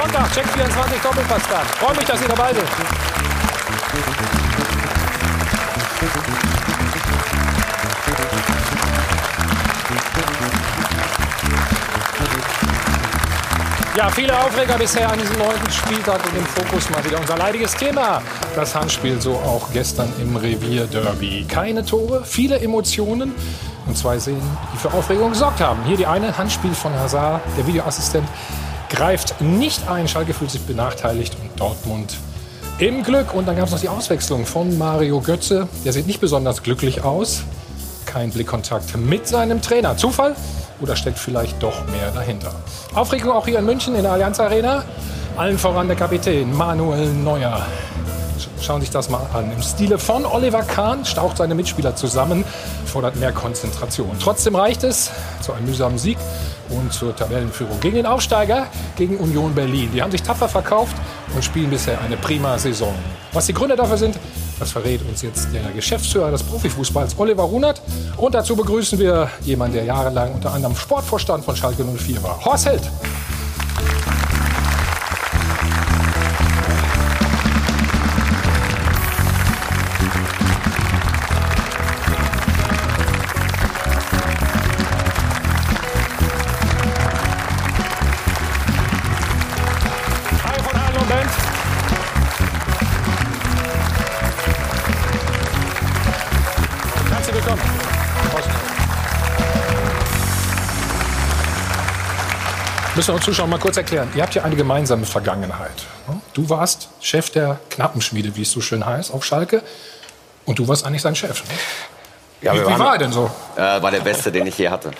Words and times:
Sonntag. 0.00 0.32
Check 0.32 0.46
24 0.46 1.00
Doppelpass 1.02 1.42
da. 1.50 1.60
Freue 1.78 1.94
mich, 1.94 2.06
dass 2.06 2.22
ihr 2.22 2.28
dabei 2.28 2.54
seid. 2.54 2.64
Ja, 13.94 14.08
viele 14.08 14.38
Aufreger 14.38 14.78
bisher 14.78 15.12
an 15.12 15.18
diesem 15.18 15.36
neunten 15.36 15.70
Spieltag 15.70 16.24
und 16.24 16.38
im 16.38 16.46
Fokus 16.46 16.88
mal 16.88 17.04
wieder 17.04 17.20
unser 17.20 17.36
leidiges 17.36 17.74
Thema. 17.74 18.22
Das 18.56 18.74
Handspiel, 18.74 19.20
so 19.20 19.32
auch 19.34 19.70
gestern 19.74 20.10
im 20.22 20.34
Revierderby. 20.34 21.44
Keine 21.46 21.84
Tore, 21.84 22.24
viele 22.24 22.58
Emotionen 22.60 23.34
und 23.86 23.98
zwei 23.98 24.18
Szenen, 24.18 24.40
die 24.72 24.78
für 24.78 24.94
Aufregung 24.94 25.30
gesorgt 25.30 25.60
haben. 25.60 25.84
Hier 25.84 25.98
die 25.98 26.06
eine, 26.06 26.38
Handspiel 26.38 26.72
von 26.72 26.94
Hazard, 26.94 27.42
der 27.58 27.66
Videoassistent 27.66 28.26
greift 28.90 29.40
nicht 29.40 29.88
ein. 29.88 30.06
Schalke 30.08 30.34
fühlt 30.34 30.50
sich 30.50 30.60
benachteiligt 30.62 31.36
und 31.40 31.58
Dortmund 31.58 32.16
im 32.78 33.02
Glück. 33.02 33.32
Und 33.32 33.46
dann 33.46 33.56
gab 33.56 33.66
es 33.66 33.72
noch 33.72 33.80
die 33.80 33.88
Auswechslung 33.88 34.44
von 34.44 34.76
Mario 34.76 35.20
Götze. 35.20 35.68
Der 35.84 35.92
sieht 35.92 36.06
nicht 36.06 36.20
besonders 36.20 36.62
glücklich 36.62 37.02
aus. 37.02 37.42
Kein 38.04 38.30
Blickkontakt 38.30 38.96
mit 38.96 39.26
seinem 39.26 39.62
Trainer. 39.62 39.96
Zufall? 39.96 40.34
Oder 40.80 40.96
steckt 40.96 41.18
vielleicht 41.18 41.62
doch 41.62 41.86
mehr 41.88 42.10
dahinter? 42.10 42.52
Aufregung 42.94 43.32
auch 43.32 43.46
hier 43.46 43.58
in 43.60 43.66
München 43.66 43.94
in 43.94 44.02
der 44.02 44.12
Allianz 44.12 44.40
Arena. 44.40 44.84
Allen 45.36 45.58
voran 45.58 45.86
der 45.86 45.96
Kapitän 45.96 46.54
Manuel 46.56 47.12
Neuer. 47.12 47.64
Schauen 48.60 48.80
Sie 48.80 48.86
sich 48.86 48.92
das 48.92 49.08
mal 49.08 49.26
an. 49.32 49.50
Im 49.52 49.62
Stile 49.62 49.98
von 49.98 50.26
Oliver 50.26 50.62
Kahn 50.62 51.04
staucht 51.04 51.36
seine 51.38 51.54
Mitspieler 51.54 51.96
zusammen, 51.96 52.44
fordert 52.86 53.16
mehr 53.16 53.32
Konzentration. 53.32 54.16
Trotzdem 54.22 54.54
reicht 54.54 54.84
es 54.84 55.10
zu 55.40 55.52
einem 55.52 55.66
mühsamen 55.66 55.98
Sieg 55.98 56.18
und 56.70 56.92
zur 56.92 57.14
Tabellenführung 57.14 57.78
gegen 57.80 57.96
den 57.96 58.06
Aufsteiger, 58.06 58.66
gegen 58.96 59.16
Union 59.18 59.54
Berlin. 59.54 59.90
Die 59.92 60.02
haben 60.02 60.10
sich 60.10 60.22
tapfer 60.22 60.48
verkauft 60.48 60.96
und 61.34 61.44
spielen 61.44 61.70
bisher 61.70 62.00
eine 62.00 62.16
prima 62.16 62.58
Saison. 62.58 62.94
Was 63.32 63.46
die 63.46 63.54
Gründe 63.54 63.76
dafür 63.76 63.96
sind, 63.96 64.18
das 64.58 64.72
verrät 64.72 65.00
uns 65.08 65.22
jetzt 65.22 65.48
der 65.54 65.70
Geschäftsführer 65.72 66.30
des 66.30 66.42
Profifußballs, 66.42 67.18
Oliver 67.18 67.44
Runert. 67.44 67.80
Und 68.16 68.34
dazu 68.34 68.56
begrüßen 68.56 68.98
wir 68.98 69.30
jemanden, 69.42 69.76
der 69.76 69.84
jahrelang 69.84 70.34
unter 70.34 70.52
anderem 70.52 70.76
Sportvorstand 70.76 71.44
von 71.44 71.56
Schalke 71.56 71.84
04 71.84 72.22
war. 72.22 72.44
Horst 72.44 72.66
Held. 72.66 72.82
Müssen 103.00 103.14
uns 103.14 103.24
Zuschauern 103.24 103.48
mal 103.48 103.58
kurz 103.58 103.78
erklären. 103.78 104.10
Ihr 104.14 104.22
habt 104.22 104.34
ja 104.34 104.42
eine 104.42 104.54
gemeinsame 104.56 105.06
Vergangenheit. 105.06 105.86
Du 106.34 106.50
warst 106.50 106.90
Chef 107.00 107.30
der 107.30 107.58
Knappenschmiede, 107.70 108.36
wie 108.36 108.42
es 108.42 108.50
so 108.50 108.60
schön 108.60 108.84
heißt, 108.84 109.10
auf 109.14 109.24
Schalke. 109.24 109.62
Und 110.44 110.58
du 110.58 110.68
warst 110.68 110.84
eigentlich 110.84 111.00
sein 111.00 111.16
Chef. 111.16 111.42
ne? 111.44 111.54
Ja, 112.42 112.52
Wie, 112.52 112.58
wie 112.60 112.78
war 112.78 112.92
er 112.92 112.98
denn 112.98 113.10
so? 113.10 113.30
Äh, 113.56 113.80
war 113.80 113.90
der 113.90 114.00
beste, 114.00 114.30
den 114.30 114.46
ich 114.48 114.58
je 114.58 114.68
hatte. 114.68 114.90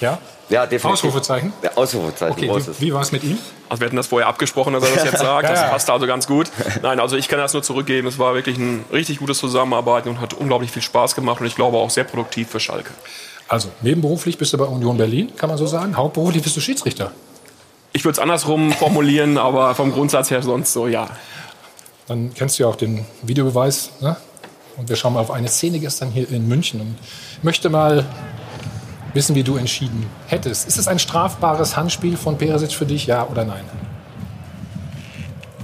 Ja? 0.00 0.18
Ja, 0.48 0.64
definitiv. 0.66 1.04
Ausrufezeichen? 1.04 1.52
Ja, 1.60 1.72
Ausrufezeichen, 1.74 2.32
Okay, 2.34 2.48
wie, 2.78 2.80
wie 2.82 2.94
war 2.94 3.00
es 3.00 3.10
mit 3.10 3.24
ihm? 3.24 3.36
Also 3.68 3.80
wir 3.80 3.86
hatten 3.86 3.96
das 3.96 4.06
vorher 4.06 4.28
abgesprochen, 4.28 4.74
dass 4.74 4.84
er 4.84 4.94
das 4.94 5.04
jetzt 5.06 5.18
sagt. 5.18 5.42
Das 5.48 5.58
Ja, 5.58 5.64
ja. 5.66 5.72
passt 5.72 5.90
also 5.90 6.06
ganz 6.06 6.28
gut. 6.28 6.52
Nein, 6.82 7.00
also 7.00 7.16
ich 7.16 7.26
kann 7.26 7.40
das 7.40 7.52
nur 7.52 7.64
zurückgeben. 7.64 8.06
Es 8.06 8.20
war 8.20 8.34
wirklich 8.34 8.58
ein 8.58 8.84
richtig 8.92 9.18
gutes 9.18 9.38
Zusammenarbeiten 9.38 10.08
und 10.08 10.20
hat 10.20 10.34
unglaublich 10.34 10.70
viel 10.70 10.82
Spaß 10.82 11.16
gemacht 11.16 11.40
und 11.40 11.48
ich 11.48 11.56
glaube 11.56 11.78
auch 11.78 11.90
sehr 11.90 12.04
produktiv 12.04 12.48
für 12.48 12.60
Schalke. 12.60 12.90
Also, 13.48 13.70
nebenberuflich 13.80 14.36
bist 14.36 14.52
du 14.52 14.58
bei 14.58 14.66
Union 14.66 14.98
Berlin, 14.98 15.32
kann 15.36 15.48
man 15.48 15.58
so 15.58 15.66
sagen. 15.66 15.96
Hauptberuflich 15.96 16.42
bist 16.42 16.56
du 16.56 16.60
Schiedsrichter. 16.60 17.12
Ich 17.92 18.04
würde 18.04 18.12
es 18.12 18.18
andersrum 18.18 18.72
formulieren, 18.78 19.38
aber 19.38 19.74
vom 19.74 19.90
Grundsatz 19.90 20.30
her 20.30 20.42
sonst 20.42 20.72
so, 20.72 20.86
ja. 20.86 21.08
Dann 22.06 22.32
kennst 22.34 22.58
du 22.58 22.64
ja 22.64 22.68
auch 22.68 22.76
den 22.76 23.04
Videobeweis. 23.22 23.90
Ne? 24.00 24.16
Und 24.76 24.88
wir 24.88 24.96
schauen 24.96 25.14
mal 25.14 25.20
auf 25.20 25.30
eine 25.30 25.48
Szene 25.48 25.78
gestern 25.78 26.10
hier 26.10 26.30
in 26.30 26.46
München 26.46 26.80
und 26.80 26.96
möchte 27.42 27.68
mal 27.68 28.06
wissen, 29.14 29.34
wie 29.34 29.42
du 29.42 29.56
entschieden 29.56 30.06
hättest. 30.26 30.68
Ist 30.68 30.78
es 30.78 30.86
ein 30.86 30.98
strafbares 30.98 31.76
Handspiel 31.76 32.16
von 32.16 32.38
Peresic 32.38 32.72
für 32.72 32.86
dich, 32.86 33.06
ja 33.06 33.26
oder 33.26 33.44
nein? 33.44 33.64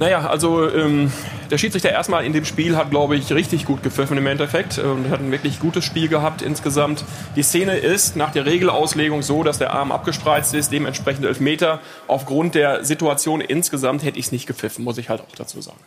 Naja, 0.01 0.27
also 0.27 0.69
ähm, 0.69 1.13
der 1.55 1.59
Schiedsrichter 1.59 1.91
erstmal 1.91 2.25
in 2.25 2.33
dem 2.33 2.45
Spiel 2.45 2.77
hat, 2.77 2.91
glaube 2.91 3.15
ich, 3.15 3.33
richtig 3.33 3.65
gut 3.65 3.85
gepfiffen 3.85 4.19
im 4.19 4.27
Endeffekt 4.27 4.79
und 4.79 5.09
hat 5.09 5.21
ein 5.21 5.31
wirklich 5.31 5.61
gutes 5.61 5.85
Spiel 5.85 6.09
gehabt 6.09 6.43
insgesamt. 6.43 7.05
Die 7.37 7.45
Szene 7.45 7.77
ist 7.77 8.17
nach 8.17 8.33
der 8.33 8.45
Regelauslegung 8.45 9.23
so, 9.23 9.45
dass 9.45 9.59
der 9.59 9.73
Arm 9.73 9.93
abgespreizt 9.93 10.53
ist, 10.55 10.73
dementsprechend 10.73 11.25
Elfmeter. 11.25 11.79
Aufgrund 12.09 12.57
der 12.57 12.85
Situation 12.85 13.41
insgesamt 13.41 14.03
hätte 14.03 14.19
ich 14.19 14.27
es 14.27 14.33
nicht 14.33 14.49
gepfiffen, 14.49 14.83
muss 14.83 14.99
ich 14.99 15.09
halt 15.09 15.21
auch 15.21 15.37
dazu 15.37 15.61
sagen. 15.61 15.79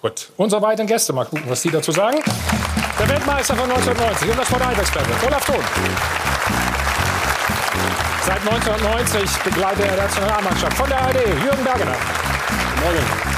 Gut. 0.00 0.30
Unsere 0.36 0.60
beiden 0.60 0.88
Gäste, 0.88 1.12
mal 1.12 1.24
gucken, 1.24 1.44
was 1.46 1.62
die 1.62 1.70
dazu 1.70 1.92
sagen. 1.92 2.18
Der 2.98 3.08
Weltmeister 3.08 3.54
von 3.54 3.70
1990 3.70 4.28
und 4.28 4.38
das 4.40 4.52
1 4.52 4.78
Experte, 4.80 5.10
Olaf 5.24 5.46
Thon. 5.46 5.64
Seit 8.26 8.40
1990 8.40 9.30
begleitet 9.44 9.84
er 9.84 9.92
die 9.92 10.02
Nationalmannschaft 10.02 10.76
von 10.76 10.88
der 10.88 11.00
ARD, 11.00 11.14
Jürgen 11.44 11.62
Bergener. 11.62 11.96
Morgen. 12.82 13.31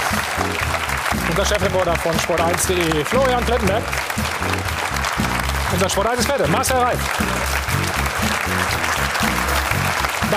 Unser 1.36 1.46
Chefreporter 1.46 1.96
von 1.96 2.12
Sport1.de, 2.12 3.04
Florian 3.04 3.44
Plettenberg. 3.44 3.82
Unser 5.72 5.88
Sport 5.88 6.06
1 6.06 6.18
Experte, 6.20 6.48
Marcel 6.48 6.76
Reif. 6.76 7.00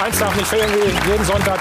Eins 0.03 0.17
darf 0.17 0.35
nicht 0.35 0.47
fehlen, 0.47 0.67
wie 0.73 1.11
jeden 1.11 1.23
Sonntag. 1.23 1.59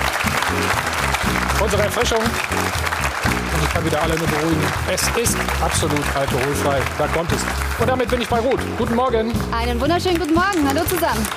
Unsere 1.60 1.82
Erfrischung. 1.82 2.20
Und 2.20 3.62
ich 3.62 3.74
kann 3.74 3.84
wieder 3.84 4.02
alle 4.02 4.16
nur 4.16 4.26
beruhigen. 4.26 4.72
Es 4.90 5.02
ist 5.22 5.36
absolut 5.60 6.00
alkoholfrei. 6.14 6.80
Da 6.96 7.06
kommt 7.08 7.30
es. 7.32 7.40
Und 7.78 7.90
damit 7.90 8.08
bin 8.08 8.22
ich 8.22 8.28
bei 8.28 8.38
Ruth. 8.38 8.60
Guten 8.78 8.94
Morgen. 8.94 9.34
Einen 9.52 9.78
wunderschönen 9.78 10.18
guten 10.18 10.32
Morgen. 10.32 10.66
Hallo 10.66 10.82
zusammen. 10.84 11.28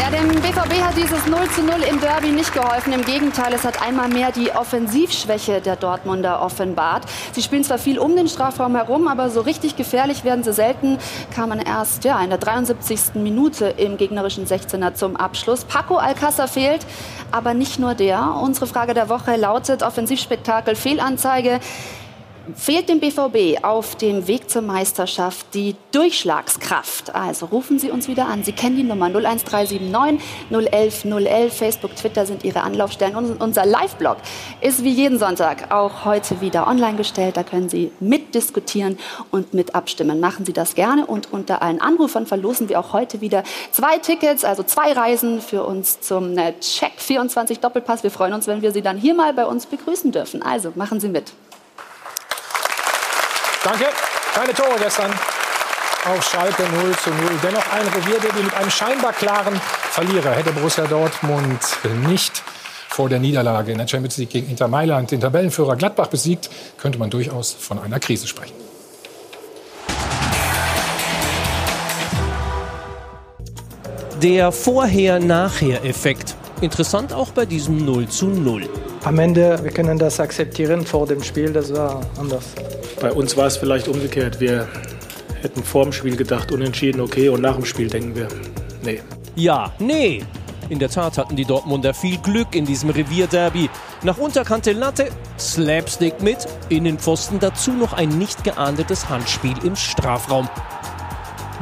Ja, 0.00 0.08
dem 0.08 0.28
BVB 0.28 0.82
hat 0.82 0.96
dieses 0.96 1.26
0 1.26 1.38
zu 1.54 1.62
0 1.62 1.82
im 1.82 2.00
Derby 2.00 2.28
nicht 2.28 2.54
geholfen. 2.54 2.94
Im 2.94 3.04
Gegenteil, 3.04 3.52
es 3.52 3.64
hat 3.64 3.82
einmal 3.82 4.08
mehr 4.08 4.32
die 4.32 4.50
Offensivschwäche 4.50 5.60
der 5.60 5.76
Dortmunder 5.76 6.40
offenbart. 6.40 7.04
Sie 7.32 7.42
spielen 7.42 7.64
zwar 7.64 7.76
viel 7.76 7.98
um 7.98 8.16
den 8.16 8.26
Strafraum 8.26 8.76
herum, 8.76 9.08
aber 9.08 9.28
so 9.28 9.42
richtig 9.42 9.76
gefährlich 9.76 10.24
werden 10.24 10.42
sie 10.42 10.54
selten. 10.54 10.96
Kamen 11.34 11.60
erst 11.60 12.04
ja, 12.04 12.18
in 12.22 12.30
der 12.30 12.38
73. 12.38 13.16
Minute 13.16 13.74
im 13.76 13.98
gegnerischen 13.98 14.46
16er 14.46 14.94
zum 14.94 15.16
Abschluss. 15.16 15.66
Paco 15.66 15.98
Alcázar 15.98 16.48
fehlt, 16.48 16.86
aber 17.30 17.52
nicht 17.52 17.78
nur 17.78 17.94
der. 17.94 18.36
Unsere 18.42 18.66
Frage 18.66 18.94
der 18.94 19.10
Woche 19.10 19.36
lautet 19.36 19.82
Offensivspektakel, 19.82 20.76
Fehlanzeige. 20.76 21.60
Fehlt 22.54 22.88
dem 22.88 23.00
BVB 23.00 23.64
auf 23.64 23.96
dem 23.96 24.26
Weg 24.26 24.48
zur 24.48 24.62
Meisterschaft 24.62 25.46
die 25.54 25.76
Durchschlagskraft? 25.92 27.14
Also 27.14 27.46
rufen 27.46 27.78
Sie 27.78 27.90
uns 27.90 28.08
wieder 28.08 28.26
an. 28.26 28.44
Sie 28.44 28.52
kennen 28.52 28.76
die 28.76 28.82
Nummer 28.82 29.06
01379 29.06 30.20
011 30.50 31.04
011. 31.04 31.52
Facebook, 31.52 31.94
Twitter 31.96 32.26
sind 32.26 32.44
Ihre 32.44 32.62
Anlaufstellen. 32.62 33.16
Und 33.16 33.40
unser 33.40 33.66
Live-Blog 33.66 34.16
ist 34.60 34.84
wie 34.84 34.90
jeden 34.90 35.18
Sonntag 35.18 35.70
auch 35.70 36.04
heute 36.04 36.40
wieder 36.40 36.66
online 36.66 36.96
gestellt. 36.96 37.36
Da 37.36 37.42
können 37.42 37.68
Sie 37.68 37.92
mitdiskutieren 38.00 38.98
und 39.30 39.54
mit 39.54 39.74
abstimmen. 39.74 40.20
Machen 40.20 40.44
Sie 40.44 40.52
das 40.52 40.74
gerne. 40.74 41.06
Und 41.06 41.32
unter 41.32 41.62
allen 41.62 41.80
Anrufern 41.80 42.26
verlosen 42.26 42.68
wir 42.68 42.80
auch 42.80 42.92
heute 42.92 43.20
wieder 43.20 43.44
zwei 43.70 43.98
Tickets, 43.98 44.44
also 44.44 44.62
zwei 44.62 44.92
Reisen 44.92 45.40
für 45.40 45.64
uns 45.64 46.00
zum 46.00 46.38
äh, 46.38 46.54
Check 46.60 46.92
24 46.96 47.60
Doppelpass. 47.60 48.02
Wir 48.02 48.10
freuen 48.10 48.32
uns, 48.32 48.46
wenn 48.46 48.62
wir 48.62 48.72
Sie 48.72 48.82
dann 48.82 48.96
hier 48.96 49.14
mal 49.14 49.34
bei 49.34 49.46
uns 49.46 49.66
begrüßen 49.66 50.12
dürfen. 50.12 50.42
Also 50.42 50.72
machen 50.74 51.00
Sie 51.00 51.08
mit. 51.08 51.32
Danke. 53.62 53.86
Keine 54.34 54.54
Tore 54.54 54.78
gestern 54.78 55.12
auf 56.06 56.26
Schalke 56.30 56.62
0 56.62 56.96
zu 56.96 57.10
0. 57.10 57.18
Dennoch 57.42 57.72
ein 57.72 57.86
Revierderby 57.88 58.42
mit 58.42 58.54
einem 58.54 58.70
scheinbar 58.70 59.12
klaren 59.12 59.60
Verlierer. 59.90 60.30
Hätte 60.30 60.52
Borussia 60.52 60.86
Dortmund 60.86 61.60
nicht 62.06 62.42
vor 62.88 63.08
der 63.08 63.18
Niederlage 63.18 63.72
in 63.72 63.78
der 63.78 63.86
Champions 63.86 64.16
League 64.16 64.30
gegen 64.30 64.48
Inter 64.50 64.68
Mailand 64.68 65.10
den 65.10 65.20
Tabellenführer 65.20 65.76
Gladbach 65.76 66.06
besiegt, 66.06 66.48
könnte 66.78 66.98
man 66.98 67.10
durchaus 67.10 67.52
von 67.52 67.78
einer 67.78 68.00
Krise 68.00 68.26
sprechen. 68.26 68.54
Der 74.22 74.52
Vorher-Nachher-Effekt. 74.52 76.34
Interessant 76.60 77.14
auch 77.14 77.30
bei 77.30 77.46
diesem 77.46 77.84
0 77.86 78.06
zu 78.08 78.26
0. 78.26 78.68
Am 79.04 79.18
Ende, 79.18 79.58
wir 79.62 79.70
können 79.70 79.98
das 79.98 80.20
akzeptieren 80.20 80.84
vor 80.84 81.06
dem 81.06 81.22
Spiel, 81.22 81.54
das 81.54 81.72
war 81.72 82.02
anders. 82.18 82.44
Bei 83.00 83.10
uns 83.12 83.34
war 83.34 83.46
es 83.46 83.56
vielleicht 83.56 83.88
umgekehrt. 83.88 84.40
Wir 84.40 84.68
hätten 85.40 85.64
vor 85.64 85.84
dem 85.84 85.92
Spiel 85.92 86.16
gedacht, 86.16 86.52
unentschieden, 86.52 87.00
okay, 87.00 87.30
und 87.30 87.40
nach 87.40 87.54
dem 87.54 87.64
Spiel 87.64 87.88
denken 87.88 88.14
wir, 88.14 88.28
nee. 88.84 89.00
Ja, 89.36 89.72
nee. 89.78 90.22
In 90.68 90.78
der 90.78 90.90
Tat 90.90 91.16
hatten 91.16 91.34
die 91.34 91.46
Dortmunder 91.46 91.94
viel 91.94 92.18
Glück 92.18 92.54
in 92.54 92.66
diesem 92.66 92.90
Revierderby. 92.90 93.70
Nach 94.02 94.18
Unterkante 94.18 94.72
Latte, 94.72 95.08
Slapstick 95.38 96.20
mit, 96.20 96.46
Innenpfosten, 96.68 97.40
dazu 97.40 97.72
noch 97.72 97.94
ein 97.94 98.10
nicht 98.10 98.44
geahndetes 98.44 99.08
Handspiel 99.08 99.54
im 99.64 99.76
Strafraum. 99.76 100.48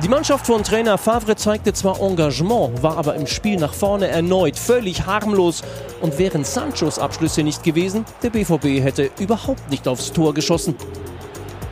Die 0.01 0.09
Mannschaft 0.09 0.47
von 0.47 0.63
Trainer 0.63 0.97
Favre 0.97 1.35
zeigte 1.35 1.73
zwar 1.73 2.01
Engagement, 2.01 2.85
war 2.85 2.97
aber 2.99 3.17
im 3.17 3.27
Spiel 3.27 3.59
nach 3.59 3.75
vorne 3.75 4.07
erneut 4.07 4.57
völlig 4.57 5.07
harmlos. 5.07 5.63
Und 6.01 6.21
wären 6.21 6.45
Sanchos 6.45 7.01
Abschlüsse 7.01 7.43
nicht 7.43 7.65
gewesen, 7.65 8.05
der 8.23 8.31
BVB 8.31 8.81
hätte 8.81 9.11
überhaupt 9.19 9.69
nicht 9.71 9.89
aufs 9.89 10.13
Tor 10.13 10.35
geschossen. 10.35 10.77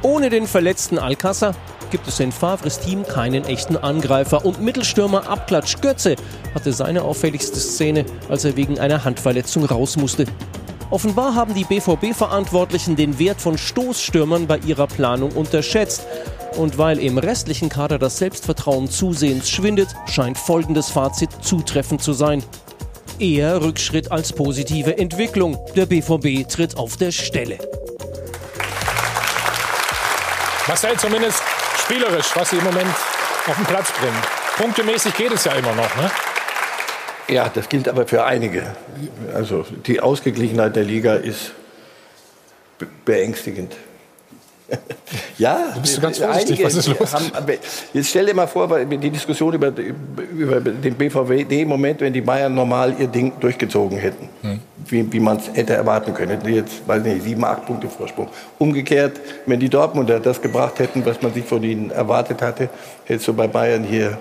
Ohne 0.02 0.28
den 0.28 0.48
verletzten 0.48 0.98
Alcázar 0.98 1.54
gibt 1.92 2.08
es 2.08 2.18
in 2.18 2.32
Favres 2.32 2.80
Team 2.80 3.04
keinen 3.04 3.44
echten 3.44 3.76
Angreifer 3.76 4.44
und 4.44 4.60
Mittelstürmer 4.60 5.28
Abklatsch 5.28 5.80
Götze 5.80 6.16
hatte 6.52 6.72
seine 6.72 7.02
auffälligste 7.02 7.60
Szene, 7.60 8.06
als 8.28 8.44
er 8.44 8.56
wegen 8.56 8.80
einer 8.80 9.04
Handverletzung 9.04 9.66
raus 9.66 9.96
musste. 9.96 10.24
Offenbar 10.90 11.34
haben 11.34 11.52
die 11.54 11.64
BVB-Verantwortlichen 11.64 12.94
den 12.94 13.18
Wert 13.18 13.40
von 13.40 13.58
Stoßstürmern 13.58 14.46
bei 14.46 14.58
ihrer 14.58 14.86
Planung 14.86 15.32
unterschätzt. 15.32 16.06
Und 16.56 16.78
weil 16.78 16.98
im 17.00 17.18
restlichen 17.18 17.68
Kader 17.68 17.98
das 17.98 18.18
Selbstvertrauen 18.18 18.88
zusehends 18.88 19.50
schwindet, 19.50 19.88
scheint 20.06 20.38
folgendes 20.38 20.90
Fazit 20.90 21.30
zutreffend 21.42 22.02
zu 22.02 22.12
sein. 22.12 22.42
Eher 23.18 23.60
Rückschritt 23.62 24.12
als 24.12 24.32
positive 24.32 24.96
Entwicklung. 24.96 25.58
Der 25.74 25.86
BVB 25.86 26.48
tritt 26.48 26.76
auf 26.76 26.96
der 26.96 27.10
Stelle. 27.10 27.58
Marcel, 30.68 30.96
zumindest 30.98 31.42
spielerisch, 31.82 32.26
was 32.34 32.50
sie 32.50 32.56
im 32.56 32.64
Moment 32.64 32.94
auf 33.46 33.56
den 33.56 33.66
Platz 33.66 33.92
bringen. 34.00 34.16
Punktemäßig 34.56 35.14
geht 35.14 35.32
es 35.32 35.44
ja 35.44 35.52
immer 35.52 35.74
noch, 35.74 35.96
ne? 35.96 36.10
Ja, 37.28 37.50
das 37.52 37.68
gilt 37.68 37.88
aber 37.88 38.06
für 38.06 38.24
einige. 38.24 38.62
Also 39.34 39.64
die 39.86 40.00
Ausgeglichenheit 40.00 40.76
der 40.76 40.84
Liga 40.84 41.14
ist 41.14 41.52
be- 42.78 42.86
beängstigend. 43.04 43.74
ja, 45.38 45.72
Du 45.74 45.80
bist 45.80 46.00
ganz 46.02 46.18
vorsichtig, 46.18 46.64
was 46.64 46.74
ist 46.74 46.88
los? 46.88 47.14
Haben, 47.14 47.52
jetzt 47.92 48.08
stell 48.10 48.26
dir 48.26 48.34
mal 48.34 48.48
vor, 48.48 48.68
die 48.84 49.10
Diskussion 49.10 49.54
über, 49.54 49.72
über 50.36 50.60
den 50.60 50.94
BVW, 50.94 51.42
in 51.42 51.48
dem 51.48 51.68
Moment, 51.68 52.00
wenn 52.00 52.12
die 52.12 52.20
Bayern 52.20 52.52
normal 52.52 52.94
ihr 52.98 53.06
Ding 53.06 53.32
durchgezogen 53.38 53.96
hätten, 53.98 54.28
Hm. 54.42 54.58
wie, 54.88 55.12
wie 55.12 55.20
man 55.20 55.36
es 55.36 55.52
hätte 55.54 55.74
erwarten 55.74 56.12
können, 56.14 56.32
hätten 56.32 56.48
jetzt, 56.52 56.86
weiß 56.86 57.02
nicht, 57.04 57.22
sieben, 57.22 57.44
acht 57.44 57.64
Punkte 57.64 57.88
Vorsprung. 57.88 58.28
Umgekehrt, 58.58 59.20
wenn 59.46 59.60
die 59.60 59.68
Dortmunder 59.68 60.18
das 60.18 60.42
gebracht 60.42 60.80
hätten, 60.80 61.06
was 61.06 61.22
man 61.22 61.32
sich 61.32 61.44
von 61.44 61.62
ihnen 61.62 61.90
erwartet 61.92 62.42
hatte, 62.42 62.68
hättest 63.04 63.28
du 63.28 63.34
bei 63.34 63.46
Bayern 63.46 63.84
hier 63.84 64.18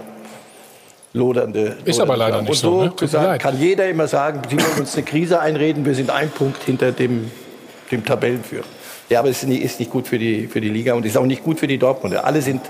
lodernde. 1.15 1.77
Ist 1.85 2.00
aber 2.00 2.17
leider 2.17 2.41
nicht 2.41 2.50
Und 2.50 2.56
so, 2.57 3.07
so 3.07 3.19
ne? 3.19 3.38
Kann 3.38 3.59
jeder 3.59 3.88
immer 3.89 4.07
sagen, 4.07 4.41
sie 4.50 4.57
wollen 4.57 4.79
uns 4.79 4.95
eine 4.95 5.06
Krise 5.06 5.39
einreden, 5.39 5.85
wir 5.85 5.95
sind 5.95 6.09
ein 6.09 6.29
Punkt 6.29 6.63
hinter 6.63 6.91
dem, 6.91 7.31
dem 7.91 8.06
Tabellenführer. 8.06 8.65
Ja, 9.09 9.19
aber 9.19 9.29
es 9.29 9.44
ist 9.44 9.50
nicht, 9.50 9.63
ist 9.63 9.79
nicht 9.79 9.91
gut 9.91 10.07
für 10.07 10.17
die, 10.17 10.47
für 10.47 10.62
die 10.62 10.69
Liga 10.69 10.94
und 10.94 11.06
ist 11.06 11.15
auch 11.17 11.25
nicht 11.25 11.44
gut 11.44 11.59
für 11.59 11.67
die 11.67 11.77
Dortmunder. 11.77 12.25
Alle 12.25 12.41
sind 12.41 12.62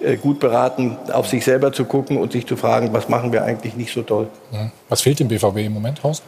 äh, 0.00 0.16
gut 0.16 0.38
beraten, 0.38 0.96
auf 1.12 1.26
sich 1.28 1.44
selber 1.44 1.72
zu 1.72 1.84
gucken 1.84 2.18
und 2.18 2.32
sich 2.32 2.46
zu 2.46 2.56
fragen, 2.56 2.92
was 2.92 3.08
machen 3.08 3.32
wir 3.32 3.44
eigentlich 3.44 3.74
nicht 3.74 3.92
so 3.92 4.02
toll. 4.02 4.28
Was 4.88 5.00
fehlt 5.00 5.18
dem 5.18 5.28
BVB 5.28 5.56
im 5.58 5.72
Moment, 5.72 6.02
Hausen? 6.02 6.24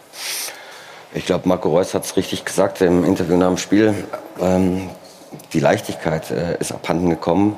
Ich 1.15 1.27
glaube, 1.27 1.49
Marco 1.49 1.69
Reus 1.69 1.93
hat 1.93 2.05
es 2.05 2.17
richtig 2.17 2.45
gesagt 2.45 2.81
im 2.81 3.05
Interview 3.05 3.37
nach 3.37 3.49
dem 3.49 3.59
Spiel. 3.59 3.95
Ähm, 4.41 4.89
die 5.53 5.61
Leichtigkeit 5.61 6.31
äh, 6.31 6.57
ist 6.59 6.73
abhanden 6.73 7.11
gekommen. 7.11 7.57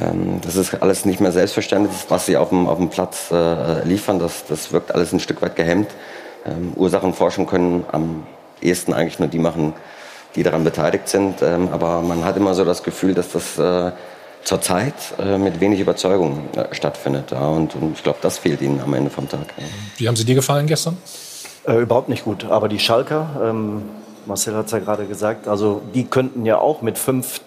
Ähm, 0.00 0.40
das 0.42 0.56
ist 0.56 0.74
alles 0.82 1.04
nicht 1.04 1.20
mehr 1.20 1.32
selbstverständlich, 1.32 1.96
was 2.08 2.26
sie 2.26 2.36
auf 2.36 2.50
dem, 2.50 2.66
auf 2.66 2.78
dem 2.78 2.88
Platz 2.88 3.30
äh, 3.30 3.82
liefern. 3.84 4.18
Das, 4.18 4.44
das 4.46 4.72
wirkt 4.72 4.94
alles 4.94 5.12
ein 5.12 5.20
Stück 5.20 5.42
weit 5.42 5.56
gehemmt. 5.56 5.90
Ähm, 6.44 6.72
Ursachenforschung 6.76 7.46
können 7.46 7.84
am 7.92 8.26
ehesten 8.60 8.92
eigentlich 8.92 9.18
nur 9.18 9.28
die 9.28 9.38
machen, 9.38 9.72
die 10.34 10.42
daran 10.42 10.64
beteiligt 10.64 11.08
sind. 11.08 11.42
Ähm, 11.42 11.68
aber 11.72 12.02
man 12.02 12.24
hat 12.24 12.36
immer 12.36 12.54
so 12.54 12.64
das 12.64 12.82
Gefühl, 12.82 13.14
dass 13.14 13.32
das 13.32 13.58
äh, 13.58 13.92
zurzeit 14.44 14.94
äh, 15.18 15.38
mit 15.38 15.60
wenig 15.60 15.80
Überzeugung 15.80 16.48
äh, 16.54 16.74
stattfindet. 16.74 17.32
Ja, 17.32 17.48
und, 17.48 17.74
und 17.74 17.96
ich 17.96 18.02
glaube, 18.02 18.18
das 18.22 18.38
fehlt 18.38 18.60
ihnen 18.62 18.80
am 18.80 18.94
Ende 18.94 19.10
vom 19.10 19.28
Tag. 19.28 19.54
Ja. 19.56 19.64
Wie 19.96 20.08
haben 20.08 20.16
sie 20.16 20.24
dir 20.24 20.34
gefallen 20.34 20.66
gestern? 20.66 20.96
Äh, 21.66 21.80
überhaupt 21.80 22.08
nicht 22.08 22.24
gut. 22.24 22.44
Aber 22.44 22.68
die 22.68 22.78
Schalker, 22.78 23.28
ähm, 23.42 23.82
Marcel 24.26 24.54
hat 24.54 24.66
es 24.66 24.72
ja 24.72 24.78
gerade 24.78 25.06
gesagt, 25.06 25.48
also 25.48 25.82
die 25.94 26.04
könnten 26.04 26.46
ja 26.46 26.58
auch 26.58 26.82
mit 26.82 26.98
fünf 26.98 27.40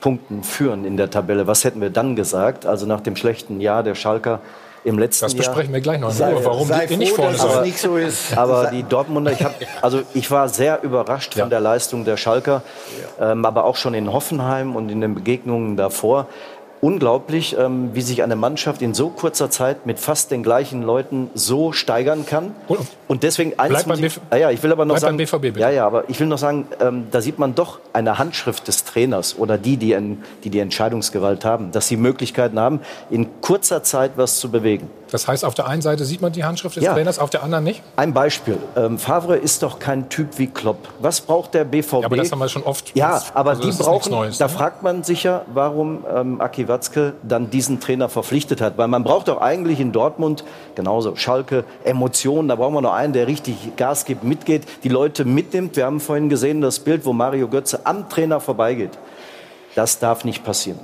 Punkten 0.00 0.42
führen 0.42 0.84
in 0.84 0.96
der 0.96 1.10
Tabelle. 1.10 1.46
Was 1.46 1.64
hätten 1.64 1.80
wir 1.80 1.90
dann 1.90 2.16
gesagt? 2.16 2.66
Also 2.66 2.86
nach 2.86 3.00
dem 3.00 3.16
schlechten 3.16 3.60
Jahr 3.60 3.82
der 3.82 3.94
Schalker 3.94 4.40
im 4.84 5.00
letzten 5.00 5.24
Das 5.24 5.34
besprechen 5.34 5.72
wir 5.74 5.80
gleich 5.80 5.98
noch 5.98 6.10
in 6.10 6.14
Sei- 6.14 6.32
Ruhe, 6.32 6.44
warum 6.44 6.68
sei 6.68 6.86
die 6.86 6.96
nicht 6.96 7.12
froh, 7.12 7.22
vorne 7.22 7.36
dass 7.36 7.44
es 7.46 7.52
sind. 7.54 7.62
nicht 7.64 7.78
so 7.80 7.96
ist. 7.96 8.36
Aber 8.38 8.66
die 8.70 8.84
Dortmunder, 8.84 9.32
ich, 9.32 9.42
hab, 9.42 9.52
also 9.82 10.02
ich 10.14 10.30
war 10.30 10.48
sehr 10.48 10.80
überrascht 10.84 11.34
von 11.34 11.50
der 11.50 11.58
Leistung 11.58 12.04
der 12.04 12.16
Schalker, 12.16 12.62
ähm, 13.20 13.44
aber 13.44 13.64
auch 13.64 13.74
schon 13.74 13.94
in 13.94 14.12
Hoffenheim 14.12 14.76
und 14.76 14.88
in 14.90 15.00
den 15.00 15.14
Begegnungen 15.16 15.76
davor. 15.76 16.28
Unglaublich, 16.80 17.56
ähm, 17.58 17.90
wie 17.94 18.02
sich 18.02 18.22
eine 18.22 18.36
Mannschaft 18.36 18.82
in 18.82 18.92
so 18.94 19.08
kurzer 19.08 19.50
Zeit 19.50 19.86
mit 19.86 19.98
fast 19.98 20.30
den 20.30 20.42
gleichen 20.42 20.82
Leuten 20.82 21.30
so 21.34 21.72
steigern 21.72 22.26
kann. 22.26 22.54
Und- 23.08 23.22
deswegen 23.22 23.58
eins 23.58 23.70
Bleib 23.70 23.86
muss 23.86 24.00
ich- 24.00 24.20
Ah 24.30 24.36
ja, 24.36 24.50
ich 24.50 24.62
will 24.62 24.72
aber 24.72 24.84
noch 24.84 24.98
sagen, 24.98 25.16
BVB, 25.16 25.40
bitte. 25.40 25.60
ja, 25.60 25.70
ja, 25.70 25.86
aber 25.86 26.08
ich 26.08 26.20
will 26.20 26.26
noch 26.26 26.38
sagen, 26.38 26.66
ähm, 26.80 27.06
da 27.10 27.20
sieht 27.22 27.38
man 27.38 27.54
doch 27.54 27.78
eine 27.92 28.18
Handschrift 28.18 28.68
des 28.68 28.84
Trainers 28.84 29.38
oder 29.38 29.56
die, 29.58 29.76
die, 29.78 29.96
die 30.44 30.50
die 30.50 30.58
Entscheidungsgewalt 30.58 31.44
haben, 31.44 31.70
dass 31.72 31.88
sie 31.88 31.96
Möglichkeiten 31.96 32.58
haben, 32.60 32.80
in 33.10 33.40
kurzer 33.40 33.82
Zeit 33.82 34.12
was 34.16 34.38
zu 34.38 34.50
bewegen. 34.50 34.90
Das 35.10 35.28
heißt, 35.28 35.44
auf 35.44 35.54
der 35.54 35.66
einen 35.68 35.82
Seite 35.82 36.04
sieht 36.04 36.20
man 36.20 36.32
die 36.32 36.44
Handschrift 36.44 36.76
des 36.76 36.82
Ja. 36.84 36.92
Trainers, 36.94 37.18
auf 37.18 37.30
der 37.30 37.42
anderen 37.42 37.62
nicht. 37.64 37.82
Ein 37.94 38.12
Beispiel. 38.12 38.58
Ähm, 38.76 38.98
Favre 38.98 39.36
ist 39.36 39.62
doch 39.62 39.78
kein 39.78 40.08
Typ 40.08 40.38
wie 40.38 40.48
Klopp. 40.48 40.88
Was 40.98 41.20
braucht 41.20 41.54
der 41.54 41.64
BVB? 41.64 41.92
Ja, 42.00 42.06
aber 42.06 42.16
das 42.16 42.32
haben 42.32 42.38
wir 42.40 42.48
schon 42.48 42.64
oft. 42.64 42.96
Ja, 42.96 43.22
aber 43.34 43.50
Also 43.50 43.62
die 43.62 43.68
ist 43.68 43.78
nichts 43.78 43.90
brauchen, 43.90 44.10
Neues, 44.12 44.38
da 44.38 44.46
ne? 44.46 44.50
fragt 44.50 44.82
man 44.82 45.04
sich 45.04 45.22
ja, 45.22 45.42
warum 45.52 46.04
ähm, 46.12 46.40
Aki 46.40 46.66
Watzke 46.68 47.12
dann 47.22 47.50
diesen 47.50 47.78
Trainer 47.80 48.08
verpflichtet 48.08 48.60
hat. 48.60 48.78
Weil 48.78 48.88
man 48.88 49.04
braucht 49.04 49.28
doch 49.28 49.40
eigentlich 49.40 49.78
in 49.78 49.92
Dortmund, 49.92 50.44
genauso 50.74 51.14
Schalke, 51.16 51.64
Emotionen, 51.84 52.48
da 52.48 52.56
brauchen 52.56 52.74
wir 52.74 52.80
noch 52.80 52.94
einen, 52.94 53.12
der 53.12 53.26
richtig 53.28 53.76
Gas 53.76 54.04
gibt, 54.06 54.24
mitgeht, 54.24 54.64
die 54.82 54.88
Leute 54.88 55.24
mitnimmt. 55.24 55.76
Wir 55.76 55.86
haben 55.86 56.00
vorhin 56.00 56.28
gesehen 56.28 56.60
das 56.60 56.80
Bild, 56.80 57.04
wo 57.04 57.12
Mario 57.12 57.48
Götze 57.48 57.80
am 57.84 58.08
Trainer 58.08 58.40
vorbeigeht. 58.40 58.90
Das 59.76 59.98
darf 59.98 60.24
nicht 60.24 60.42
passieren. 60.44 60.80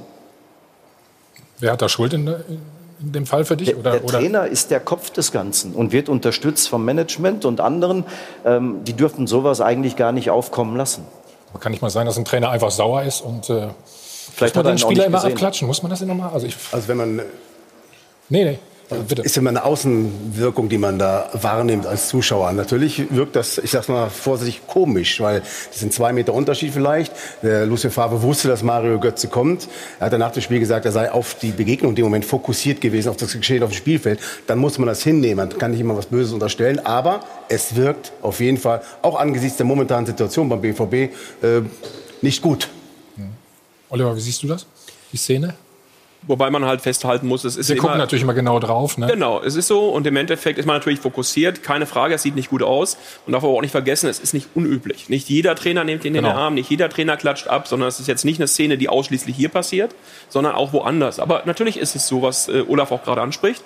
Wer 1.59 1.73
hat 1.73 1.83
da 1.83 1.89
Schuld 1.89 2.13
in, 2.13 2.27
in 2.27 2.61
dem 3.03 3.27
Fall 3.27 3.45
für 3.45 3.57
dich? 3.57 3.69
Der, 3.69 3.79
Oder, 3.79 3.91
der 3.93 4.05
oder 4.05 4.19
Trainer 4.19 4.47
ist 4.47 4.71
der 4.71 4.81
Kopf 4.81 5.11
des 5.11 5.33
Ganzen 5.33 5.75
und 5.75 5.93
wird 5.93 6.09
unterstützt 6.09 6.69
vom 6.69 6.85
Management 6.85 7.45
und 7.45 7.61
anderen. 7.61 8.05
Ähm, 8.45 8.85
die 8.85 8.93
dürften 8.95 9.27
sowas 9.27 9.61
eigentlich 9.61 9.97
gar 9.97 10.13
nicht 10.13 10.31
aufkommen 10.31 10.77
lassen. 10.77 11.05
kann 11.61 11.73
nicht 11.73 11.83
mal 11.83 11.91
sein, 11.91 12.07
dass 12.07 12.17
ein 12.17 12.25
Trainer 12.25 12.51
einfach 12.51 12.71
sauer 12.71 13.03
ist 13.03 13.21
und 13.21 13.51
äh, 13.51 13.69
Vielleicht 14.35 14.55
muss 14.55 14.65
man 14.65 14.73
den 14.75 14.79
Spieler 14.79 15.07
immer 15.07 15.19
gesehen. 15.19 15.33
abklatschen? 15.33 15.67
Muss 15.69 15.83
man 15.83 15.91
das 15.91 16.01
immer 16.01 16.15
mal? 16.15 16.31
Also 16.31 16.47
ich, 16.47 16.57
Also 16.71 16.89
wenn 16.89 16.97
man 16.97 17.17
nee, 18.29 18.45
nee. 18.45 18.59
Bitte. 19.09 19.23
ist 19.23 19.37
immer 19.37 19.51
eine 19.51 19.65
Außenwirkung, 19.65 20.69
die 20.69 20.79
man 20.79 20.99
da 20.99 21.29
wahrnimmt 21.33 21.87
als 21.87 22.09
Zuschauer. 22.09 22.53
Natürlich 22.53 23.11
wirkt 23.15 23.37
das, 23.37 23.59
ich 23.59 23.71
sag's 23.71 23.89
mal 23.89 24.11
vorsichtig, 24.11 24.67
komisch, 24.67 25.21
weil 25.21 25.41
das 25.41 25.81
sind 25.81 25.93
zwei 25.93 26.13
Meter 26.13 26.35
Unterschied 26.35 26.73
vielleicht. 26.73 27.13
Der 27.43 27.67
Lucien 27.67 27.91
Favre 27.91 28.23
wusste, 28.23 28.49
dass 28.49 28.63
Mario 28.63 28.99
Götze 29.01 29.29
kommt. 29.29 29.69
Er 29.99 30.07
hat 30.07 30.13
dann 30.13 30.21
nach 30.21 30.33
dem 30.33 30.43
Spiel 30.43 30.61
gesagt, 30.61 30.85
er 30.85 30.93
sei 30.93 31.11
auf 31.11 31.35
die 31.35 31.51
Begegnung 31.51 31.93
in 31.93 31.97
dem 31.97 32.05
Moment 32.05 32.25
fokussiert 32.25 32.81
gewesen, 32.81 33.09
auf 33.09 33.17
das 33.17 33.33
Geschehen 33.33 33.63
auf 33.63 33.71
dem 33.71 33.77
Spielfeld. 33.77 34.21
Dann 34.47 34.59
muss 34.59 34.79
man 34.79 34.87
das 34.89 35.03
hinnehmen. 35.03 35.49
Man 35.49 35.59
kann 35.59 35.71
nicht 35.71 35.81
immer 35.81 35.97
was 35.97 36.07
Böses 36.07 36.33
unterstellen, 36.33 36.79
aber 36.85 37.25
es 37.49 37.77
wirkt 37.77 38.13
auf 38.23 38.41
jeden 38.41 38.59
Fall, 38.59 38.83
auch 39.03 39.19
angesichts 39.19 39.57
der 39.57 39.67
momentanen 39.67 40.07
Situation 40.07 40.49
beim 40.49 40.61
BVB, 40.61 40.95
äh, 40.95 41.11
nicht 42.21 42.43
gut. 42.43 42.69
Oliver, 43.93 44.17
wie 44.17 44.21
siehst 44.21 44.43
du 44.43 44.47
das? 44.47 44.67
Die 45.13 45.19
Szene? 45.19 45.55
Wobei 46.29 46.51
man 46.51 46.65
halt 46.65 46.81
festhalten 46.81 47.27
muss, 47.27 47.43
es 47.45 47.57
ist 47.57 47.69
Wir 47.69 47.75
immer, 47.77 47.83
gucken 47.83 47.99
natürlich 47.99 48.23
immer 48.23 48.35
genau 48.35 48.61
drauf. 48.61 48.97
Ne? 48.97 49.09
Genau, 49.09 49.43
es 49.43 49.57
ist 49.57 49.67
so 49.67 49.89
und 49.89 50.07
im 50.07 50.15
Endeffekt 50.17 50.57
ist 50.59 50.67
man 50.67 50.77
natürlich 50.77 51.01
fokussiert, 51.01 51.65
keine 51.65 51.85
Frage, 51.85 52.15
es 52.15 52.23
sieht 52.23 52.37
nicht 52.37 52.49
gut 52.51 52.63
aus 52.63 52.97
und 53.27 53.33
darf 53.33 53.43
aber 53.43 53.53
auch 53.55 53.61
nicht 53.61 53.73
vergessen, 53.73 54.09
es 54.09 54.21
ist 54.21 54.33
nicht 54.33 54.47
unüblich. 54.55 55.09
Nicht 55.09 55.29
jeder 55.29 55.57
Trainer 55.57 55.83
nimmt 55.83 56.05
ihn 56.05 56.15
in 56.15 56.23
Genau. 56.23 56.29
den 56.29 56.37
Arm, 56.37 56.55
nicht 56.55 56.71
jeder 56.71 56.89
Trainer 56.89 57.17
klatscht 57.17 57.49
ab, 57.49 57.67
sondern 57.67 57.89
es 57.89 57.99
ist 57.99 58.07
jetzt 58.07 58.25
nicht 58.25 58.39
eine 58.39 58.47
Szene, 58.47 58.79
die 58.79 58.89
ausschließlich 58.89 59.35
hier 59.35 59.49
passiert, 59.49 59.95
sondern 60.29 60.55
auch 60.55 60.73
woanders. 60.73 61.19
Aber 61.19 61.43
natürlich 61.45 61.77
ist 61.77 61.97
es 61.97 62.07
so, 62.07 62.23
was 62.23 62.49
äh, 62.49 62.63
Olaf 62.69 62.93
auch 62.93 63.03
gerade 63.03 63.21
anspricht. 63.21 63.63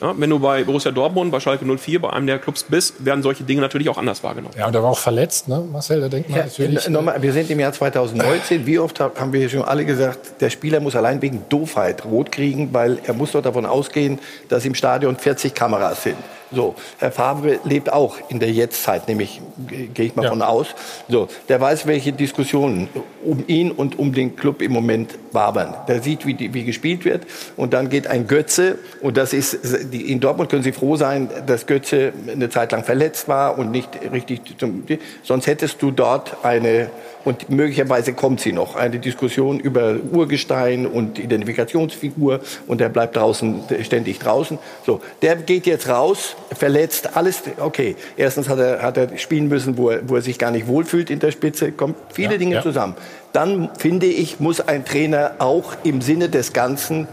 Ja, 0.00 0.12
wenn 0.18 0.28
du 0.28 0.40
bei 0.40 0.64
Borussia 0.64 0.90
Dortmund, 0.90 1.30
bei 1.30 1.38
Schalke 1.38 1.64
04, 1.64 2.00
bei 2.02 2.10
einem 2.10 2.26
der 2.26 2.38
Clubs 2.40 2.64
bist, 2.64 3.04
werden 3.04 3.22
solche 3.22 3.44
Dinge 3.44 3.60
natürlich 3.60 3.88
auch 3.88 3.96
anders 3.96 4.24
wahrgenommen. 4.24 4.54
Ja, 4.58 4.66
und 4.66 4.74
er 4.74 4.82
war 4.82 4.90
auch 4.90 4.98
verletzt, 4.98 5.46
ne? 5.46 5.62
Marcel, 5.72 6.00
da 6.00 6.08
denkt 6.08 6.28
man 6.30 6.38
Ja, 6.40 6.44
natürlich. 6.46 6.88
nochmal, 6.88 7.22
wir 7.22 7.32
sind 7.32 7.48
im 7.48 7.60
Jahr 7.60 7.72
2019. 7.72 8.66
Wie 8.66 8.78
oft 8.80 8.98
hab- 8.98 9.20
haben 9.20 9.32
wir 9.32 9.48
schon 9.48 9.62
alle 9.62 9.84
gesagt, 9.84 10.40
der 10.40 10.50
Spieler 10.50 10.80
muss 10.80 10.96
allein 10.96 11.22
wegen 11.22 11.44
Doofheit 11.48 12.04
rot 12.04 12.32
kriegen, 12.32 12.70
weil 12.72 12.98
er 13.04 13.14
muss 13.14 13.32
doch 13.32 13.42
davon 13.42 13.66
ausgehen, 13.66 14.18
dass 14.48 14.64
im 14.64 14.74
Stadion 14.74 15.16
40 15.16 15.54
Kameras 15.54 16.02
sind. 16.02 16.16
So, 16.52 16.76
Herr 16.98 17.10
Favre 17.10 17.58
lebt 17.64 17.92
auch 17.92 18.16
in 18.28 18.38
der 18.38 18.50
Jetztzeit, 18.52 19.08
nämlich 19.08 19.40
ge- 19.66 19.88
gehe 19.88 20.06
ich 20.06 20.14
mal 20.14 20.24
Ja. 20.24 20.28
von 20.30 20.40
aus. 20.42 20.68
So, 21.08 21.26
der 21.48 21.60
weiß, 21.60 21.86
welche 21.86 22.12
Diskussionen 22.12 22.88
um 23.24 23.42
ihn 23.48 23.72
und 23.72 23.98
um 23.98 24.12
den 24.12 24.36
Club 24.36 24.62
im 24.62 24.70
Moment 24.70 25.18
wabern. 25.32 25.74
Der 25.88 26.00
sieht, 26.00 26.26
wie, 26.26 26.34
die, 26.34 26.54
wie 26.54 26.64
gespielt 26.64 27.04
wird 27.04 27.22
und 27.56 27.72
dann 27.72 27.88
geht 27.88 28.06
ein 28.06 28.28
Götze 28.28 28.78
und 29.00 29.16
das 29.16 29.32
ist 29.32 29.58
die, 29.84 30.10
in 30.10 30.20
Dortmund 30.20 30.50
können 30.50 30.62
Sie 30.62 30.72
froh 30.72 30.96
sein, 30.96 31.28
dass 31.46 31.66
Götze 31.66 32.12
eine 32.30 32.48
Zeit 32.50 32.72
lang 32.72 32.84
verletzt 32.84 33.28
war 33.28 33.58
und 33.58 33.70
nicht 33.70 33.88
richtig 34.12 34.40
zum, 34.58 34.84
sonst 35.22 35.46
hättest 35.46 35.80
du 35.82 35.90
dort 35.90 36.44
eine 36.44 36.90
und 37.24 37.48
möglicherweise 37.48 38.12
kommt 38.12 38.40
sie 38.40 38.52
noch 38.52 38.76
eine 38.76 38.98
Diskussion 38.98 39.58
über 39.58 39.96
Urgestein 40.12 40.86
und 40.86 41.18
Identifikationsfigur 41.18 42.40
und 42.66 42.80
der 42.80 42.90
bleibt 42.90 43.16
draußen 43.16 43.60
ständig 43.82 44.18
draußen. 44.18 44.58
So, 44.84 45.00
der 45.22 45.36
geht 45.36 45.66
jetzt 45.66 45.88
raus, 45.88 46.36
verletzt 46.52 47.16
alles. 47.16 47.42
Okay, 47.58 47.96
erstens 48.16 48.48
hat 48.48 48.58
er 48.58 48.82
hat 48.82 48.96
er 48.98 49.16
spielen 49.16 49.48
müssen, 49.48 49.78
wo 49.78 49.90
er, 49.90 50.08
wo 50.08 50.16
er 50.16 50.22
sich 50.22 50.38
gar 50.38 50.50
nicht 50.50 50.66
wohlfühlt 50.66 51.10
in 51.10 51.18
der 51.18 51.30
Spitze. 51.30 51.72
Kommt 51.72 51.96
viele 52.12 52.32
Ja, 52.32 52.38
Dinge 52.38 52.54
ja. 52.56 52.62
zusammen. 52.62 52.94
Dann 53.32 53.70
finde 53.78 54.06
ich 54.06 54.38
muss 54.38 54.60
ein 54.60 54.84
Trainer 54.84 55.32
auch 55.38 55.72
im 55.82 56.02
Sinne 56.02 56.28
des 56.28 56.52
Ganzen 56.52 57.08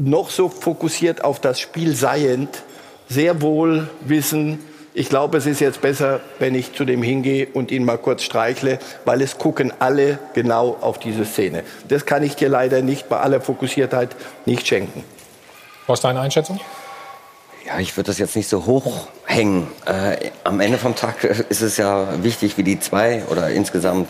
noch 0.00 0.30
so 0.30 0.48
fokussiert 0.48 1.24
auf 1.24 1.40
das 1.40 1.60
Spiel 1.60 1.94
seiend, 1.94 2.62
sehr 3.08 3.42
wohl 3.42 3.88
wissen, 4.02 4.58
ich 4.92 5.08
glaube, 5.08 5.38
es 5.38 5.46
ist 5.46 5.60
jetzt 5.60 5.80
besser, 5.80 6.18
wenn 6.40 6.56
ich 6.56 6.74
zu 6.74 6.84
dem 6.84 7.00
hingehe 7.02 7.46
und 7.52 7.70
ihn 7.70 7.84
mal 7.84 7.96
kurz 7.96 8.24
streichle, 8.24 8.80
weil 9.04 9.22
es 9.22 9.38
gucken 9.38 9.72
alle 9.78 10.18
genau 10.34 10.78
auf 10.80 10.98
diese 10.98 11.24
Szene. 11.24 11.62
Das 11.86 12.06
kann 12.06 12.24
ich 12.24 12.34
dir 12.34 12.48
leider 12.48 12.82
nicht 12.82 13.08
bei 13.08 13.18
aller 13.18 13.40
Fokussiertheit 13.40 14.16
nicht 14.46 14.66
schenken. 14.66 15.04
Was 15.86 16.00
ist 16.00 16.04
deine 16.04 16.20
Einschätzung? 16.20 16.58
Ja, 17.64 17.78
ich 17.78 17.96
würde 17.96 18.08
das 18.08 18.18
jetzt 18.18 18.34
nicht 18.34 18.48
so 18.48 18.66
hoch 18.66 19.06
hängen. 19.26 19.68
Äh, 19.86 20.30
am 20.42 20.58
Ende 20.58 20.76
vom 20.76 20.96
Tag 20.96 21.22
ist 21.22 21.60
es 21.60 21.76
ja 21.76 22.22
wichtig, 22.24 22.58
wie 22.58 22.64
die 22.64 22.80
zwei 22.80 23.22
oder 23.30 23.48
insgesamt 23.50 24.08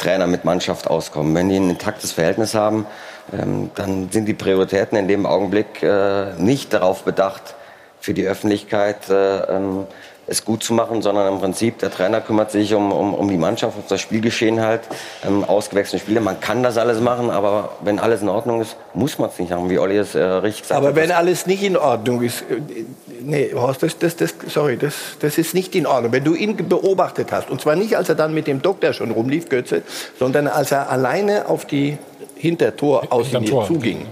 Trainer 0.00 0.26
mit 0.26 0.44
Mannschaft 0.44 0.88
auskommen. 0.88 1.32
Wenn 1.36 1.48
die 1.48 1.56
ein 1.56 1.70
intaktes 1.70 2.10
Verhältnis 2.10 2.54
haben, 2.54 2.86
ähm, 3.32 3.70
dann 3.74 4.08
sind 4.10 4.26
die 4.26 4.34
Prioritäten 4.34 4.96
in 4.96 5.08
dem 5.08 5.26
Augenblick 5.26 5.82
äh, 5.82 6.34
nicht 6.38 6.72
darauf 6.72 7.04
bedacht, 7.04 7.54
für 8.00 8.14
die 8.14 8.26
Öffentlichkeit 8.26 9.08
äh, 9.10 9.56
ähm, 9.56 9.86
es 10.28 10.44
gut 10.44 10.62
zu 10.62 10.74
machen, 10.74 11.00
sondern 11.02 11.32
im 11.32 11.40
Prinzip 11.40 11.78
der 11.78 11.90
Trainer 11.90 12.20
kümmert 12.20 12.50
sich 12.50 12.74
um, 12.74 12.92
um, 12.92 13.14
um 13.14 13.28
die 13.28 13.38
Mannschaft, 13.38 13.76
um 13.76 13.82
das 13.88 14.00
Spielgeschehen 14.00 14.60
halt, 14.60 14.82
ähm, 15.26 15.42
ausgewechselte 15.42 16.04
Spiele. 16.04 16.20
Man 16.20 16.38
kann 16.40 16.62
das 16.62 16.76
alles 16.76 17.00
machen, 17.00 17.30
aber 17.30 17.70
wenn 17.82 17.98
alles 17.98 18.20
in 18.20 18.28
Ordnung 18.28 18.60
ist, 18.60 18.76
muss 18.92 19.18
man 19.18 19.30
es 19.30 19.38
nicht 19.38 19.50
machen, 19.50 19.70
wie 19.70 19.78
Olli 19.78 19.96
es 19.96 20.14
äh, 20.14 20.22
richtig 20.22 20.62
gesagt 20.62 20.78
Aber 20.78 20.94
wenn 20.94 21.10
alles 21.10 21.46
nicht 21.46 21.62
in 21.62 21.76
Ordnung 21.76 22.22
ist, 22.22 22.42
äh, 22.42 22.84
nee, 23.22 23.52
Horst, 23.54 23.82
das, 23.82 23.98
das, 23.98 24.16
das, 24.16 24.34
sorry, 24.48 24.76
das, 24.76 24.94
das 25.20 25.38
ist 25.38 25.54
nicht 25.54 25.74
in 25.74 25.86
Ordnung. 25.86 26.12
Wenn 26.12 26.24
du 26.24 26.34
ihn 26.34 26.56
beobachtet 26.68 27.32
hast, 27.32 27.50
und 27.50 27.60
zwar 27.60 27.74
nicht, 27.74 27.96
als 27.96 28.10
er 28.10 28.14
dann 28.14 28.34
mit 28.34 28.46
dem 28.46 28.60
Doktor 28.60 28.92
schon 28.92 29.10
rumlief, 29.10 29.48
Götze, 29.48 29.82
sondern 30.18 30.46
als 30.46 30.72
er 30.72 30.90
alleine 30.90 31.48
auf 31.48 31.64
die 31.64 31.96
Hintertor 32.38 33.06
auslinie 33.10 33.50
Tor. 33.50 33.66
zuging, 33.66 34.06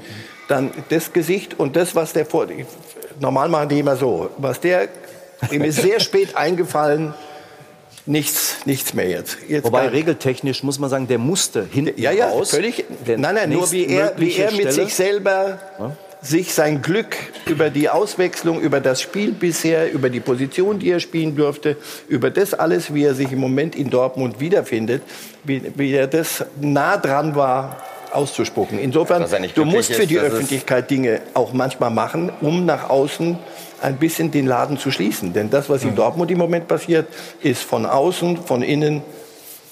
dann 0.48 0.70
das 0.88 1.12
Gesicht 1.12 1.58
und 1.58 1.76
das, 1.76 1.94
was 1.94 2.12
der 2.12 2.26
vor, 2.26 2.46
normal 3.20 3.48
machen 3.48 3.68
die 3.68 3.80
immer 3.80 3.96
so, 3.96 4.30
was 4.38 4.60
der, 4.60 4.88
ihm 5.50 5.62
ist 5.62 5.80
sehr 5.80 6.00
spät 6.08 6.36
eingefallen, 6.36 7.14
nichts, 8.06 8.58
nichts 8.64 8.94
mehr 8.94 9.08
jetzt. 9.08 9.38
jetzt 9.48 9.64
Wobei 9.64 9.88
regeltechnisch 9.88 10.62
muss 10.62 10.78
man 10.78 10.90
sagen, 10.90 11.08
der 11.08 11.18
musste 11.18 11.66
hinten 11.70 12.00
ja, 12.00 12.12
ja, 12.12 12.28
raus. 12.28 12.50
völlig. 12.50 12.84
Nein, 13.06 13.20
nein, 13.20 13.50
nur 13.50 13.70
wie 13.72 13.86
er, 13.86 14.14
wie 14.16 14.34
er 14.34 14.52
mit 14.52 14.72
Stelle. 14.72 14.72
sich 14.72 14.94
selber 14.94 15.58
sich 16.22 16.54
sein 16.54 16.82
Glück 16.82 17.16
über 17.46 17.70
die 17.70 17.88
Auswechslung, 17.88 18.60
über 18.60 18.80
das 18.80 19.00
Spiel 19.00 19.32
bisher, 19.32 19.92
über 19.92 20.10
die 20.10 20.20
Position, 20.20 20.78
die 20.78 20.90
er 20.90 21.00
spielen 21.00 21.36
durfte, 21.36 21.76
über 22.08 22.30
das 22.30 22.54
alles, 22.54 22.92
wie 22.92 23.04
er 23.04 23.14
sich 23.14 23.32
im 23.32 23.38
Moment 23.38 23.76
in 23.76 23.90
Dortmund 23.90 24.40
wiederfindet, 24.40 25.02
wie, 25.44 25.62
wie 25.76 25.92
er 25.92 26.06
das 26.06 26.44
nah 26.60 26.96
dran 26.96 27.36
war 27.36 27.76
auszuspucken. 28.16 28.78
Insofern, 28.78 29.22
er 29.22 29.48
du 29.54 29.64
musst 29.64 29.92
für 29.92 30.02
ist, 30.02 30.10
die 30.10 30.18
Öffentlichkeit 30.18 30.90
Dinge 30.90 31.20
auch 31.34 31.52
manchmal 31.52 31.90
machen, 31.90 32.32
um 32.40 32.66
nach 32.66 32.90
außen 32.90 33.38
ein 33.82 33.96
bisschen 33.96 34.30
den 34.30 34.46
Laden 34.46 34.78
zu 34.78 34.90
schließen. 34.90 35.32
Denn 35.32 35.50
das, 35.50 35.68
was 35.68 35.84
in 35.84 35.94
Dortmund 35.94 36.30
im 36.30 36.38
Moment 36.38 36.66
passiert, 36.66 37.06
ist 37.42 37.62
von 37.62 37.86
außen, 37.86 38.38
von 38.38 38.62
innen 38.62 39.02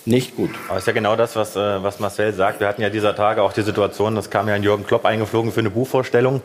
nicht 0.06 0.36
gut. 0.36 0.50
Aber 0.68 0.76
ist 0.76 0.86
ja 0.86 0.92
genau 0.92 1.16
das, 1.16 1.34
was, 1.34 1.56
äh, 1.56 1.82
was 1.82 1.98
Marcel 1.98 2.34
sagt. 2.34 2.60
Wir 2.60 2.68
hatten 2.68 2.82
ja 2.82 2.90
dieser 2.90 3.16
Tage 3.16 3.42
auch 3.42 3.54
die 3.54 3.62
Situation, 3.62 4.14
das 4.14 4.28
kam 4.28 4.48
ja 4.48 4.54
ein 4.54 4.62
Jürgen 4.62 4.86
Klopp 4.86 5.06
eingeflogen 5.06 5.50
für 5.50 5.60
eine 5.60 5.70
Buchvorstellung. 5.70 6.42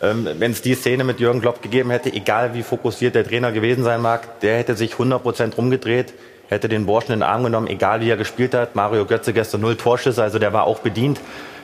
Ähm, 0.00 0.28
Wenn 0.38 0.52
es 0.52 0.62
die 0.62 0.74
Szene 0.74 1.02
mit 1.02 1.18
Jürgen 1.18 1.40
Klopp 1.40 1.60
gegeben 1.60 1.90
hätte, 1.90 2.12
egal 2.12 2.54
wie 2.54 2.62
fokussiert 2.62 3.16
der 3.16 3.26
Trainer 3.26 3.50
gewesen 3.50 3.82
sein 3.82 4.00
mag, 4.00 4.38
der 4.40 4.58
hätte 4.58 4.76
sich 4.76 4.94
100% 4.94 5.56
rumgedreht, 5.56 6.14
hätte 6.50 6.68
den 6.68 6.84
Burschen 6.86 7.12
in 7.12 7.20
den 7.20 7.28
Arm 7.28 7.44
genommen, 7.44 7.68
egal 7.68 8.00
wie 8.00 8.10
er 8.10 8.16
gespielt 8.16 8.54
hat. 8.54 8.74
Mario 8.74 9.06
Götze 9.06 9.32
gestern 9.32 9.60
null 9.62 9.76
Torschüsse, 9.76 10.22
also 10.22 10.38
der 10.38 10.52
war 10.52 10.64
auch 10.64 10.80
bedient. 10.80 11.20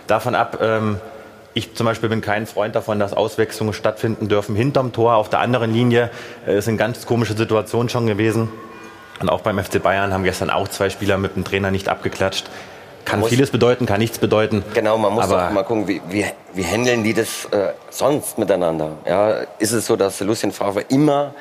Davon 0.07 0.35
ab, 0.35 0.59
ähm, 0.63 0.99
ich 1.55 1.75
zum 1.75 1.87
Beispiel 1.87 2.09
bin 2.09 2.21
kein 2.21 2.47
Freund 2.47 2.75
davon, 2.77 2.99
dass 2.99 3.13
Auswechslungen 3.13 3.75
stattfinden 3.75 4.29
dürfen 4.29 4.55
hinterm 4.55 4.93
Tor. 4.93 5.17
Auf 5.17 5.29
der 5.29 5.41
anderen 5.41 5.73
Linie 5.73 6.11
äh, 6.47 6.53
es 6.53 6.67
sind 6.67 6.77
ganz 6.77 7.07
komische 7.07 7.37
Situationen 7.37 7.89
schon 7.89 8.07
gewesen. 8.07 8.49
Und 9.21 9.31
auch 9.31 9.41
beim 9.41 9.59
FC 9.59 9.83
Bayern 9.83 10.13
haben 10.13 10.25
gestern 10.25 10.51
auch 10.51 10.69
zwei 10.69 10.91
Spieler 10.91 11.17
mit 11.17 11.37
dem 11.37 11.45
Trainer 11.45 11.71
nicht 11.71 11.89
abgeklatscht. 11.89 12.45
Kann 13.07 13.21
muss- 13.21 13.31
vieles 13.31 13.51
bedeuten, 13.51 13.87
kann 13.87 13.99
nichts 14.01 14.19
bedeuten. 14.19 14.65
Genau, 14.75 14.99
man 14.99 15.15
muss 15.15 15.25
Aber 15.25 15.47
auch 15.47 15.51
mal 15.53 15.63
gucken, 15.63 15.89
wie, 15.89 16.03
wie, 16.11 16.27
wie 16.53 16.65
handeln 16.65 17.03
die 17.03 17.15
das 17.15 17.47
äh, 17.47 17.69
sonst 17.89 18.37
miteinander. 18.37 18.93
Ja, 19.07 19.31
ist 19.59 19.73
es 19.73 19.87
so, 19.87 19.97
dass 19.97 20.21
Lucien 20.21 20.53
Favre 20.53 20.83
immer 20.89 21.33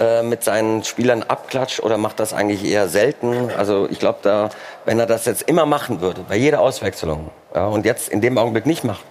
äh, 0.00 0.22
mit 0.22 0.42
seinen 0.42 0.82
Spielern 0.82 1.22
abklatscht 1.22 1.80
oder 1.80 1.98
macht 1.98 2.20
das 2.20 2.32
eigentlich 2.32 2.64
eher 2.64 2.88
selten? 2.88 3.50
Also 3.56 3.86
ich 3.90 3.98
glaube, 3.98 4.20
da, 4.22 4.48
wenn 4.86 4.98
er 4.98 5.04
das 5.04 5.26
jetzt 5.26 5.42
immer 5.42 5.66
machen 5.66 6.00
würde, 6.00 6.22
bei 6.26 6.36
jeder 6.36 6.60
Auswechslung, 6.60 7.30
ja, 7.54 7.66
und 7.66 7.84
jetzt 7.84 8.08
in 8.08 8.22
dem 8.22 8.38
Augenblick 8.38 8.64
nicht 8.64 8.82
macht, 8.82 9.04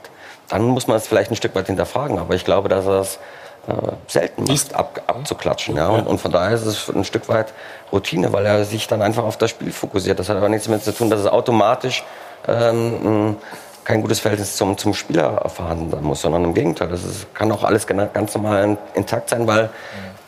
dann 0.48 0.64
muss 0.64 0.88
man 0.88 0.98
es 0.98 1.08
vielleicht 1.08 1.32
ein 1.32 1.36
Stück 1.36 1.54
weit 1.54 1.68
hinterfragen. 1.68 2.18
Aber 2.18 2.34
ich 2.34 2.44
glaube, 2.44 2.70
dass 2.70 2.88
er 2.88 2.98
das 2.98 3.20
äh, 3.68 3.72
selten 4.08 4.46
macht, 4.46 4.74
ab, 4.74 5.02
abzuklatschen. 5.06 5.76
Ja, 5.76 5.90
und, 5.90 6.08
und 6.08 6.20
von 6.20 6.32
daher 6.32 6.56
ist 6.56 6.66
es 6.66 6.90
ein 6.90 7.06
Stück 7.06 7.30
weit 7.30 7.54
Routine, 7.92 8.34
weil 8.34 8.48
er 8.48 8.66
sich 8.66 8.88
dann 8.88 9.04
einfach 9.04 9.24
auf 9.24 9.38
das 9.38 9.52
Spiel 9.52 9.72
fokussiert. 9.72 10.18
Das 10.18 10.28
hat 10.28 10.38
aber 10.38 10.50
nichts 10.50 10.66
damit 10.66 10.84
zu 10.84 10.92
tun, 10.92 11.12
dass 11.12 11.20
es 11.20 11.28
automatisch 11.28 12.04
ähm, 12.48 13.38
kein 13.84 14.02
gutes 14.02 14.20
Verhältnis 14.20 14.56
zum, 14.56 14.78
zum 14.78 14.94
Spieler 14.94 15.50
vorhanden 15.50 15.90
sein 15.92 16.04
muss, 16.04 16.22
sondern 16.22 16.44
im 16.44 16.54
Gegenteil. 16.54 16.90
Das 16.90 17.04
ist, 17.04 17.34
kann 17.34 17.52
auch 17.52 17.64
alles 17.64 17.88
ganz 17.88 18.36
normal 18.36 18.78
intakt 18.94 19.30
sein, 19.30 19.48
weil 19.48 19.70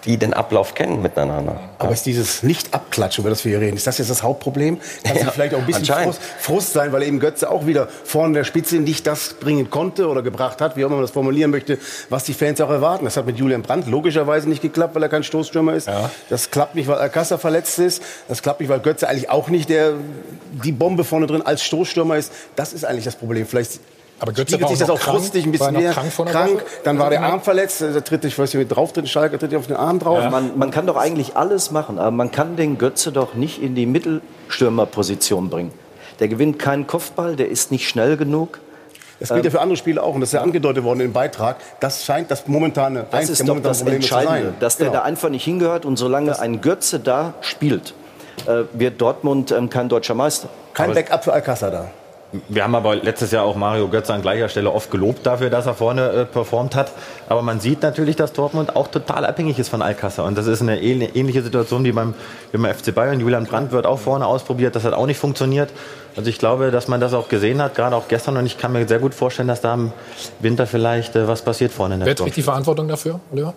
die 0.06 0.18
den 0.18 0.34
Ablauf 0.34 0.74
kennen 0.74 1.02
miteinander. 1.02 1.60
Aber 1.78 1.94
ist 1.94 2.06
dieses 2.06 2.44
Nicht-Abklatschen, 2.44 3.24
über 3.24 3.30
das 3.30 3.46
wir 3.46 3.52
hier 3.52 3.62
reden, 3.62 3.78
ist 3.78 3.88
das 3.88 3.98
jetzt 3.98 4.10
das 4.10 4.24
Hauptproblem? 4.24 4.80
Kann 5.04 5.16
Ja, 5.16 5.24
ja, 5.24 5.32
vielleicht 5.32 5.54
auch 5.54 5.60
ein 5.60 5.66
bisschen. 5.66 5.86
Frust, 5.86 6.22
Frust 6.40 6.74
sein, 6.74 6.92
weil 6.92 7.04
eben 7.04 7.20
Götze 7.20 7.50
auch 7.50 7.66
wieder 7.66 7.88
vorne 8.04 8.34
der 8.34 8.44
Spitze 8.44 8.78
nicht 8.78 9.06
das 9.08 9.36
bringen 9.36 9.70
konnte 9.70 10.08
oder 10.08 10.22
gebracht 10.22 10.62
hat, 10.62 10.76
wie 10.76 10.84
auch 10.84 10.88
immer 10.88 10.98
man 10.98 11.04
das 11.04 11.12
formulieren 11.12 11.52
möchte, 11.52 11.78
was 12.10 12.24
die 12.24 12.34
Fans 12.34 12.60
auch 12.62 12.70
erwarten. 12.70 13.06
Das 13.06 13.18
hat 13.18 13.26
mit 13.26 13.38
Julian 13.38 13.62
Brandt 13.62 13.88
logischerweise 13.88 14.50
nicht 14.50 14.62
geklappt, 14.62 14.96
weil 14.96 15.04
er 15.04 15.10
kein 15.10 15.24
Stoßstürmer 15.24 15.76
ist. 15.76 15.90
Das 16.30 16.52
klappt 16.52 16.76
nicht, 16.76 16.88
weil 16.88 16.98
Alcázar 16.98 17.38
verletzt 17.38 17.80
ist. 17.80 18.02
Das 18.28 18.42
klappt 18.42 18.60
nicht, 18.60 18.70
weil 18.70 18.80
Götze 18.80 19.08
eigentlich 19.08 19.30
auch 19.30 19.50
nicht 19.50 19.70
der, 19.70 19.94
die 20.64 20.72
Bombe 20.72 21.04
vorne 21.04 21.28
drin 21.28 21.42
als 21.42 21.64
Stoßstürmer 21.64 22.18
ist. 22.18 22.32
Das 22.56 22.74
ist 22.74 22.86
eigentlich 22.86 23.06
das 23.06 23.16
Problem. 23.16 23.46
Vielleicht 23.46 23.80
Aber 24.22 24.34
Götze 24.34 24.54
spiegelt 24.54 24.70
war 24.70 24.76
sich 24.78 24.84
auch 24.84 24.88
das 25.00 25.08
auch 25.08 25.12
frustig 25.16 25.46
ein 25.46 25.52
bisschen 25.52 25.74
mehr. 25.74 25.92
krank 25.94 26.14
krank. 26.28 26.64
Dann 26.84 27.00
war 27.00 27.10
der 27.10 27.22
Ja. 27.22 27.30
Arm 27.30 27.42
verletzt. 27.42 27.82
Der 27.82 28.04
tritt, 28.04 28.24
ich 28.24 28.38
weiß 28.38 28.54
nicht, 28.54 28.70
wie 28.70 28.72
drauf 28.74 28.94
tritt, 28.94 29.10
Schalke 29.10 29.40
tritt 29.40 29.54
auf 29.56 29.66
den 29.68 29.76
Arm 29.76 29.98
drauf. 29.98 30.30
Man, 30.30 30.58
man 30.58 30.70
kann 30.70 30.86
doch 30.86 30.96
eigentlich 30.96 31.36
alles 31.36 31.72
machen, 31.72 31.98
aber 31.98 32.12
man 32.12 32.32
kann 32.32 32.56
den 32.56 32.78
Götze 32.78 33.12
doch 33.12 33.34
nicht 33.34 33.62
in 33.62 33.74
die 33.74 33.88
Mittelstürmerposition 33.88 35.50
bringen. 35.50 35.72
Der 36.20 36.28
gewinnt 36.28 36.60
keinen 36.60 36.86
Kopfball, 36.86 37.36
der 37.36 37.50
ist 37.50 37.72
nicht 37.72 37.88
schnell 37.90 38.16
genug. 38.16 38.60
Das 39.20 39.30
gilt 39.30 39.46
ja 39.46 39.52
für 39.52 39.62
andere 39.62 39.78
Spiele 39.78 40.02
auch 40.02 40.16
und 40.16 40.22
das 40.22 40.30
ist 40.30 40.34
ja 40.34 40.42
angedeutet 40.42 40.84
worden 40.84 41.00
im 41.02 41.14
Beitrag. 41.14 41.58
Das 41.80 42.04
scheint 42.06 42.32
das 42.32 42.48
momentane, 42.48 43.06
Das 43.12 43.20
eins 43.22 43.30
ist 43.30 43.40
der 43.40 43.48
doch 43.56 43.62
das 43.62 43.80
Probleme 43.80 44.00
zu 44.00 44.16
Entscheidende, 44.16 44.50
sein. 44.50 44.56
dass 44.60 44.78
der 44.78 44.88
Genau. 44.88 45.00
da 45.00 45.04
einfach 45.06 45.30
nicht 45.30 45.44
hingehört 45.44 45.86
und 45.86 45.98
solange 45.98 46.40
ein 46.40 46.62
Götze 46.62 47.00
da 47.00 47.36
spielt, 47.42 47.94
äh, 48.48 48.64
wird 48.74 49.00
Dortmund 49.00 49.52
ähm, 49.52 49.70
kein 49.70 49.90
deutscher 49.90 50.16
Meister. 50.16 50.50
Kein 50.74 50.94
Backup 50.96 51.24
für 51.24 51.34
Alcázar 51.34 51.70
da. 51.70 51.92
Wir 52.48 52.64
haben 52.64 52.76
aber 52.76 52.96
letztes 52.96 53.32
Jahr 53.32 53.44
auch 53.44 53.56
Mario 53.58 53.90
Götze 53.90 54.14
an 54.14 54.22
gleicher 54.22 54.48
Stelle 54.48 54.72
oft 54.72 54.90
gelobt 54.90 55.26
dafür, 55.26 55.50
dass 55.50 55.66
er 55.66 55.74
vorne 55.74 56.10
äh, 56.12 56.26
performt 56.26 56.76
hat. 56.76 56.92
Aber 57.28 57.42
man 57.42 57.60
sieht 57.60 57.82
natürlich, 57.82 58.16
dass 58.16 58.32
Dortmund 58.32 58.76
auch 58.76 58.88
total 58.88 59.26
abhängig 59.26 59.60
ist 59.60 59.68
von 59.70 59.82
Alcázar. 59.82 60.26
Und 60.26 60.38
das 60.38 60.48
ist 60.48 60.62
eine 60.62 60.78
ähn- 60.80 61.14
ähnliche 61.14 61.42
Situation 61.44 61.84
wie 61.84 61.92
beim, 61.92 62.14
wie 62.52 62.58
beim 62.58 62.74
FC 62.74 62.96
Bayern. 62.96 63.20
Julian 63.20 63.46
Brandt 63.46 63.74
wird 63.74 63.86
auch 63.86 64.00
vorne 64.00 64.26
ausprobiert. 64.26 64.76
Das 64.76 64.86
hat 64.86 64.94
auch 64.94 65.08
nicht 65.08 65.18
funktioniert. 65.20 65.70
Also 66.16 66.30
ich 66.30 66.40
glaube, 66.40 66.72
dass 66.72 66.88
man 66.88 67.02
das 67.02 67.14
auch 67.14 67.28
gesehen 67.28 67.62
hat, 67.62 67.76
gerade 67.76 67.96
auch 67.98 68.08
gestern. 68.08 68.38
Und 68.38 68.46
ich 68.46 68.58
kann 68.58 68.72
mir 68.72 68.88
sehr 68.88 69.00
gut 69.00 69.14
vorstellen, 69.14 69.50
dass 69.50 69.60
da 69.62 69.74
im 69.74 69.92
Winter 70.40 70.66
vielleicht 70.68 71.16
äh, 71.18 71.28
was 71.28 71.42
passiert 71.42 71.72
vorne 71.74 71.96
in 71.96 72.00
der 72.00 72.08
Wer 72.08 72.16
trägt 72.16 72.38
die 72.38 72.42
Verantwortung 72.44 72.88
dafür, 72.88 73.20
Oliver? 73.34 73.54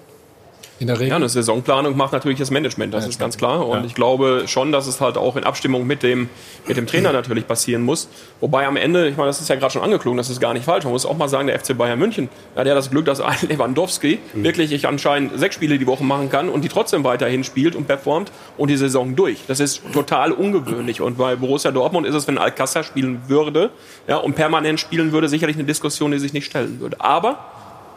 In 0.81 0.88
der 0.88 0.99
Regel? 0.99 1.11
Ja, 1.11 1.16
eine 1.16 1.28
Saisonplanung 1.28 1.97
macht 1.97 2.12
natürlich 2.12 2.38
das 2.38 2.50
Management, 2.50 2.93
das 2.93 3.07
ist 3.07 3.21
ganz 3.21 3.37
klar. 3.37 3.66
Und 3.66 3.85
ich 3.85 3.95
glaube 3.95 4.45
schon, 4.47 4.73
dass 4.73 4.87
es 4.87 5.00
halt 5.00 5.16
auch 5.16 5.37
in 5.37 5.45
Abstimmung 5.45 5.87
mit 5.87 6.02
dem, 6.02 6.28
mit 6.66 6.76
dem 6.76 6.87
Trainer 6.87 7.12
natürlich 7.12 7.47
passieren 7.47 7.83
muss. 7.83 8.09
Wobei 8.40 8.66
am 8.66 8.76
Ende, 8.76 9.09
ich 9.09 9.16
meine, 9.16 9.28
das 9.28 9.40
ist 9.40 9.49
ja 9.49 9.54
gerade 9.54 9.73
schon 9.73 9.83
angeklungen, 9.83 10.16
das 10.19 10.31
ist 10.31 10.40
gar 10.40 10.52
nicht 10.52 10.64
falsch. 10.64 10.85
Man 10.85 10.93
muss 10.93 11.07
auch 11.07 11.16
mal 11.16 11.28
sagen, 11.28 11.47
der 11.47 11.59
FC 11.59 11.78
Bayern 11.78 11.99
München, 11.99 12.28
ja, 12.57 12.61
hat 12.61 12.66
das 12.66 12.90
Glück, 12.90 13.04
dass 13.04 13.21
ein 13.21 13.37
Lewandowski 13.49 14.19
wirklich 14.35 14.73
ich 14.73 14.88
anscheinend 14.88 15.38
sechs 15.38 15.54
Spiele 15.54 15.78
die 15.78 15.87
Woche 15.87 16.02
machen 16.02 16.28
kann 16.28 16.49
und 16.49 16.62
die 16.62 16.69
trotzdem 16.69 17.04
weiterhin 17.04 17.45
spielt 17.45 17.76
und 17.76 17.87
performt 17.87 18.33
und 18.57 18.69
die 18.69 18.76
Saison 18.76 19.14
durch. 19.14 19.45
Das 19.47 19.61
ist 19.61 19.83
total 19.93 20.33
ungewöhnlich. 20.33 21.00
Und 21.00 21.19
bei 21.19 21.37
Borussia 21.37 21.71
Dortmund 21.71 22.07
ist 22.07 22.14
es, 22.14 22.26
wenn 22.26 22.38
Alcázar 22.38 22.83
spielen 22.83 23.23
würde 23.28 23.71
ja, 24.09 24.16
und 24.16 24.35
permanent 24.35 24.81
spielen 24.81 25.12
würde, 25.12 25.28
sicherlich 25.28 25.57
eine 25.57 25.64
Diskussion, 25.64 26.11
die 26.11 26.19
sich 26.19 26.33
nicht 26.33 26.47
stellen 26.47 26.81
würde. 26.81 27.00
Aber 27.00 27.53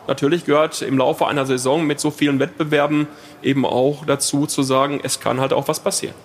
natürlich 0.07 0.45
gehört 0.45 0.81
im 0.81 0.97
Laufe 0.97 1.27
einer 1.27 1.45
Saison 1.45 1.85
mit 1.85 1.99
so 1.99 2.11
vielen 2.11 2.39
Wettbewerben 2.39 3.07
eben 3.41 3.65
auch 3.65 4.05
dazu 4.05 4.45
zu 4.45 4.63
sagen, 4.63 4.99
es 5.03 5.19
kann 5.19 5.39
halt 5.39 5.53
auch 5.53 5.67
was 5.67 5.79
passieren. 5.79 6.15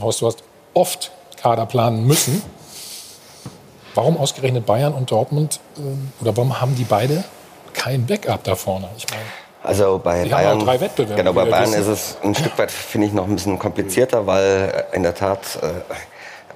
Horst, 0.00 0.20
du 0.20 0.26
hast 0.26 0.42
oft 0.74 1.10
Kader 1.40 1.66
planen 1.66 2.06
müssen. 2.06 2.42
Warum 3.94 4.16
ausgerechnet 4.16 4.64
Bayern 4.64 4.94
und 4.94 5.10
Dortmund 5.10 5.60
ähm, 5.76 6.12
oder 6.20 6.34
warum 6.36 6.60
haben 6.60 6.74
die 6.76 6.84
beide 6.84 7.24
kein 7.74 8.06
Backup 8.06 8.42
da 8.44 8.54
vorne? 8.54 8.88
Ich 8.96 9.06
meine, 9.10 9.22
Also 9.62 10.00
bei 10.02 10.24
Die 10.24 10.30
Bayern, 10.30 10.58
drei 10.60 10.80
Wettbewerbe, 10.80 11.14
genau, 11.22 11.32
bei 11.34 11.44
Bayern 11.44 11.70
wissen. 11.72 11.82
ist 11.82 11.88
es 11.88 12.16
ein 12.22 12.34
Stück 12.34 12.56
weit, 12.58 12.70
finde 12.70 13.06
ich, 13.08 13.12
noch 13.12 13.26
ein 13.28 13.34
bisschen 13.34 13.58
komplizierter, 13.58 14.26
weil 14.26 14.86
äh, 14.92 14.96
in 14.96 15.02
der 15.02 15.14
Tat 15.14 15.40
äh, 15.62 15.68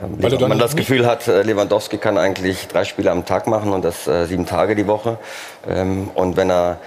Weil 0.01 0.31
du 0.31 0.37
dann 0.37 0.51
man 0.51 0.59
das 0.59 0.77
Gefühl 0.77 1.07
hat, 1.07 1.27
äh, 1.27 1.43
Lewandowski 1.43 1.97
kann 1.97 2.19
eigentlich 2.19 2.69
drei 2.69 2.85
Spiele 2.85 3.11
am 3.11 3.25
Tag 3.25 3.47
machen 3.47 3.73
und 3.73 3.83
das 3.83 4.07
äh, 4.07 4.27
sieben 4.27 4.45
Tage 4.45 4.75
die 4.75 4.87
Woche. 4.87 5.19
Ähm, 5.67 6.11
und 6.15 6.37
wenn 6.37 6.51
er 6.51 6.79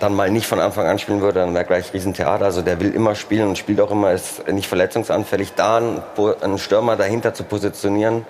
dann 0.00 0.14
mal 0.14 0.30
nicht 0.30 0.46
von 0.46 0.58
Anfang 0.58 0.86
an 0.86 0.98
spielen 0.98 1.20
würde, 1.20 1.40
dann 1.40 1.54
wäre 1.54 1.64
gleich 1.64 1.92
Riesentheater. 1.94 2.44
Also 2.44 2.62
der 2.62 2.80
will 2.80 2.92
immer 2.92 3.14
spielen 3.14 3.48
und 3.48 3.58
spielt 3.58 3.80
auch 3.80 3.92
immer, 3.92 4.12
ist 4.12 4.48
nicht 4.48 4.66
verletzungsanfällig. 4.66 5.54
Da 5.54 5.76
einen, 5.76 6.02
einen 6.40 6.58
Stürmer 6.58 6.96
dahinter 6.96 7.32
zu 7.32 7.44
positionieren, 7.44 8.26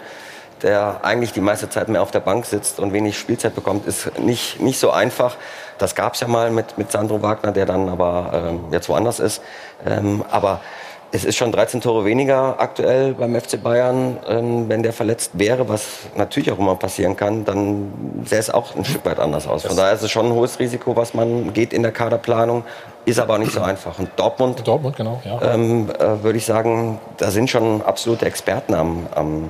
der 0.62 1.00
eigentlich 1.02 1.32
die 1.32 1.40
meiste 1.40 1.70
Zeit 1.70 1.88
mehr 1.88 2.02
auf 2.02 2.10
der 2.10 2.20
Bank 2.20 2.44
sitzt 2.44 2.80
und 2.80 2.92
wenig 2.92 3.18
Spielzeit 3.18 3.54
bekommt, 3.54 3.86
ist 3.86 4.18
nicht, 4.18 4.60
nicht 4.60 4.78
so 4.78 4.90
einfach. 4.90 5.36
Das 5.78 5.94
gab 5.94 6.14
es 6.14 6.20
ja 6.20 6.28
mal 6.28 6.50
mit, 6.50 6.76
mit 6.76 6.92
Sandro 6.92 7.22
Wagner, 7.22 7.52
der 7.52 7.64
dann 7.64 7.88
aber 7.88 8.30
ähm, 8.34 8.60
jetzt 8.72 8.88
woanders 8.90 9.20
ist. 9.20 9.40
Ähm, 9.86 10.22
aber 10.30 10.60
es 11.10 11.24
ist 11.24 11.36
schon 11.36 11.52
13 11.52 11.80
Tore 11.80 12.04
weniger 12.04 12.60
aktuell 12.60 13.14
beim 13.14 13.34
FC 13.34 13.62
Bayern. 13.62 14.18
Ähm, 14.28 14.68
wenn 14.68 14.82
der 14.82 14.92
verletzt 14.92 15.32
wäre, 15.34 15.68
was 15.68 16.00
natürlich 16.16 16.52
auch 16.52 16.58
immer 16.58 16.74
passieren 16.74 17.16
kann, 17.16 17.44
dann 17.44 18.22
sähe 18.24 18.38
es 18.38 18.50
auch 18.50 18.76
ein 18.76 18.84
Stück 18.84 19.06
weit 19.06 19.18
anders 19.18 19.46
aus. 19.46 19.64
Von 19.64 19.76
daher 19.76 19.94
ist 19.94 20.02
es 20.02 20.10
schon 20.10 20.26
ein 20.26 20.32
hohes 20.32 20.58
Risiko, 20.58 20.96
was 20.96 21.14
man 21.14 21.52
geht 21.54 21.72
in 21.72 21.82
der 21.82 21.92
Kaderplanung, 21.92 22.64
ist 23.06 23.18
aber 23.18 23.34
auch 23.34 23.38
nicht 23.38 23.52
so 23.52 23.60
einfach. 23.62 23.98
Und 23.98 24.10
Dortmund, 24.16 24.66
Dortmund, 24.66 24.96
genau, 24.96 25.20
ja. 25.24 25.54
ähm, 25.54 25.88
äh, 25.98 26.22
würde 26.22 26.36
ich 26.36 26.44
sagen, 26.44 27.00
da 27.16 27.30
sind 27.30 27.48
schon 27.48 27.80
absolute 27.82 28.26
Experten 28.26 28.74
am, 28.74 29.06
am, 29.14 29.44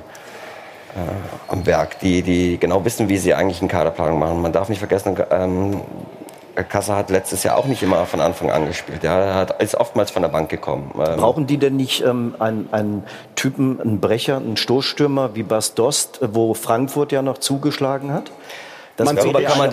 äh, 0.95 1.51
am 1.51 1.65
Werk, 1.65 1.99
die, 1.99 2.21
die 2.21 2.57
genau 2.57 2.85
wissen, 2.85 3.09
wie 3.09 3.17
sie 3.17 3.33
eigentlich 3.33 3.59
eine 3.59 3.69
Kaderplanung 3.69 4.17
machen. 4.17 4.41
Man 4.41 4.53
darf 4.53 4.69
nicht 4.69 4.79
vergessen, 4.79 5.17
ähm, 5.29 5.81
Kassa 6.63 6.95
hat 6.95 7.09
letztes 7.09 7.43
Jahr 7.43 7.57
auch 7.57 7.65
nicht 7.65 7.83
immer 7.83 8.05
von 8.05 8.21
Anfang 8.21 8.51
an 8.51 8.65
gespielt. 8.65 9.03
Ja, 9.03 9.19
er 9.19 9.35
hat, 9.35 9.61
ist 9.61 9.75
oftmals 9.75 10.11
von 10.11 10.21
der 10.21 10.29
Bank 10.29 10.49
gekommen. 10.49 10.91
Ähm, 10.95 11.17
Brauchen 11.17 11.47
die 11.47 11.57
denn 11.57 11.75
nicht 11.75 12.03
ähm, 12.03 12.35
einen, 12.39 12.69
einen 12.71 13.03
Typen, 13.35 13.79
einen 13.81 13.99
Brecher, 13.99 14.37
einen 14.37 14.57
Stoßstürmer 14.57 15.35
wie 15.35 15.43
Bas 15.43 15.73
Dost, 15.75 16.19
wo 16.21 16.53
Frankfurt 16.53 17.11
ja 17.11 17.21
noch 17.21 17.37
zugeschlagen 17.37 18.13
hat? 18.13 18.31
Das 18.99 19.15
darüber 19.15 19.39
ja 19.39 19.49
kann 19.49 19.57
man. 19.59 19.71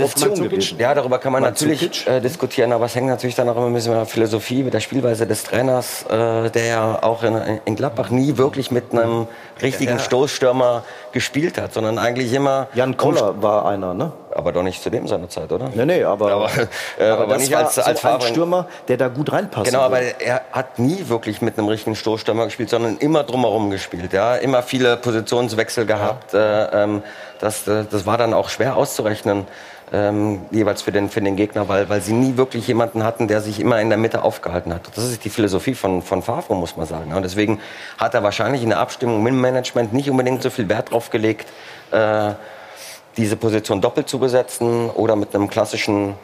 Ja, 0.78 0.94
darüber 0.94 1.18
kann 1.18 1.32
man 1.32 1.42
natürlich 1.42 2.06
äh, 2.06 2.20
diskutieren, 2.20 2.72
aber 2.72 2.84
es 2.84 2.94
hängt 2.94 3.08
natürlich 3.08 3.34
dann 3.34 3.48
auch 3.48 3.56
immer 3.56 3.66
ein 3.66 3.74
bisschen 3.74 3.90
mit 3.90 3.98
der 3.98 4.06
Philosophie, 4.06 4.62
mit 4.62 4.72
der 4.72 4.78
Spielweise 4.78 5.26
des 5.26 5.42
Trainers, 5.42 6.04
äh, 6.08 6.48
der 6.50 6.66
ja 6.66 7.02
auch 7.02 7.24
in, 7.24 7.34
in 7.64 7.74
Gladbach 7.74 8.10
nie 8.10 8.36
wirklich 8.36 8.70
mit 8.70 8.92
einem 8.92 9.26
richtigen 9.60 9.94
Ja. 9.94 9.98
Stoßstürmer 9.98 10.84
gespielt 11.10 11.60
hat, 11.60 11.74
sondern 11.74 11.98
eigentlich 11.98 12.32
immer. 12.32 12.68
Jan 12.74 12.96
Koller 12.96 13.42
war 13.42 13.66
einer, 13.66 13.94
ne? 13.94 14.12
Aber 14.36 14.52
doch 14.52 14.62
nicht 14.62 14.82
zu 14.82 14.90
dem 14.90 15.08
seiner 15.08 15.30
Zeit, 15.30 15.50
oder? 15.50 15.70
Nee, 15.74 15.86
nee, 15.86 16.04
aber, 16.04 16.30
Aber, 16.30 16.50
äh, 16.98 17.08
aber 17.08 17.26
das 17.26 17.38
nicht 17.38 17.52
war 17.52 17.64
als, 17.64 17.76
so 17.76 17.80
als 17.80 18.04
ein. 18.04 18.20
Stürmer, 18.20 18.66
der 18.86 18.98
da 18.98 19.08
gut 19.08 19.32
reinpasst. 19.32 19.70
Genau, 19.70 19.80
aber 19.80 20.00
er 20.00 20.42
hat 20.52 20.78
nie 20.78 21.08
wirklich 21.08 21.40
mit 21.40 21.58
einem 21.58 21.68
richtigen 21.68 21.96
Stoßstürmer 21.96 22.44
gespielt, 22.44 22.68
sondern 22.68 22.98
immer 22.98 23.24
drumherum 23.24 23.70
gespielt. 23.70 24.12
Ja, 24.12 24.34
immer 24.36 24.62
viele 24.62 24.98
Positionswechsel 24.98 25.86
gehabt. 25.86 26.34
Äh, 26.34 26.82
ähm, 26.82 27.02
das, 27.40 27.66
äh, 27.66 27.84
das 27.90 28.04
war 28.04 28.18
dann 28.18 28.34
auch 28.34 28.50
schwer 28.50 28.76
auszurechnen. 28.76 29.46
Ähm, 29.90 30.42
jeweils 30.50 30.82
für 30.82 30.92
den, 30.92 31.08
für 31.08 31.22
den 31.22 31.36
Gegner, 31.36 31.68
weil, 31.68 31.88
weil 31.88 32.02
sie 32.02 32.12
nie 32.12 32.36
wirklich 32.36 32.66
jemanden 32.66 33.04
hatten, 33.04 33.28
der 33.28 33.40
sich 33.40 33.60
immer 33.60 33.80
in 33.80 33.88
der 33.88 33.96
Mitte 33.96 34.22
aufgehalten 34.22 34.74
hat. 34.74 34.82
Das 34.96 35.04
ist 35.04 35.24
die 35.24 35.30
Philosophie 35.30 35.74
von, 35.74 36.02
von 36.02 36.22
Favre, 36.22 36.56
muss 36.56 36.76
man 36.76 36.86
sagen. 36.86 37.14
Und 37.14 37.22
deswegen 37.22 37.60
hat 37.96 38.12
er 38.12 38.22
wahrscheinlich 38.22 38.64
in 38.64 38.70
der 38.70 38.80
Abstimmung 38.80 39.22
mit 39.22 39.32
dem 39.32 39.40
Management 39.40 39.92
nicht 39.92 40.10
unbedingt 40.10 40.42
so 40.42 40.50
viel 40.50 40.68
Wert 40.68 40.90
drauf 40.90 41.10
gelegt, 41.10 41.46
äh, 41.92 42.32
diese 43.16 43.36
Position 43.36 43.80
doppelt 43.80 44.08
zu 44.08 44.18
besetzen 44.18 44.90
oder 44.90 45.16
mit 45.16 45.34
einem 45.34 45.48
klassischen 45.48 46.14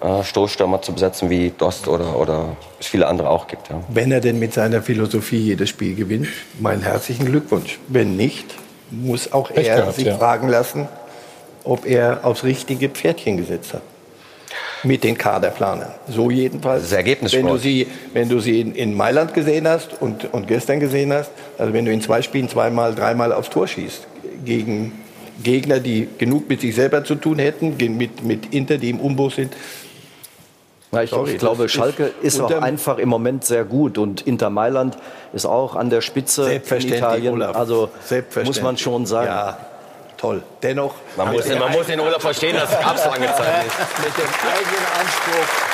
äh, 0.00 0.22
Stoßstürmer 0.22 0.82
zu 0.82 0.92
besetzen, 0.92 1.30
wie 1.30 1.50
Dost 1.50 1.88
oder, 1.88 2.18
oder 2.18 2.56
es 2.78 2.86
viele 2.86 3.06
andere 3.06 3.30
auch 3.30 3.46
gibt. 3.46 3.70
Ja. 3.70 3.82
Wenn 3.88 4.12
er 4.12 4.20
denn 4.20 4.38
mit 4.38 4.52
seiner 4.52 4.82
Philosophie 4.82 5.38
jedes 5.38 5.70
Spiel 5.70 5.94
gewinnt, 5.94 6.28
meinen 6.60 6.82
herzlichen 6.82 7.24
Glückwunsch. 7.24 7.78
Wenn 7.88 8.16
nicht, 8.16 8.54
muss 8.90 9.32
auch 9.32 9.50
Pech 9.52 9.66
er 9.66 9.76
gehabt, 9.76 9.94
sich 9.94 10.06
ja. 10.06 10.16
fragen 10.16 10.48
lassen, 10.48 10.88
ob 11.64 11.86
er 11.86 12.20
aufs 12.24 12.44
richtige 12.44 12.88
Pferdchen 12.88 13.36
gesetzt 13.36 13.74
hat. 13.74 13.82
Mit 14.82 15.02
den 15.02 15.16
Kaderplanern. 15.16 15.92
So 16.08 16.30
jedenfalls. 16.30 16.82
Das 16.82 16.90
ist 16.90 16.96
Ergebnissport. 16.96 17.42
Wenn 17.42 17.50
du 17.50 17.58
sie, 17.58 17.86
wenn 18.12 18.28
du 18.28 18.40
sie 18.40 18.60
in, 18.60 18.74
in 18.74 18.94
Mailand 18.94 19.32
gesehen 19.32 19.66
hast 19.66 20.02
und, 20.02 20.32
und 20.34 20.46
gestern 20.46 20.78
gesehen 20.78 21.10
hast, 21.14 21.30
also 21.56 21.72
wenn 21.72 21.86
du 21.86 21.92
in 21.92 22.02
zwei 22.02 22.20
Spielen 22.20 22.50
zweimal, 22.50 22.94
dreimal 22.94 23.32
aufs 23.32 23.48
Tor 23.48 23.66
schießt, 23.66 24.06
gegen 24.44 24.92
Gegner, 25.42 25.80
die 25.80 26.08
genug 26.18 26.48
mit 26.48 26.60
sich 26.60 26.74
selber 26.74 27.04
zu 27.04 27.16
tun 27.16 27.38
hätten, 27.38 27.76
mit, 27.96 28.22
mit 28.22 28.54
Inter, 28.54 28.78
die 28.78 28.90
im 28.90 29.00
Umbruch 29.00 29.32
sind, 29.32 29.52
Ja, 30.92 31.02
ich, 31.02 31.10
Sorry, 31.10 31.32
ich 31.32 31.38
glaube, 31.38 31.64
das 31.64 31.72
ist 31.72 31.72
Schalke 31.72 32.12
ist 32.22 32.40
auch 32.40 32.62
einfach 32.62 32.98
im 32.98 33.08
Moment 33.08 33.44
sehr 33.44 33.64
gut 33.64 33.98
und 33.98 34.22
Inter 34.26 34.50
Mailand 34.50 34.96
ist 35.32 35.44
auch 35.44 35.74
an 35.74 35.90
der 35.90 36.00
Spitze 36.00 36.42
in 36.42 36.48
Selbstverständlich, 36.48 37.00
Italien. 37.00 37.34
Olaf. 37.34 37.56
Also 37.56 37.90
Selbstverständlich. 38.04 38.46
muss 38.46 38.62
man 38.62 38.78
schon 38.78 39.06
sagen. 39.06 39.26
Ja, 39.26 39.58
toll. 40.16 40.42
Dennoch. 40.62 40.94
Man 41.16 41.32
muss, 41.32 41.44
den, 41.46 41.58
man 41.58 41.72
muss 41.72 41.86
den 41.86 41.98
Olaf 42.00 42.22
verstehen, 42.22 42.54
das 42.54 42.70
gab 42.70 42.96
es 42.96 43.04
lange 43.04 43.26
Zeit 43.26 43.64
nicht. 43.64 43.76
mit 44.04 44.16
dem 44.16 44.30
eigenen 44.48 44.86
Anspruch. 45.00 45.73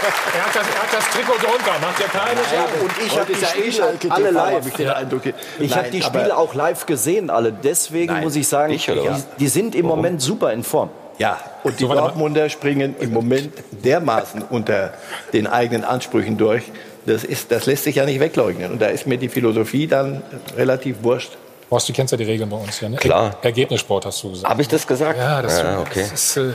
Er 0.00 0.44
hat, 0.44 0.54
das, 0.54 0.66
er 0.68 0.82
hat 0.82 0.92
das 0.92 1.08
Trikot 1.10 1.38
drunter, 1.38 1.72
macht 1.80 2.00
ja 2.00 2.06
keine 2.06 2.40
Sorgen. 2.44 2.80
Und 2.82 2.92
ich 3.04 3.18
habe 3.18 3.32
die 3.32 3.40
ja 3.40 3.48
Spiele 3.48 3.72
Schalke 3.72 4.10
alle 4.10 4.28
TV, 4.28 4.38
live. 4.38 4.54
hab 4.54 4.78
ich 4.80 4.90
Eindruck. 4.90 5.22
Ich 5.58 5.76
habe 5.76 5.90
die 5.90 6.02
Spiele 6.02 6.36
auch 6.36 6.54
live 6.54 6.86
gesehen, 6.86 7.30
alle. 7.30 7.52
Deswegen 7.52 8.12
Nein, 8.12 8.22
muss 8.22 8.36
ich 8.36 8.46
sagen, 8.46 8.72
ich 8.72 8.86
die, 8.86 9.10
die 9.38 9.48
sind 9.48 9.74
im 9.74 9.86
Moment 9.86 10.22
super 10.22 10.52
in 10.52 10.62
Form. 10.62 10.90
Ja, 11.18 11.38
und 11.64 11.80
die 11.80 11.84
So. 11.84 11.92
Dortmunder 11.94 12.48
springen 12.48 12.94
im 13.00 13.12
Moment 13.12 13.52
dermaßen 13.72 14.42
unter 14.50 14.94
den 15.32 15.48
eigenen 15.48 15.84
Ansprüchen 15.84 16.38
durch. 16.38 16.62
Das, 17.06 17.24
ist, 17.24 17.50
das 17.50 17.66
lässt 17.66 17.84
sich 17.84 17.96
ja 17.96 18.04
nicht 18.04 18.20
wegleugnen. 18.20 18.70
Und 18.70 18.80
da 18.80 18.86
ist 18.86 19.06
mir 19.06 19.18
die 19.18 19.28
Philosophie 19.28 19.88
dann 19.88 20.22
relativ 20.56 21.02
wurscht. 21.02 21.36
Horst, 21.70 21.86
du 21.88 21.92
kennst 21.92 22.12
ja 22.12 22.16
die 22.16 22.24
Regeln 22.24 22.48
bei 22.48 22.56
uns 22.56 22.78
hier, 22.78 22.88
ne? 22.88 22.96
Klar. 22.96 23.36
Ergebnissport 23.42 24.06
hast 24.06 24.22
du 24.22 24.30
gesagt. 24.30 24.48
Habe 24.48 24.62
ich 24.62 24.68
das 24.68 24.86
gesagt? 24.86 25.18
Ja, 25.18 25.42
das, 25.42 25.58
ja, 25.60 25.80
okay. 25.80 26.06
das 26.10 26.12
ist. 26.12 26.36
Äh, 26.38 26.54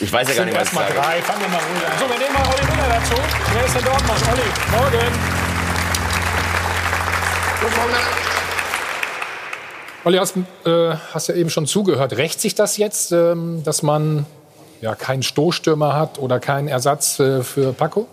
Ich 0.00 0.10
weiß 0.10 0.26
ja 0.28 0.34
gar 0.36 0.44
nicht, 0.46 0.56
was 0.56 0.68
ich 0.68 0.78
sage. 0.78 0.94
drei. 0.94 1.20
Fangen 1.20 1.40
wir 1.42 1.48
mal 1.48 1.58
ruhig 1.58 1.86
an. 1.86 1.98
So, 1.98 2.08
wir 2.08 2.18
nehmen 2.18 2.32
mal 2.32 2.46
Olli 2.48 2.64
Müller 2.64 2.88
dazu. 2.98 3.14
Wer 3.52 3.64
ist 3.66 3.76
denn 3.76 3.84
Dortmund? 3.84 4.20
Olli, 4.32 4.50
morgen. 4.70 5.14
Olli, 10.04 10.18
hast, 10.18 10.36
äh, 10.66 10.96
hast 11.12 11.28
ja 11.28 11.34
eben 11.34 11.50
schon 11.50 11.66
zugehört. 11.66 12.16
Rächt 12.16 12.40
sich 12.40 12.54
das 12.54 12.76
jetzt, 12.76 13.12
ähm, 13.12 13.62
dass 13.64 13.82
man 13.82 14.26
ja, 14.80 14.94
keinen 14.94 15.22
Stoßstürmer 15.22 15.94
hat 15.94 16.18
oder 16.18 16.40
keinen 16.40 16.68
Ersatz 16.68 17.18
äh, 17.20 17.42
für 17.42 17.72
Paco? 17.72 18.06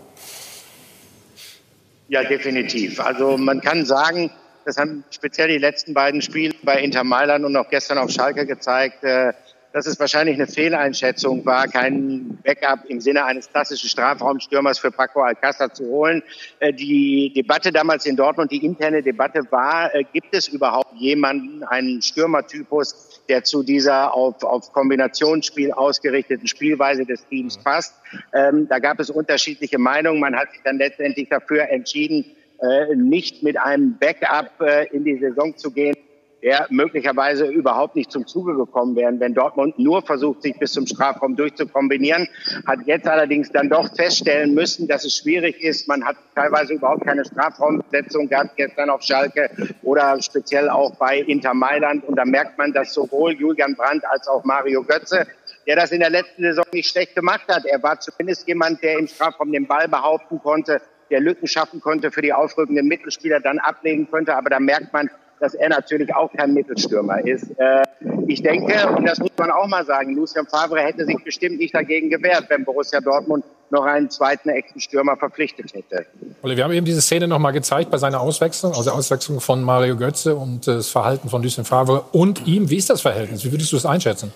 Ja, 2.08 2.22
definitiv. 2.24 2.98
Also 3.00 3.36
man 3.36 3.60
kann 3.60 3.84
sagen, 3.84 4.30
das 4.64 4.76
haben 4.76 5.04
speziell 5.10 5.48
die 5.48 5.58
letzten 5.58 5.94
beiden 5.94 6.22
Spiele 6.22 6.54
bei 6.62 6.80
Inter 6.80 7.04
Mailand 7.04 7.44
und 7.44 7.56
auch 7.56 7.68
gestern 7.68 7.98
auf 7.98 8.10
Schalke 8.10 8.46
gezeigt, 8.46 9.02
äh, 9.04 9.32
dass 9.72 9.86
es 9.86 9.98
wahrscheinlich 9.98 10.36
eine 10.36 10.46
Fehleinschätzung 10.46 11.44
war, 11.46 11.66
keinen 11.66 12.38
Backup 12.44 12.84
im 12.88 13.00
Sinne 13.00 13.24
eines 13.24 13.50
klassischen 13.50 13.88
Strafraumstürmers 13.88 14.78
für 14.78 14.90
Paco 14.90 15.22
Alcázar 15.22 15.72
zu 15.72 15.84
holen. 15.86 16.22
Äh, 16.60 16.72
Die 16.72 17.32
Debatte 17.34 17.72
damals 17.72 18.04
in 18.06 18.16
Dortmund, 18.16 18.50
die 18.50 18.64
interne 18.64 19.02
Debatte 19.02 19.40
war, 19.50 19.94
äh, 19.94 20.04
gibt 20.12 20.34
es 20.34 20.48
überhaupt 20.48 20.94
jemanden, 20.96 21.64
einen 21.64 22.02
Stürmertypus, 22.02 23.22
der 23.28 23.44
zu 23.44 23.62
dieser 23.62 24.14
auf, 24.14 24.42
auf 24.44 24.72
Kombinationsspiel 24.72 25.72
ausgerichteten 25.72 26.46
Spielweise 26.46 27.06
des 27.06 27.26
Teams 27.28 27.56
passt? 27.56 27.94
Ähm, 28.34 28.68
da 28.68 28.78
gab 28.78 29.00
es 29.00 29.08
unterschiedliche 29.08 29.78
Meinungen. 29.78 30.20
Man 30.20 30.36
hat 30.36 30.52
sich 30.52 30.60
dann 30.62 30.76
letztendlich 30.76 31.28
dafür 31.30 31.70
entschieden, 31.70 32.26
äh, 32.62 32.94
nicht 32.94 33.42
mit 33.42 33.58
einem 33.58 33.98
Backup 33.98 34.60
äh, 34.60 34.86
in 34.94 35.04
die 35.04 35.18
Saison 35.18 35.56
zu 35.56 35.72
gehen, 35.72 35.96
der 36.42 36.66
möglicherweise 36.70 37.46
überhaupt 37.46 37.94
nicht 37.94 38.10
zum 38.10 38.26
Zuge 38.26 38.56
gekommen 38.56 38.96
wäre, 38.96 39.12
wenn 39.18 39.32
Dortmund 39.32 39.78
nur 39.78 40.02
versucht, 40.02 40.42
sich 40.42 40.58
bis 40.58 40.72
zum 40.72 40.86
Strafraum 40.86 41.36
durchzukombinieren, 41.36 42.28
hat 42.66 42.80
jetzt 42.86 43.06
allerdings 43.06 43.50
dann 43.50 43.68
doch 43.68 43.94
feststellen 43.94 44.52
müssen, 44.52 44.88
dass 44.88 45.04
es 45.04 45.16
schwierig 45.16 45.62
ist. 45.62 45.86
Man 45.86 46.04
hat 46.04 46.16
teilweise 46.34 46.74
überhaupt 46.74 47.04
keine 47.04 47.24
Strafraumbesetzung 47.24 48.28
gehabt 48.28 48.56
gestern 48.56 48.90
auf 48.90 49.02
Schalke 49.02 49.50
oder 49.82 50.20
speziell 50.20 50.68
auch 50.68 50.96
bei 50.96 51.18
Inter 51.18 51.54
Mailand. 51.54 52.04
Und 52.04 52.16
da 52.16 52.24
merkt 52.24 52.58
man, 52.58 52.72
dass 52.72 52.92
sowohl 52.92 53.32
Julian 53.34 53.76
Brandt 53.76 54.04
als 54.04 54.26
auch 54.26 54.44
Mario 54.44 54.82
Götze 54.82 55.26
der 55.66 55.76
das 55.76 55.92
in 55.92 56.00
der 56.00 56.10
letzten 56.10 56.42
Saison 56.42 56.64
nicht 56.72 56.90
schlecht 56.90 57.14
gemacht 57.14 57.46
hat. 57.48 57.64
Er 57.64 57.82
war 57.82 57.98
zumindest 58.00 58.46
jemand, 58.48 58.82
der 58.82 58.98
im 58.98 59.06
Strafraum 59.06 59.52
den 59.52 59.66
Ball 59.66 59.88
behaupten 59.88 60.40
konnte, 60.40 60.80
der 61.12 61.20
Lücken 61.20 61.46
schaffen 61.46 61.80
konnte 61.80 62.10
für 62.10 62.22
die 62.22 62.32
aufrückenden 62.32 62.88
Mittelspieler, 62.88 63.38
dann 63.38 63.58
ablegen 63.58 64.10
könnte. 64.10 64.34
Aber 64.34 64.50
da 64.50 64.58
merkt 64.58 64.92
man, 64.92 65.08
dass 65.38 65.54
er 65.54 65.68
natürlich 65.68 66.14
auch 66.14 66.32
kein 66.32 66.54
Mittelstürmer 66.54 67.26
ist. 67.26 67.50
Äh, 67.58 67.82
ich 68.28 68.42
denke, 68.42 68.88
und 68.96 69.04
das 69.06 69.18
muss 69.18 69.30
man 69.36 69.50
auch 69.50 69.66
mal 69.66 69.84
sagen, 69.84 70.14
Lucien 70.14 70.46
Favre 70.46 70.80
hätte 70.80 71.04
sich 71.04 71.16
bestimmt 71.24 71.58
nicht 71.58 71.74
dagegen 71.74 72.10
gewehrt, 72.10 72.44
wenn 72.48 72.64
Borussia 72.64 73.00
Dortmund 73.00 73.44
noch 73.70 73.84
einen 73.84 74.08
zweiten 74.08 74.50
echten 74.50 74.80
Stürmer 74.80 75.16
verpflichtet 75.16 75.74
hätte. 75.74 76.06
Ole, 76.42 76.56
wir 76.56 76.62
haben 76.62 76.72
eben 76.72 76.86
diese 76.86 77.02
Szene 77.02 77.26
noch 77.26 77.40
mal 77.40 77.50
gezeigt 77.50 77.90
bei 77.90 77.98
seiner 77.98 78.20
Auswechslung, 78.20 78.72
also 78.72 78.84
der 78.84 78.94
Auswechslung 78.94 79.40
von 79.40 79.62
Mario 79.62 79.96
Götze 79.96 80.36
und 80.36 80.66
das 80.68 80.88
Verhalten 80.88 81.28
von 81.28 81.42
Lucien 81.42 81.64
Favre 81.64 82.04
und 82.12 82.46
ihm. 82.46 82.70
Wie 82.70 82.76
ist 82.76 82.88
das 82.88 83.00
Verhältnis? 83.00 83.44
Wie 83.44 83.50
würdest 83.50 83.72
du 83.72 83.76
es 83.76 83.84
einschätzen? 83.84 84.32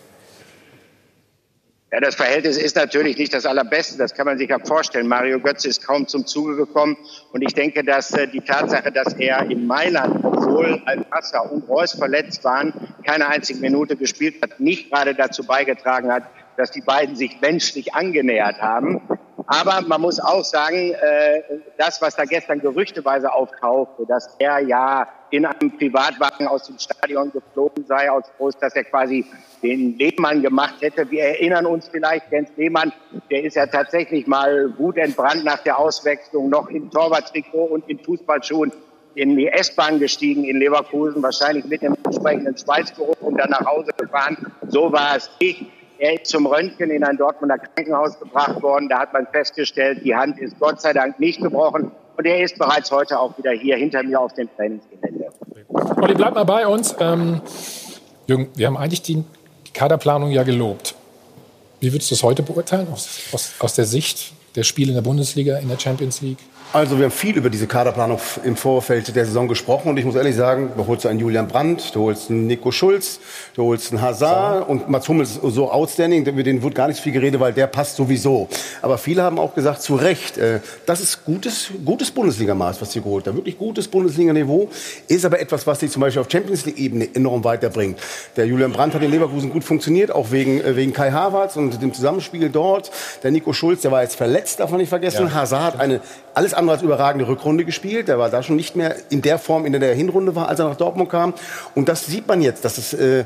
Ja, 1.97 2.01
das 2.01 2.15
Verhältnis 2.15 2.59
ist 2.59 2.77
natürlich 2.77 3.17
nicht 3.17 3.33
das 3.33 3.47
allerbeste, 3.47 3.97
das 3.97 4.13
kann 4.13 4.27
man 4.27 4.37
sich 4.37 4.51
ja 4.51 4.59
vorstellen. 4.59 5.09
Mario 5.09 5.41
Götze 5.41 5.69
ist 5.69 5.83
kaum 5.83 6.07
zum 6.07 6.27
Zuge 6.27 6.55
gekommen 6.55 6.99
und 7.33 7.41
ich 7.41 7.55
denke, 7.55 7.83
dass 7.83 8.13
äh, 8.13 8.29
die 8.29 8.43
Tatsache, 8.43 8.93
dass 8.93 9.15
er 9.15 9.51
in 9.51 9.67
Mailand, 9.67 10.23
obwohl 10.23 10.83
Alcázar 10.85 11.51
und 11.51 11.67
Reus 11.71 11.95
verletzt 11.95 12.45
waren, 12.45 12.75
keine 13.03 13.29
einzige 13.29 13.61
Minute 13.61 13.97
gespielt 13.97 14.43
hat, 14.43 14.61
nicht 14.61 14.91
gerade 14.91 15.15
dazu 15.15 15.43
beigetragen 15.45 16.13
hat, 16.13 16.25
dass 16.59 16.71
die 16.71 16.83
beiden 16.83 17.17
sich 17.17 17.41
menschlich 17.41 17.95
angenähert 17.95 18.61
haben. 18.61 19.01
Aber 19.47 19.81
man 19.81 20.03
muss 20.03 20.21
auch 20.21 20.45
sagen, 20.45 20.93
äh, 20.93 21.43
das, 21.79 22.03
was 22.03 22.15
da 22.15 22.27
gestern 22.27 22.61
gerüchteweise 22.61 23.33
auftauchte, 23.33 24.05
dass 24.07 24.37
er 24.39 24.59
ja 24.59 25.09
in 25.31 25.45
einem 25.45 25.77
Privatwagen 25.77 26.47
aus 26.47 26.65
dem 26.65 26.79
Stadion 26.79 27.33
geflogen 27.33 27.85
sei, 27.87 28.11
aus 28.11 28.25
Brust, 28.39 28.63
dass 28.63 28.75
er 28.75 28.85
quasi 28.85 29.25
den 29.63 29.99
Lehmann 29.99 30.43
gemacht 30.43 30.77
hätte. 30.81 31.11
Wir 31.11 31.25
erinnern 31.25 31.67
uns 31.67 31.89
vielleicht, 31.89 32.31
Jens 32.31 32.51
Lehmann, 32.57 32.93
der 33.31 33.45
ist 33.45 33.57
ja 33.57 33.67
tatsächlich 33.67 34.27
mal 34.27 34.73
wutentbrannt 34.79 35.45
nach 35.45 35.59
der 35.59 35.79
Auswechslung 35.79 36.49
noch 36.49 36.69
im 36.69 36.91
Torwarttrikot 36.91 37.65
und 37.65 37.89
in 37.89 37.99
Fußballschuhen 37.99 38.73
in 39.15 39.35
die 39.35 39.49
S-Bahn 39.49 39.99
gestiegen 39.99 40.45
in 40.45 40.59
Leverkusen, 40.59 41.23
wahrscheinlich 41.23 41.65
mit 41.65 41.83
dem 41.83 41.97
entsprechenden 42.05 42.57
Schweißgeruch 42.57 43.21
und 43.21 43.39
dann 43.39 43.51
nach 43.51 43.65
Hause 43.65 43.93
gefahren. 43.97 44.37
So 44.69 44.93
war 44.93 45.17
es 45.17 45.31
nicht. 45.41 45.65
Er 45.99 46.21
ist 46.21 46.27
zum 46.27 46.45
Röntgen 46.45 46.91
in 46.91 47.03
ein 47.03 47.17
Dortmunder 47.17 47.57
Krankenhaus 47.57 48.19
gebracht 48.19 48.63
worden. 48.63 48.91
Da 48.91 49.01
hat 49.01 49.15
man 49.15 49.27
festgestellt, 49.27 50.03
die 50.05 50.15
Hand 50.15 50.39
ist 50.39 50.61
Gott 50.61 50.83
sei 50.83 50.93
Dank 50.93 51.19
nicht 51.19 51.41
gebrochen. 51.41 51.91
Und 52.17 52.25
er 52.25 52.43
ist 52.43 52.59
bereits 52.59 52.91
heute 52.91 53.19
auch 53.19 53.37
wieder 53.37 53.53
hier 53.53 53.77
hinter 53.77 54.03
mir 54.03 54.21
auf 54.21 54.33
dem 54.35 54.49
Trainingsgelände. 54.57 55.27
Olli, 56.01 56.15
bleib 56.15 56.35
mal 56.35 56.45
bei 56.45 56.67
uns. 56.67 56.95
Ähm, 56.99 57.41
Jürgen, 58.27 58.49
wir 58.55 58.67
haben 58.67 58.77
eigentlich 58.77 59.03
die, 59.03 59.23
die 59.67 59.73
Kaderplanung 59.73 60.31
ja 60.31 60.43
gelobt. 60.43 60.95
Wie 61.81 61.93
würdest 61.93 62.11
du 62.11 62.15
es 62.15 62.23
heute 62.23 62.43
beurteilen, 62.43 62.89
aus, 62.93 63.09
aus, 63.33 63.53
aus 63.59 63.75
der 63.75 63.85
Sicht 63.85 64.33
der 64.55 64.63
Spiele 64.63 64.91
in 64.91 64.95
der 64.95 65.03
Bundesliga, 65.03 65.59
in 65.59 65.69
der 65.69 65.79
Champions 65.79 66.23
League? 66.23 66.39
Also 66.77 66.99
wir 66.99 67.05
haben 67.05 67.11
viel 67.11 67.39
über 67.39 67.49
diese 67.49 67.67
Kaderplanung 67.67 68.21
im 68.45 68.55
Vorfeld 68.55 69.17
der 69.17 69.25
Saison 69.25 69.49
gesprochen 69.49 69.89
und 69.89 69.97
ich 69.97 70.05
muss 70.05 70.15
ehrlich 70.15 70.37
sagen, 70.37 70.73
du 70.77 70.87
holst 70.87 71.07
einen 71.07 71.19
Julian 71.19 71.49
Brandt, 71.49 71.95
du 71.95 72.03
holst 72.03 72.29
einen 72.29 72.47
Nico 72.47 72.71
Schulz, 72.71 73.19
du 73.55 73.63
holst 73.63 73.93
einen 73.93 74.03
Hazard 74.03 74.67
so. 74.67 74.73
und 74.73 74.87
Mats 74.87 75.09
Hummels 75.09 75.39
ist 75.39 75.55
so 75.55 75.73
outstanding, 75.73 76.27
über 76.27 76.43
den 76.43 76.63
wird 76.63 76.75
gar 76.75 76.89
nicht 76.89 77.01
viel 77.01 77.13
geredet, 77.13 77.41
weil 77.41 77.55
der 77.55 77.67
passt 77.67 77.97
sowieso. 77.97 78.47
Aber 78.83 78.99
viele 78.99 79.23
haben 79.23 79.39
auch 79.39 79.55
gesagt, 79.55 79.81
zu 79.81 79.95
Recht, 79.95 80.37
äh, 80.37 80.61
das 80.85 81.01
ist 81.01 81.25
gutes, 81.25 81.71
gutes 81.83 82.11
Bundesligamaß, 82.11 82.83
was 82.83 82.93
sie 82.93 83.01
geholt 83.01 83.27
haben. 83.27 83.39
Wirklich 83.39 83.57
gutes 83.57 83.89
Bundesliga-Niveau, 83.89 84.69
ist 85.09 85.25
aber 85.25 85.41
etwas, 85.41 85.67
was 85.67 85.81
sie 85.81 85.89
zum 85.89 86.03
Beispiel 86.03 86.21
auf 86.21 86.31
Champions 86.31 86.67
League-Ebene 86.67 87.09
enorm 87.15 87.43
weiterbringt. 87.43 87.99
Der 88.37 88.47
Julian 88.47 88.73
Brandt 88.73 88.93
hat 88.93 89.03
in 89.03 89.11
Leverkusen 89.11 89.49
gut 89.49 89.65
funktioniert, 89.65 90.11
auch 90.11 90.31
wegen, 90.31 90.61
äh, 90.61 90.77
wegen 90.77 90.93
Kai 90.93 91.11
Havertz 91.11 91.57
und 91.57 91.81
dem 91.81 91.95
Zusammenspiel 91.95 92.51
dort. 92.51 92.91
Der 93.23 93.31
Nico 93.31 93.55
Schulz, 93.55 93.81
der 93.81 93.93
war 93.93 94.03
jetzt 94.03 94.17
verletzt, 94.17 94.61
darf 94.61 94.69
man 94.69 94.81
nicht 94.81 94.91
vergessen. 94.91 95.29
Ja. 95.29 95.33
Hazard 95.33 95.73
hat 95.73 95.81
eine 95.81 96.03
alles 96.37 96.53
andere 96.53 96.75
als 96.75 96.83
überragende 96.83 97.27
Rückrunde 97.27 97.65
gespielt. 97.65 98.09
Der 98.09 98.19
war 98.19 98.29
da 98.29 98.43
schon 98.43 98.57
nicht 98.57 98.77
mehr 98.77 98.95
in 99.09 99.23
der 99.23 99.39
Form, 99.39 99.65
in 99.65 99.73
der 99.73 99.81
der 99.81 99.95
Hinrunde 99.95 100.35
war, 100.35 100.49
als 100.49 100.61
er 100.61 100.69
nach 100.69 100.77
Dortmund 100.77 101.09
kam. 101.09 101.33
Und 101.75 101.89
das 101.89 102.07
sieht 102.07 102.29
man 102.29 102.43
jetzt, 102.43 102.65
dass 102.65 102.77
es 102.77 102.93
äh, 102.93 103.25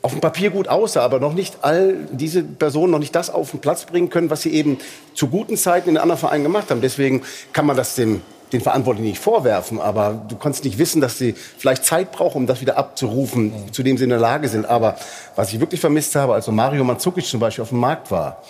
auf 0.00 0.12
dem 0.12 0.20
Papier 0.20 0.50
gut 0.50 0.66
aussah, 0.68 1.02
aber 1.02 1.20
noch 1.20 1.34
nicht 1.34 1.58
all 1.62 1.96
diese 2.10 2.42
Personen 2.42 2.92
noch 2.92 2.98
nicht 2.98 3.14
das 3.14 3.28
auf 3.28 3.50
den 3.50 3.60
Platz 3.60 3.84
bringen 3.84 4.08
können, 4.08 4.30
was 4.30 4.40
sie 4.40 4.54
eben 4.54 4.78
zu 5.14 5.28
guten 5.28 5.56
Zeiten 5.56 5.90
in 5.90 5.98
anderen 5.98 6.18
Vereinen 6.18 6.44
gemacht 6.44 6.70
haben. 6.70 6.80
Deswegen 6.80 7.22
kann 7.52 7.66
man 7.66 7.76
das 7.76 7.94
dem 7.94 8.22
den 8.52 8.60
Verantwortlichen 8.60 9.08
nicht 9.08 9.20
vorwerfen, 9.20 9.80
aber 9.80 10.22
du 10.28 10.36
kannst 10.36 10.64
nicht 10.64 10.78
wissen, 10.78 11.00
dass 11.00 11.18
sie 11.18 11.34
vielleicht 11.58 11.84
Zeit 11.84 12.12
brauchen, 12.12 12.38
um 12.38 12.46
das 12.46 12.60
wieder 12.60 12.78
abzurufen, 12.78 13.52
zu 13.72 13.82
dem 13.82 13.98
sie 13.98 14.04
in 14.04 14.10
der 14.10 14.20
Lage 14.20 14.48
sind. 14.48 14.66
Aber 14.66 14.96
was 15.34 15.52
ich 15.52 15.58
wirklich 15.58 15.80
vermisst 15.80 16.14
habe, 16.14 16.34
als 16.34 16.46
Mario 16.46 16.84
Mandzukic 16.84 17.26
zum 17.26 17.40
Beispiel 17.40 17.62
auf 17.62 17.70
dem 17.70 17.80
Markt 17.80 18.12
war, 18.12 18.40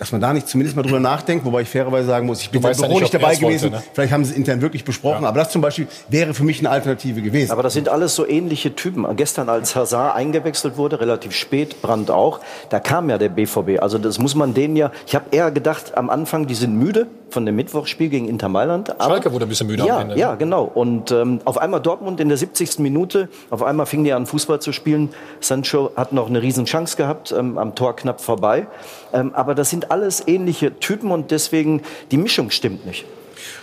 dass 0.00 0.12
man 0.12 0.20
da 0.22 0.32
nicht 0.32 0.48
zumindest 0.48 0.76
mal 0.76 0.82
drüber 0.82 0.98
nachdenkt, 0.98 1.44
wobei 1.44 1.60
ich 1.60 1.68
fairerweise 1.68 2.06
sagen 2.06 2.26
muss, 2.26 2.40
ich 2.40 2.50
bin 2.50 2.62
im 2.64 2.74
Büro 2.74 3.00
nicht 3.00 3.12
dabei 3.12 3.34
gewesen. 3.34 3.70
Wollte, 3.70 3.84
ne? 3.84 3.90
Vielleicht 3.92 4.12
haben 4.14 4.24
sie 4.24 4.30
es 4.32 4.36
intern 4.36 4.62
wirklich 4.62 4.82
besprochen, 4.82 5.24
ja. 5.24 5.28
aber 5.28 5.40
das 5.40 5.50
zum 5.50 5.60
Beispiel 5.60 5.88
wäre 6.08 6.32
für 6.32 6.42
mich 6.42 6.60
eine 6.60 6.70
Alternative 6.70 7.20
gewesen. 7.20 7.52
Aber 7.52 7.62
das 7.62 7.74
sind 7.74 7.90
alles 7.90 8.14
so 8.14 8.26
ähnliche 8.26 8.74
Typen. 8.74 9.04
Gestern, 9.16 9.50
als 9.50 9.76
Hazard 9.76 10.16
eingewechselt 10.16 10.78
wurde, 10.78 11.00
relativ 11.00 11.32
spät, 11.32 11.82
Brand 11.82 12.10
auch, 12.10 12.40
da 12.70 12.80
kam 12.80 13.10
ja 13.10 13.18
der 13.18 13.28
BVB. 13.28 13.82
Also 13.82 13.98
das 13.98 14.18
muss 14.18 14.34
man 14.34 14.54
denen 14.54 14.74
ja, 14.74 14.90
ich 15.06 15.14
habe 15.14 15.26
eher 15.32 15.50
gedacht, 15.50 15.98
am 15.98 16.08
Anfang, 16.08 16.46
die 16.46 16.54
sind 16.54 16.74
müde 16.78 17.06
von 17.28 17.46
dem 17.46 17.56
Mittwochsspiel 17.56 18.08
gegen 18.08 18.26
Inter 18.26 18.48
Mailand. 18.48 18.98
Aber, 18.98 19.14
Schalke 19.14 19.32
wurde 19.32 19.46
ein 19.46 19.48
bisschen 19.48 19.66
müde 19.66 19.84
ja, 19.84 19.96
am 19.96 20.02
Ende. 20.02 20.18
Ja, 20.18 20.34
genau. 20.34 20.64
Und 20.64 21.10
ähm, 21.10 21.40
auf 21.44 21.58
einmal 21.58 21.80
Dortmund 21.80 22.20
in 22.20 22.28
der 22.28 22.38
70. 22.38 22.78
Minute, 22.78 23.28
auf 23.50 23.62
einmal 23.62 23.86
fing 23.86 24.02
die 24.04 24.12
an 24.12 24.26
Fußball 24.26 24.60
zu 24.60 24.72
spielen. 24.72 25.10
Sancho 25.40 25.92
hat 25.94 26.12
noch 26.12 26.28
eine 26.28 26.42
riesen 26.42 26.64
Chance 26.64 26.96
gehabt, 26.96 27.32
ähm, 27.32 27.58
am 27.58 27.74
Tor 27.74 27.96
knapp 27.96 28.20
vorbei. 28.20 28.66
Ähm, 29.12 29.34
aber 29.34 29.54
das 29.54 29.70
sind 29.70 29.90
alles 29.90 30.26
ähnliche 30.26 30.78
Typen 30.78 31.10
und 31.10 31.30
deswegen 31.30 31.82
die 32.10 32.16
Mischung 32.16 32.50
stimmt 32.50 32.86
nicht. 32.86 33.04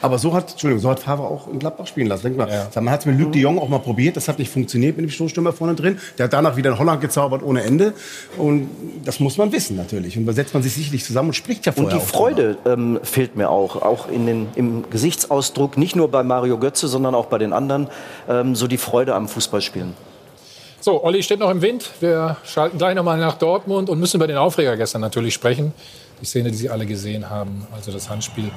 Aber 0.01 0.17
so 0.17 0.33
hat, 0.33 0.51
Entschuldigung, 0.51 0.81
so 0.81 0.89
hat 0.89 0.99
Favre 0.99 1.23
auch 1.23 1.47
in 1.47 1.59
Gladbach 1.59 1.87
spielen 1.87 2.07
lassen. 2.07 2.23
Denk 2.23 2.37
mal, 2.37 2.49
ja. 2.49 2.69
man 2.75 2.91
hat 2.91 3.01
es 3.01 3.05
mit 3.05 3.19
Luc 3.19 3.31
de 3.31 3.41
Jong 3.41 3.59
auch 3.59 3.69
mal 3.69 3.79
probiert, 3.79 4.15
das 4.15 4.27
hat 4.27 4.39
nicht 4.39 4.51
funktioniert 4.51 4.97
mit 4.97 5.05
dem 5.05 5.09
Stoßstürmer 5.09 5.53
vorne 5.53 5.75
drin. 5.75 5.99
Der 6.17 6.25
hat 6.25 6.33
danach 6.33 6.55
wieder 6.55 6.71
in 6.71 6.79
Holland 6.79 7.01
gezaubert 7.01 7.43
ohne 7.43 7.63
Ende. 7.63 7.93
Und 8.37 8.69
das 9.05 9.19
muss 9.19 9.37
man 9.37 9.51
wissen 9.51 9.75
natürlich. 9.75 10.17
Und 10.17 10.25
da 10.25 10.33
setzt 10.33 10.53
man 10.53 10.63
sich 10.63 10.73
sicherlich 10.73 11.03
zusammen 11.03 11.29
und 11.29 11.33
spricht 11.33 11.65
ja 11.65 11.71
vorher 11.71 11.93
Und 11.93 12.01
die 12.01 12.05
Freude 12.05 12.57
ähm, 12.65 12.99
fehlt 13.03 13.35
mir 13.35 13.49
auch, 13.49 13.81
auch 13.81 14.09
in 14.09 14.25
den, 14.25 14.47
im 14.55 14.89
Gesichtsausdruck, 14.89 15.77
nicht 15.77 15.95
nur 15.95 16.09
bei 16.09 16.23
Mario 16.23 16.57
Götze, 16.57 16.87
sondern 16.87 17.15
auch 17.15 17.27
bei 17.27 17.37
den 17.37 17.53
anderen, 17.53 17.87
ähm, 18.29 18.55
so 18.55 18.67
die 18.67 18.77
Freude 18.77 19.15
am 19.15 19.27
Fußballspielen. 19.27 19.93
So, 20.79 21.03
Olli 21.03 21.23
steht 21.23 21.39
noch 21.39 21.49
im 21.49 21.61
Wind. 21.61 21.89
Wir 21.99 22.37
schalten 22.45 22.77
gleich 22.77 22.95
nochmal 22.95 23.17
nach 23.17 23.37
Dortmund 23.37 23.89
und 23.89 23.99
müssen 23.99 24.17
über 24.17 24.27
den 24.27 24.37
Aufreger 24.37 24.77
gestern 24.77 25.01
natürlich 25.01 25.33
sprechen. 25.33 25.73
Die 26.21 26.25
Szene, 26.25 26.51
die 26.51 26.57
Sie 26.57 26.69
alle 26.69 26.85
gesehen 26.85 27.29
haben, 27.29 27.67
also 27.73 27.91
das 27.91 28.09
Handspiel 28.09 28.51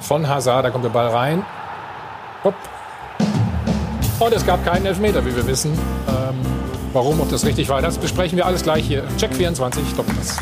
von 0.00 0.28
Hazard. 0.28 0.64
Da 0.64 0.70
kommt 0.70 0.84
der 0.84 0.90
Ball 0.90 1.08
rein. 1.08 1.44
Hopp. 2.44 2.54
Und 4.20 4.32
es 4.32 4.46
gab 4.46 4.64
keinen 4.64 4.86
Elfmeter, 4.86 5.24
wie 5.24 5.34
wir 5.34 5.46
wissen. 5.46 5.72
Ähm, 6.08 6.36
warum, 6.92 7.20
ob 7.20 7.30
das 7.30 7.44
richtig 7.44 7.68
war, 7.68 7.82
das 7.82 7.98
besprechen 7.98 8.36
wir 8.36 8.46
alles 8.46 8.62
gleich 8.62 8.86
hier. 8.86 9.04
Check 9.16 9.34
24, 9.34 9.94
Doppelpass. 9.94 10.38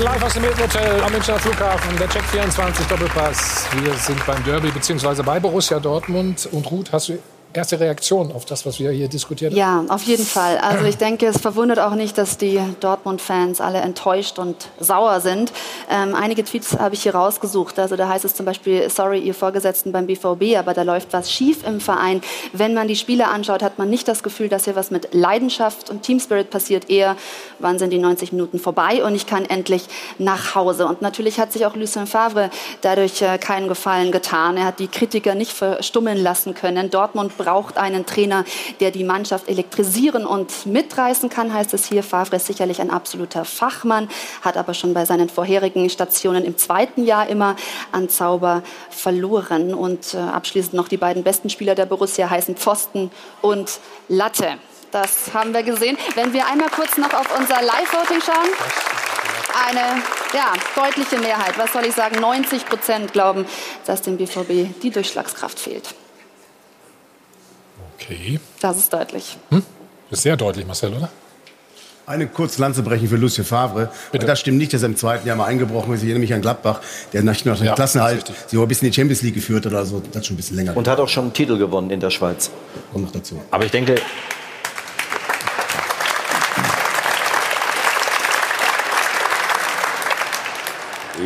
Live 0.00 0.22
aus 0.22 0.34
dem 0.34 0.44
Hotel 0.44 1.02
am 1.02 1.12
Münchner 1.12 1.38
Flughafen, 1.38 1.96
der 1.98 2.08
Check 2.08 2.22
24 2.22 2.86
Doppelpass. 2.86 3.66
Wir 3.80 3.94
sind 3.94 4.24
beim 4.26 4.42
Derby 4.44 4.70
bzw. 4.70 5.22
bei 5.22 5.40
Borussia 5.40 5.80
Dortmund. 5.80 6.48
Und 6.52 6.70
Ruth, 6.70 6.92
hast 6.92 7.08
du 7.08 7.18
erste 7.58 7.78
Reaktion 7.80 8.32
auf 8.32 8.44
das, 8.44 8.64
was 8.64 8.78
wir 8.78 8.90
hier 8.90 9.08
diskutiert 9.08 9.52
haben? 9.52 9.58
Ja, 9.58 9.84
auf 9.88 10.02
jeden 10.04 10.24
Fall. 10.24 10.58
Also 10.58 10.84
ich 10.84 10.96
denke, 10.96 11.26
es 11.26 11.38
verwundert 11.38 11.78
auch 11.78 11.94
nicht, 11.94 12.16
dass 12.16 12.38
die 12.38 12.60
Dortmund-Fans 12.80 13.60
alle 13.60 13.80
enttäuscht 13.80 14.38
und 14.38 14.68
sauer 14.80 15.20
sind. 15.20 15.52
Ähm, 15.90 16.14
einige 16.14 16.44
Tweets 16.44 16.78
habe 16.78 16.94
ich 16.94 17.02
hier 17.02 17.14
rausgesucht. 17.14 17.78
Also 17.78 17.96
da 17.96 18.08
heißt 18.08 18.24
es 18.24 18.34
zum 18.34 18.46
Beispiel, 18.46 18.88
sorry, 18.88 19.18
ihr 19.18 19.34
Vorgesetzten 19.34 19.92
beim 19.92 20.06
BVB, 20.06 20.56
aber 20.56 20.72
da 20.72 20.82
läuft 20.82 21.12
was 21.12 21.30
schief 21.30 21.66
im 21.66 21.80
Verein. 21.80 22.22
Wenn 22.52 22.74
man 22.74 22.88
die 22.88 22.96
Spiele 22.96 23.28
anschaut, 23.28 23.62
hat 23.62 23.78
man 23.78 23.90
nicht 23.90 24.08
das 24.08 24.22
Gefühl, 24.22 24.48
dass 24.48 24.64
hier 24.64 24.76
was 24.76 24.90
mit 24.90 25.12
Leidenschaft 25.12 25.90
und 25.90 26.02
Teamspirit 26.02 26.50
passiert. 26.50 26.88
Eher, 26.88 27.16
wann 27.58 27.78
sind 27.78 27.90
die 27.90 27.98
90 27.98 28.32
Minuten 28.32 28.58
vorbei 28.58 29.04
und 29.04 29.14
ich 29.14 29.26
kann 29.26 29.44
endlich 29.44 29.84
nach 30.18 30.54
Hause. 30.54 30.86
Und 30.86 31.02
natürlich 31.02 31.38
hat 31.40 31.52
sich 31.52 31.66
auch 31.66 31.74
Lucien 31.74 32.06
Favre 32.06 32.50
dadurch 32.82 33.20
äh, 33.20 33.36
keinen 33.38 33.68
Gefallen 33.68 34.12
getan. 34.12 34.56
Er 34.56 34.64
hat 34.64 34.78
die 34.78 34.88
Kritiker 34.88 35.34
nicht 35.34 35.52
verstummeln 35.52 36.18
lassen 36.18 36.54
können. 36.54 36.90
Dortmund 36.90 37.32
braucht 37.48 37.78
einen 37.78 38.04
Trainer, 38.04 38.44
der 38.78 38.90
die 38.90 39.04
Mannschaft 39.04 39.48
elektrisieren 39.48 40.26
und 40.26 40.66
mitreißen 40.66 41.30
kann, 41.30 41.54
heißt 41.54 41.72
es 41.72 41.86
hier. 41.86 42.02
Favre 42.02 42.36
ist 42.36 42.46
sicherlich 42.46 42.82
ein 42.82 42.90
absoluter 42.90 43.46
Fachmann, 43.46 44.10
hat 44.42 44.58
aber 44.58 44.74
schon 44.74 44.92
bei 44.92 45.06
seinen 45.06 45.30
vorherigen 45.30 45.88
Stationen 45.88 46.44
im 46.44 46.58
zweiten 46.58 47.04
Jahr 47.04 47.26
immer 47.26 47.56
an 47.90 48.10
Zauber 48.10 48.62
verloren. 48.90 49.72
Und 49.72 50.12
äh, 50.12 50.18
abschließend 50.18 50.74
noch 50.74 50.88
die 50.88 50.98
beiden 50.98 51.22
besten 51.22 51.48
Spieler 51.48 51.74
der 51.74 51.86
Borussia 51.86 52.28
heißen 52.28 52.54
Pfosten 52.56 53.10
und 53.40 53.80
Latte. 54.08 54.58
Das 54.90 55.32
haben 55.32 55.54
wir 55.54 55.62
gesehen. 55.62 55.96
Wenn 56.16 56.34
wir 56.34 56.46
einmal 56.48 56.68
kurz 56.68 56.98
noch 56.98 57.14
auf 57.14 57.38
unser 57.38 57.62
Live-Voting 57.62 58.20
schauen. 58.20 58.50
Eine 59.66 60.02
ja, 60.34 60.52
deutliche 60.76 61.16
Mehrheit, 61.18 61.56
was 61.56 61.72
soll 61.72 61.86
ich 61.86 61.94
sagen, 61.94 62.20
90 62.20 62.66
Prozent 62.66 63.14
glauben, 63.14 63.46
dass 63.86 64.02
dem 64.02 64.18
BVB 64.18 64.78
die 64.82 64.90
Durchschlagskraft 64.90 65.58
fehlt. 65.58 65.94
Okay. 68.00 68.38
Das 68.60 68.76
ist 68.76 68.92
deutlich. 68.92 69.36
Hm? 69.50 69.62
Das 70.10 70.20
ist 70.20 70.22
sehr 70.22 70.36
deutlich, 70.36 70.66
Marcel, 70.66 70.94
oder? 70.94 71.10
Eine 72.06 72.26
kurze 72.26 72.62
Lanze 72.62 72.82
brechen 72.82 73.06
für 73.06 73.16
Lucien 73.16 73.44
Favre. 73.44 73.90
Bitte. 74.12 74.24
Das 74.24 74.40
stimmt 74.40 74.56
nicht, 74.56 74.72
dass 74.72 74.80
er 74.82 74.88
im 74.88 74.96
zweiten 74.96 75.28
Jahr 75.28 75.36
mal 75.36 75.44
eingebrochen 75.44 75.92
ist. 75.92 76.00
Ich 76.00 76.06
erinnere 76.06 76.20
mich 76.20 76.32
an 76.32 76.40
Gladbach, 76.40 76.80
der 77.12 77.22
nach, 77.22 77.36
dem 77.36 77.54
ja, 77.62 77.74
Klassenhalt 77.74 78.32
sie 78.46 78.58
ein 78.58 78.66
bisschen 78.66 78.86
in 78.86 78.92
die 78.92 78.96
Champions 78.96 79.20
League 79.20 79.34
geführt 79.34 79.66
hat 79.66 79.72
oder 79.72 79.84
so. 79.84 80.00
Das 80.00 80.22
ist 80.22 80.26
schon 80.26 80.34
ein 80.34 80.38
bisschen 80.38 80.56
länger. 80.56 80.74
Und 80.74 80.88
hat 80.88 80.98
auch 81.00 81.08
schon 81.08 81.24
einen 81.24 81.32
Titel 81.34 81.58
gewonnen 81.58 81.90
in 81.90 82.00
der 82.00 82.08
Schweiz. 82.08 82.50
Kommt 82.92 83.04
noch 83.04 83.12
dazu. 83.12 83.42
Aber 83.50 83.66
ich 83.66 83.70
denke, 83.70 83.96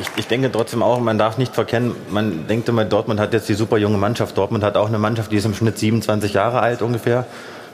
ich, 0.00 0.06
ich, 0.16 0.26
denke 0.26 0.50
trotzdem 0.50 0.82
auch, 0.82 1.00
man 1.00 1.18
darf 1.18 1.38
nicht 1.38 1.54
verkennen, 1.54 1.94
man 2.10 2.46
denkt 2.46 2.68
immer, 2.68 2.84
Dortmund 2.84 3.20
hat 3.20 3.32
jetzt 3.32 3.48
die 3.48 3.54
super 3.54 3.78
junge 3.78 3.98
Mannschaft. 3.98 4.36
Dortmund 4.36 4.64
hat 4.64 4.76
auch 4.76 4.88
eine 4.88 4.98
Mannschaft, 4.98 5.32
die 5.32 5.36
ist 5.36 5.44
im 5.44 5.54
Schnitt 5.54 5.78
27 5.78 6.34
Jahre 6.34 6.60
alt 6.60 6.82
ungefähr, 6.82 7.26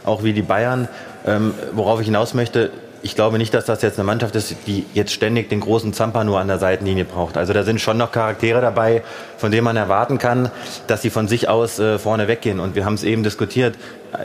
auch 0.05 0.25
wie 0.25 0.33
die 0.33 0.43
Bayern. 0.43 0.89
Ähm, 1.27 1.55
worauf 1.73 2.01
ich 2.01 2.07
hinaus 2.07 2.35
möchte, 2.35 2.71
ich 3.03 3.15
glaube 3.15 3.39
nicht, 3.39 3.55
dass 3.55 3.65
das 3.65 3.83
jetzt 3.83 3.99
eine 3.99 4.07
Mannschaft 4.07 4.35
ist, 4.35 4.55
die 4.67 4.85
jetzt 4.93 5.13
ständig 5.13 5.49
den 5.49 5.61
großen 5.61 5.93
Zampa 5.93 6.25
nur 6.25 6.41
an 6.41 6.49
der 6.49 6.59
Seitenlinie 6.59 7.05
braucht. 7.05 7.37
Also 7.37 7.53
da 7.53 7.63
sind 7.63 7.81
schon 7.81 7.97
noch 7.97 8.11
Charaktere 8.11 8.61
dabei, 8.61 9.03
von 9.37 9.53
denen 9.53 9.65
man 9.65 9.77
erwarten 9.77 10.19
kann, 10.19 10.51
dass 10.87 11.03
sie 11.03 11.11
von 11.11 11.29
sich 11.29 11.49
aus 11.49 11.79
äh, 11.79 11.99
vorne 11.99 12.29
weggehen. 12.29 12.61
Und 12.61 12.75
wir 12.75 12.85
haben 12.85 12.95
es 12.95 13.05
eben 13.05 13.23
diskutiert, 13.23 13.77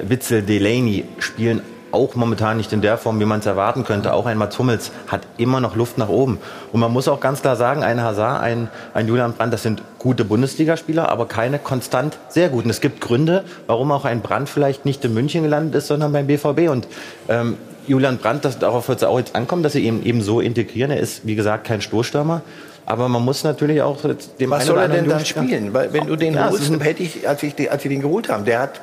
Witzel, 0.02 0.42
Delaney 0.42 1.06
spielen 1.20 1.62
auch 1.94 2.16
momentan 2.16 2.58
nicht 2.58 2.74
in 2.74 2.82
der 2.82 2.98
Form, 2.98 3.20
wie 3.20 3.26
man 3.26 3.40
es 3.40 3.46
erwarten 3.46 3.84
könnte. 3.84 4.14
Auch 4.14 4.26
ein 4.26 4.38
Mats 4.38 4.58
Hummels 4.58 4.92
hat 5.08 5.22
immer 5.38 5.60
noch 5.60 5.76
Luft 5.76 5.98
nach 5.98 6.10
oben. 6.10 6.40
Und 6.72 6.80
man 6.80 6.92
muss 6.92 7.08
auch 7.08 7.20
ganz 7.20 7.42
klar 7.42 7.56
sagen, 7.56 7.84
ein 7.84 8.02
Hazard, 8.02 8.42
ein, 8.42 8.70
ein 8.94 9.08
Julian 9.08 9.34
Brandt, 9.34 9.54
das 9.54 9.64
sind 9.64 9.82
gute 10.00 10.26
Bundesligaspieler, 10.26 11.10
aber 11.10 11.28
keine 11.28 11.60
konstant 11.60 12.18
sehr 12.30 12.50
guten. 12.50 12.70
Es 12.70 12.82
gibt 12.82 13.00
Gründe, 13.00 13.44
warum 13.68 13.92
auch 13.92 14.06
ein 14.06 14.22
Brandt 14.22 14.50
vielleicht 14.50 14.86
nicht 14.86 15.06
in 15.06 15.14
München 15.14 15.44
gelandet 15.44 15.76
ist, 15.76 15.88
sondern 15.88 16.12
beim 16.12 16.28
BVB. 16.28 16.70
Und 16.70 16.88
ähm, 17.30 17.58
Julian 17.86 18.18
Brandt, 18.18 18.46
das, 18.46 18.60
darauf 18.60 18.88
wird 18.88 19.00
es 19.00 19.04
auch 19.04 19.20
jetzt 19.20 19.36
ankommen, 19.36 19.64
dass 19.64 19.74
sie 19.74 19.86
ihn 19.86 20.04
eben 20.04 20.22
so 20.22 20.40
integrieren. 20.40 20.92
Er 20.92 21.00
ist, 21.00 21.26
wie 21.28 21.36
gesagt, 21.36 21.66
kein 21.66 21.82
Stoßstürmer. 21.82 22.42
Aber 22.86 23.08
man 23.08 23.24
muss 23.24 23.44
natürlich 23.44 23.82
auch 23.82 23.98
dem 24.40 24.50
Was 24.50 24.66
soll 24.66 24.78
er 24.78 24.90
denn 24.90 25.08
dann 25.08 25.24
spielen? 25.24 25.74
Weil 25.74 25.94
wenn 25.94 26.06
du 26.06 26.18
den 26.18 26.34
ja, 26.34 26.50
holst, 26.50 26.70
hätte 26.82 27.04
ich, 27.04 27.28
als 27.28 27.42
ich, 27.44 27.72
als 27.72 27.84
sie 27.84 27.90
den 27.90 28.02
geholt 28.02 28.28
haben, 28.30 28.44
der 28.44 28.60
hat 28.60 28.82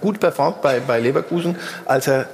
gut 0.00 0.20
performt 0.20 0.62
bei, 0.62 0.78
bei 0.78 1.00
Leverkusen, 1.00 1.56
als 1.84 2.06
er 2.06 2.26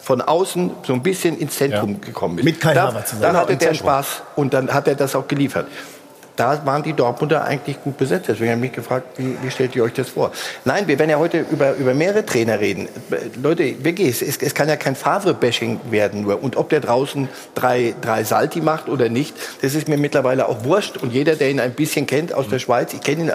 von 0.00 0.20
außen 0.20 0.70
so 0.82 0.92
ein 0.92 1.02
bisschen 1.02 1.38
ins 1.38 1.56
Zentrum 1.56 1.92
ja. 1.92 2.06
gekommen 2.06 2.38
ist. 2.38 2.44
Mit 2.44 2.60
Kai 2.60 2.74
da, 2.74 3.04
zusammen. 3.04 3.22
Dann 3.22 3.36
hatte 3.36 3.56
der 3.56 3.74
Spaß 3.74 4.22
und 4.36 4.54
dann 4.54 4.72
hat 4.72 4.88
er 4.88 4.94
das 4.94 5.14
auch 5.14 5.28
geliefert. 5.28 5.66
Da 6.40 6.64
waren 6.64 6.82
die 6.82 6.94
Dortmunder 6.94 7.44
eigentlich 7.44 7.82
gut 7.84 7.98
besetzt. 7.98 8.28
Deswegen 8.28 8.52
habe 8.52 8.60
ich 8.60 8.70
mich 8.70 8.72
gefragt, 8.72 9.18
wie, 9.18 9.36
wie, 9.42 9.50
stellt 9.50 9.76
ihr 9.76 9.84
euch 9.84 9.92
das 9.92 10.08
vor? 10.08 10.32
Nein, 10.64 10.88
wir 10.88 10.98
werden 10.98 11.10
ja 11.10 11.18
heute 11.18 11.44
über, 11.50 11.74
über 11.74 11.92
mehrere 11.92 12.24
Trainer 12.24 12.58
reden. 12.58 12.88
Leute, 13.42 13.84
wirklich, 13.84 14.22
es, 14.22 14.38
es 14.38 14.54
kann 14.54 14.66
ja 14.66 14.76
kein 14.76 14.96
Favre-Bashing 14.96 15.80
werden 15.90 16.22
nur. 16.22 16.42
Und 16.42 16.56
ob 16.56 16.70
der 16.70 16.80
draußen 16.80 17.28
drei, 17.54 17.94
drei 18.00 18.24
Salti 18.24 18.62
macht 18.62 18.88
oder 18.88 19.10
nicht, 19.10 19.34
das 19.60 19.74
ist 19.74 19.86
mir 19.86 19.98
mittlerweile 19.98 20.48
auch 20.48 20.64
wurscht. 20.64 20.96
Und 20.96 21.12
jeder, 21.12 21.36
der 21.36 21.50
ihn 21.50 21.60
ein 21.60 21.74
bisschen 21.74 22.06
kennt 22.06 22.32
aus 22.32 22.48
der 22.48 22.58
Schweiz, 22.58 22.94
ich 22.94 23.02
kenne 23.02 23.24
ihn 23.24 23.32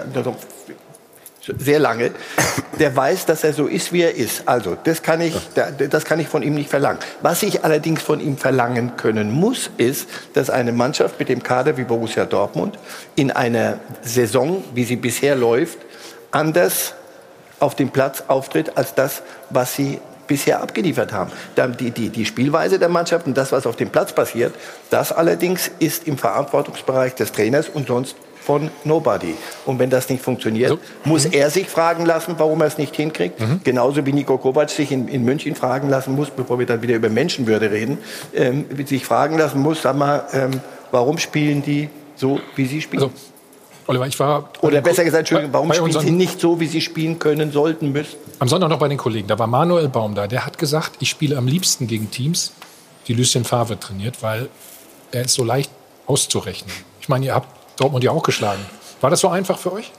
sehr 1.58 1.78
lange, 1.78 2.12
der 2.78 2.94
weiß, 2.94 3.26
dass 3.26 3.44
er 3.44 3.52
so 3.52 3.66
ist, 3.66 3.92
wie 3.92 4.02
er 4.02 4.14
ist. 4.14 4.46
Also, 4.46 4.76
das 4.82 5.02
kann 5.02 5.20
ich, 5.20 5.34
das 5.54 6.04
kann 6.04 6.20
ich 6.20 6.28
von 6.28 6.42
ihm 6.42 6.54
nicht 6.54 6.70
verlangen. 6.70 6.98
Was 7.22 7.42
ich 7.42 7.64
allerdings 7.64 8.02
von 8.02 8.20
ihm 8.20 8.36
verlangen 8.36 8.96
können 8.96 9.30
muss, 9.30 9.70
ist, 9.76 10.08
dass 10.34 10.50
eine 10.50 10.72
Mannschaft 10.72 11.18
mit 11.18 11.28
dem 11.28 11.42
Kader 11.42 11.76
wie 11.76 11.84
Borussia 11.84 12.24
Dortmund 12.24 12.78
in 13.14 13.30
einer 13.30 13.78
Saison, 14.02 14.64
wie 14.74 14.84
sie 14.84 14.96
bisher 14.96 15.36
läuft, 15.36 15.78
anders 16.30 16.94
auf 17.60 17.74
dem 17.74 17.90
Platz 17.90 18.24
auftritt 18.28 18.76
als 18.76 18.94
das, 18.94 19.22
was 19.50 19.74
sie 19.74 20.00
bisher 20.26 20.60
abgeliefert 20.60 21.12
haben. 21.12 21.30
Die, 21.78 21.90
die, 21.90 22.08
die 22.10 22.26
Spielweise 22.26 22.78
der 22.78 22.88
Mannschaft 22.88 23.26
und 23.26 23.36
das, 23.36 23.52
was 23.52 23.66
auf 23.66 23.76
dem 23.76 23.90
Platz 23.90 24.12
passiert, 24.12 24.54
das 24.90 25.12
allerdings 25.12 25.70
ist 25.78 26.06
im 26.06 26.18
Verantwortungsbereich 26.18 27.14
des 27.14 27.32
Trainers 27.32 27.68
und 27.68 27.86
sonst 27.86 28.16
von 28.46 28.70
Nobody. 28.84 29.34
Und 29.64 29.80
wenn 29.80 29.90
das 29.90 30.08
nicht 30.08 30.22
funktioniert, 30.22 30.70
so. 30.70 30.78
muss 31.04 31.26
mhm. 31.26 31.32
er 31.32 31.50
sich 31.50 31.66
fragen 31.66 32.06
lassen, 32.06 32.36
warum 32.38 32.60
er 32.60 32.68
es 32.68 32.78
nicht 32.78 32.94
hinkriegt. 32.94 33.40
Mhm. 33.40 33.60
Genauso 33.64 34.06
wie 34.06 34.12
Nico 34.12 34.38
Kovac 34.38 34.70
sich 34.70 34.92
in, 34.92 35.08
in, 35.08 35.24
München 35.24 35.56
fragen 35.56 35.90
lassen 35.90 36.14
muss, 36.14 36.30
bevor 36.30 36.60
wir 36.60 36.66
dann 36.66 36.80
wieder 36.80 36.94
über 36.94 37.08
Menschenwürde 37.08 37.72
reden, 37.72 37.98
ähm, 38.34 38.66
sich 38.86 39.04
fragen 39.04 39.36
lassen 39.36 39.60
muss, 39.60 39.82
sag 39.82 39.96
mal, 39.96 40.24
ähm, 40.32 40.60
warum 40.92 41.18
spielen 41.18 41.62
die 41.62 41.90
so, 42.14 42.38
wie 42.54 42.66
sie 42.66 42.80
spielen? 42.80 43.02
Also. 43.02 43.14
Oliver, 43.88 44.06
ich 44.06 44.18
war. 44.18 44.48
Oder 44.62 44.80
besser 44.80 45.04
gesagt, 45.04 45.20
Entschuldigung, 45.20 45.52
warum 45.52 45.72
spielen 45.72 46.00
sie 46.00 46.10
nicht 46.12 46.40
so, 46.40 46.60
wie 46.60 46.66
sie 46.66 46.80
spielen 46.80 47.18
können, 47.18 47.50
sollten, 47.50 47.90
müssen? 47.90 48.16
Am 48.38 48.48
Sonntag 48.48 48.68
noch 48.68 48.78
bei 48.78 48.88
den 48.88 48.98
Kollegen. 48.98 49.26
Da 49.26 49.38
war 49.38 49.48
Manuel 49.48 49.88
Baum 49.88 50.14
da. 50.14 50.28
Der 50.28 50.46
hat 50.46 50.56
gesagt, 50.56 50.92
ich 51.00 51.10
spiele 51.10 51.36
am 51.36 51.48
liebsten 51.48 51.88
gegen 51.88 52.10
Teams, 52.12 52.52
die 53.08 53.14
Lucien 53.14 53.44
Favre 53.44 53.78
trainiert, 53.78 54.22
weil 54.22 54.48
er 55.10 55.24
ist 55.24 55.34
so 55.34 55.42
leicht 55.42 55.70
auszurechnen. 56.06 56.72
Ich 57.00 57.08
meine, 57.08 57.26
ihr 57.26 57.34
habt 57.34 57.55
Dortmund 57.76 58.04
ja 58.04 58.10
auch 58.10 58.22
geschlagen. 58.22 58.64
War 59.00 59.10
das 59.10 59.20
so 59.20 59.28
einfach 59.28 59.58
für 59.58 59.72
euch? 59.72 59.92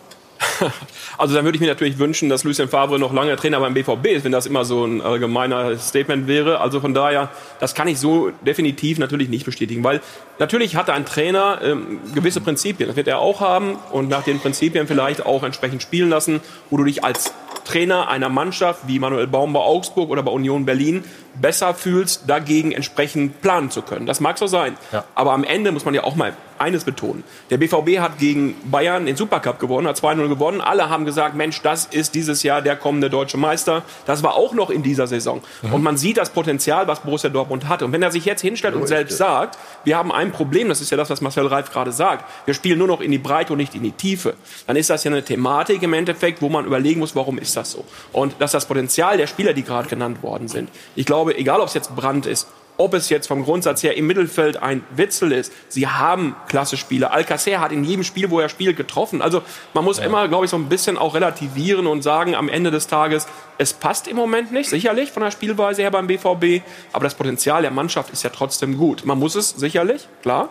Also 1.17 1.33
dann 1.33 1.45
würde 1.45 1.55
ich 1.55 1.61
mir 1.61 1.67
natürlich 1.67 1.97
wünschen, 1.97 2.29
dass 2.29 2.43
Lucien 2.43 2.69
Favre 2.69 2.99
noch 2.99 3.11
lange 3.11 3.35
Trainer 3.37 3.59
beim 3.59 3.73
BVB 3.73 4.05
ist, 4.07 4.23
wenn 4.23 4.31
das 4.31 4.45
immer 4.45 4.65
so 4.65 4.85
ein 4.85 5.01
allgemeiner 5.01 5.75
Statement 5.79 6.27
wäre. 6.27 6.59
Also 6.61 6.79
von 6.79 6.93
daher, 6.93 7.29
das 7.59 7.73
kann 7.73 7.87
ich 7.87 7.99
so 7.99 8.29
definitiv 8.45 8.99
natürlich 8.99 9.27
nicht 9.27 9.43
bestätigen, 9.43 9.83
weil 9.83 9.99
natürlich 10.37 10.75
hat 10.75 10.91
ein 10.91 11.05
Trainer 11.05 11.59
ähm, 11.63 11.99
gewisse 12.13 12.39
Prinzipien, 12.39 12.87
das 12.87 12.95
wird 12.95 13.07
er 13.07 13.17
auch 13.17 13.41
haben 13.41 13.77
und 13.91 14.09
nach 14.09 14.21
den 14.23 14.39
Prinzipien 14.39 14.85
vielleicht 14.85 15.25
auch 15.25 15.41
entsprechend 15.41 15.81
spielen 15.81 16.09
lassen, 16.09 16.39
wo 16.69 16.77
du 16.77 16.83
dich 16.83 17.03
als 17.03 17.33
Trainer 17.65 18.09
einer 18.09 18.29
Mannschaft 18.29 18.81
wie 18.87 18.99
Manuel 18.99 19.25
Baum 19.27 19.53
bei 19.53 19.59
Augsburg 19.59 20.11
oder 20.11 20.21
bei 20.21 20.31
Union 20.31 20.65
Berlin 20.65 21.03
besser 21.33 21.73
fühlst, 21.73 22.23
dagegen 22.27 22.71
entsprechend 22.71 23.41
planen 23.41 23.71
zu 23.71 23.81
können. 23.81 24.05
Das 24.05 24.19
mag 24.19 24.37
so 24.37 24.45
sein. 24.45 24.77
Ja. 24.91 25.03
Aber 25.15 25.33
am 25.33 25.43
Ende 25.43 25.71
muss 25.71 25.83
man 25.83 25.95
ja 25.95 26.03
auch 26.03 26.15
mal 26.15 26.33
eines 26.59 26.83
betonen. 26.83 27.23
Der 27.49 27.57
BVB 27.57 27.99
hat 27.99 28.19
gegen 28.19 28.55
Bayern 28.69 29.05
den 29.05 29.15
Supercup 29.15 29.59
gewonnen, 29.59 29.87
hat 29.87 29.97
2-0 29.97 30.27
gewonnen. 30.27 30.61
Alle 30.61 30.89
haben 30.89 31.05
gesagt, 31.05 31.35
Mensch, 31.35 31.61
das 31.61 31.85
ist 31.85 32.15
dieses 32.15 32.43
Jahr 32.43 32.61
der 32.61 32.75
kommende 32.75 33.09
deutsche 33.09 33.37
Meister. 33.37 33.83
Das 34.05 34.23
war 34.23 34.35
auch 34.35 34.53
noch 34.53 34.69
in 34.69 34.83
dieser 34.83 35.07
Saison. 35.07 35.41
Mhm. 35.61 35.73
Und 35.73 35.83
man 35.83 35.97
sieht 35.97 36.17
das 36.17 36.29
Potenzial, 36.29 36.87
was 36.87 37.01
Borussia 37.01 37.29
Dortmund 37.29 37.67
hat. 37.67 37.81
Und 37.83 37.91
wenn 37.91 38.03
er 38.03 38.11
sich 38.11 38.25
jetzt 38.25 38.41
hinstellt 38.41 38.75
und 38.75 38.87
selbst 38.87 39.17
sagt, 39.17 39.57
wir 39.83 39.97
haben 39.97 40.11
ein 40.11 40.31
Problem, 40.31 40.69
das 40.69 40.81
ist 40.81 40.91
ja 40.91 40.97
das, 40.97 41.09
was 41.09 41.21
Marcel 41.21 41.47
Reif 41.47 41.71
gerade 41.71 41.91
sagt, 41.91 42.25
wir 42.45 42.53
spielen 42.53 42.79
nur 42.79 42.87
noch 42.87 43.01
in 43.01 43.11
die 43.11 43.17
Breite 43.17 43.53
und 43.53 43.57
nicht 43.57 43.75
in 43.75 43.83
die 43.83 43.91
Tiefe, 43.91 44.35
dann 44.65 44.75
ist 44.75 44.89
das 44.89 45.03
ja 45.03 45.11
eine 45.11 45.23
Thematik 45.23 45.83
im 45.83 45.93
Endeffekt, 45.93 46.41
wo 46.41 46.49
man 46.49 46.65
überlegen 46.65 46.99
muss, 46.99 47.15
warum 47.15 47.37
ist 47.37 47.55
das 47.55 47.71
so? 47.71 47.85
Und 48.11 48.35
dass 48.39 48.51
das 48.51 48.65
Potenzial 48.65 49.17
der 49.17 49.27
Spieler, 49.27 49.53
die 49.53 49.63
gerade 49.63 49.87
genannt 49.87 50.23
worden 50.23 50.47
sind, 50.47 50.69
ich 50.95 51.05
glaube, 51.05 51.37
egal 51.37 51.61
ob 51.61 51.67
es 51.67 51.73
jetzt 51.73 51.95
Brand 51.95 52.25
ist 52.25 52.47
ob 52.77 52.93
es 52.93 53.09
jetzt 53.09 53.27
vom 53.27 53.43
Grundsatz 53.43 53.83
her 53.83 53.97
im 53.97 54.07
Mittelfeld 54.07 54.57
ein 54.57 54.83
Witzel 54.95 55.31
ist. 55.31 55.51
Sie 55.67 55.87
haben 55.87 56.35
klasse 56.47 56.77
Spieler. 56.77 57.11
Alcacer 57.11 57.59
hat 57.59 57.71
in 57.71 57.83
jedem 57.83 58.03
Spiel, 58.03 58.29
wo 58.29 58.39
er 58.39 58.49
spielt, 58.49 58.77
getroffen. 58.77 59.21
Also 59.21 59.41
man 59.73 59.83
muss 59.83 59.97
ja. 59.97 60.05
immer, 60.05 60.27
glaube 60.27 60.45
ich, 60.45 60.51
so 60.51 60.57
ein 60.57 60.69
bisschen 60.69 60.97
auch 60.97 61.15
relativieren 61.15 61.87
und 61.87 62.03
sagen 62.03 62.35
am 62.35 62.49
Ende 62.49 62.71
des 62.71 62.87
Tages, 62.87 63.27
es 63.57 63.73
passt 63.73 64.07
im 64.07 64.15
Moment 64.15 64.51
nicht, 64.51 64.69
sicherlich 64.69 65.11
von 65.11 65.23
der 65.23 65.31
Spielweise 65.31 65.81
her 65.81 65.91
beim 65.91 66.07
BVB, 66.07 66.63
aber 66.93 67.03
das 67.05 67.15
Potenzial 67.15 67.63
der 67.63 67.71
Mannschaft 67.71 68.11
ist 68.11 68.23
ja 68.23 68.29
trotzdem 68.29 68.77
gut. 68.77 69.05
Man 69.05 69.17
muss 69.17 69.35
es 69.35 69.49
sicherlich, 69.49 70.07
klar, 70.21 70.49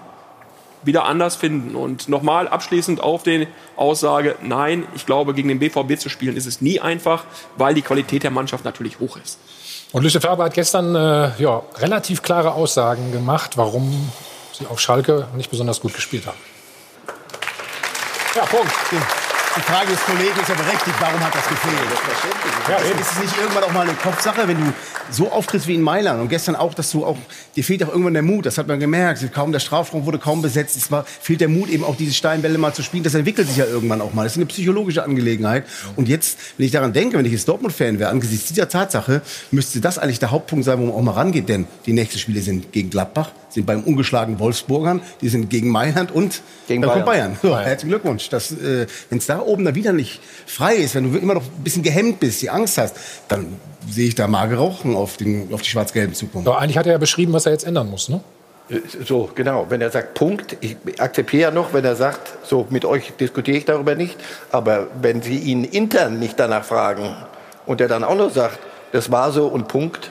wieder 0.82 1.04
anders 1.04 1.36
finden. 1.36 1.74
Und 1.74 2.08
nochmal 2.08 2.48
abschließend 2.48 3.00
auf 3.00 3.22
die 3.22 3.46
Aussage, 3.76 4.36
nein, 4.42 4.86
ich 4.94 5.06
glaube, 5.06 5.34
gegen 5.34 5.48
den 5.48 5.58
BVB 5.58 5.98
zu 5.98 6.08
spielen 6.08 6.36
ist 6.36 6.46
es 6.46 6.60
nie 6.60 6.80
einfach, 6.80 7.24
weil 7.56 7.74
die 7.74 7.82
Qualität 7.82 8.22
der 8.22 8.30
Mannschaft 8.30 8.64
natürlich 8.64 9.00
hoch 9.00 9.16
ist. 9.16 9.38
Und 9.96 10.02
Lucien 10.02 10.20
Faber 10.20 10.44
hat 10.44 10.52
gestern 10.52 10.94
äh, 10.94 11.30
ja, 11.38 11.62
relativ 11.78 12.20
klare 12.20 12.52
Aussagen 12.52 13.12
gemacht, 13.12 13.52
warum 13.56 14.12
sie 14.52 14.66
auf 14.66 14.78
Schalke 14.78 15.26
nicht 15.36 15.50
besonders 15.50 15.80
gut 15.80 15.94
gespielt 15.94 16.26
haben. 16.26 16.36
Ja, 18.34 18.44
Punkt. 18.44 18.70
Die 18.90 19.60
Frage 19.62 19.92
des 19.92 20.04
Kollegen 20.04 20.38
ist 20.38 20.50
ja 20.50 20.54
berechtigt, 20.54 20.96
warum 21.00 21.18
hat 21.18 21.34
das 21.34 21.48
gefehlt? 21.48 21.78
Ja, 22.68 22.76
ist 22.76 23.10
es 23.10 23.22
nicht 23.22 23.38
irgendwann 23.38 23.64
auch 23.64 23.72
mal 23.72 23.88
eine 23.88 23.94
Kopfsache, 23.94 24.46
wenn 24.46 24.66
du 24.66 24.72
so 25.10 25.30
auftrittst 25.30 25.66
wie 25.68 25.74
in 25.74 25.82
Mailand. 25.82 26.20
Und 26.20 26.28
gestern 26.28 26.56
auch, 26.56 26.74
dass 26.74 26.90
du 26.90 27.04
auch, 27.04 27.16
dir 27.54 27.64
fehlt 27.64 27.82
auch 27.84 27.88
irgendwann 27.88 28.14
der 28.14 28.22
Mut, 28.22 28.46
das 28.46 28.58
hat 28.58 28.66
man 28.68 28.80
gemerkt, 28.80 29.32
kaum 29.32 29.52
der 29.52 29.60
Strafraum 29.60 30.06
wurde 30.06 30.18
kaum 30.18 30.42
besetzt, 30.42 30.76
es 30.76 30.90
war, 30.90 31.04
fehlt 31.04 31.40
der 31.40 31.48
Mut 31.48 31.68
eben 31.68 31.84
auch 31.84 31.96
diese 31.96 32.14
Steinbälle 32.14 32.58
mal 32.58 32.72
zu 32.72 32.82
spielen, 32.82 33.02
das 33.02 33.14
entwickelt 33.14 33.48
sich 33.48 33.56
ja 33.56 33.66
irgendwann 33.66 34.00
auch 34.00 34.12
mal, 34.12 34.24
das 34.24 34.32
ist 34.32 34.38
eine 34.38 34.46
psychologische 34.46 35.02
Angelegenheit. 35.02 35.64
Und 35.96 36.08
jetzt, 36.08 36.38
wenn 36.56 36.66
ich 36.66 36.72
daran 36.72 36.92
denke, 36.92 37.18
wenn 37.18 37.24
ich 37.24 37.32
jetzt 37.32 37.48
Dortmund-Fan 37.48 37.98
wäre, 37.98 38.10
angesichts 38.10 38.48
dieser 38.48 38.68
Tatsache, 38.68 39.22
müsste 39.50 39.80
das 39.80 39.98
eigentlich 39.98 40.18
der 40.18 40.30
Hauptpunkt 40.30 40.64
sein, 40.64 40.78
wo 40.78 40.86
man 40.86 40.94
auch 40.94 41.02
mal 41.02 41.12
rangeht, 41.12 41.48
denn 41.48 41.66
die 41.86 41.92
nächsten 41.92 42.18
Spiele 42.18 42.40
sind 42.40 42.72
gegen 42.72 42.90
Gladbach, 42.90 43.30
sind 43.48 43.66
beim 43.66 43.82
ungeschlagenen 43.82 44.38
Wolfsburgern, 44.38 45.00
die 45.20 45.28
sind 45.28 45.50
gegen 45.50 45.70
Mailand 45.70 46.12
und 46.12 46.42
gegen 46.68 46.82
dann 46.82 47.04
Bayern. 47.04 47.04
kommt 47.04 47.06
Bayern. 47.06 47.38
So, 47.42 47.58
herzlichen 47.58 47.90
Glückwunsch. 47.90 48.28
äh, 48.32 48.86
wenn 49.08 49.18
es 49.18 49.26
da 49.26 49.40
oben 49.40 49.64
dann 49.64 49.74
wieder 49.74 49.92
nicht 49.92 50.20
frei 50.46 50.76
ist, 50.76 50.94
wenn 50.94 51.12
du 51.12 51.18
immer 51.18 51.34
noch 51.34 51.44
ein 51.44 51.64
bisschen 51.64 51.82
gehemmt 51.82 52.20
bist, 52.20 52.42
die 52.42 52.50
Angst 52.50 52.78
hast, 52.78 52.96
dann 53.28 53.56
sehe 53.88 54.08
ich 54.08 54.14
da 54.14 54.26
mager 54.26 54.56
Rauchen 54.56 54.94
auf, 54.94 55.16
den, 55.16 55.52
auf 55.52 55.62
die 55.62 55.68
schwarz-gelben 55.68 56.14
Zukunft. 56.14 56.48
Aber 56.48 56.58
eigentlich 56.58 56.78
hat 56.78 56.86
er 56.86 56.92
ja 56.92 56.98
beschrieben, 56.98 57.32
was 57.32 57.46
er 57.46 57.52
jetzt 57.52 57.64
ändern 57.64 57.90
muss, 57.90 58.08
ne? 58.08 58.20
So, 59.04 59.30
genau. 59.32 59.66
Wenn 59.68 59.80
er 59.80 59.90
sagt 59.90 60.14
Punkt, 60.14 60.56
ich 60.60 60.76
akzeptiere 60.98 61.42
ja 61.42 61.50
noch, 61.52 61.72
wenn 61.72 61.84
er 61.84 61.94
sagt, 61.94 62.44
so 62.44 62.66
mit 62.70 62.84
euch 62.84 63.12
diskutiere 63.18 63.58
ich 63.58 63.64
darüber 63.64 63.94
nicht, 63.94 64.16
aber 64.50 64.88
wenn 65.00 65.22
Sie 65.22 65.38
ihn 65.38 65.62
intern 65.62 66.18
nicht 66.18 66.38
danach 66.40 66.64
fragen 66.64 67.14
und 67.64 67.80
er 67.80 67.86
dann 67.86 68.02
auch 68.02 68.16
noch 68.16 68.30
sagt, 68.30 68.58
das 68.90 69.12
war 69.12 69.30
so 69.30 69.46
und 69.46 69.68
Punkt, 69.68 70.10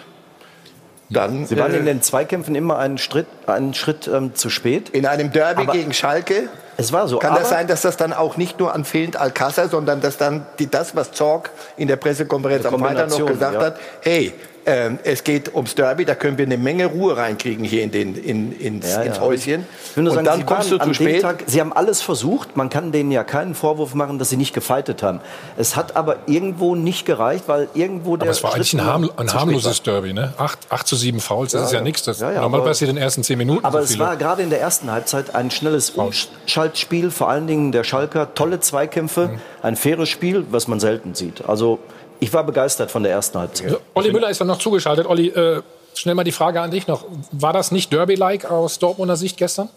dann. 1.09 1.45
Sie 1.45 1.57
waren 1.57 1.73
äh, 1.73 1.77
in 1.77 1.85
den 1.85 2.01
Zweikämpfen 2.01 2.55
immer 2.55 2.77
einen 2.77 2.97
Schritt, 2.97 3.27
einen 3.47 3.73
Schritt 3.73 4.07
ähm, 4.07 4.35
zu 4.35 4.49
spät. 4.49 4.89
in 4.89 5.05
einem 5.05 5.31
Derby 5.31 5.63
Aber- 5.63 5.73
gegen 5.73 5.93
Schalke. 5.93 6.49
Es 6.77 6.91
war 6.91 7.07
so. 7.07 7.19
Kann 7.19 7.35
das 7.35 7.49
sein, 7.49 7.67
dass 7.67 7.81
das 7.81 7.95
dann 7.95 8.11
auch 8.11 8.35
nicht 8.35 8.59
nur 8.59 8.73
an 8.73 8.83
fehlend 8.83 9.15
Alcázar, 9.15 9.69
sondern 9.69 10.01
dass 10.01 10.17
dann 10.17 10.45
die, 10.59 10.69
das, 10.69 10.93
was 10.93 11.13
Zorg 11.13 11.51
in 11.77 11.87
der 11.87 11.95
Pressekonferenz 11.95 12.65
am 12.65 12.79
Freitag 12.79 13.09
noch 13.09 13.25
gesagt 13.25 13.53
ja. 13.53 13.61
hat, 13.61 13.77
hey, 14.01 14.33
ähm, 14.65 14.99
es 15.03 15.23
geht 15.23 15.53
ums 15.53 15.75
Derby, 15.75 16.05
da 16.05 16.15
können 16.15 16.37
wir 16.37 16.45
eine 16.45 16.57
Menge 16.57 16.87
Ruhe 16.87 17.15
reinkriegen 17.15 17.63
hier 17.63 17.83
in 17.83 17.91
den, 17.91 18.15
in, 18.15 18.51
ins, 18.59 18.91
Ja, 18.91 19.01
ins 19.03 19.17
ja. 19.17 19.21
Häuschen. 19.21 19.65
Ich 19.91 19.95
will 19.95 20.03
nur 20.03 20.11
Und 20.11 20.25
sagen, 20.25 20.25
dann 20.25 20.39
Sie 20.39 20.45
kommst 20.45 20.71
du 20.71 20.77
zu 20.79 20.93
spät. 20.93 21.21
Tag, 21.21 21.43
Sie 21.45 21.59
haben 21.61 21.71
alles 21.73 22.01
versucht. 22.01 22.57
Man 22.57 22.69
kann 22.69 22.91
denen 22.91 23.11
ja 23.11 23.23
keinen 23.23 23.53
Vorwurf 23.55 23.93
machen, 23.93 24.17
dass 24.19 24.29
sie 24.29 24.37
nicht 24.37 24.53
gefeitet 24.53 25.03
haben. 25.03 25.19
Es 25.57 25.75
hat 25.75 25.95
aber 25.95 26.17
irgendwo 26.25 26.75
nicht 26.75 27.05
gereicht, 27.05 27.43
weil 27.47 27.67
irgendwo 27.73 28.17
der 28.17 28.23
Aber 28.27 28.31
es 28.31 28.43
war 28.43 28.53
eigentlich 28.55 28.73
ein, 28.73 28.79
Schritt 28.79 28.87
harm, 28.89 29.03
zu 29.05 29.17
ein 29.17 29.27
spät 29.29 29.39
harmlos 29.39 29.65
war. 29.65 29.73
Derby, 29.93 30.13
ne? 30.13 30.33
8, 30.37 30.59
8 30.69 30.87
zu 30.87 30.95
7 30.95 31.19
Fouls, 31.19 31.51
das 31.51 31.65
ist 31.67 31.71
ja 31.71 31.77
ja. 31.79 31.83
nichts. 31.83 32.03
Das 32.03 32.19
Ja, 32.19 32.31
ja, 32.31 32.41
normal 32.41 32.61
aber- 32.61 32.69
passiert 32.69 32.89
in 32.89 32.95
den 32.95 33.03
ersten 33.03 33.23
10 33.23 33.37
Minuten. 33.37 33.63
Aber 33.63 33.79
so 33.79 33.83
es 33.85 33.91
viele. 33.91 34.03
war 34.05 34.15
gerade 34.17 34.41
in 34.41 34.49
der 34.49 34.61
ersten 34.61 34.91
Halbzeit 34.91 35.35
ein 35.35 35.51
schnelles 35.51 35.91
Umschaltspiel, 35.91 37.11
vor 37.11 37.29
allen 37.29 37.47
Dingen 37.47 37.71
der 37.71 37.83
Schalker, 37.83 38.33
tolle 38.33 38.59
Zweikämpfe, 38.59 39.27
Mhm. 39.27 39.39
ein 39.61 39.75
faires 39.75 40.09
Spiel, 40.09 40.45
was 40.49 40.67
man 40.67 40.79
selten 40.79 41.15
sieht. 41.15 41.43
Also 41.47 41.79
ich 42.19 42.33
war 42.33 42.43
begeistert 42.43 42.91
von 42.91 43.03
der 43.03 43.11
ersten 43.11 43.37
Halbzeit. 43.39 43.69
So, 43.69 43.79
Olli 43.93 44.11
Müller 44.11 44.29
ist 44.29 44.41
dann 44.41 44.47
noch 44.47 44.59
zugeschaltet. 44.59 45.05
Olli, 45.07 45.27
äh, 45.29 45.61
schnell 45.93 46.15
mal 46.15 46.23
die 46.23 46.31
Frage 46.31 46.61
an 46.61 46.71
dich 46.71 46.87
noch. 46.87 47.05
War 47.31 47.53
das 47.53 47.71
nicht 47.71 47.91
Derby-like 47.91 48.45
aus 48.45 48.79
Dortmunder 48.79 49.15
Sicht 49.15 49.37
gestern? 49.37 49.69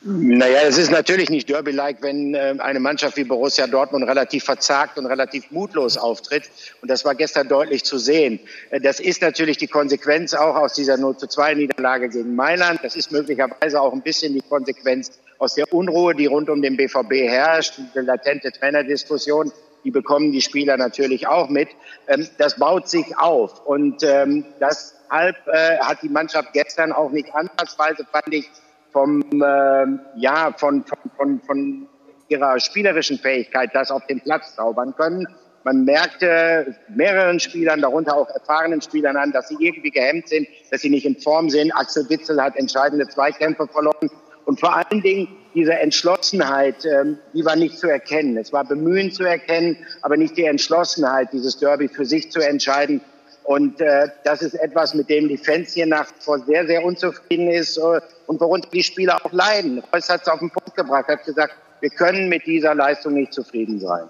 Naja, 0.00 0.60
es 0.62 0.78
ist 0.78 0.92
natürlich 0.92 1.28
nicht 1.28 1.48
Derby-like, 1.48 2.02
wenn 2.02 2.32
äh, 2.32 2.54
eine 2.58 2.78
Mannschaft 2.78 3.16
wie 3.16 3.24
Borussia 3.24 3.66
Dortmund 3.66 4.06
relativ 4.06 4.44
verzagt 4.44 4.96
und 4.96 5.06
relativ 5.06 5.50
mutlos 5.50 5.96
auftritt. 5.96 6.44
Und 6.80 6.88
das 6.88 7.04
war 7.04 7.16
gestern 7.16 7.48
deutlich 7.48 7.84
zu 7.84 7.98
sehen. 7.98 8.38
Äh, 8.70 8.80
das 8.80 9.00
ist 9.00 9.22
natürlich 9.22 9.56
die 9.56 9.66
Konsequenz 9.66 10.34
auch 10.34 10.54
aus 10.54 10.74
dieser 10.74 10.96
0 10.96 11.16
zu 11.16 11.26
2 11.26 11.54
Niederlage 11.54 12.08
gegen 12.08 12.36
Mailand. 12.36 12.80
Das 12.84 12.94
ist 12.94 13.10
möglicherweise 13.10 13.80
auch 13.80 13.92
ein 13.92 14.02
bisschen 14.02 14.34
die 14.34 14.40
Konsequenz 14.40 15.10
aus 15.38 15.54
der 15.54 15.72
Unruhe, 15.72 16.14
die 16.14 16.26
rund 16.26 16.48
um 16.48 16.62
den 16.62 16.76
BVB 16.76 17.28
herrscht, 17.28 17.74
die 17.78 17.98
latente 17.98 18.52
Trainerdiskussion. 18.52 19.50
Die 19.84 19.90
bekommen 19.90 20.32
die 20.32 20.40
Spieler 20.40 20.76
natürlich 20.76 21.26
auch 21.26 21.48
mit. 21.48 21.68
Ähm, 22.06 22.28
das 22.38 22.58
baut 22.58 22.88
sich 22.88 23.16
auf. 23.18 23.64
Und 23.66 24.02
ähm, 24.02 24.44
deshalb 24.60 25.36
äh, 25.46 25.78
hat 25.78 26.02
die 26.02 26.08
Mannschaft 26.08 26.52
gestern 26.52 26.92
auch 26.92 27.10
nicht 27.10 27.34
ansatzweise, 27.34 28.04
fand 28.10 28.34
ich, 28.34 28.48
vom 28.92 29.22
ähm, 29.32 30.00
ja 30.16 30.54
von, 30.56 30.84
von, 30.84 30.98
von, 31.16 31.40
von 31.42 31.88
ihrer 32.28 32.58
spielerischen 32.60 33.18
Fähigkeit 33.18 33.70
das 33.74 33.90
auf 33.90 34.06
den 34.06 34.20
Platz 34.20 34.54
zaubern 34.54 34.94
können. 34.96 35.26
Man 35.64 35.84
merkte 35.84 36.76
mehreren 36.88 37.40
Spielern, 37.40 37.80
darunter 37.80 38.16
auch 38.16 38.28
erfahrenen 38.30 38.80
Spielern 38.80 39.16
an, 39.16 39.32
dass 39.32 39.48
sie 39.48 39.56
irgendwie 39.58 39.90
gehemmt 39.90 40.28
sind, 40.28 40.48
dass 40.70 40.80
sie 40.80 40.88
nicht 40.88 41.04
in 41.04 41.16
Form 41.20 41.50
sind. 41.50 41.72
Axel 41.72 42.08
Witzel 42.08 42.42
hat 42.42 42.56
entscheidende 42.56 43.06
Zweikämpfe 43.08 43.66
verloren. 43.66 44.10
Und 44.48 44.60
vor 44.60 44.74
allen 44.74 45.02
Dingen 45.02 45.28
diese 45.54 45.74
Entschlossenheit, 45.74 46.82
ähm, 46.86 47.18
die 47.34 47.44
war 47.44 47.54
nicht 47.54 47.78
zu 47.78 47.86
erkennen. 47.86 48.38
Es 48.38 48.50
war 48.50 48.64
Bemühen 48.64 49.12
zu 49.12 49.22
erkennen, 49.22 49.76
aber 50.00 50.16
nicht 50.16 50.38
die 50.38 50.44
Entschlossenheit, 50.44 51.34
dieses 51.34 51.58
Derby 51.58 51.86
für 51.86 52.06
sich 52.06 52.32
zu 52.32 52.40
entscheiden. 52.40 53.02
Und 53.44 53.78
äh, 53.82 54.08
das 54.24 54.40
ist 54.40 54.54
etwas, 54.54 54.94
mit 54.94 55.10
dem 55.10 55.28
die 55.28 55.36
Fans 55.36 55.74
hier 55.74 55.84
nach 55.84 56.06
vor 56.20 56.38
sehr, 56.46 56.66
sehr 56.66 56.82
unzufrieden 56.82 57.50
ist 57.50 57.76
äh, 57.76 58.00
und 58.26 58.40
worunter 58.40 58.70
die 58.72 58.82
Spieler 58.82 59.22
auch 59.22 59.32
leiden. 59.32 59.82
Reus 59.92 60.08
hat 60.08 60.22
es 60.22 60.28
auf 60.28 60.38
den 60.38 60.48
Punkt 60.48 60.74
gebracht, 60.74 61.08
hat 61.08 61.26
gesagt, 61.26 61.54
wir 61.80 61.90
können 61.90 62.30
mit 62.30 62.46
dieser 62.46 62.74
Leistung 62.74 63.12
nicht 63.12 63.34
zufrieden 63.34 63.78
sein. 63.78 64.08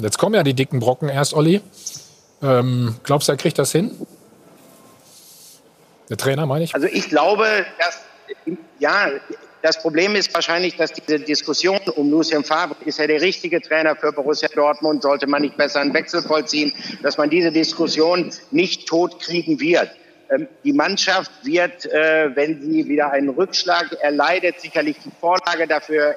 Jetzt 0.00 0.16
kommen 0.16 0.36
ja 0.36 0.44
die 0.44 0.54
dicken 0.54 0.78
Brocken 0.78 1.08
erst, 1.08 1.34
Olli. 1.34 1.60
Ähm, 2.40 2.94
glaubst 3.02 3.26
du, 3.26 3.32
er 3.32 3.36
kriegt 3.36 3.58
das 3.58 3.72
hin? 3.72 3.90
Der 6.08 6.18
Trainer, 6.18 6.46
meine 6.46 6.62
ich? 6.62 6.72
Also 6.72 6.86
ich 6.86 7.08
glaube, 7.08 7.66
dass 7.80 8.00
ja, 8.78 9.08
das 9.62 9.80
Problem 9.80 10.16
ist 10.16 10.34
wahrscheinlich, 10.34 10.76
dass 10.76 10.92
diese 10.92 11.20
Diskussion 11.20 11.78
um 11.94 12.10
Lucien 12.10 12.44
Favre, 12.44 12.76
ist 12.84 12.98
er 12.98 13.06
der 13.06 13.20
richtige 13.20 13.60
Trainer 13.60 13.94
für 13.94 14.12
Borussia 14.12 14.48
Dortmund, 14.48 15.02
sollte 15.02 15.28
man 15.28 15.42
nicht 15.42 15.56
besser 15.56 15.80
einen 15.80 15.94
Wechsel 15.94 16.20
vollziehen, 16.22 16.72
dass 17.02 17.16
man 17.16 17.30
diese 17.30 17.52
Diskussion 17.52 18.30
nicht 18.50 18.88
totkriegen 18.88 19.60
wird. 19.60 19.90
Ähm, 20.30 20.48
Die 20.64 20.72
Mannschaft 20.72 21.30
wird, 21.44 21.86
äh, 21.86 22.34
wenn 22.34 22.60
sie 22.60 22.88
wieder 22.88 23.12
einen 23.12 23.28
Rückschlag 23.28 23.92
erleidet, 24.00 24.60
sicherlich 24.60 24.96
die 25.04 25.12
Vorlage 25.20 25.68
dafür 25.68 26.16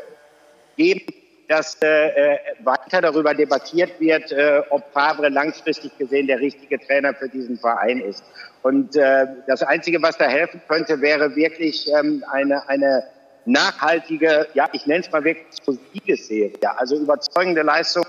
geben, 0.75 1.05
dass 1.47 1.77
äh, 1.83 2.07
äh, 2.07 2.37
weiter 2.63 3.01
darüber 3.01 3.35
debattiert 3.35 3.99
wird, 3.99 4.33
ob 4.71 4.91
Favre 4.91 5.29
langfristig 5.29 5.95
gesehen 5.99 6.25
der 6.25 6.39
richtige 6.39 6.79
Trainer 6.79 7.13
für 7.13 7.29
diesen 7.29 7.59
Verein 7.59 7.99
ist. 7.99 8.23
Und 8.63 8.95
das 8.95 9.61
Einzige, 9.61 10.01
was 10.01 10.17
da 10.17 10.25
helfen 10.25 10.59
könnte, 10.67 10.99
wäre 10.99 11.35
wirklich 11.35 11.87
ähm, 11.93 12.23
eine, 12.31 12.67
eine 12.67 13.03
nachhaltige, 13.45 14.47
ja, 14.53 14.67
ich 14.73 14.85
nenne 14.85 15.03
es 15.05 15.11
mal 15.11 15.23
wirklich 15.23 15.45
so 15.63 15.77
Siegesserie, 15.93 16.51
also 16.77 16.95
überzeugende 16.95 17.61
Leistung 17.61 18.05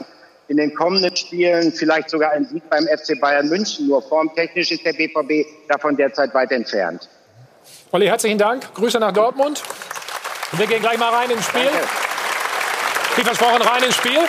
in 0.49 0.57
den 0.57 0.75
kommenden 0.75 1.15
Spielen, 1.17 1.73
vielleicht 1.73 2.11
sogar 2.11 2.33
ein 2.33 2.47
Sieg 2.47 2.69
beim 2.71 2.87
FC 2.87 3.21
Bayern 3.21 3.49
München. 3.49 3.89
Nur 3.89 4.01
formtechnisch 4.03 4.71
ist 4.71 4.85
der 4.85 4.93
BVB 4.93 5.47
davon 5.69 5.97
derzeit 5.97 6.33
weit 6.35 6.53
entfernt. 6.53 7.09
Olli, 7.91 8.07
herzlichen 8.07 8.39
Dank. 8.39 8.73
Grüße 8.75 8.99
nach 8.99 9.13
Dortmund. 9.13 9.63
Und 10.53 10.59
wir 10.59 10.67
gehen 10.67 10.81
gleich 10.81 10.99
mal 10.99 11.13
rein 11.13 11.31
ins 11.31 11.47
Spiel. 11.47 11.65
Danke. 11.65 11.89
Wie 13.17 13.23
versprochen, 13.23 13.63
rein 13.63 13.83
ins 13.83 13.97
Spiel. 13.97 14.21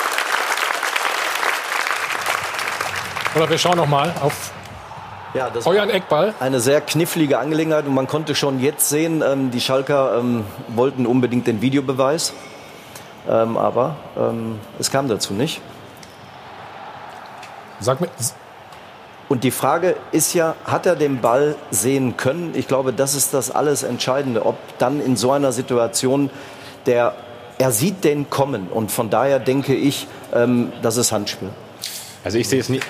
Oder 3.35 3.49
wir 3.49 3.57
schauen 3.57 3.77
noch 3.77 3.87
mal 3.87 4.13
auf 4.21 4.51
Ja, 5.33 5.49
das 5.49 5.65
euren 5.65 5.89
Eckball. 5.89 6.33
eine 6.39 6.59
sehr 6.59 6.81
knifflige 6.81 7.39
Angelegenheit 7.39 7.85
und 7.85 7.93
man 7.93 8.07
konnte 8.07 8.35
schon 8.35 8.59
jetzt 8.59 8.89
sehen, 8.89 9.23
ähm, 9.25 9.51
die 9.51 9.61
Schalker 9.61 10.17
ähm, 10.17 10.45
wollten 10.69 11.05
unbedingt 11.05 11.47
den 11.47 11.61
Videobeweis, 11.61 12.33
ähm, 13.29 13.57
aber 13.57 13.97
ähm, 14.17 14.59
es 14.79 14.89
kam 14.89 15.07
dazu 15.07 15.33
nicht. 15.33 15.61
Sag 17.79 18.01
mir, 18.01 18.07
Und 19.29 19.43
die 19.43 19.51
Frage 19.51 19.95
ist 20.11 20.33
ja, 20.33 20.55
hat 20.65 20.85
er 20.85 20.95
den 20.95 21.21
Ball 21.21 21.55
sehen 21.69 22.17
können? 22.17 22.53
Ich 22.55 22.67
glaube, 22.67 22.93
das 22.93 23.13
ist 23.13 23.33
das 23.33 23.51
alles 23.51 23.83
Entscheidende, 23.83 24.45
ob 24.45 24.55
dann 24.79 24.99
in 25.01 25.15
so 25.15 25.31
einer 25.31 25.51
Situation 25.51 26.29
der 26.87 27.13
er 27.59 27.71
sieht 27.71 28.03
den 28.03 28.29
kommen 28.29 28.67
und 28.67 28.91
von 28.91 29.09
daher 29.09 29.39
denke 29.39 29.73
ich, 29.73 30.07
ähm, 30.33 30.71
das 30.81 30.97
ist 30.97 31.11
Handspiel. 31.11 31.49
Also 32.23 32.37
ich 32.37 32.47
sehe 32.47 32.59
es 32.59 32.69
nicht. 32.69 32.85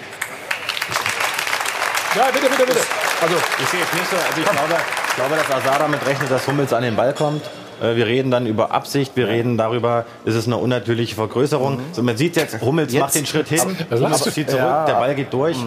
Ja, 2.15 2.24
bitte, 2.34 2.50
bitte, 2.50 2.65
bitte. 2.65 2.80
Also 3.22 3.36
ich 3.62 3.67
sehe 3.70 3.80
es 3.82 3.93
nicht 3.93 4.10
so. 4.10 4.15
Also 4.15 4.39
ich 4.41 4.50
glaube, 4.50 4.76
ich 5.10 5.15
glaube, 5.15 5.36
dass 5.36 5.52
Azar 5.65 5.80
damit 5.80 6.06
rechnet, 6.06 6.32
dass 6.32 6.48
Hummels 6.48 6.74
an 6.74 6.84
den 6.84 6.96
Ball 6.96 7.13
kommt. 7.13 7.43
Äh, 7.82 7.96
Wir 7.96 8.08
reden 8.08 8.32
dann 8.32 8.48
über 8.48 8.72
Absicht, 8.72 9.12
wir 9.15 9.28
reden 9.28 9.58
darüber, 9.58 10.06
ist 10.26 10.36
es 10.36 10.46
eine 10.48 10.58
unnatürliche 10.58 11.15
Vergrößerung. 11.15 11.80
So, 11.91 12.02
man 12.04 12.17
sieht 12.17 12.36
jetzt, 12.36 12.60
Hummels 12.62 12.91
Jetzt- 12.93 13.02
macht 13.02 13.15
den 13.15 13.26
Schritt 13.26 13.48
hin, 13.50 13.62
Aber- 13.89 14.00
Hummels 14.00 14.24
zieht 14.24 14.50
zurück, 14.50 14.63
Ja. 14.65 14.86
der 14.86 14.93
Ball 14.93 15.13
geht 15.15 15.32
durch. 15.34 15.58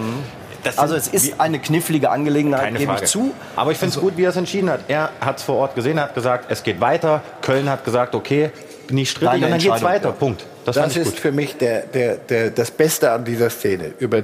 Das 0.62 0.74
sind- 0.74 0.82
Also 0.82 0.94
es 0.96 1.08
ist 1.08 1.40
eine 1.40 1.58
knifflige 1.58 2.10
Angelegenheit, 2.10 2.64
keine 2.64 2.78
gebe 2.78 2.92
Frage. 2.92 3.04
ich 3.04 3.10
zu. 3.10 3.32
Aber 3.56 3.70
ich 3.72 3.78
finde 3.78 3.94
es 3.94 4.00
gut, 4.00 4.16
wie 4.16 4.24
er 4.24 4.30
es 4.30 4.36
entschieden 4.36 4.68
hat. 4.70 4.80
Er 4.88 5.10
hat 5.20 5.38
es 5.38 5.42
vor 5.44 5.56
Ort 5.56 5.74
gesehen, 5.74 5.98
hat 6.00 6.14
gesagt, 6.14 6.46
es 6.50 6.62
geht 6.62 6.80
weiter. 6.80 7.22
Köln 7.42 7.70
hat 7.70 7.84
gesagt, 7.84 8.14
okay, 8.14 8.50
nicht 8.90 9.10
strittig, 9.10 9.42
und 9.44 9.50
dann 9.50 9.58
geht 9.58 9.72
es 9.74 9.82
weiter. 9.82 10.08
ja. 10.08 10.14
Punkt. 10.14 10.44
Das, 10.64 10.74
Das 10.76 10.94
ist 10.96 11.04
gut. 11.12 11.18
für 11.20 11.32
mich 11.32 11.56
der, 11.56 11.82
der, 11.82 12.16
der, 12.16 12.50
das 12.50 12.70
Beste 12.70 13.10
an 13.12 13.24
dieser 13.24 13.48
Szene. 13.50 13.92
Über 13.98 14.22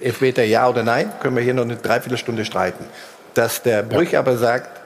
Elfmeter 0.00 0.44
ja 0.44 0.68
oder 0.68 0.82
nein, 0.82 1.10
können 1.20 1.36
wir 1.36 1.42
hier 1.42 1.54
noch 1.54 1.64
eine 1.64 1.76
Dreiviertelstunde 1.76 2.44
streiten. 2.44 2.84
Dass 3.34 3.62
der 3.62 3.82
Brüch 3.82 4.16
aber 4.16 4.36
sagt, 4.36 4.80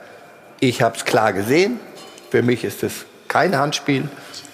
ich 0.61 0.83
habe 0.83 0.97
es 0.97 1.05
klar 1.05 1.33
gesehen, 1.33 1.79
für 2.31 2.43
mich 2.43 2.65
ist 2.65 2.83
es 2.83 3.05
kein 3.29 3.57
Handspiel. 3.57 4.09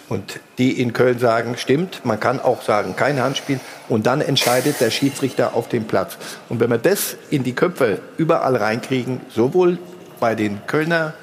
Und 0.08 0.38
die 0.58 0.82
in 0.82 0.92
Köln 0.92 1.18
sagen, 1.18 1.56
stimmt, 1.56 2.04
man 2.04 2.20
kann 2.20 2.38
auch 2.38 2.62
sagen, 2.62 2.94
kein 2.94 3.22
Handspiel. 3.22 3.58
Und 3.88 4.06
dann 4.06 4.20
entscheidet 4.20 4.80
der 4.80 4.90
Schiedsrichter 4.90 5.54
auf 5.54 5.68
dem 5.68 5.86
Platz. 5.86 6.18
Und 6.50 6.60
wenn 6.60 6.70
wir 6.70 6.78
das 6.78 7.16
in 7.30 7.42
die 7.42 7.54
Köpfe 7.54 8.00
überall 8.18 8.54
reinkriegen, 8.54 9.22
sowohl 9.30 9.78
bei 10.20 10.34
den 10.34 10.66
Kölner 10.66 11.14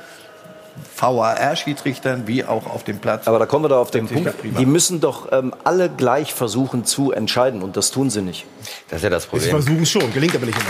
VAR-Schiedsrichtern 0.95 2.28
wie 2.28 2.43
auch 2.45 2.65
auf 2.67 2.84
dem 2.84 2.99
Platz. 2.99 3.28
Aber 3.28 3.39
da 3.39 3.45
kommen 3.45 3.65
wir 3.65 3.69
doch 3.69 3.80
auf 3.80 3.91
den 3.91 4.07
Punkt. 4.07 4.34
Die 4.43 4.65
müssen 4.65 5.01
doch 5.01 5.32
ähm, 5.32 5.53
alle 5.63 5.89
gleich 5.89 6.34
versuchen 6.34 6.86
zu 6.86 7.11
entscheiden 7.11 7.61
und 7.61 7.78
das 7.78 7.91
tun 7.91 8.09
sie 8.09 8.22
nicht. 8.22 8.45
Das 8.89 8.97
ist 8.97 9.03
ja 9.03 9.09
das 9.09 9.24
Sie 9.24 9.30
Problem. 9.30 9.49
versuchen 9.49 9.84
es 9.84 9.89
schon, 9.89 10.13
gelingt 10.13 10.36
aber 10.36 10.45
nicht 10.45 10.57
immer. 10.57 10.69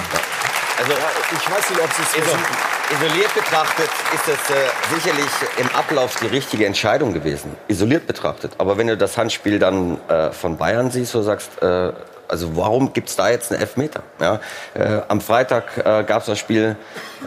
Also 0.80 0.94
ich 1.34 1.52
weiß 1.52 1.70
nicht, 1.70 1.82
ob 1.82 1.94
sie 1.94 2.02
es 2.02 2.08
versuchen. 2.10 2.46
isoliert 2.92 3.34
betrachtet 3.36 3.90
ist 4.16 4.28
es 4.28 4.50
äh, 4.56 4.96
sicherlich 4.96 5.30
im 5.58 5.68
Ablauf 5.76 6.16
die 6.20 6.28
richtige 6.28 6.66
Entscheidung 6.66 7.14
gewesen. 7.14 7.56
Isoliert 7.68 8.08
betrachtet. 8.08 8.54
Aber 8.58 8.78
wenn 8.78 8.88
du 8.88 8.98
das 8.98 9.18
Handspiel 9.18 9.60
dann 9.60 9.98
äh, 10.08 10.32
von 10.32 10.58
Bayern 10.58 10.90
siehst, 10.90 11.12
so 11.12 11.22
sagst, 11.22 11.62
äh, 11.62 11.92
also 12.32 12.56
warum 12.56 12.94
gibt's 12.94 13.16
da 13.16 13.30
jetzt 13.30 13.52
einen 13.52 13.62
Elfmeter? 13.62 14.02
Ja, 14.20 14.40
äh, 14.74 15.02
am 15.08 15.22
Freitag 15.22 15.78
äh, 15.78 16.04
gab 16.04 16.22
es 16.22 16.26
das 16.26 16.40
Spiel 16.40 16.76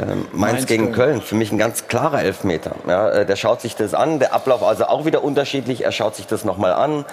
äh, 0.01 0.05
Mainz, 0.07 0.29
Mainz 0.33 0.67
gegen 0.67 0.93
Köln. 0.93 0.95
Köln. 0.95 1.23
Für 1.23 1.35
mich 1.35 1.53
ein 1.53 1.59
ganz 1.59 1.87
klarer 1.87 2.23
Elfmeter. 2.23 2.73
Ja, 2.89 3.11
äh, 3.11 3.27
der 3.27 3.37
schaut 3.37 3.61
sich 3.61 3.77
das 3.77 3.95
an, 3.95 4.19
der 4.19 4.33
Ablauf 4.33 4.63
also 4.63 4.87
auch 4.87 5.05
wieder 5.05 5.23
unterschiedlich. 5.23 5.85
Er 5.85 5.93
schaut 5.93 6.17
sich 6.17 6.27
das 6.27 6.45
nochmal 6.45 6.73
an, 6.73 7.05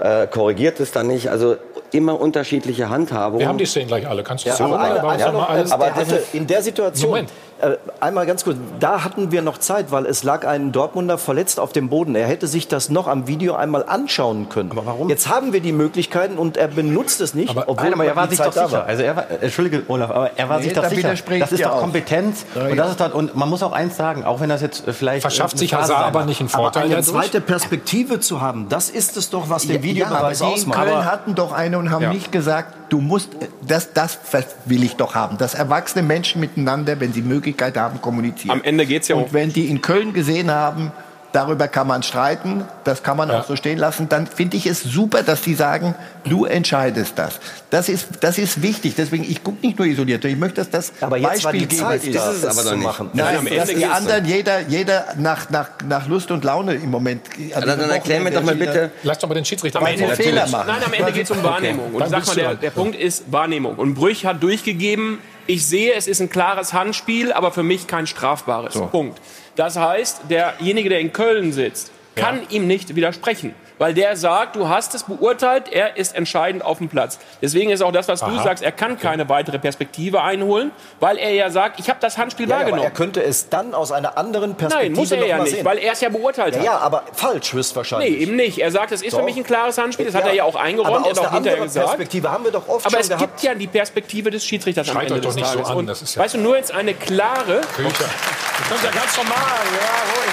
äh, 0.00 0.26
korrigiert 0.28 0.80
es 0.80 0.92
dann 0.92 1.08
nicht. 1.08 1.28
Also 1.28 1.56
immer 1.92 2.20
unterschiedliche 2.20 2.88
Handhabungen. 2.88 3.40
Wir 3.40 3.48
haben 3.48 3.58
die 3.58 3.66
Szenen 3.66 3.88
gleich 3.88 4.08
alle. 4.08 4.22
Kannst 4.22 4.44
du 4.44 4.50
Ja, 4.50 4.56
so 4.56 4.64
aber, 4.64 4.78
aber 4.78 5.18
sag 5.18 5.32
mal 5.32 5.40
noch, 5.40 5.50
alles. 5.50 5.72
aber 5.72 5.94
hatte 5.94 6.22
in 6.32 6.46
der 6.46 6.62
Situation, 6.62 7.10
Moment. 7.10 7.30
Äh, 7.62 7.76
einmal 8.00 8.26
ganz 8.26 8.44
kurz, 8.44 8.56
da 8.78 9.04
hatten 9.04 9.30
wir 9.32 9.42
noch 9.42 9.58
Zeit, 9.58 9.90
weil 9.92 10.06
es 10.06 10.22
lag 10.22 10.46
ein 10.46 10.72
Dortmunder 10.72 11.18
verletzt 11.18 11.60
auf 11.60 11.72
dem 11.72 11.88
Boden. 11.88 12.14
Er 12.14 12.26
hätte 12.26 12.46
sich 12.46 12.68
das 12.68 12.88
noch 12.90 13.06
am 13.08 13.26
Video 13.26 13.54
einmal 13.54 13.84
anschauen 13.86 14.48
können. 14.48 14.70
Aber 14.72 14.86
warum? 14.86 15.08
Jetzt 15.08 15.28
haben 15.28 15.52
wir 15.52 15.60
die 15.60 15.72
Möglichkeiten 15.72 16.38
und 16.38 16.56
er 16.56 16.68
benutzt 16.68 17.20
es 17.20 17.34
nicht, 17.34 17.56
obwohl 17.56 17.76
Nein, 17.84 17.94
aber 17.94 18.04
er 18.04 18.16
war 18.16 18.28
sich 18.28 18.38
Zeit 18.38 18.48
doch 18.48 18.52
sicher. 18.54 18.72
war. 18.72 18.84
Also 18.86 19.02
er 19.02 19.16
war, 19.16 19.24
Entschuldige, 19.40 19.82
Olaf, 19.88 20.10
aber 20.10 20.30
er 20.36 20.48
war 20.48 20.58
Nee, 20.58 20.64
sich 20.64 20.72
doch 20.72 20.82
da 20.82 20.88
sicher. 20.88 20.98
widerspricht 21.02 21.42
Das 21.42 21.52
ist 21.52 21.64
doch 21.64 21.72
auch. 21.72 21.80
Kompetenz. 21.80 22.44
Ja, 22.54 22.62
und, 22.62 22.68
ja. 22.70 22.74
das 22.76 22.90
ist 22.92 23.00
doch, 23.00 23.14
und 23.14 23.36
man 23.36 23.48
muss 23.48 23.62
auch 23.62 23.72
eins 23.72 23.96
sagen, 23.96 24.24
auch 24.24 24.40
wenn 24.40 24.48
das 24.48 24.62
jetzt 24.62 24.86
äh, 24.88 24.92
vielleicht. 24.92 25.22
Verschafft 25.22 25.54
äh, 25.54 25.58
sich 25.58 25.72
eine 25.74 25.82
Hazard 25.82 26.04
aber 26.06 26.24
nicht 26.24 26.40
einen 26.40 26.48
Aber 26.52 26.62
Vorteil 26.64 26.84
eine 26.84 26.96
dadurch? 26.96 27.08
zweite 27.08 27.40
Perspektive 27.40 28.20
zu 28.20 28.40
haben, 28.40 28.68
das 28.68 28.90
ist 28.90 29.16
es 29.16 29.30
doch, 29.30 29.48
was 29.50 29.66
den 29.66 29.82
Videobeweis 29.82 30.40
ja, 30.40 30.46
aber 30.46 30.54
die 30.54 30.60
ausmacht. 30.60 30.84
Köln 30.84 31.04
hatten 31.04 31.34
doch 31.34 31.52
eine 31.52 31.78
und 31.78 31.90
haben 31.90 32.02
Ja. 32.02 32.12
nicht 32.12 32.32
gesagt, 32.32 32.74
du 32.90 33.00
musst, 33.00 33.30
das, 33.66 33.92
das 33.94 34.18
will 34.66 34.82
ich 34.82 34.96
doch 34.96 35.14
haben, 35.14 35.38
dass 35.38 35.54
erwachsene 35.54 36.02
Menschen 36.06 36.40
miteinander, 36.40 37.00
wenn 37.00 37.12
sie 37.12 37.22
Möglichkeit 37.22 37.76
haben, 37.78 38.00
kommunizieren. 38.02 38.50
Am 38.58 38.62
Ende 38.62 38.84
geht's 38.84 39.08
ja 39.08 39.16
Und 39.16 39.24
um- 39.24 39.32
wenn 39.32 39.52
die 39.52 39.68
in 39.70 39.80
Köln 39.80 40.12
gesehen 40.12 40.50
haben, 40.50 40.92
darüber 41.32 41.68
kann 41.68 41.86
man 41.86 42.02
streiten, 42.02 42.64
das 42.84 43.02
kann 43.02 43.16
man 43.16 43.28
Ja. 43.28 43.40
auch 43.40 43.44
so 43.46 43.56
stehen 43.56 43.78
lassen, 43.78 44.08
dann 44.08 44.26
finde 44.26 44.56
ich 44.56 44.66
es 44.66 44.82
super, 44.82 45.22
dass 45.22 45.42
die 45.42 45.54
sagen, 45.54 45.94
du 46.24 46.44
entscheidest 46.44 47.18
das. 47.18 47.38
Das 47.70 47.88
ist, 47.88 48.08
das 48.20 48.38
ist 48.38 48.62
wichtig, 48.62 48.94
deswegen, 48.96 49.24
ich 49.24 49.42
gucke 49.44 49.64
nicht 49.64 49.78
nur 49.78 49.86
isoliert, 49.86 50.24
ich 50.24 50.36
möchte, 50.36 50.56
dass 50.56 50.70
das 50.70 50.92
Aber 51.00 51.16
jetzt 51.16 51.44
war 51.44 51.52
die 51.52 51.66
Beispielgeber 51.66 51.88
Zeit, 51.90 52.04
ist. 52.04 52.16
es 52.16 52.40
das 52.42 52.58
aber 52.58 52.62
zu 52.62 52.70
noch 52.70 52.76
nicht. 52.76 52.84
machen. 52.86 53.10
Nein, 53.12 53.26
Nein, 53.26 53.36
am 53.50 53.56
dass 53.56 53.68
die 53.68 53.86
anderen, 53.86 54.24
jeder, 54.24 54.60
jeder 54.68 55.04
nach, 55.18 55.50
nach, 55.50 55.68
nach 55.86 56.08
Lust 56.08 56.30
und 56.30 56.44
Laune 56.44 56.74
im 56.74 56.90
Moment. 56.90 57.22
Also 57.54 57.66
dann, 57.66 57.78
dann 57.78 57.90
erklär 57.90 58.20
mir 58.20 58.30
doch 58.32 58.42
mal 58.42 58.54
bitte, 58.56 58.90
Lass 59.02 59.18
doch 59.18 59.28
mal 59.28 59.34
den 59.34 59.44
Schiedsrichter 59.44 59.78
Am 59.80 59.86
Ende. 59.86 60.08
Fehler 60.16 60.46
machen. 60.48 60.66
Nein, 60.66 60.82
am 60.84 60.92
Ende 60.92 61.12
geht 61.12 61.24
es 61.24 61.30
um 61.30 61.42
Wahrnehmung. 61.42 61.94
Und 61.94 62.00
Dann 62.00 62.20
ich 62.20 62.26
sag 62.26 62.36
mal, 62.36 62.42
der, 62.42 62.54
der 62.56 62.70
Punkt 62.70 62.96
ist 62.96 63.30
Wahrnehmung. 63.32 63.76
Und 63.76 63.94
Brüch 63.94 64.26
hat 64.26 64.42
durchgegeben, 64.42 65.18
ich 65.50 65.66
sehe, 65.66 65.94
es 65.94 66.06
ist 66.06 66.20
ein 66.20 66.30
klares 66.30 66.72
Handspiel, 66.72 67.32
aber 67.32 67.50
für 67.50 67.64
mich 67.64 67.88
kein 67.88 68.06
strafbares. 68.06 68.74
Punkt. 68.92 69.20
Das 69.56 69.76
heißt, 69.76 70.22
derjenige, 70.30 70.88
der 70.88 71.00
in 71.00 71.12
Köln 71.12 71.52
sitzt, 71.52 71.90
kann 72.14 72.42
ihm 72.50 72.68
nicht 72.68 72.94
widersprechen. 72.94 73.54
Weil 73.80 73.94
der 73.94 74.14
sagt, 74.14 74.56
du 74.56 74.68
hast 74.68 74.94
es 74.94 75.04
beurteilt, 75.04 75.72
er 75.72 75.96
ist 75.96 76.14
entscheidend 76.14 76.62
auf 76.62 76.76
dem 76.78 76.90
Platz. 76.90 77.18
Deswegen 77.40 77.70
ist 77.70 77.80
auch 77.80 77.92
das, 77.92 78.08
was 78.08 78.20
du 78.20 78.26
Aha. 78.26 78.42
sagst, 78.44 78.62
er 78.62 78.72
kann 78.72 78.98
keine 78.98 79.28
weitere 79.30 79.58
Perspektive 79.58 80.20
einholen, 80.22 80.70
weil 81.00 81.16
er 81.16 81.30
ja 81.32 81.48
sagt, 81.48 81.80
ich 81.80 81.88
habe 81.88 81.98
das 81.98 82.18
Handspiel 82.18 82.46
Ja, 82.46 82.56
ja, 82.56 82.60
wahrgenommen. 82.60 82.84
er 82.84 82.90
könnte 82.90 83.22
es 83.22 83.48
dann 83.48 83.72
aus 83.72 83.90
einer 83.90 84.18
anderen 84.18 84.54
Perspektive 84.54 84.90
Nein, 84.92 85.00
muss 85.00 85.10
er 85.12 85.26
ja 85.26 85.38
nicht, 85.38 85.52
sehen. 85.56 85.64
weil 85.64 85.78
er 85.78 85.94
es 85.94 86.00
ja 86.02 86.10
beurteilt 86.10 86.54
ja, 86.56 86.60
hat. 86.60 86.66
ja, 86.66 86.76
aber 86.78 87.04
falsch 87.14 87.54
höchstwahrscheinlich. 87.54 88.10
Nee, 88.10 88.16
eben 88.18 88.36
nicht. 88.36 88.58
Er 88.58 88.70
sagt, 88.70 88.92
es 88.92 89.00
ist 89.00 89.12
für 89.14 89.20
Doch. 89.20 89.24
mich 89.24 89.36
ein 89.38 89.44
klares 89.44 89.78
Handspiel. 89.78 90.04
Das 90.04 90.14
hat 90.14 90.26
er 90.26 90.34
ja 90.34 90.44
auch 90.44 90.56
eingeräumt, 90.56 90.96
Aber 90.96 91.06
er 91.06 91.12
aus 91.12 91.18
hat 91.18 91.26
auch 91.26 91.30
einer 91.32 91.36
hinterher 91.36 91.64
gesagt. 91.64 91.86
Perspektive 91.86 92.30
haben 92.30 92.44
wir 92.44 92.52
doch 92.52 92.68
oft 92.68 92.84
Aber 92.86 93.00
es 93.00 93.08
gehabt. 93.08 93.22
gibt 93.22 93.42
ja 93.42 93.54
die 93.54 93.66
Perspektive 93.66 94.30
des 94.30 94.44
Schiedsrichters 94.44 94.88
am 94.90 94.92
Schreit 94.94 95.04
Ende 95.04 95.14
euch 95.14 95.20
doch 95.22 95.28
des 95.30 95.36
nicht 95.36 95.46
so 95.48 95.58
Tages. 95.60 95.70
an, 95.70 95.88
ist 95.88 96.14
ja- 96.16 96.22
weißt 96.22 96.34
du, 96.34 96.38
nur 96.38 96.56
jetzt 96.56 96.72
eine 96.72 96.92
klare, 96.92 97.62
Küche. 97.74 98.04
Das 98.04 98.68
kommt 98.68 98.84
ja 98.84 98.90
ganz 98.90 99.16
normal. 99.16 99.40
Ja. 99.72 99.88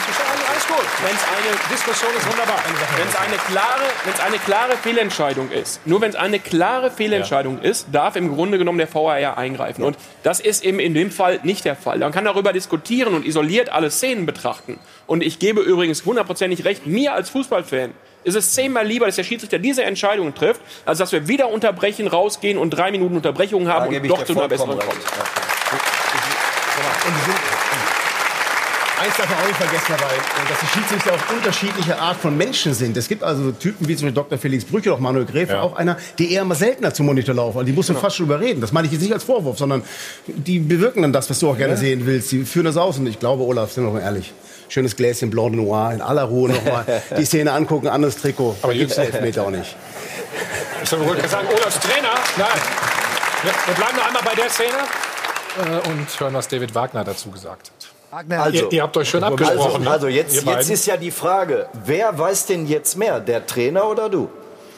Ist 0.07 0.19
Alles 0.49 0.67
gut. 0.67 0.87
wenn 1.05 1.15
es 1.15 1.23
eine 1.23 1.51
Diskussion 1.71 2.11
ist 2.17 2.27
wunderbar. 2.29 2.59
wenn 2.97 3.07
es 3.07 3.15
eine 3.15 3.36
klare, 3.37 3.83
wenn 4.03 4.13
es 4.13 4.19
eine 4.19 4.37
klare 4.37 4.77
Fehlentscheidung 4.77 5.51
ist, 5.51 5.85
nur 5.85 6.01
wenn 6.01 6.09
es 6.09 6.15
eine 6.15 6.39
klare 6.39 6.91
Fehlentscheidung 6.91 7.61
ist, 7.61 7.87
darf 7.91 8.15
im 8.15 8.33
Grunde 8.33 8.57
genommen 8.57 8.77
der 8.77 8.93
VAR 8.93 9.37
eingreifen. 9.37 9.83
Und 9.83 9.97
das 10.23 10.39
ist 10.39 10.63
eben 10.63 10.79
in 10.79 10.93
dem 10.93 11.11
Fall 11.11 11.39
nicht 11.43 11.65
der 11.65 11.75
Fall. 11.75 11.99
Man 11.99 12.11
kann 12.11 12.25
darüber 12.25 12.53
diskutieren 12.53 13.13
und 13.13 13.25
isoliert 13.25 13.69
alle 13.69 13.89
Szenen 13.91 14.25
betrachten. 14.25 14.79
Und 15.05 15.23
ich 15.23 15.39
gebe 15.39 15.61
übrigens 15.61 16.05
hundertprozentig 16.05 16.65
recht, 16.65 16.85
mir 16.85 17.13
als 17.13 17.29
Fußballfan 17.29 17.93
ist 18.23 18.35
es 18.35 18.51
zehnmal 18.53 18.85
lieber, 18.85 19.05
dass 19.05 19.15
der 19.15 19.23
Schiedsrichter 19.23 19.57
diese 19.57 19.83
Entscheidung 19.83 20.35
trifft, 20.35 20.61
als 20.85 20.97
dass 20.97 21.11
wir 21.13 21.27
wieder 21.27 21.49
unterbrechen, 21.49 22.07
rausgehen 22.07 22.57
und 22.57 22.71
drei 22.71 22.91
Minuten 22.91 23.15
Unterbrechung 23.15 23.69
haben 23.69 23.95
und 23.95 24.07
doch 24.09 24.25
zu 24.25 24.33
einer 24.33 24.49
besseren 24.49 24.77
kommen. 24.77 24.99
Eins 28.99 29.15
darf 29.15 29.29
man 29.29 29.39
auch 29.39 29.45
nicht 29.47 29.57
vergessen 29.57 29.85
dabei, 29.89 30.13
dass 30.49 30.59
die 30.59 30.65
Schiedsrichter 30.67 31.11
auch 31.13 31.33
unterschiedliche 31.35 31.99
Art 31.99 32.17
von 32.17 32.35
Menschen 32.35 32.73
sind. 32.73 32.97
Es 32.97 33.07
gibt 33.07 33.23
also 33.23 33.51
Typen 33.51 33.87
wie 33.87 33.95
zum 33.95 34.07
Beispiel 34.07 34.13
Dr. 34.23 34.37
Felix 34.39 34.65
Brüche 34.65 34.89
oder 34.89 34.95
auch 34.97 34.99
Manuel 34.99 35.25
Gräfe, 35.25 35.53
Ja. 35.53 35.61
auch 35.61 35.75
einer, 35.75 35.97
die 36.17 36.33
eher 36.33 36.43
mal 36.45 36.55
seltener 36.55 36.91
zum 36.93 37.05
Monitor 37.05 37.35
laufen. 37.35 37.57
Also 37.59 37.65
die 37.67 37.73
muss 37.73 37.87
man 37.89 37.97
fast 37.97 38.15
schon 38.15 38.25
überreden. 38.25 38.59
Das 38.59 38.71
meine 38.71 38.87
ich 38.87 38.93
jetzt 38.93 39.01
nicht 39.03 39.13
als 39.13 39.23
Vorwurf, 39.23 39.57
sondern 39.59 39.83
die 40.25 40.57
bewirken 40.59 41.03
dann 41.03 41.13
das, 41.13 41.29
was 41.29 41.37
du 41.39 41.49
auch 41.49 41.57
gerne 41.57 41.77
sehen 41.77 42.05
willst. 42.07 42.31
Die 42.31 42.43
führen 42.43 42.65
das 42.65 42.75
aus. 42.77 42.97
Und 42.97 43.05
ich 43.05 43.19
glaube, 43.19 43.43
Olaf, 43.43 43.71
sind 43.71 43.83
wir 43.85 43.91
mal 43.91 44.01
ehrlich, 44.01 44.33
schönes 44.67 44.95
Gläschen 44.95 45.29
Blanc 45.29 45.51
de 45.51 45.61
Noir, 45.61 45.91
in 45.93 46.01
aller 46.01 46.23
Ruhe 46.23 46.49
nochmal 46.51 46.83
die 47.17 47.25
Szene 47.25 47.51
angucken, 47.51 47.87
anderes 47.87 48.17
Trikot. 48.17 48.55
Aber 48.63 48.73
gibt's 48.73 48.95
jetzt- 48.95 49.13
Elfmeter 49.13 49.43
auch 49.43 49.51
nicht. 49.51 49.75
Ich 50.81 50.89
soll 50.89 50.99
wohl 51.05 51.15
sagen, 51.27 51.47
Olafs 51.49 51.79
Trainer. 51.79 52.09
Nein. 52.37 52.47
Wir, 53.43 53.51
wir 53.67 53.73
bleiben 53.75 53.95
noch 53.95 54.07
einmal 54.07 54.23
bei 54.23 54.33
der 54.33 54.49
Szene 54.49 54.69
äh, 55.85 55.87
und 55.89 56.19
hören, 56.19 56.33
was 56.33 56.47
David 56.47 56.73
Wagner 56.73 57.03
dazu 57.03 57.29
gesagt 57.29 57.67
hat. 57.69 57.89
Wagner, 58.09 58.49
ihr, 58.51 58.71
ihr 58.71 58.83
habt 58.83 58.95
euch 58.95 59.09
schön 59.09 59.23
abgesprochen. 59.23 59.81
Also, 59.81 59.89
also 59.89 60.07
jetzt, 60.07 60.45
jetzt 60.45 60.69
ist 60.69 60.85
ja 60.85 60.95
die 60.95 61.11
Frage, 61.11 61.67
wer 61.85 62.17
weiß 62.17 62.45
denn 62.45 62.65
jetzt 62.65 62.97
mehr, 62.97 63.19
der 63.19 63.45
Trainer 63.45 63.87
oder 63.89 64.09
du? 64.09 64.29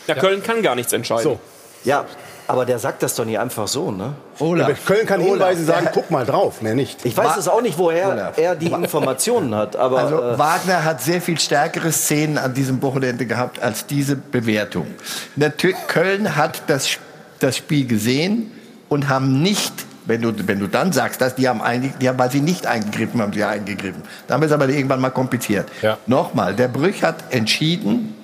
Der 0.08 0.16
Köln 0.16 0.42
kann 0.42 0.64
gar 0.64 0.76
nichts 0.76 0.94
entscheiden. 0.94 1.24
So. 1.24 1.40
Ja, 1.84 2.06
aber 2.48 2.66
der 2.66 2.80
sagt 2.80 3.04
das 3.04 3.14
doch 3.14 3.26
nicht 3.26 3.38
einfach 3.38 3.68
so, 3.68 3.92
ne? 3.92 4.14
Olaf, 4.40 4.84
Köln 4.86 5.06
kann 5.06 5.22
Olaf, 5.22 5.32
hinweisen, 5.34 5.66
sagen, 5.68 5.90
guck 5.94 6.10
mal 6.10 6.26
drauf, 6.26 6.64
mehr 6.64 6.74
nicht. 6.74 7.06
Ich 7.06 7.16
weiß 7.16 7.38
es 7.38 7.48
auch 7.48 7.62
nicht, 7.62 7.78
woher 7.78 8.10
Olaf. 8.10 8.38
er 8.40 8.56
die 8.56 8.72
Informationen 8.72 9.54
hat, 9.54 9.76
aber 9.76 10.00
Also 10.00 10.20
äh, 10.20 10.40
Wagner 10.40 10.84
hat 10.84 11.00
sehr 11.00 11.22
viel 11.22 11.40
stärkere 11.40 11.92
Szenen 11.92 12.40
an 12.40 12.56
diesem 12.56 12.82
Wochenende 12.82 13.28
gehabt 13.28 13.62
als 13.62 13.86
diese 13.86 14.16
Bewertung. 14.16 14.88
Natürlich, 15.36 15.78
Köln 15.88 16.36
hat 16.36 16.64
das, 16.66 16.98
das 17.38 17.58
Spiel 17.58 17.86
gesehen 17.86 18.52
und 18.90 19.08
haben 19.10 19.44
nicht, 19.44 19.74
wenn 20.10 20.22
du, 20.22 20.34
wenn 20.47 20.60
du 20.60 20.68
dann 20.68 20.91
sagst, 20.91 21.22
dass 21.22 21.36
die 21.36 21.47
haben, 21.47 21.62
einge, 21.62 21.93
die 22.01 22.10
haben, 22.10 22.18
weil 22.18 22.32
sie 22.32 22.41
nicht 22.41 22.66
eingegriffen 22.66 23.22
haben, 23.22 23.32
sie 23.32 23.43
eingegriffen. 23.43 24.01
Dann 24.28 24.41
wird 24.41 24.49
es 24.49 24.55
aber 24.55 24.68
irgendwann 24.68 24.99
mal 24.99 25.12
kompliziert. 25.12 25.70
Ja. 25.82 25.97
Nochmal, 26.07 26.55
der 26.55 26.68
Brüch 26.68 27.03
hat 27.03 27.24
entschieden 27.30 28.16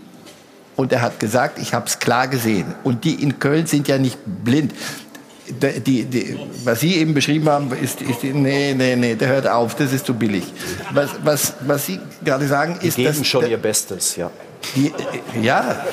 und 0.76 0.92
er 0.92 1.04
hat 1.04 1.20
gesagt, 1.20 1.60
ich 1.60 1.74
habe 1.74 1.86
es 1.86 2.00
klar 2.00 2.28
gesehen. 2.28 2.74
Und 2.84 3.04
die 3.04 3.22
in 3.22 3.38
Köln 3.40 3.68
sind 3.68 3.88
ja 3.88 4.00
nicht 4.00 4.18
blind. 4.26 4.74
Die, 5.48 5.80
die, 5.80 6.06
die, 6.06 6.40
was 6.64 6.80
Sie 6.80 6.96
eben 6.96 7.14
beschrieben 7.14 7.48
haben, 7.50 7.72
ist, 7.72 8.02
ist 8.02 8.24
die, 8.24 8.34
nee, 8.34 8.74
nee, 8.76 8.96
nee, 8.96 9.14
der 9.14 9.28
hört 9.28 9.48
auf, 9.48 9.76
das 9.76 9.94
ist 9.94 10.08
zu 10.08 10.16
billig. 10.16 10.44
Was, 10.92 11.12
was, 11.24 11.54
was 11.68 11.86
Sie 11.86 12.00
gerade 12.24 12.48
sagen, 12.48 12.80
die 12.82 12.88
ist, 12.88 12.96
geben 12.96 13.16
dass 13.16 13.28
schon 13.28 13.48
ihr 13.48 13.58
Bestes, 13.58 14.16
ja. 14.16 14.32
die, 14.76 14.88
äh, 14.88 15.42
ja, 15.44 15.86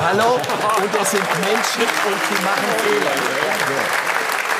hallo, 0.00 0.34
und 0.34 1.00
es 1.00 1.10
sind 1.12 1.22
Menschen 1.22 1.86
und 2.06 2.20
die 2.28 2.42
machen 2.42 2.66
Fehler. 2.82 3.12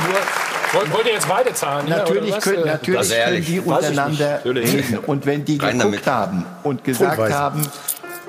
Nur 0.07 0.52
Wollt, 0.73 0.93
wollt 0.93 1.07
ihr 1.07 1.13
jetzt 1.13 1.29
beide 1.29 1.53
zahlen? 1.53 1.89
natürlich 1.89 2.39
können, 2.41 2.65
natürlich 2.67 3.11
können 3.11 3.45
die 3.45 3.61
untereinander 3.61 4.41
reden. 4.45 4.99
Und 5.07 5.27
wenn 5.27 5.45
die 5.45 5.59
Rein 5.59 5.79
geguckt 5.79 6.01
damit. 6.05 6.07
haben 6.07 6.47
und 6.63 6.83
gesagt 6.85 7.33
haben, 7.33 7.67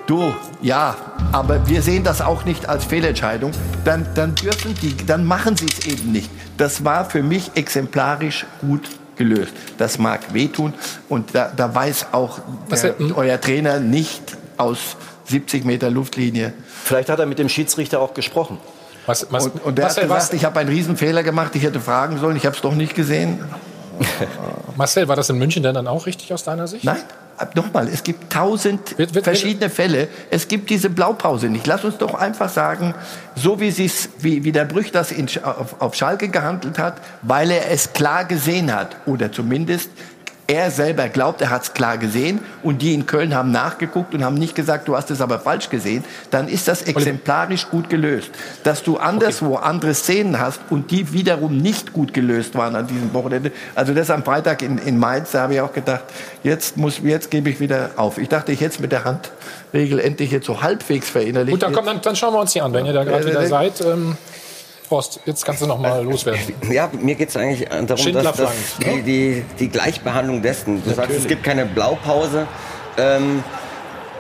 du, 0.08 0.34
ja, 0.62 0.96
aber 1.32 1.68
wir 1.68 1.82
sehen 1.82 2.04
das 2.04 2.22
auch 2.22 2.44
nicht 2.46 2.68
als 2.68 2.86
Fehlentscheidung, 2.86 3.52
dann, 3.86 4.06
dann 4.16 4.36
dürfen 4.36 4.76
die, 4.82 4.96
dann 5.06 5.26
machen 5.26 5.56
sie 5.56 5.68
es 5.68 5.86
eben 5.88 6.12
nicht. 6.12 6.30
Das 6.58 6.84
war 6.84 7.10
für 7.10 7.24
mich 7.24 7.52
exemplarisch 7.56 8.46
gut 8.62 8.90
gelöst. 9.16 9.54
Das 9.78 9.98
mag 9.98 10.34
wehtun 10.34 10.74
und 11.08 11.34
da, 11.36 11.52
da 11.56 11.74
weiß 11.74 12.08
auch 12.12 12.40
Was 12.68 12.82
der, 12.82 12.92
hätten- 12.92 13.14
euer 13.14 13.40
Trainer 13.40 13.80
nicht 13.80 14.38
aus 14.58 14.98
70 15.26 15.64
Meter 15.66 15.90
Luftlinie. 15.90 16.54
Vielleicht 16.84 17.10
hat 17.10 17.20
er 17.20 17.26
mit 17.26 17.40
dem 17.40 17.48
Schiedsrichter 17.48 18.00
auch 18.02 18.14
gesprochen. 18.14 18.58
Was, 19.06 19.28
was, 19.30 19.46
Und, 19.48 19.64
und 19.64 19.78
der 19.78 19.86
Marcel, 19.86 20.04
hat 20.04 20.10
was, 20.10 20.18
gesagt, 20.26 20.34
ich 20.36 20.46
habe 20.46 20.60
einen 20.60 20.70
Riesenfehler 20.70 21.24
gemacht, 21.24 21.56
ich 21.56 21.64
hätte 21.64 21.80
fragen 21.80 22.18
sollen, 22.20 22.38
ich 22.38 22.46
habe 22.46 22.56
es 22.56 22.62
doch 22.62 22.74
nicht 22.76 22.96
gesehen. 22.96 23.40
Marcel, 24.76 25.08
war 25.08 25.16
das 25.16 25.30
in 25.30 25.38
München 25.38 25.62
denn 25.64 25.76
dann 25.76 25.88
auch 25.88 26.06
richtig 26.06 26.34
aus 26.34 26.44
deiner 26.44 26.68
Sicht? 26.68 26.84
Nein, 26.84 26.98
nochmal, 27.56 27.88
es 27.88 28.04
gibt 28.04 28.32
tausend 28.34 28.98
Wird- 28.98 29.14
wird- 29.14 29.24
verschiedene 29.24 29.70
Fälle. 29.70 30.08
Es 30.32 30.48
gibt 30.48 30.70
diese 30.70 30.90
Blaupause 30.90 31.48
nicht. 31.48 31.68
Lass 31.68 31.84
uns 31.84 31.98
doch 31.98 32.16
einfach 32.16 32.50
sagen, 32.50 32.96
so 33.36 33.60
wie, 33.60 33.72
sie's, 33.72 34.10
wie, 34.20 34.44
wie 34.44 34.52
der 34.52 34.66
Brüch 34.66 34.92
das 34.92 35.12
in, 35.12 35.28
auf, 35.44 35.80
auf 35.80 35.96
Schalke 35.96 36.30
gehandelt 36.30 36.80
hat, 36.80 36.96
weil 37.22 37.52
er 37.52 37.70
es 37.72 37.94
klar 37.94 38.26
gesehen 38.26 38.74
hat 38.74 38.96
oder 39.06 39.32
zumindest 39.32 39.90
er 40.54 40.72
selber 40.72 41.10
glaubt, 41.10 41.42
er 41.42 41.50
hat 41.50 41.64
es 41.64 41.74
klar 41.74 41.98
gesehen 41.98 42.40
und 42.62 42.82
die 42.82 42.94
in 42.94 43.06
Köln 43.06 43.34
haben 43.34 43.52
nachgeguckt 43.52 44.14
und 44.14 44.24
haben 44.24 44.36
nicht 44.36 44.56
gesagt, 44.56 44.88
du 44.88 44.96
hast 44.96 45.12
es 45.12 45.22
aber 45.22 45.40
falsch 45.40 45.70
gesehen, 45.70 46.04
dann 46.32 46.48
ist 46.48 46.68
das 46.68 46.84
exemplarisch 46.84 47.70
gut 47.70 47.90
gelöst. 47.90 48.30
Dass 48.64 48.84
du 48.84 48.98
anderswo 48.98 49.56
andere 49.56 49.94
Szenen 49.94 50.40
hast 50.40 50.62
und 50.70 50.92
die 50.92 51.12
wiederum 51.14 51.58
nicht 51.58 51.94
gut 51.94 52.14
gelöst 52.14 52.56
waren 52.56 52.76
an 52.76 52.88
diesem 52.88 53.14
Wochenende. 53.14 53.52
Also 53.76 53.94
das 53.94 54.10
am 54.10 54.24
Freitag 54.24 54.62
in, 54.62 54.78
in 54.78 54.98
Mainz, 54.98 55.32
da 55.32 55.42
habe 55.42 55.56
ich 55.56 55.62
auch 55.62 55.74
gedacht, 55.74 56.04
jetzt, 56.44 56.78
muss, 56.78 57.00
jetzt 57.04 57.32
gebe 57.32 57.50
ich 57.50 57.60
wieder 57.60 57.92
auf. 57.96 58.18
Ich 58.18 58.30
dachte, 58.30 58.52
ich 58.52 58.62
hätte 58.62 58.76
es 58.76 58.80
mit 58.80 58.92
der 58.92 59.04
Handregel 59.04 60.00
endlich 60.00 60.32
jetzt 60.32 60.46
so 60.46 60.62
halbwegs 60.62 61.10
verinnerlicht. 61.10 61.54
Gut, 61.54 61.64
dann, 61.64 61.74
komm, 61.74 61.86
dann, 61.86 62.02
dann 62.02 62.16
schauen 62.16 62.34
wir 62.34 62.40
uns 62.40 62.54
die 62.54 62.62
an, 62.62 62.74
wenn 62.74 62.86
ihr 62.86 62.94
da 62.94 63.04
gerade 63.04 63.26
wieder 63.26 63.48
seid. 63.48 63.82
Ähm, 63.82 64.18
Horst, 64.94 65.20
jetzt 65.26 65.44
kannst 65.44 65.62
du 65.62 65.66
noch 65.66 65.80
mal 65.80 66.04
loswerden. 66.04 66.54
Ja, 66.72 66.90
mir 66.92 67.16
geht 67.16 67.30
es 67.30 67.38
eigentlich 67.38 67.68
darum, 67.68 68.14
dass, 68.14 68.38
dass 68.38 68.52
die, 68.80 69.02
die, 69.02 69.46
die 69.60 69.70
Gleichbehandlung 69.70 70.42
dessen. 70.42 70.84
Du 70.84 70.94
sagst, 70.94 71.18
es 71.18 71.28
gibt 71.28 71.44
keine 71.44 71.66
Blaupause. 71.66 72.48
Ähm, 72.98 73.44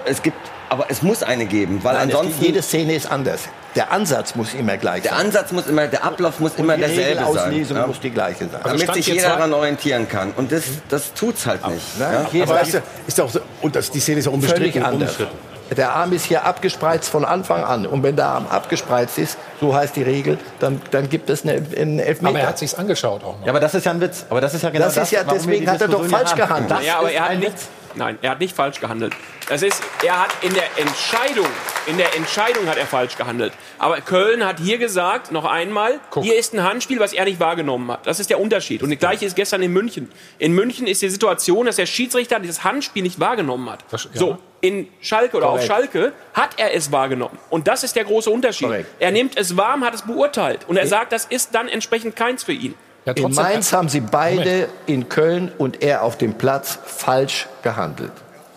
es 0.05 0.21
gibt, 0.21 0.37
aber 0.69 0.85
es 0.89 1.01
muss 1.03 1.21
eine 1.21 1.45
geben, 1.45 1.79
weil 1.83 1.93
Nein, 1.93 2.03
ansonsten 2.03 2.43
jede 2.43 2.61
Szene 2.61 2.95
ist 2.95 3.09
anders. 3.09 3.41
Der 3.75 3.91
Ansatz 3.91 4.35
muss 4.35 4.53
immer 4.53 4.77
gleich 4.77 5.03
der 5.03 5.11
sein. 5.11 5.27
Ansatz 5.27 5.51
muss 5.51 5.67
immer, 5.67 5.87
der 5.87 6.03
Ablauf 6.03 6.39
muss 6.39 6.53
immer 6.57 6.75
die 6.75 6.81
derselbe 6.81 7.19
sein. 7.19 7.25
Regelauslesung 7.25 7.77
ja. 7.77 7.87
muss 7.87 7.99
die 7.99 8.11
gleiche 8.11 8.45
sein. 8.45 8.61
Also 8.63 8.85
damit 8.85 8.93
sich 8.95 9.07
jeder 9.07 9.29
daran 9.29 9.53
orientieren 9.53 10.07
kann. 10.07 10.31
Und 10.31 10.51
das, 10.51 10.63
das 10.89 11.13
tut's 11.13 11.45
halt 11.45 11.67
nicht. 11.67 11.85
Ja? 11.99 12.25
Aber 12.43 12.61
ist 12.61 12.73
ja, 12.73 12.81
ist 13.07 13.17
ja 13.17 13.23
auch 13.23 13.31
so, 13.31 13.39
und 13.61 13.75
das, 13.75 13.89
die 13.91 13.99
Szene 13.99 14.19
ist 14.19 14.25
ja 14.25 14.31
unbestritten. 14.31 14.71
Völlig 14.71 14.85
anders. 14.85 15.19
unbestritten. 15.19 15.52
Der 15.75 15.93
Arm 15.93 16.13
ist 16.13 16.25
hier 16.25 16.45
abgespreizt 16.45 17.09
von 17.09 17.25
Anfang 17.25 17.63
an. 17.63 17.85
Und 17.85 18.03
wenn 18.03 18.15
der 18.15 18.27
Arm 18.27 18.47
abgespreizt 18.47 19.17
ist, 19.17 19.37
so 19.59 19.73
heißt 19.75 19.95
die 19.95 20.03
Regel, 20.03 20.37
dann, 20.59 20.81
dann 20.91 21.09
gibt 21.09 21.29
es 21.29 21.43
eine, 21.43 21.53
einen 21.77 21.99
Elfmeter. 21.99 22.29
Aber 22.29 22.39
er 22.39 22.47
hat 22.49 22.57
sich's 22.57 22.73
angeschaut 22.75 23.23
auch 23.23 23.39
noch. 23.39 23.45
Ja, 23.45 23.51
aber 23.51 23.59
das 23.59 23.73
ist 23.75 23.85
ja 23.85 23.91
ein 23.91 24.01
Witz. 24.01 24.25
Aber 24.29 24.41
das 24.41 24.53
ist 24.53 24.61
ja 24.63 24.69
genau 24.69 24.85
Das 24.85 24.97
ist 24.97 25.11
ja- 25.11 25.23
deswegen 25.23 25.69
hat 25.69 25.81
er 25.81 25.87
doch 25.87 26.05
falsch 26.05 26.35
gehandelt. 26.35 26.71
Das 26.79 26.85
Ja, 26.85 26.99
aber 26.99 27.09
ist 27.09 27.15
er 27.15 27.23
hat 27.23 27.29
ein 27.31 27.39
nicht. 27.39 27.51
Witz. 27.53 27.67
Nein, 27.95 28.17
er 28.23 28.31
hat 28.31 28.39
nicht 28.39 28.55
falsch 28.55 28.79
gehandelt. 28.79 29.13
Das 29.49 29.61
ist, 29.61 29.79
er 30.03 30.19
hat 30.23 30.29
in 30.41 30.51
der 30.55 30.63
Entscheidung, 30.77 31.45
in 31.85 31.97
der 31.97 32.15
Entscheidung 32.15 32.65
hat 32.67 32.77
er 32.77 32.87
falsch 32.87 33.17
gehandelt. 33.17 33.53
Aber 33.77 34.01
Köln 34.01 34.43
hat 34.43 34.59
hier 34.59 34.79
gesagt, 34.79 35.31
noch 35.31 35.45
einmal, 35.45 35.99
Guck. 36.09 36.23
hier 36.23 36.35
ist 36.35 36.55
ein 36.55 36.63
Handspiel, 36.63 36.99
was 36.99 37.13
er 37.13 37.25
nicht 37.25 37.39
wahrgenommen 37.39 37.91
hat. 37.91 38.07
Das 38.07 38.19
ist 38.19 38.31
der 38.31 38.39
Unterschied. 38.39 38.81
Und 38.81 38.89
das 38.89 38.97
gleiche 38.97 39.25
ist 39.25 39.35
gestern 39.35 39.61
in 39.61 39.71
München. 39.73 40.09
In 40.39 40.53
München 40.53 40.87
ist 40.87 41.03
die 41.03 41.09
Situation, 41.09 41.67
dass 41.67 41.75
der 41.75 41.85
Schiedsrichter 41.85 42.39
dieses 42.39 42.63
Handspiel 42.63 43.03
nicht 43.03 43.19
wahrgenommen 43.19 43.69
hat. 43.69 43.85
Das- 43.91 44.05
ja. 44.05 44.09
So, 44.19 44.37
in 44.63 44.87
Schalke 45.01 45.35
oder 45.37 45.47
Korrekt. 45.47 45.69
auf 45.69 45.77
Schalke 45.77 46.13
hat 46.33 46.51
er 46.57 46.73
es 46.73 46.89
wahrgenommen. 46.91 47.37
Und 47.49 47.67
das 47.67 47.83
ist 47.83 47.97
der 47.97 48.05
große 48.05 48.29
Unterschied. 48.29 48.67
Korrekt. 48.67 48.89
Er 48.97 49.11
nimmt 49.11 49.37
es 49.37 49.57
warm, 49.57 49.83
hat 49.83 49.93
es 49.93 50.03
beurteilt. 50.03 50.61
Und 50.67 50.77
er 50.77 50.87
sagt, 50.87 51.11
das 51.11 51.25
ist 51.25 51.53
dann 51.53 51.67
entsprechend 51.67 52.15
keins 52.15 52.43
für 52.43 52.53
ihn. 52.53 52.73
Ja, 53.05 53.11
in 53.11 53.33
Mainz 53.33 53.73
haben 53.73 53.89
sie 53.89 53.99
beide 53.99 54.37
Moment. 54.37 54.69
in 54.85 55.09
Köln 55.09 55.51
und 55.57 55.83
er 55.83 56.03
auf 56.03 56.17
dem 56.17 56.35
Platz 56.35 56.79
falsch 56.85 57.47
gehandelt. 57.61 58.13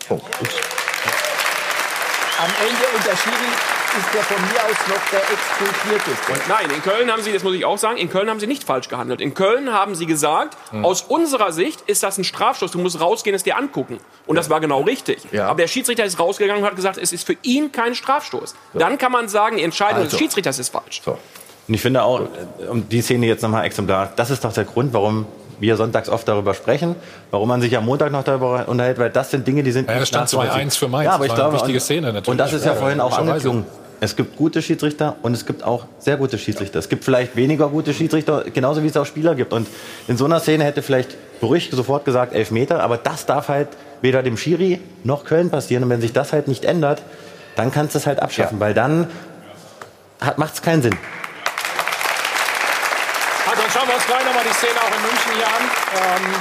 Punkt. 0.06 0.24
Am 2.38 2.50
Ende 2.60 2.84
unter 2.96 3.16
Schiri 3.16 3.75
ist 3.98 4.14
der 4.14 4.22
von 4.22 4.36
mir 4.42 4.60
aus 4.64 4.88
noch 4.88 5.10
der 5.10 5.20
Expulsierteste. 5.20 6.32
Nein, 6.48 6.70
in 6.74 6.82
Köln 6.82 7.10
haben 7.10 7.22
sie, 7.22 7.32
das 7.32 7.42
muss 7.42 7.54
ich 7.54 7.64
auch 7.64 7.78
sagen, 7.78 7.96
in 7.96 8.10
Köln 8.10 8.28
haben 8.30 8.40
sie 8.40 8.46
nicht 8.46 8.64
falsch 8.64 8.88
gehandelt. 8.88 9.20
In 9.20 9.34
Köln 9.34 9.72
haben 9.72 9.94
sie 9.94 10.06
gesagt, 10.06 10.56
Hm. 10.70 10.84
aus 10.84 11.02
unserer 11.02 11.52
Sicht 11.52 11.82
ist 11.82 12.02
das 12.02 12.18
ein 12.18 12.24
Strafstoß, 12.24 12.70
du 12.72 12.78
musst 12.78 13.00
rausgehen, 13.00 13.34
es 13.34 13.42
dir 13.42 13.56
angucken. 13.56 13.98
Und 14.26 14.36
das 14.36 14.50
war 14.50 14.60
genau 14.60 14.82
richtig. 14.82 15.18
Ja. 15.32 15.48
Aber 15.48 15.60
der 15.60 15.68
Schiedsrichter 15.68 16.04
ist 16.04 16.18
rausgegangen 16.18 16.62
und 16.62 16.68
hat 16.68 16.76
gesagt, 16.76 16.98
es 16.98 17.12
ist 17.12 17.26
für 17.26 17.36
ihn 17.42 17.72
kein 17.72 17.94
Strafstoß. 17.94 18.54
Dann 18.74 18.98
kann 18.98 19.12
man 19.12 19.28
sagen, 19.28 19.56
die 19.56 19.62
Entscheidung 19.62 19.98
Also. 20.02 20.10
des 20.10 20.18
Schiedsrichters 20.18 20.58
ist 20.58 20.70
falsch. 20.70 21.02
So. 21.04 21.18
Und 21.68 21.74
ich 21.74 21.80
finde 21.80 22.02
auch, 22.02 22.20
um 22.70 22.88
die 22.88 23.02
Szene 23.02 23.26
jetzt 23.26 23.42
nochmal 23.42 23.64
exemplar, 23.64 24.12
das 24.16 24.30
ist 24.30 24.44
doch 24.44 24.52
der 24.52 24.64
Grund, 24.64 24.92
warum 24.92 25.26
wir 25.58 25.76
sonntags 25.76 26.08
oft 26.10 26.28
darüber 26.28 26.52
sprechen, 26.54 26.94
warum 27.30 27.48
man 27.48 27.60
sich 27.62 27.74
am 27.76 27.86
Montag 27.86 28.12
noch 28.12 28.22
darüber 28.24 28.68
unterhält, 28.68 28.98
weil 28.98 29.08
das 29.10 29.30
sind 29.30 29.46
Dinge, 29.48 29.62
die 29.62 29.72
sind 29.72 29.88
Ja, 29.88 29.94
nicht 29.94 30.02
das 30.02 30.08
stand 30.08 30.22
nachzuvollziehen. 30.24 30.68
2-1 30.70 30.78
für 30.78 30.88
Mainz. 30.88 31.04
Ja, 31.06 31.12
aber 31.14 31.24
ich 31.24 31.30
war 31.30 31.38
eine 31.38 31.44
glaube, 31.48 31.54
wichtige 31.56 31.78
und, 31.78 31.82
Szene 31.82 32.06
natürlich. 32.08 32.28
Und 32.28 32.36
das 32.38 32.52
ist 32.52 32.64
ja, 32.66 32.72
Ja, 32.74 32.78
vorhin 32.78 33.00
auch 33.00 33.16
angeklungen. 33.16 33.64
Es 34.00 34.14
gibt 34.14 34.36
gute 34.36 34.60
Schiedsrichter 34.60 35.16
und 35.22 35.32
es 35.32 35.46
gibt 35.46 35.62
auch 35.62 35.86
sehr 35.98 36.18
gute 36.18 36.36
Schiedsrichter. 36.36 36.78
Es 36.78 36.88
gibt 36.88 37.04
vielleicht 37.04 37.34
weniger 37.34 37.68
gute 37.68 37.94
Schiedsrichter, 37.94 38.44
genauso 38.52 38.82
wie 38.82 38.88
es 38.88 38.96
auch 38.96 39.06
Spieler 39.06 39.34
gibt. 39.34 39.52
Und 39.54 39.66
in 40.06 40.18
so 40.18 40.26
einer 40.26 40.40
Szene 40.40 40.64
hätte 40.64 40.82
vielleicht 40.82 41.16
Brüch 41.40 41.70
sofort 41.72 42.04
gesagt 42.04 42.34
elf 42.34 42.50
Meter, 42.50 42.82
aber 42.82 42.98
das 42.98 43.24
darf 43.24 43.48
halt 43.48 43.68
weder 44.02 44.22
dem 44.22 44.36
Schiri 44.36 44.80
noch 45.02 45.24
Köln 45.24 45.50
passieren. 45.50 45.84
Und 45.84 45.90
wenn 45.90 46.02
sich 46.02 46.12
das 46.12 46.32
halt 46.32 46.46
nicht 46.46 46.66
ändert, 46.66 47.02
dann 47.56 47.72
kannst 47.72 47.94
du 47.94 47.98
es 47.98 48.06
halt 48.06 48.20
abschaffen, 48.20 48.60
weil 48.60 48.74
dann 48.74 49.08
macht 50.36 50.54
es 50.54 50.62
keinen 50.62 50.82
Sinn. 50.82 50.96
Also 53.48 53.62
dann 53.62 53.70
schauen 53.70 53.88
wir 53.88 53.94
uns 53.94 54.06
gleich 54.06 54.24
nochmal 54.26 54.44
die 54.44 54.54
Szene 54.54 54.72
auch 54.78 54.94
in 54.94 55.02
München 55.02 55.32
hier 55.36 55.46
an. 55.46 55.62
Ähm, 55.96 56.34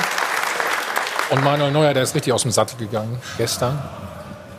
und 1.32 1.44
Manuel 1.44 1.72
Neuer, 1.72 1.94
der 1.94 2.04
ist 2.04 2.14
richtig 2.16 2.34
aus 2.34 2.42
dem 2.42 2.52
Sattel 2.52 2.78
gegangen 2.78 3.18
gestern. 3.38 3.82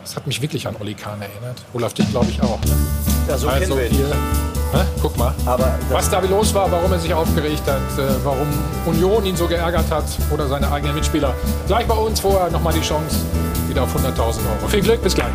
Das 0.07 0.15
hat 0.15 0.25
mich 0.29 0.41
wirklich 0.41 0.69
an 0.69 0.77
Olli 0.79 0.95
Kahn 0.95 1.21
erinnert. 1.21 1.65
Olaf, 1.73 1.93
dich 1.93 2.09
glaube 2.09 2.27
ich 2.27 2.41
auch. 2.41 2.61
Ne? 2.61 2.77
Ja, 3.27 3.37
so 3.37 3.49
also 3.49 3.75
kennen 3.75 3.93
wir 3.93 4.07
hä? 4.81 4.87
guck 5.03 5.17
mal. 5.17 5.35
Aber 5.45 5.75
Was 5.91 6.09
da 6.09 6.21
los 6.21 6.55
war, 6.55 6.71
warum 6.71 6.93
er 6.93 7.01
sich 7.01 7.13
aufgeregt 7.13 7.63
hat, 7.67 7.99
äh, 7.99 8.09
warum 8.23 8.47
Union 8.87 9.27
ihn 9.27 9.35
so 9.35 9.49
geärgert 9.49 9.91
hat 9.91 10.05
oder 10.31 10.47
seine 10.47 10.71
eigenen 10.71 10.95
Mitspieler. 10.95 11.35
Gleich 11.67 11.89
bei 11.89 11.95
uns 11.95 12.21
vorher 12.21 12.49
nochmal 12.51 12.73
die 12.73 12.83
Chance 12.83 13.17
wieder 13.67 13.83
auf 13.83 13.97
100.000 13.97 14.17
Euro. 14.17 14.69
Viel 14.69 14.83
Glück, 14.83 15.03
bis 15.03 15.17
gleich. 15.17 15.33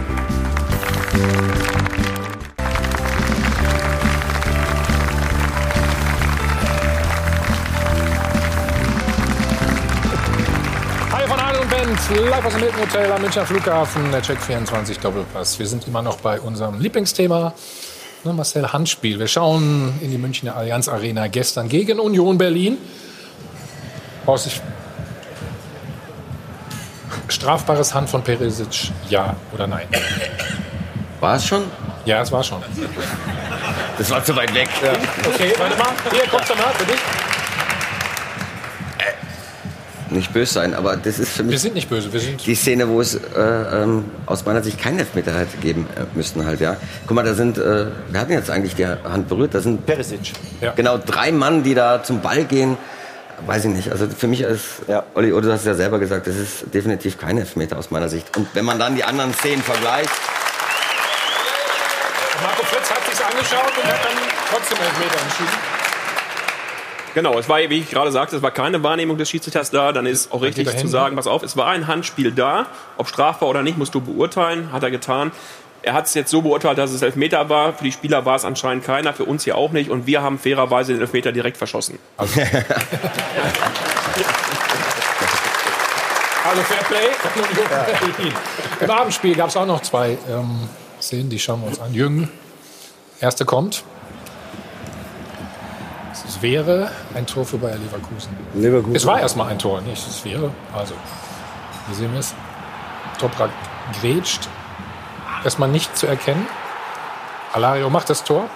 Live 12.16 12.46
aus 12.46 12.54
dem 12.54 12.62
Hilton 12.62 12.82
Hotel 12.82 13.12
am 13.12 13.22
Münchner 13.22 13.46
Flughafen, 13.46 14.12
der 14.12 14.22
Check 14.22 14.40
24 14.42 15.00
Doppelpass. 15.00 15.60
Wir 15.60 15.68
sind 15.68 15.88
immer 15.88 16.02
noch 16.02 16.18
bei 16.18 16.40
unserem 16.40 16.80
Lieblingsthema, 16.80 17.54
ne, 18.24 18.34
Marcel 18.34 18.72
Handspiel. 18.72 19.20
Wir 19.20 19.28
schauen 19.28 19.94
in 20.02 20.12
die 20.12 20.18
Münchner 20.18 20.56
Allianz 20.56 20.88
Arena 20.90 21.28
gestern 21.28 21.70
gegen 21.70 22.00
Union 22.00 22.38
Berlin. 22.38 22.78
Horst, 24.28 24.48
ich- 24.48 24.62
Strafbares 27.28 27.94
Hand 27.94 28.10
von 28.10 28.22
Perisic, 28.24 28.92
ja 29.10 29.36
oder 29.54 29.66
nein? 29.68 29.88
War 31.22 31.36
es 31.38 31.46
schon? 31.46 31.64
Ja, 32.06 32.22
es 32.22 32.32
war 32.32 32.44
schon. 32.44 32.62
Das 33.98 34.10
war 34.10 34.24
zu 34.24 34.36
weit 34.36 34.54
weg. 34.54 34.68
Okay, 35.34 35.54
warte 35.58 35.78
mal. 35.78 35.88
Hier, 36.12 36.24
kommst 36.30 36.50
du 36.50 36.56
mal 36.56 36.74
für 36.74 36.86
dich. 36.86 37.00
Nicht 40.12 40.34
böse 40.34 40.54
sein, 40.54 40.74
aber 40.74 40.98
das 40.98 41.20
ist 41.20 41.32
für 41.32 41.44
Wir 41.46 41.52
mich 41.52 41.62
sind 41.62 41.74
nicht 41.74 41.90
böse, 41.90 42.12
wir 42.12 42.20
sind 42.20 42.46
die 42.46 42.56
Szene, 42.56 42.90
wo 42.90 43.00
es 43.00 43.16
äh, 43.16 43.20
ähm, 43.38 44.04
aus 44.26 44.46
meiner 44.46 44.62
Sicht 44.62 44.78
keinen 44.78 45.00
Elfmeter 45.00 45.32
hätte 45.34 45.56
geben 45.58 45.88
äh, 45.96 46.02
müssen 46.18 46.46
halt, 46.46 46.60
ja. 46.60 46.76
Guck 47.08 47.16
mal, 47.16 47.24
da 47.24 47.34
sind, 47.34 47.58
äh, 47.58 47.86
wir 48.10 48.20
hatten 48.20 48.34
jetzt 48.34 48.50
eigentlich 48.50 48.76
die 48.76 48.86
Hand 48.86 49.30
berührt, 49.30 49.54
da 49.56 49.62
sind 49.62 49.86
Perisic. 49.86 50.34
Ja. 50.60 50.74
genau 50.74 50.98
drei 50.98 51.32
Mann, 51.32 51.64
die 51.64 51.74
da 51.76 52.04
zum 52.04 52.22
Ball 52.22 52.44
gehen. 52.44 52.78
Weiß 53.46 53.66
ich 53.66 53.72
nicht. 53.72 53.90
Also 53.92 54.08
für 54.08 54.28
mich 54.28 54.42
ist, 54.42 54.84
Ja. 54.88 55.04
Olli, 55.16 55.30
du 55.30 55.52
hast 55.52 55.62
es 55.62 55.66
ja 55.66 55.74
selber 55.74 55.98
gesagt, 55.98 56.28
das 56.28 56.36
ist 56.36 56.66
definitiv 56.74 57.18
kein 57.18 57.38
Elfmeter 57.38 57.78
aus 57.80 57.90
meiner 57.90 58.10
Sicht. 58.10 58.36
Und 58.38 58.48
wenn 58.54 58.66
man 58.66 58.78
dann 58.78 58.96
die 58.96 59.04
anderen 59.04 59.34
Szenen 59.34 59.64
vergleicht, 59.64 60.12
Marco 62.44 62.64
Fritz 62.64 62.90
hat 62.90 63.06
sich 63.06 63.26
angeschaut 63.26 63.72
und 63.78 63.86
hat 63.86 64.04
dann 64.04 64.18
trotzdem 64.52 64.78
Elfmeter 64.78 65.22
entschieden. 65.24 65.81
Genau, 67.14 67.38
es 67.38 67.50
war, 67.50 67.60
wie 67.60 67.80
ich 67.80 67.90
gerade 67.90 68.12
sagte, 68.12 68.38
es 68.38 68.42
war 68.42 68.52
keine 68.52 68.82
Wahrnehmung 68.84 69.18
des 69.18 69.30
Schiedsrichters 69.30 69.72
da. 69.72 69.92
Dann 69.92 70.06
ist 70.06 70.32
auch 70.32 70.42
richtig 70.42 70.76
zu 70.78 70.88
sagen, 70.88 71.16
pass 71.16 71.28
auf, 71.28 71.44
es 71.44 71.58
war 71.58 71.68
ein 71.68 71.88
Handspiel 71.88 72.32
da. 72.32 72.68
Ob 72.98 73.08
strafbar 73.08 73.50
oder 73.50 73.64
nicht, 73.64 73.78
musst 73.78 73.94
du 73.94 74.02
beurteilen. 74.02 74.72
Hat 74.72 74.84
er 74.84 74.92
getan. 74.92 75.32
Er 75.84 75.94
hat 75.94 76.06
es 76.06 76.14
jetzt 76.14 76.30
so 76.30 76.42
beurteilt, 76.42 76.78
dass 76.78 76.92
es 76.92 77.02
Elfmeter 77.02 77.50
war. 77.50 77.74
Für 77.74 77.84
die 77.84 77.92
Spieler 77.92 78.26
war 78.26 78.36
es 78.36 78.46
anscheinend 78.46 78.86
keiner, 78.86 79.14
für 79.14 79.26
uns 79.26 79.44
hier 79.44 79.58
auch 79.58 79.72
nicht. 79.72 79.90
Und 79.90 80.06
wir 80.06 80.22
haben 80.22 80.38
fairerweise 80.38 80.94
den 80.94 81.02
Elfmeter 81.02 81.32
direkt 81.32 81.58
verschossen. 81.58 81.98
Also 82.18 82.40
Fairplay. 86.64 87.10
Berlin. 88.18 88.34
Im 88.80 88.90
Abendspiel 88.90 89.36
gab 89.36 89.50
es 89.50 89.58
auch 89.58 89.66
noch 89.66 89.82
zwei 89.82 90.18
ähm, 90.30 90.68
Szenen, 91.02 91.30
die 91.30 91.40
schauen 91.40 91.62
wir 91.62 91.68
uns 91.68 91.80
an. 91.80 91.94
Jürgen, 91.94 92.30
erste 93.20 93.46
kommt. 93.46 93.84
Es 96.32 96.42
wäre 96.42 96.90
ein 97.14 97.26
Tor 97.26 97.46
für 97.46 97.58
Bayer 97.58 97.76
Leverkusen. 97.76 98.30
Leverkusen. 98.54 98.96
Es 98.96 99.06
war 99.06 99.20
erstmal 99.20 99.50
ein 99.50 99.60
Tor, 99.60 99.82
nicht? 99.82 100.08
Es 100.08 100.24
wäre. 100.24 100.52
Also, 100.74 100.94
hier 101.88 101.96
sehen 101.96 102.14
wir 102.14 102.22
es. 102.22 102.34
Toprak 103.20 103.50
grätscht. 104.00 104.48
Erstmal 105.44 105.68
nicht 105.68 105.98
zu 105.98 106.08
erkennen. 106.08 106.48
Alario 107.52 107.90
macht 107.90 108.10
das 108.10 108.24
Tor. 108.24 108.50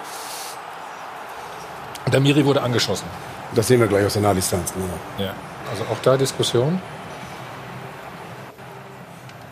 Und 2.06 2.14
der 2.14 2.22
Miri 2.22 2.46
wurde 2.46 2.62
angeschossen. 2.62 3.08
Das 3.54 3.68
sehen 3.68 3.82
wir 3.82 3.88
gleich 3.88 4.06
aus 4.06 4.14
der 4.14 4.22
Nahdistanz. 4.22 4.72
Genau. 4.74 4.88
Ja. 5.18 5.34
Also 5.70 5.84
auch 5.92 6.00
da 6.02 6.16
Diskussion. 6.16 6.82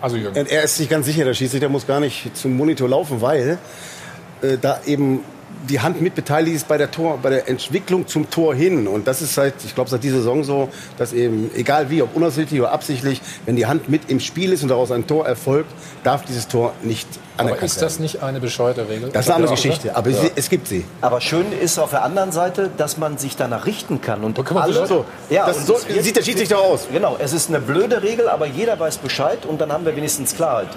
Also 0.02 0.16
Jürgen. 0.16 0.46
Er 0.46 0.64
ist 0.64 0.78
sich 0.78 0.88
ganz 0.88 1.08
sicher, 1.08 1.26
der 1.26 1.34
Schiedsrichter 1.34 1.68
muss 1.68 1.86
gar 1.86 2.00
nicht 2.00 2.38
zum 2.38 2.56
Monitor 2.56 2.88
laufen, 2.88 3.20
weil 3.20 3.58
äh, 4.42 4.58
da 4.58 4.80
eben 4.86 5.26
die 5.70 5.80
Hand 5.80 6.02
mitbeteiligt 6.02 6.56
ist 6.56 6.68
bei 6.68 6.78
der 6.78 6.92
Tor, 6.92 7.20
bei 7.22 7.30
der 7.30 7.48
Entwicklung 7.48 8.08
zum 8.08 8.30
Tor 8.30 8.54
hin. 8.56 8.88
Und 8.88 9.08
das 9.08 9.22
ist 9.22 9.34
seit, 9.34 9.54
ich 9.66 9.76
glaube, 9.76 9.90
seit 9.90 10.04
dieser 10.04 10.18
Saison 10.18 10.44
so, 10.44 10.70
dass 10.98 11.14
eben, 11.14 11.50
egal 11.56 11.90
wie, 11.90 12.02
ob 12.02 12.16
unabsichtlich 12.16 12.60
oder 12.60 12.72
absichtlich, 12.72 13.22
wenn 13.46 13.56
die 13.56 13.66
Hand 13.66 13.90
mit 13.90 14.10
im 14.10 14.20
Spiel 14.20 14.52
ist 14.52 14.64
und 14.64 14.70
daraus 14.70 14.92
ein 14.92 15.08
Tor 15.08 15.26
erfolgt, 15.26 15.72
darf 16.04 16.24
dieses 16.26 16.48
Tor 16.48 16.74
nicht 16.84 17.08
anerkannt 17.38 17.60
Aber 17.60 17.66
ist 17.66 17.82
das 17.82 18.00
nicht 18.00 18.22
eine 18.22 18.40
bescheuerte 18.40 18.88
Regel? 18.90 19.10
Das 19.12 19.26
ist 19.26 19.32
eine 19.32 19.36
andere 19.38 19.56
Geschichte, 19.56 19.96
aber 19.96 20.12
sie, 20.12 20.32
es 20.36 20.50
gibt 20.50 20.68
sie. 20.68 20.86
Aber 21.02 21.22
schön 21.22 21.46
ist 21.52 21.80
auf 21.80 21.92
der 21.92 22.04
anderen 22.04 22.32
Seite, 22.32 22.70
dass 22.76 22.98
man 22.98 23.18
sich 23.18 23.36
danach 23.36 23.66
richten 23.66 24.02
kann. 24.02 24.24
Und 24.24 24.38
mal, 24.52 24.62
alle, 24.62 24.88
so, 24.88 25.06
ja, 25.30 25.48
das- 25.48 25.58
und 25.58 25.68
so 25.68 25.78
sieht 25.78 26.16
der 26.16 26.24
Schiedsrichter 26.24 26.60
aus. 26.60 26.88
Genau, 26.92 27.18
es 27.20 27.34
ist 27.34 27.50
eine 27.50 27.60
blöde 27.60 28.04
Regel, 28.04 28.28
aber 28.28 28.46
jeder 28.46 28.80
weiß 28.80 28.98
Bescheid 28.98 29.46
und 29.46 29.62
dann 29.62 29.72
haben 29.72 29.86
wir 29.86 29.96
wenigstens 29.96 30.36
Klarheit. 30.36 30.68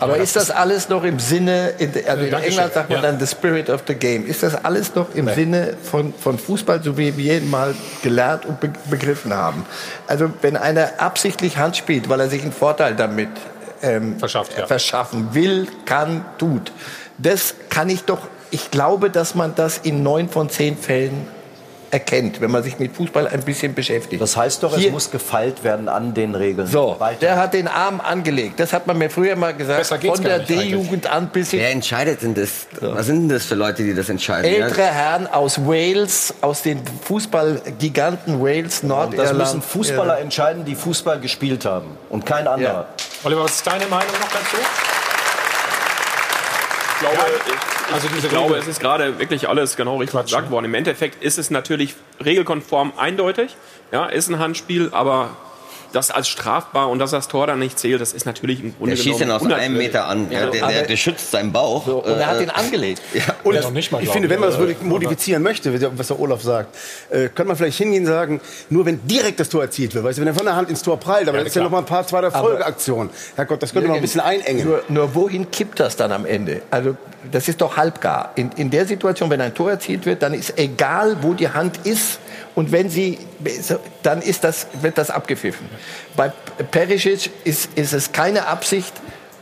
Aber 0.00 0.16
ist 0.16 0.34
das 0.36 0.50
alles 0.50 0.88
noch 0.88 1.04
im 1.04 1.18
Sinne, 1.18 1.74
in, 1.78 1.92
also 2.06 2.24
in. 2.24 2.32
England 2.32 2.72
sagt 2.72 2.88
man 2.88 3.02
Ja. 3.02 3.10
dann 3.10 3.20
the 3.20 3.26
spirit 3.26 3.68
of 3.68 3.82
the 3.86 3.94
game. 3.94 4.26
Ist 4.26 4.42
das 4.42 4.64
alles 4.64 4.94
noch 4.94 5.14
im 5.14 5.28
Sinne 5.28 5.76
von, 5.82 6.14
von 6.14 6.38
Fußball, 6.38 6.82
so 6.82 6.96
wie 6.96 7.16
wir 7.16 7.38
ihn 7.38 7.50
mal 7.50 7.74
gelernt 8.02 8.46
und 8.46 8.60
be 8.60 8.70
begriffen 8.88 9.34
haben? 9.34 9.64
Also 10.06 10.30
wenn 10.42 10.56
einer 10.56 10.90
absichtlich 10.98 11.58
Hand 11.58 11.76
spielt, 11.76 12.08
weil 12.08 12.20
er 12.20 12.28
sich 12.28 12.42
einen 12.42 12.52
Vorteil 12.52 12.96
damit 12.96 13.28
ähm, 13.82 14.18
Verschafft, 14.18 14.56
ja. 14.58 14.66
verschaffen 14.66 15.34
will, 15.34 15.68
kann, 15.84 16.24
tut, 16.38 16.72
das 17.18 17.54
kann 17.68 17.88
ich 17.88 18.04
doch, 18.04 18.20
ich 18.50 18.70
glaube, 18.70 19.10
dass 19.10 19.34
man 19.34 19.54
das 19.54 19.78
in 19.78 20.02
neun 20.02 20.28
von 20.28 20.48
zehn 20.50 20.76
Fällen 20.76 21.28
erkennt, 21.90 22.40
wenn 22.40 22.50
man 22.50 22.62
sich 22.62 22.78
mit 22.78 22.94
Fußball 22.94 23.26
ein 23.28 23.42
bisschen 23.42 23.74
beschäftigt. 23.74 24.20
Das 24.22 24.36
heißt 24.36 24.62
doch, 24.62 24.72
es 24.72 24.78
Hier- 24.78 24.90
muss 24.90 25.10
gefeilt 25.10 25.64
werden 25.64 25.88
an 25.88 26.14
den 26.14 26.34
Regeln. 26.34 26.66
So, 26.66 26.96
Weiter. 26.98 27.18
der 27.20 27.36
hat 27.36 27.54
den 27.54 27.68
Arm 27.68 28.00
angelegt. 28.00 28.58
Das 28.60 28.72
hat 28.72 28.86
man 28.86 28.96
mir 28.98 29.10
früher 29.10 29.36
mal 29.36 29.54
gesagt. 29.54 29.86
Von 29.86 30.22
der. 30.22 30.40
D-Jugend 30.40 31.06
an 31.06 31.28
bis 31.28 31.50
hin 31.50 31.60
Wer 31.60 31.70
entscheidet 31.70 32.22
denn 32.22 32.34
das? 32.34 32.66
Was 32.80 33.06
sind 33.06 33.22
denn 33.22 33.28
das 33.28 33.44
für 33.44 33.54
Leute, 33.54 33.82
die 33.82 33.94
das 33.94 34.08
entscheiden? 34.08 34.44
ältere 34.44 34.82
Herren 34.82 35.26
aus 35.26 35.58
Wales, 35.66 36.34
aus 36.40 36.62
den 36.62 36.80
Fußballgiganten 37.04 38.40
Wales, 38.42 38.82
Nordirland. 38.82 39.30
das 39.30 39.36
müssen 39.36 39.62
Fußballer 39.62 40.18
entscheiden, 40.18 40.64
die 40.64 40.74
Fußball 40.74 41.20
gespielt 41.20 41.64
haben 41.64 41.96
und 42.08 42.24
kein 42.26 42.46
anderer. 42.46 42.72
Ja. 42.72 42.86
Oliver, 43.24 43.44
was 43.44 43.52
ist 43.56 43.66
deine 43.66 43.86
Meinung 43.86 44.12
noch 44.12 44.28
dazu? 44.28 44.56
Ich 46.94 47.00
glaube, 47.00 47.18
also 47.18 47.34
ich, 47.46 47.79
diese 47.98 48.26
ich 48.26 48.32
glaube, 48.32 48.50
Regel- 48.50 48.60
es 48.60 48.68
ist 48.68 48.80
gerade 48.80 49.18
wirklich 49.18 49.48
alles 49.48 49.76
genau 49.76 49.96
richtig 49.98 50.20
gesagt 50.22 50.50
worden. 50.50 50.66
Im 50.66 50.74
Endeffekt 50.74 51.22
ist 51.22 51.38
es 51.38 51.50
natürlich 51.50 51.94
regelkonform 52.24 52.92
eindeutig. 52.96 53.56
Ja, 53.92 54.06
ist 54.06 54.28
ein 54.28 54.38
Handspiel, 54.38 54.88
aber 54.92 55.36
das 55.92 56.10
als 56.10 56.28
strafbar 56.28 56.88
und 56.90 56.98
dass 56.98 57.10
das 57.10 57.28
Tor 57.28 57.46
dann 57.46 57.58
nicht 57.58 57.78
zählt, 57.78 58.00
das 58.00 58.12
ist 58.12 58.26
natürlich 58.26 58.62
im 58.62 58.76
Grunde 58.76 58.94
Der 58.94 59.02
schießt 59.02 59.20
ihn 59.20 59.30
aus 59.30 59.44
einem. 59.44 59.76
Meter 59.76 60.06
an. 60.06 60.30
Ja, 60.30 60.46
der, 60.46 60.66
der, 60.66 60.82
der 60.82 60.96
schützt 60.96 61.30
seinen 61.30 61.52
Bauch. 61.52 61.84
So, 61.86 61.98
und 62.04 62.10
er 62.18 62.26
hat 62.26 62.38
Äh, 62.38 62.44
ihn 62.44 62.50
angelegt. 62.50 63.02
Und 63.44 63.54
Ja, 63.54 63.70
nicht 63.70 63.90
mal, 63.92 64.02
ich 64.02 64.08
finde, 64.10 64.26
ich, 64.28 64.32
wenn 64.32 64.40
man 64.40 64.48
das 64.50 64.56
aber- 64.58 64.68
wirklich 64.68 64.86
modifizieren 64.86 65.42
möchte, 65.42 65.72
was 65.98 66.06
der 66.08 66.20
Olaf 66.20 66.42
sagt, 66.42 66.76
äh, 67.10 67.28
könnte 67.28 67.44
man 67.44 67.56
vielleicht 67.56 67.78
hingehen 67.78 68.02
und 68.04 68.08
sagen, 68.08 68.40
nur 68.68 68.84
wenn 68.86 69.00
direkt 69.06 69.40
das 69.40 69.48
Tor 69.48 69.62
erzielt 69.62 69.94
wird, 69.94 70.04
weißt 70.04 70.18
du, 70.18 70.20
wenn 70.22 70.28
er 70.28 70.34
von 70.34 70.44
der 70.44 70.56
Hand 70.56 70.68
ins 70.70 70.82
Tor 70.82 70.98
prallt, 70.98 71.28
aber 71.28 71.38
Ja, 71.38 71.44
das 71.44 71.50
ist 71.52 71.56
ja 71.56 71.62
noch 71.62 71.70
mal 71.70 71.78
ein 71.78 71.84
paar 71.86 72.06
zweite 72.06 72.30
Folgeaktionen. 72.30 73.10
Herrgott, 73.36 73.62
das 73.62 73.72
könnte 73.72 73.88
man 73.88 73.96
ein 73.96 74.02
bisschen 74.02 74.20
einengen. 74.20 74.66
Nur, 74.66 74.82
nur 74.88 75.14
wohin 75.14 75.50
kippt 75.50 75.80
das 75.80 75.96
dann 75.96 76.12
am 76.12 76.26
Ende? 76.26 76.62
Also 76.70 76.96
das 77.32 77.48
ist 77.48 77.60
doch 77.60 77.76
halbgar. 77.76 78.32
In, 78.36 78.50
in 78.56 78.70
der 78.70 78.86
Situation, 78.86 79.28
wenn 79.30 79.40
ein 79.40 79.54
Tor 79.54 79.70
erzielt 79.70 80.06
wird, 80.06 80.22
dann 80.22 80.34
ist 80.34 80.58
egal, 80.58 81.16
wo 81.22 81.34
die 81.34 81.48
Hand 81.48 81.78
ist. 81.84 82.18
Und 82.54 82.72
wenn 82.72 82.90
sie, 82.90 83.18
dann 84.02 84.22
ist 84.22 84.44
das, 84.44 84.66
wird 84.80 84.98
das 84.98 85.10
abgepfiffen. 85.10 85.66
Bei 86.16 86.32
Perisic 86.70 87.30
ist, 87.44 87.70
ist 87.76 87.92
es 87.92 88.12
keine 88.12 88.46
Absicht, 88.46 88.92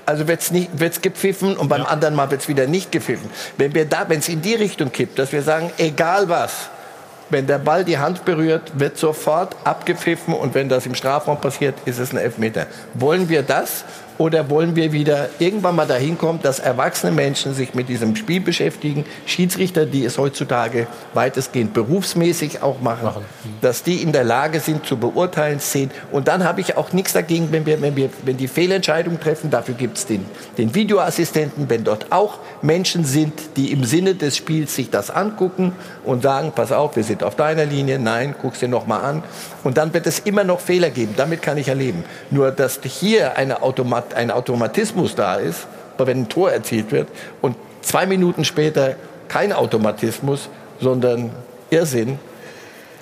also 0.06 0.26
wird's 0.26 0.50
nicht, 0.50 0.70
wird's 0.78 1.02
gepfiffen 1.02 1.56
und 1.56 1.68
beim 1.68 1.84
anderen 1.84 2.14
Mal 2.14 2.30
wird's 2.30 2.48
wieder 2.48 2.66
nicht 2.66 2.92
gepfiffen. 2.92 3.28
Wenn 3.56 3.74
wir 3.74 3.84
da, 3.84 4.08
wenn 4.08 4.20
es 4.20 4.28
in 4.28 4.40
die 4.40 4.54
Richtung 4.54 4.90
kippt, 4.90 5.18
dass 5.18 5.32
wir 5.32 5.42
sagen, 5.42 5.70
egal 5.76 6.28
was, 6.28 6.70
wenn 7.30 7.46
der 7.46 7.58
Ball 7.58 7.84
die 7.84 7.98
Hand 7.98 8.24
berührt, 8.24 8.78
wird 8.78 8.96
sofort 8.96 9.54
abgepfiffen 9.64 10.32
und 10.32 10.54
wenn 10.54 10.68
das 10.68 10.86
im 10.86 10.94
Strafraum 10.94 11.40
passiert, 11.40 11.74
ist 11.84 11.98
es 11.98 12.12
ein 12.12 12.16
Elfmeter. 12.16 12.66
Wollen 12.94 13.28
wir 13.28 13.42
das 13.42 13.84
oder 14.18 14.50
wollen 14.50 14.76
wir 14.76 14.92
wieder 14.92 15.30
irgendwann 15.38 15.76
mal 15.76 15.86
dahin 15.86 16.18
kommen, 16.18 16.40
dass 16.42 16.58
erwachsene 16.58 17.12
Menschen 17.12 17.54
sich 17.54 17.74
mit 17.74 17.88
diesem 17.88 18.16
Spiel 18.16 18.40
beschäftigen, 18.40 19.04
Schiedsrichter, 19.26 19.86
die 19.86 20.04
es 20.04 20.18
heutzutage 20.18 20.88
weitestgehend 21.14 21.72
berufsmäßig 21.72 22.62
auch 22.62 22.80
machen, 22.80 23.08
dass 23.60 23.84
die 23.84 24.02
in 24.02 24.12
der 24.12 24.24
Lage 24.24 24.60
sind 24.60 24.84
zu 24.84 24.96
beurteilen, 24.96 25.60
sehen. 25.60 25.90
Und 26.10 26.28
dann 26.28 26.44
habe 26.44 26.60
ich 26.60 26.76
auch 26.76 26.92
nichts 26.92 27.12
dagegen, 27.12 27.48
wenn 27.52 27.64
wir, 27.64 27.80
wenn 27.80 27.96
wir, 27.96 28.10
wenn 28.24 28.36
die 28.36 28.48
Fehlentscheidung 28.48 29.20
treffen, 29.20 29.50
dafür 29.50 29.74
gibt 29.74 29.98
es 29.98 30.06
den, 30.06 30.26
den 30.58 30.74
Videoassistenten, 30.74 31.70
wenn 31.70 31.84
dort 31.84 32.10
auch 32.10 32.38
Menschen 32.60 33.04
sind, 33.04 33.32
die 33.56 33.72
im 33.72 33.84
Sinne 33.84 34.14
des 34.14 34.36
Spiels 34.36 34.74
sich 34.74 34.90
das 34.90 35.10
angucken 35.10 35.72
und 36.04 36.22
sagen, 36.22 36.52
pass 36.54 36.72
auf, 36.72 36.96
wir 36.96 37.04
sind 37.04 37.22
auf 37.22 37.36
deiner 37.36 37.64
Linie, 37.64 37.98
nein, 37.98 38.34
guck's 38.40 38.58
dir 38.58 38.68
noch 38.68 38.86
mal 38.86 39.00
an. 39.00 39.22
Und 39.62 39.76
dann 39.76 39.94
wird 39.94 40.06
es 40.06 40.20
immer 40.20 40.44
noch 40.44 40.60
Fehler 40.60 40.90
geben, 40.90 41.14
damit 41.16 41.42
kann 41.42 41.56
ich 41.56 41.68
erleben. 41.68 42.04
Nur, 42.30 42.50
dass 42.50 42.80
hier 42.82 43.36
eine 43.36 43.62
Automat 43.62 44.07
ein 44.14 44.30
Automatismus 44.30 45.14
da 45.14 45.34
ist, 45.36 45.66
wenn 45.98 46.22
ein 46.22 46.28
Tor 46.28 46.52
erzielt 46.52 46.92
wird 46.92 47.08
und 47.40 47.56
zwei 47.82 48.06
Minuten 48.06 48.44
später 48.44 48.94
kein 49.28 49.52
Automatismus, 49.52 50.48
sondern 50.80 51.30
Irrsinn. 51.70 52.18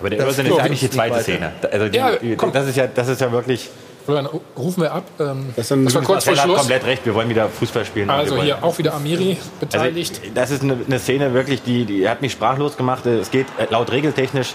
Aber 0.01 0.11
der 0.11 0.19
Das 0.19 0.29
Irrsinn 0.39 0.47
ist 0.53 0.59
eigentlich 0.61 0.81
die 0.81 0.91
zweite. 0.91 1.21
Szene. 1.21 1.53
Also 1.71 1.89
die, 1.89 1.97
Ja, 1.99 2.13
das, 2.53 2.69
ist 2.69 2.77
ja, 2.77 2.87
das 2.87 3.09
ist 3.09 3.21
ja 3.21 3.31
wirklich. 3.33 3.69
Florian, 4.05 4.29
rufen 4.57 4.83
wir 4.83 4.93
ab. 4.93 5.05
Ähm, 5.19 5.53
Das 5.57 5.69
das 5.69 5.95
war 5.95 6.03
kurz 6.03 6.25
vor 6.25 6.37
Schluss. 6.37 6.59
komplett 6.59 6.85
recht, 6.85 7.05
wir 7.05 7.15
wollen 7.15 7.29
wieder 7.29 7.49
Fußball 7.49 7.85
spielen. 7.85 8.09
Also 8.09 8.41
hier 8.41 8.63
auch 8.63 8.79
wieder 8.79 8.95
Amiri 8.95 9.31
Also, 9.31 9.51
beteiligt. 9.59 10.21
das 10.35 10.51
ist 10.53 10.63
eine, 10.63 10.77
eine 10.87 10.99
Szene 11.01 11.35
wirklich, 11.35 11.63
die, 11.63 11.85
die 11.87 12.09
hat 12.09 12.23
mich 12.23 12.33
sprachlos 12.33 12.77
gemacht. 12.77 13.05
Es 13.07 13.31
geht 13.33 13.47
äh, 13.59 13.67
laut 13.71 13.91
regeltechnisch, 13.91 14.55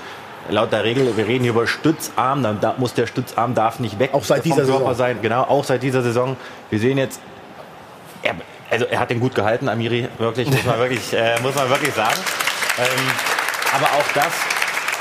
laut 0.49 0.71
der 0.71 0.83
Regel, 0.83 1.15
wir 1.15 1.27
reden 1.27 1.43
hier 1.43 1.51
über 1.51 1.67
Stützarm, 1.67 2.43
dann 2.43 2.59
da, 2.59 2.75
muss 2.77 2.93
der 2.93 3.07
Stützarm 3.07 3.55
darf 3.55 3.79
nicht 3.79 3.99
weg 3.99 4.13
Auch 4.13 4.23
seit 4.23 4.43
vom 4.43 4.51
dieser 4.51 4.65
Körper 4.65 4.79
Saison. 4.79 4.95
sein. 4.95 5.19
Genau, 5.21 5.43
auch 5.43 5.63
seit 5.63 5.83
dieser 5.83 6.01
Saison. 6.01 6.37
Wir 6.69 6.79
sehen 6.79 6.97
jetzt, 6.97 7.19
er, 8.23 8.35
also 8.69 8.85
er 8.85 8.99
hat 8.99 9.09
den 9.09 9.19
gut 9.19 9.35
gehalten, 9.35 9.69
Amiri, 9.69 10.07
wirklich, 10.17 10.49
muss 10.49 10.65
man 10.65 10.79
wirklich, 10.79 11.13
äh, 11.13 11.39
muss 11.41 11.55
man 11.55 11.69
wirklich 11.69 11.93
sagen. 11.93 12.19
Ähm, 12.77 12.85
aber 13.73 13.85
auch 13.85 14.13
das, 14.13 14.33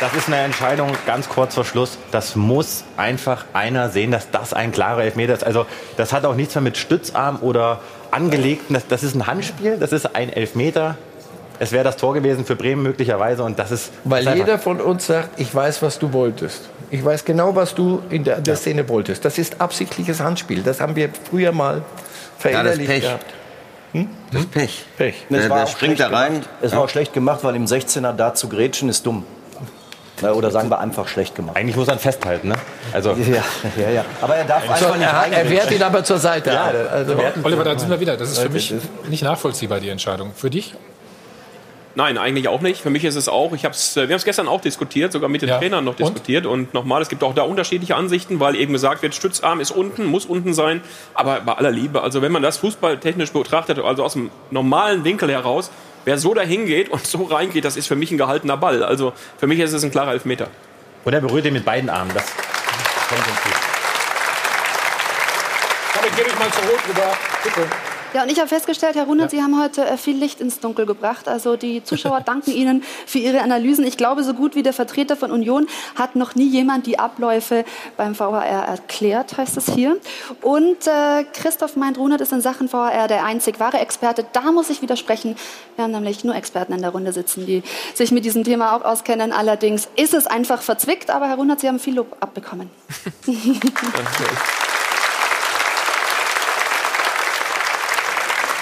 das 0.01 0.15
ist 0.15 0.29
eine 0.29 0.39
Entscheidung 0.39 0.93
ganz 1.07 1.29
kurz 1.29 1.55
vor 1.55 1.65
Schluss. 1.65 1.99
Das 2.11 2.37
muss 2.37 2.85
einfach 2.97 3.45
einer 3.53 3.91
sehen, 3.91 4.11
dass 4.11 4.31
das 4.31 4.55
ein 4.55 4.73
klarer 4.73 5.03
Elfmeter 5.03 5.35
ist. 5.35 5.45
Also 5.45 5.67
das 5.97 6.13
hat 6.13 6.25
auch 6.25 6.35
nichts 6.35 6.55
mehr 6.55 6.63
mit 6.63 6.79
Stützarm 6.79 7.39
oder 7.43 7.81
angelegten. 8.11 8.75
Das, 8.75 8.87
das 8.87 9.03
ist 9.03 9.15
ein 9.15 9.27
Handspiel, 9.27 9.77
das 9.79 9.93
ist 9.93 10.15
ein 10.17 10.33
Elfmeter. 10.33 10.97
Es 11.63 11.73
wäre 11.73 11.85
das 11.85 11.99
Tor 11.99 12.15
gewesen 12.15 12.47
für 12.47 12.57
Bremen 12.57 12.83
möglicherweise 12.83 13.45
und 13.45 13.59
das 13.59 13.71
ist 13.71 13.93
Weil 14.05 14.25
das 14.25 14.35
jeder 14.35 14.59
von 14.59 14.81
uns 14.81 15.07
sagt, 15.07 15.39
ich 15.39 15.55
weiß, 15.55 15.83
was 15.83 15.99
du 15.99 16.11
wolltest. 16.15 16.63
Ich 16.91 17.05
weiß 17.05 17.25
genau, 17.25 17.55
was 17.55 17.75
du 17.75 18.03
in 18.09 18.25
der, 18.25 18.41
der 18.41 18.57
Szene 18.57 18.89
wolltest. 18.89 19.25
Das 19.27 19.37
ist 19.37 19.61
absichtliches 19.61 20.21
Handspiel. 20.21 20.63
Das 20.63 20.81
haben 20.81 20.97
wir 20.97 21.11
früher 21.31 21.53
mal 21.53 21.77
Ja, 21.77 21.83
das 21.83 22.43
verinnerlicht 22.43 22.89
Pech. 22.91 23.03
gehabt. 23.03 23.27
Das 24.33 24.41
ist 24.41 24.51
Pech. 24.51 24.85
Pech. 24.97 25.27
Der, 25.29 25.39
Es 25.41 25.51
war 25.51 25.57
der 25.59 25.67
auch 25.67 25.71
springt 25.71 25.99
schlecht 25.99 26.13
da 26.13 26.17
rein. 26.17 26.33
Gemacht. 26.33 26.49
Es 26.63 26.73
war 26.73 26.81
auch 26.81 26.89
schlecht 26.89 27.13
gemacht, 27.13 27.41
weil 27.43 27.55
im 27.57 27.67
16er 27.67 28.13
da 28.13 28.33
zu 28.33 28.49
grätschen 28.49 28.89
ist 28.89 29.05
dumm. 29.05 29.25
Oder 30.23 30.51
sagen 30.51 30.71
wir 30.71 30.79
einfach 30.79 31.09
schlecht 31.09 31.35
gemacht. 31.35 31.57
Eigentlich 31.57 31.77
muss 31.77 31.87
man 31.87 31.99
festhalten, 31.99 32.49
ne? 32.49 32.55
Also 32.93 33.13
Ja, 33.13 33.45
ja, 33.77 33.91
ja. 33.91 34.05
Aber 34.21 34.37
er 34.37 34.45
darf 34.45 34.69
einfach 34.69 34.97
nicht 34.97 35.07
er, 35.07 35.33
er 35.33 35.51
wehrt 35.51 35.71
ihn 35.71 35.83
aber 35.83 36.05
zur 36.05 36.19
Seite. 36.19 36.59
also, 36.59 37.17
Oliver, 37.43 37.65
da 37.65 37.79
sind 37.79 37.91
wir 37.91 38.01
wieder. 38.01 38.17
Das 38.17 38.31
ist 38.31 38.39
für 38.39 38.49
mich 38.49 38.75
nicht 39.09 39.23
nachvollziehbar, 39.23 39.81
die 39.81 39.89
Entscheidung. 39.91 40.33
Für 40.35 40.51
dich? 40.51 40.75
Nein, 41.97 42.19
eigentlich 42.19 42.47
auch 42.47 42.61
nicht. 42.61 42.81
Für 42.83 42.91
mich 42.91 43.05
ist 43.05 43.17
es 43.17 43.29
auch, 43.29 43.53
ich 43.53 43.65
hab's, 43.65 43.97
äh, 43.97 44.03
wir 44.09 44.15
haben 44.15 44.19
es 44.19 44.25
gestern 44.25 44.47
auch 44.47 44.61
diskutiert, 44.61 45.11
sogar 45.13 45.29
mit 45.29 45.43
den 45.43 45.49
Ja. 45.49 45.59
Trainern 45.59 45.85
noch 45.85 45.93
Und? 45.93 45.99
diskutiert. 46.01 46.47
Und 46.47 46.73
nochmal, 46.73 47.03
es 47.03 47.09
gibt 47.09 47.23
auch 47.25 47.35
da 47.35 47.43
unterschiedliche 47.43 47.97
Ansichten, 47.97 48.39
weil 48.39 48.55
eben 48.55 48.73
gesagt 48.73 49.03
wird, 49.03 49.15
Stützarm 49.15 49.59
ist 49.61 49.73
unten, 49.73 50.05
muss 50.05 50.25
unten 50.25 50.55
sein. 50.55 50.83
Aber 51.15 51.41
bei 51.41 51.53
aller 51.55 51.73
Liebe, 51.73 52.03
also 52.03 52.23
wenn 52.23 52.31
man 52.31 52.43
das 52.43 52.59
fußballtechnisch 52.59 53.33
betrachtet, 53.33 53.79
also 53.81 54.05
aus 54.05 54.13
dem 54.13 54.31
normalen 54.53 55.03
Winkel 55.05 55.31
heraus, 55.33 55.71
wer 56.05 56.17
so 56.17 56.33
dahin 56.33 56.65
geht 56.67 56.91
und 56.91 57.05
so 57.07 57.25
reingeht, 57.25 57.65
das 57.65 57.77
ist 57.77 57.89
für 57.89 57.97
mich 57.97 58.13
ein 58.13 58.19
gehaltener 58.19 58.57
Ball. 58.57 58.85
Also 58.85 59.13
für 59.39 59.49
mich 59.49 59.59
ist 59.59 59.73
es 59.73 59.83
ein 59.83 59.91
klarer 59.91 60.13
Elfmeter. 60.13 60.47
und 61.05 61.13
er 61.13 61.21
berührt 61.21 61.45
ihn 61.47 61.55
mit 61.55 61.65
beiden 61.65 61.91
Armen. 61.91 62.13
Das 62.15 62.25
kommt. 63.09 63.23
Damit 65.95 66.17
gebe 66.17 66.29
ich 66.29 66.39
mal 66.39 66.51
zu 66.51 66.61
Rot 66.61 66.81
rüber. 66.89 67.17
Bitte. 67.43 67.90
Ja, 68.13 68.25
und 68.25 68.33
ich 68.33 68.39
habe 68.39 68.49
festgestellt, 68.49 68.97
Herr 68.97 69.05
Runert, 69.05 69.31
Sie 69.31 69.41
haben 69.41 69.63
heute 69.63 69.85
äh, 69.85 69.97
viel 69.97 70.17
Licht 70.17 70.41
ins 70.41 70.59
Dunkel 70.59 70.85
gebracht. 70.85 71.29
Also 71.29 71.57
die 71.57 71.85
Zuschauer 71.85 72.21
danken 72.27 72.51
Ihnen 72.51 72.83
für 73.07 73.19
Ihre 73.19 73.41
Analysen. 73.41 73.87
Ich 73.87 73.97
glaube, 73.97 74.25
so 74.25 74.35
gut 74.35 74.57
wie 74.57 74.65
der 74.65 74.73
Vertreter 74.73 75.17
von 75.17 75.31
Union 75.31 75.69
hat 75.95 76.17
noch 76.17 76.35
nie 76.35 76.49
jemand 76.49 76.87
die 76.87 76.99
Abläufe 76.99 77.65
beim 77.97 78.17
VHR 78.17 78.65
erklärt, 78.67 79.37
heißt 79.37 79.57
es 79.57 79.67
hier. 79.67 79.97
Und 80.43 80.89
äh, 80.89 81.25
Christoph 81.33 81.77
meint, 81.77 81.99
Runert 81.99 82.21
ist 82.21 82.33
in 82.33 82.41
Sachen 82.41 82.69
VHR 82.69 83.07
der 83.07 83.25
einzig 83.25 83.61
wahre 83.61 83.79
Experte. 83.79 84.27
Da 84.33 84.51
muss 84.51 84.71
ich 84.71 84.83
widersprechen. 84.83 85.37
Wir 85.77 85.85
haben 85.85 85.93
nämlich 85.93 86.25
nur 86.25 86.35
Experten 86.35 86.73
in 86.73 86.81
der 86.81 86.91
Runde 86.91 87.13
sitzen, 87.13 87.47
die 87.47 87.63
sich 87.95 88.11
mit 88.11 88.25
diesem 88.25 88.43
Thema 88.43 88.75
auch 88.75 88.85
auskennen. 88.85 89.31
Allerdings 89.31 89.89
ist 89.95 90.15
es 90.15 90.27
einfach 90.27 90.63
verzwickt. 90.63 91.11
Aber 91.11 91.29
Herr 91.29 91.37
Runert, 91.37 91.61
Sie 91.61 91.69
haben 91.69 91.79
viel 91.79 91.95
Lob 91.95 92.17
abbekommen. 92.19 92.71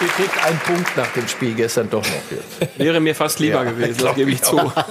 ihr 0.01 0.09
kriegt 0.09 0.45
einen 0.45 0.59
Punkt 0.61 0.97
nach 0.97 1.13
dem 1.13 1.27
Spiel 1.29 1.55
gestern 1.55 1.91
doch 1.91 2.03
noch 2.03 2.31
jetzt. 2.61 2.79
Wäre 2.79 3.01
mir 3.01 3.15
fast 3.15 3.39
lieber 3.41 3.65
Ja, 3.65 3.71
gewesen, 3.71 3.99
das 4.05 4.15
gebe 4.15 4.31
ich 4.31 4.43
zu. 4.43 4.59
auch. 4.59 4.73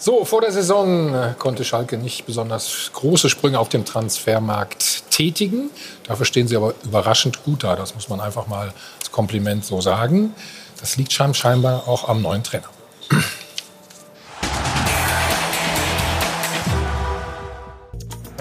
So, 0.00 0.24
vor 0.24 0.40
der 0.42 0.52
Saison 0.52 1.12
äh, 1.12 1.34
konnte 1.40 1.64
Schalke 1.64 1.98
nicht 1.98 2.24
besonders 2.24 2.92
große 2.92 3.28
Sprünge 3.28 3.58
auf 3.58 3.68
dem 3.68 3.84
Transfermarkt 3.84 5.10
tätigen. 5.10 5.70
Dafür 6.06 6.24
stehen 6.24 6.46
sie 6.46 6.54
aber 6.56 6.72
überraschend 6.84 7.42
gut 7.42 7.64
da. 7.64 7.74
Das 7.74 7.96
muss 7.96 8.08
man 8.08 8.20
einfach 8.20 8.46
mal 8.46 8.72
als 9.00 9.10
Kompliment 9.10 9.64
so 9.64 9.80
sagen. 9.80 10.34
Das 10.78 10.96
liegt 10.98 11.12
schein- 11.12 11.34
scheinbar 11.34 11.88
auch 11.88 12.08
am 12.08 12.22
neuen 12.22 12.44
Trainer. 12.44 12.68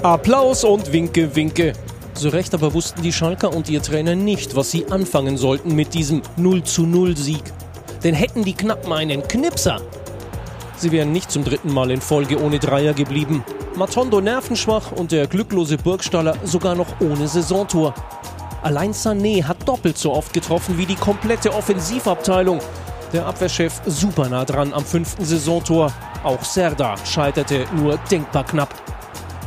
Applaus 0.04 0.64
und 0.64 0.92
Winke, 0.92 1.36
Winke. 1.36 1.74
So 2.18 2.30
recht 2.30 2.56
aber 2.56 2.74
wussten 2.74 3.04
die 3.04 3.14
Schalker 3.14 3.56
und 3.56 3.70
ihr 3.70 3.80
Trainer 3.80 4.16
nicht, 4.16 4.56
was 4.56 4.72
sie 4.72 4.88
anfangen 4.88 5.38
sollten 5.38 5.76
mit 5.76 5.94
diesem 5.94 6.24
0 6.36 6.64
zu 6.64 6.88
0 6.88 7.16
Sieg. 7.16 7.44
Denn 8.04 8.16
hätten 8.16 8.44
die 8.44 8.56
Knappen 8.56 8.92
einen 8.92 9.22
Knipser. 9.28 9.80
Sie 10.78 10.92
wären 10.92 11.12
nicht 11.12 11.30
zum 11.30 11.44
dritten 11.44 11.72
Mal 11.72 11.92
in 11.92 12.02
Folge 12.02 12.42
ohne 12.42 12.58
Dreier 12.58 12.96
geblieben. 12.96 13.44
Matondo 13.76 14.20
nervenschwach 14.20 14.94
und 14.94 15.12
der 15.12 15.28
glücklose 15.28 15.78
Burgstaller 15.78 16.36
sogar 16.44 16.74
noch 16.74 17.00
ohne 17.02 17.28
Saisontor. 17.28 17.94
Allein 18.64 18.94
Sané 18.94 19.44
hat 19.44 19.68
doppelt 19.68 20.00
so 20.00 20.12
oft 20.12 20.34
getroffen 20.34 20.80
wie 20.80 20.88
die 20.88 20.96
komplette 20.96 21.54
Offensivabteilung. 21.54 22.60
Der 23.14 23.28
Abwehrchef 23.28 23.80
super 23.86 24.28
nah 24.28 24.44
dran 24.44 24.74
am 24.74 24.84
fünften 24.84 25.24
Saisontor. 25.24 25.94
Auch 26.24 26.44
Serda 26.44 26.96
scheiterte 27.06 27.66
nur 27.76 28.00
denkbar 28.10 28.44
knapp. 28.44 28.97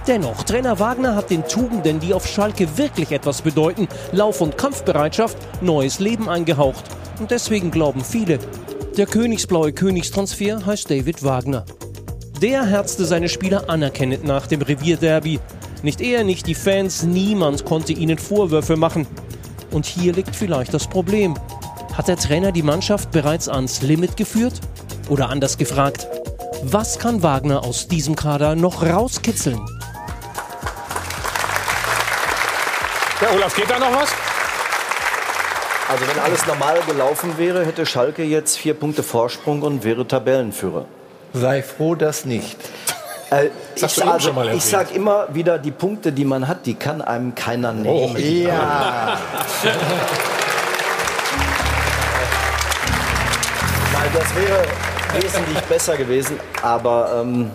Dennoch, 0.07 0.43
Trainer 0.45 0.79
Wagner 0.79 1.15
hat 1.15 1.31
den 1.31 1.47
Tugenden, 1.47 2.01
die 2.01 2.15
auf 2.15 2.27
Schalke 2.27 2.79
wirklich 2.79 3.13
etwas 3.13 3.43
bedeuten, 3.43 3.87
Lauf- 4.13 4.41
und 4.41 4.57
Kampfbereitschaft, 4.57 5.37
neues 5.61 6.01
Leben 6.01 6.29
eingehaucht. 6.29 6.85
Und 7.19 7.31
deswegen 7.31 7.71
glauben 7.71 8.03
viele, 8.03 8.39
der 8.97 9.07
königsblaue 9.07 9.73
Königstransfer 9.73 10.65
heißt 10.67 10.91
David 10.91 11.23
Wagner. 11.23 11.65
Der 12.43 12.65
herzte 12.65 13.05
seine 13.05 13.29
Spieler 13.29 13.69
anerkennend 13.69 14.25
nach 14.25 14.47
dem 14.47 14.63
Revierderby. 14.63 15.39
Nicht 15.83 16.01
er, 16.01 16.25
nicht 16.25 16.47
die 16.47 16.55
Fans, 16.55 17.03
niemand 17.03 17.65
konnte 17.65 17.93
ihnen 17.93 18.19
Vorwürfe 18.19 18.77
machen. 18.77 19.07
Und 19.71 19.87
hier 19.87 20.13
liegt 20.13 20.35
vielleicht 20.35 20.75
das 20.75 20.89
Problem. 20.89 21.37
Hat 21.95 22.09
der 22.09 22.17
Trainer 22.17 22.51
die 22.51 22.63
Mannschaft 22.63 23.11
bereits 23.11 23.49
ans 23.49 23.83
Limit 23.83 24.17
geführt? 24.17 24.61
Oder 25.09 25.29
anders 25.29 25.59
gefragt, 25.59 26.09
was 26.63 26.99
kann 26.99 27.23
Wagner 27.23 27.65
aus 27.65 27.87
diesem 27.87 28.17
Kader 28.17 28.57
noch 28.57 28.83
rauskitzeln? 28.83 29.61
Ja, 33.21 33.29
Olaf, 33.35 33.55
geht 33.55 33.69
da 33.69 33.79
noch 33.79 33.93
was? 33.95 34.09
Also 35.91 36.07
wenn 36.09 36.19
alles 36.23 36.47
normal 36.47 36.79
gelaufen 36.87 37.37
wäre, 37.37 37.67
hätte 37.67 37.85
Schalke 37.85 38.23
jetzt 38.23 38.57
vier 38.57 38.75
Punkte 38.75 39.03
Vorsprung 39.03 39.61
und 39.63 39.85
wäre 39.85 40.07
Tabellenführer. 40.07 40.87
Sei 41.35 41.63
froh, 41.63 41.95
dass 41.95 42.25
nicht. 42.25 42.57
Äh, 43.31 43.51
Das 43.79 43.99
ich, 43.99 44.05
also, 44.05 44.33
ich 44.55 44.65
sag 44.65 44.95
immer 44.95 45.27
wieder, 45.35 45.59
die 45.59 45.71
Punkte, 45.71 46.13
die 46.13 46.25
man 46.25 46.49
hat, 46.49 46.65
die 46.65 46.75
kann 46.75 47.03
einem 47.03 47.35
keiner 47.35 47.73
nehmen. 47.73 48.17
Ja. 48.17 49.19
Nein, 53.93 54.11
das 54.15 54.35
wäre 54.35 54.65
wesentlich 55.21 55.61
besser 55.65 55.97
gewesen. 55.97 56.41
Aber 56.63 57.21
ähm, 57.21 57.51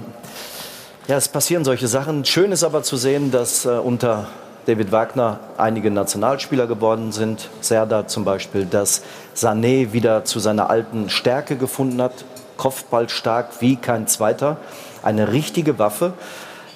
ja, 1.07 1.17
es 1.17 1.27
passieren 1.27 1.65
solche 1.65 1.87
Sachen. 1.87 2.23
Schön 2.25 2.51
ist 2.51 2.63
aber 2.63 2.83
zu 2.83 2.97
sehen, 2.97 3.31
dass 3.31 3.65
äh, 3.65 3.69
unter 3.69 4.27
David 4.65 4.91
Wagner 4.91 5.39
einige 5.57 5.91
Nationalspieler 5.91 6.65
geworden 6.67 7.11
sind. 7.11 7.49
Serda 7.61 8.07
zum 8.07 8.25
Beispiel, 8.25 8.65
dass 8.65 9.03
Sané 9.35 9.93
wieder 9.93 10.25
zu 10.25 10.39
seiner 10.39 10.69
alten 10.69 11.09
Stärke 11.09 11.55
gefunden 11.55 12.01
hat. 12.01 12.25
Kopfball 12.57 13.09
stark 13.09 13.61
wie 13.61 13.75
kein 13.75 14.07
zweiter. 14.07 14.57
Eine 15.03 15.31
richtige 15.31 15.77
Waffe. 15.77 16.13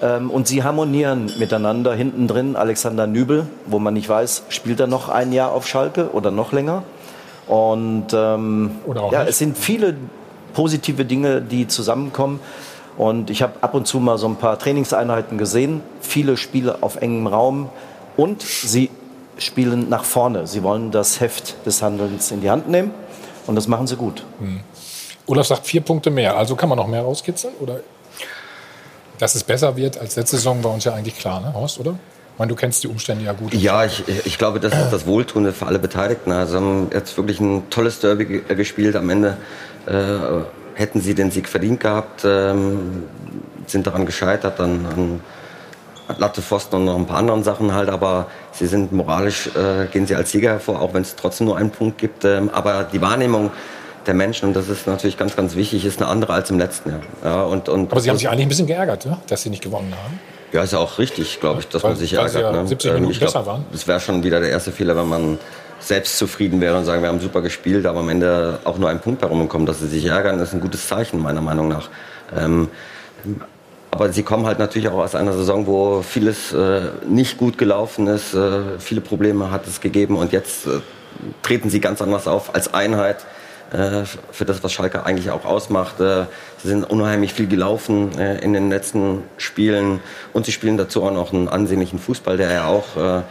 Ähm, 0.01 0.29
und 0.29 0.47
sie 0.47 0.63
harmonieren 0.63 1.31
miteinander 1.39 1.93
hinten 1.93 2.27
drin. 2.27 2.55
Alexander 2.55 3.07
Nübel, 3.07 3.47
wo 3.65 3.79
man 3.79 3.95
nicht 3.95 4.07
weiß, 4.07 4.43
spielt 4.49 4.79
er 4.79 4.87
noch 4.87 5.09
ein 5.09 5.33
Jahr 5.33 5.51
auf 5.51 5.67
Schalke 5.67 6.11
oder 6.11 6.31
noch 6.31 6.51
länger. 6.51 6.83
Und 7.47 8.07
ähm, 8.13 8.71
Oder 8.85 9.03
auch 9.03 9.11
ja, 9.11 9.21
nicht. 9.21 9.29
es 9.29 9.39
sind 9.39 9.57
viele 9.57 9.95
positive 10.53 11.05
Dinge, 11.05 11.41
die 11.41 11.67
zusammenkommen. 11.67 12.39
Und 12.99 13.31
ich 13.31 13.41
habe 13.41 13.53
ab 13.61 13.73
und 13.73 13.87
zu 13.87 13.99
mal 13.99 14.17
so 14.19 14.27
ein 14.27 14.35
paar 14.35 14.59
Trainingseinheiten 14.59 15.37
gesehen. 15.39 15.81
Viele 16.01 16.37
Spiele 16.37 16.83
auf 16.83 16.97
engem 16.97 17.25
Raum. 17.27 17.69
Und 18.17 18.43
sie 18.43 18.91
spielen 19.37 19.87
nach 19.89 20.03
vorne. 20.03 20.45
Sie 20.47 20.61
wollen 20.63 20.91
das 20.91 21.21
Heft 21.21 21.65
des 21.65 21.81
Handelns 21.81 22.29
in 22.29 22.41
die 22.41 22.49
Hand 22.51 22.69
nehmen. 22.69 22.91
Und 23.47 23.55
das 23.55 23.67
machen 23.67 23.87
sie 23.87 23.95
gut. 23.95 24.25
Olaf 25.25 25.47
sagt 25.47 25.65
vier 25.65 25.81
Punkte 25.81 26.09
mehr. 26.11 26.35
Also 26.37 26.55
kann 26.57 26.67
man 26.69 26.77
noch 26.77 26.87
mehr 26.87 27.01
rauskitzeln? 27.01 27.53
Oder 27.61 27.79
dass 29.17 29.33
es 29.35 29.43
besser 29.43 29.75
wird 29.77 29.97
als 29.97 30.15
letzte 30.17 30.35
Saison 30.35 30.63
war 30.63 30.71
uns 30.71 30.83
ja 30.83 30.93
eigentlich 30.93 31.17
klar, 31.17 31.41
ne, 31.41 31.53
Horst, 31.53 31.79
oder? 31.79 31.91
Ich 31.91 32.39
meine, 32.39 32.49
du 32.49 32.55
kennst 32.55 32.83
die 32.83 32.87
Umstände 32.87 33.25
ja 33.25 33.33
gut. 33.33 33.53
Ja, 33.53 33.83
ich, 33.83 34.03
ich 34.25 34.37
glaube, 34.37 34.59
das 34.61 34.73
ist 34.73 34.91
das 34.91 35.05
Wohltuende 35.05 35.51
für 35.51 35.65
alle 35.65 35.79
Beteiligten. 35.79 36.31
Also 36.31 36.55
haben 36.57 36.87
jetzt 36.93 37.17
wirklich 37.17 37.39
ein 37.41 37.69
tolles 37.69 37.99
Derby 37.99 38.25
ge- 38.25 38.55
gespielt. 38.55 38.95
Am 38.95 39.09
Ende 39.09 39.37
äh, 39.87 39.91
hätten 40.79 41.01
sie 41.01 41.13
den 41.13 41.29
Sieg 41.29 41.47
verdient 41.47 41.81
gehabt, 41.81 42.23
ähm, 42.25 43.03
sind 43.67 43.85
daran 43.85 44.05
gescheitert, 44.05 44.59
an, 44.59 44.85
an 44.95 45.21
Latte 46.17 46.41
Pfosten 46.41 46.77
und 46.77 46.85
noch 46.85 46.95
ein 46.95 47.05
paar 47.05 47.17
anderen 47.19 47.43
Sachen 47.43 47.73
halt. 47.73 47.89
Aber 47.89 48.27
sie 48.51 48.65
sind 48.65 48.91
moralisch, 48.91 49.47
äh, 49.55 49.85
gehen 49.91 50.07
sie 50.07 50.15
als 50.15 50.31
Sieger 50.31 50.51
hervor, 50.51 50.81
auch 50.81 50.93
wenn 50.93 51.03
es 51.03 51.15
trotzdem 51.15 51.45
nur 51.47 51.57
einen 51.57 51.69
Punkt 51.69 51.97
gibt. 51.99 52.25
Ähm, 52.25 52.49
aber 52.51 52.83
die 52.91 53.01
Wahrnehmung 53.01 53.51
der 54.07 54.13
Menschen, 54.15 54.47
und 54.47 54.55
das 54.55 54.69
ist 54.69 54.87
natürlich 54.87 55.17
ganz, 55.17 55.35
ganz 55.35 55.55
wichtig, 55.55 55.85
ist 55.85 56.01
eine 56.01 56.09
andere 56.09 56.33
als 56.33 56.49
im 56.49 56.57
letzten 56.57 56.89
Jahr. 56.91 57.01
Ja, 57.23 57.43
und, 57.43 57.69
und 57.69 57.91
Aber 57.91 58.01
sie 58.01 58.09
haben 58.09 58.17
sich 58.17 58.27
eigentlich 58.29 58.45
ein 58.45 58.49
bisschen 58.49 58.65
geärgert, 58.65 59.05
ne? 59.05 59.17
dass 59.27 59.43
sie 59.43 59.49
nicht 59.51 59.61
gewonnen 59.61 59.93
haben. 60.03 60.19
ja, 60.51 60.63
ist 60.63 60.73
ja 60.73 60.79
auch 60.79 60.97
richtig, 60.97 61.39
glaube 61.41 61.59
ich, 61.59 61.67
dass 61.67 61.83
Weil- 61.83 61.91
man 61.91 61.99
sich 61.99 62.15
weil 62.17 62.29
sie 62.29 62.37
ärgert. 62.37 62.55
ja 62.55 62.61
ne? 62.63 62.67
70 62.67 62.93
Minuten 62.93 63.11
ich 63.11 63.19
glaub, 63.19 63.33
besser 63.33 63.45
waren. 63.45 63.65
Es 63.71 63.85
wäre 63.87 63.99
schon 63.99 64.23
wieder 64.23 64.39
der 64.39 64.49
erste 64.49 64.71
Fehler, 64.71 64.95
wenn 64.95 65.09
man 65.09 65.37
selbst 65.79 66.17
zufrieden 66.17 66.61
wäre 66.61 66.77
und 66.77 66.85
sagen, 66.85 67.01
wir 67.01 67.09
haben 67.09 67.19
super 67.19 67.41
gespielt, 67.41 67.85
aber 67.85 67.99
am 67.99 68.09
Ende 68.09 68.59
auch 68.63 68.77
nur 68.77 68.89
ein 68.89 68.99
Punkt 68.99 69.21
herumkommt. 69.21 69.67
Dass 69.67 69.79
sie 69.79 69.87
sich 69.87 70.05
ärgern, 70.05 70.39
ist 70.39 70.53
ein 70.53 70.61
gutes 70.61 70.87
Zeichen, 70.87 71.21
meiner 71.21 71.41
Meinung 71.41 71.67
nach. 71.67 71.89
Ähm, 72.35 72.69
aber 73.91 74.11
sie 74.13 74.23
kommen 74.23 74.45
halt 74.45 74.59
natürlich 74.59 74.87
auch 74.89 74.99
aus 74.99 75.15
einer 75.15 75.33
Saison, 75.33 75.65
wo 75.65 76.01
vieles 76.01 76.53
äh, 76.53 76.81
nicht 77.07 77.37
gut 77.37 77.57
gelaufen 77.57 78.07
ist, 78.07 78.33
äh, 78.33 78.79
viele 78.79 79.01
Probleme 79.01 79.51
hat 79.51 79.67
es 79.67 79.81
gegeben 79.81 80.15
und 80.15 80.31
jetzt 80.31 80.67
äh, 80.67 80.79
treten 81.41 81.69
sie 81.69 81.79
ganz 81.79 82.01
anders 82.01 82.27
auf 82.27 82.53
als 82.53 82.73
Einheit 82.73 83.25
äh, 83.71 84.05
für 84.31 84.45
das, 84.45 84.63
was 84.63 84.71
Schalke 84.73 85.05
eigentlich 85.05 85.31
auch 85.31 85.45
ausmacht. 85.45 85.99
Äh, 85.99 86.25
sie 86.61 86.69
sind 86.69 86.89
unheimlich 86.89 87.33
viel 87.33 87.47
gelaufen 87.47 88.17
äh, 88.19 88.39
in 88.43 88.53
den 88.53 88.69
letzten 88.69 89.23
Spielen 89.37 90.01
und 90.33 90.45
sie 90.45 90.51
spielen 90.51 90.77
dazu 90.77 91.03
auch 91.03 91.11
noch 91.11 91.33
einen 91.33 91.47
ansehnlichen 91.47 91.99
Fußball, 91.99 92.37
der 92.37 92.51
ja 92.51 92.65
auch 92.67 93.23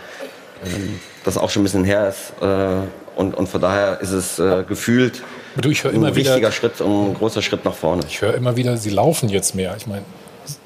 das 1.24 1.38
auch 1.38 1.50
schon 1.50 1.62
ein 1.62 1.64
bisschen 1.64 1.84
her 1.84 2.08
ist. 2.08 2.32
Äh, 2.40 2.86
und, 3.16 3.34
und 3.34 3.48
von 3.48 3.60
daher 3.60 4.00
ist 4.00 4.12
es 4.12 4.38
äh, 4.38 4.62
gefühlt 4.62 5.22
Du, 5.60 5.70
ich 5.70 5.82
höre 5.82 5.90
ein 5.90 5.96
immer 5.96 6.14
wieder, 6.14 6.30
wichtiger 6.30 6.52
Schritt 6.52 6.80
und 6.80 7.10
ein 7.10 7.14
großer 7.14 7.42
Schritt 7.42 7.64
nach 7.64 7.74
vorne. 7.74 8.04
ich 8.06 8.22
höre 8.22 8.34
immer 8.34 8.54
wieder, 8.56 8.76
sie 8.76 8.90
laufen 8.90 9.28
jetzt 9.28 9.56
mehr. 9.56 9.74
Ich 9.76 9.88
meine, 9.88 10.04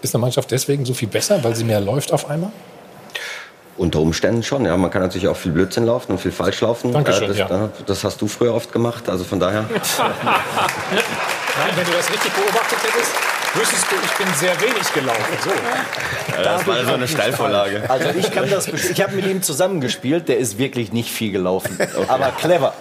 ist 0.02 0.14
eine 0.14 0.20
Mannschaft 0.20 0.50
deswegen 0.50 0.84
so 0.84 0.92
viel 0.92 1.08
besser, 1.08 1.42
weil 1.42 1.56
sie 1.56 1.64
mehr 1.64 1.80
läuft 1.80 2.12
auf 2.12 2.28
einmal? 2.28 2.50
Unter 3.78 4.00
Umständen 4.00 4.42
schon, 4.42 4.66
ja. 4.66 4.76
Man 4.76 4.90
kann 4.90 5.00
natürlich 5.00 5.28
auch 5.28 5.36
viel 5.36 5.52
Blödsinn 5.52 5.86
laufen 5.86 6.12
und 6.12 6.18
viel 6.18 6.30
falsch 6.30 6.60
laufen. 6.60 6.92
Dankeschön, 6.92 7.28
das, 7.28 7.38
ja. 7.38 7.70
das 7.86 8.04
hast 8.04 8.20
du 8.20 8.28
früher 8.28 8.52
oft 8.52 8.70
gemacht, 8.70 9.08
also 9.08 9.24
von 9.24 9.40
daher. 9.40 9.62
Nein, 9.62 9.72
wenn 11.74 11.86
du 11.86 11.92
das 11.92 12.10
richtig 12.10 12.32
beobachtet 12.32 12.78
hättest, 12.82 13.12
wüsstest 13.54 13.86
du, 13.90 13.96
ich 14.04 14.12
bin 14.12 14.34
sehr 14.34 14.60
wenig 14.60 14.92
gelaufen. 14.94 15.36
So. 15.44 15.50
Das 16.42 16.66
war 16.66 16.84
so 16.84 16.92
eine 16.94 17.08
Steilvorlage. 17.08 17.82
Also 17.88 18.08
ich 18.18 18.30
kann 18.32 18.48
das. 18.48 18.68
Ich 18.68 19.02
habe 19.02 19.14
mit 19.16 19.26
ihm 19.26 19.42
zusammengespielt. 19.42 20.28
Der 20.28 20.38
ist 20.38 20.58
wirklich 20.58 20.92
nicht 20.92 21.10
viel 21.10 21.32
gelaufen, 21.32 21.78
aber 22.08 22.32
clever. 22.38 22.72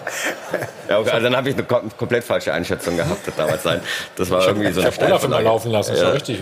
Ja, 0.89 0.99
okay, 0.99 1.09
also 1.11 1.23
dann 1.23 1.35
habe 1.35 1.49
ich 1.49 1.55
eine 1.55 1.63
kom 1.63 1.89
komplett 1.97 2.23
falsche 2.23 2.53
Einschätzung 2.53 2.97
gehabt 2.97 3.25
das 3.27 3.35
damals 3.35 3.63
sein. 3.63 3.81
Das 4.15 4.29
war 4.29 4.45
irgendwie 4.47 4.71
so 4.71 4.81
Ich 4.81 4.85
eine 4.87 4.95
habe 4.95 5.05
Olaf 5.05 5.23
immer 5.23 5.35
Steilvorlage. 5.37 5.43
laufen 5.45 5.71
lassen, 5.71 5.95
Ja. 5.95 6.09
richtig. 6.09 6.39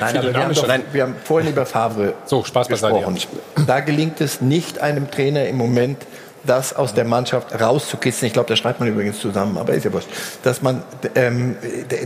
Nein, 0.00 0.16
aber 0.18 0.34
wir 0.34 0.42
haben, 0.42 0.54
doch, 0.54 0.68
wir 0.92 1.02
haben 1.02 1.16
vorhin 1.24 1.50
über 1.50 1.66
Favre 1.66 2.14
So, 2.26 2.44
Spaß 2.44 2.68
gesprochen. 2.68 3.18
Da 3.66 3.80
gelingt 3.80 4.20
es 4.20 4.40
nicht 4.40 4.78
einem 4.80 5.10
Trainer 5.10 5.46
im 5.46 5.56
Moment, 5.56 5.98
das 6.46 6.74
aus 6.74 6.94
der 6.94 7.04
Mannschaft 7.04 7.58
rauszukitzeln. 7.58 8.26
Ich 8.26 8.32
glaube, 8.32 8.48
da 8.48 8.56
schreibt 8.56 8.80
man 8.80 8.88
übrigens 8.88 9.18
zusammen, 9.20 9.58
aber 9.58 9.74
ist 9.74 9.84
ja 9.84 9.92
wurscht. 9.92 10.08
Dass 10.42 10.62
man, 10.62 10.82
ähm, 11.14 11.56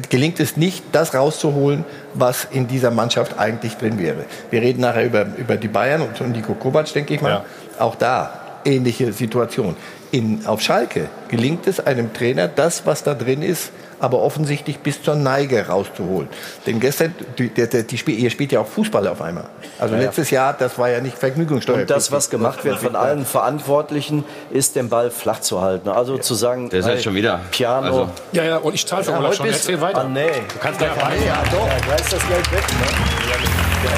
gelingt 0.09 0.41
es 0.41 0.57
nicht, 0.57 0.85
das 0.93 1.15
rauszuholen, 1.15 1.85
was 2.15 2.47
in 2.51 2.69
dieser 2.69 2.91
Mannschaft 2.91 3.39
eigentlich 3.39 3.77
drin 3.77 3.99
wäre. 3.99 4.25
Wir 4.51 4.63
reden 4.63 4.81
nachher 4.81 5.05
über, 5.05 5.27
über 5.37 5.57
die 5.57 5.69
Bayern 5.69 6.03
und, 6.03 6.21
und 6.21 6.33
Nico 6.33 6.55
Kovac, 6.55 6.93
denke 6.93 7.15
ich 7.15 7.21
mal. 7.21 7.31
Ja. 7.31 7.45
Auch 7.79 7.97
da 7.97 8.41
ähnliche 8.65 9.13
Situation. 9.13 9.77
In, 10.11 10.47
auf 10.47 10.61
Schalke 10.61 11.09
gelingt 11.29 11.67
es 11.67 11.81
einem 11.81 12.13
Trainer, 12.13 12.49
das, 12.49 12.87
was 12.87 13.03
da 13.03 13.15
drin 13.15 13.43
ist, 13.43 13.71
aber 14.01 14.21
offensichtlich 14.23 14.79
bis 14.79 15.03
zur 15.03 15.15
Neige 15.15 15.67
rauszuholen. 15.67 16.29
Denn 16.67 16.81
gestern, 16.81 17.15
die, 17.39 17.49
die, 17.49 17.87
die 17.87 17.99
Spiel, 17.99 18.19
ihr 18.19 18.31
spielt 18.31 18.53
ja 18.53 18.61
auch 18.61 18.67
Fußball 18.67 19.07
auf 19.09 19.21
einmal. 19.23 19.45
Also 19.79 19.95
Ja, 19.95 20.01
ja. 20.01 20.07
letztes 20.07 20.31
Jahr, 20.31 20.53
das 20.53 20.79
war 20.79 20.89
ja 20.91 21.01
nicht 21.01 21.19
Vergnügungssteuer. 21.19 21.79
Und 21.83 21.91
das, 21.91 22.13
was 22.13 22.31
gemacht 22.31 22.65
wird 22.65 22.79
von 22.79 22.97
allen 22.97 23.25
Verantwortlichen, 23.25 24.25
ist 24.51 24.77
den 24.77 24.89
Ball 24.89 25.11
flach 25.11 25.41
zu 25.41 25.61
halten. 25.61 25.89
Also 25.89 26.19
zu 26.19 26.35
sagen, 26.35 26.71
Der 26.71 26.81
ist 26.81 26.87
halt 26.87 26.97
hey, 26.97 27.03
schon 27.03 27.15
wieder. 27.15 27.41
Piano. 27.51 27.87
Also- 27.87 28.09
Ja, 28.33 28.45
ja, 28.45 28.57
und 28.59 28.75
ich 28.75 28.87
zahle 28.87 29.05
für 29.05 29.11
Ja, 29.13 29.33
schon. 29.33 29.47
Erzähl 29.47 29.77
du- 29.77 29.83
weiter. 29.83 30.01
Ah, 30.03 30.09
nee. 30.09 30.27
Du 30.53 30.59
kannst 30.61 30.79
gleich 30.79 30.91
Ja, 30.97 31.11
ja, 31.27 31.43
doch. 31.51 31.69
Da 31.89 31.95
ist 31.95 32.13
das 32.13 32.29
Geld 32.29 32.53
weg. 32.53 32.63
Ne? 32.63 33.89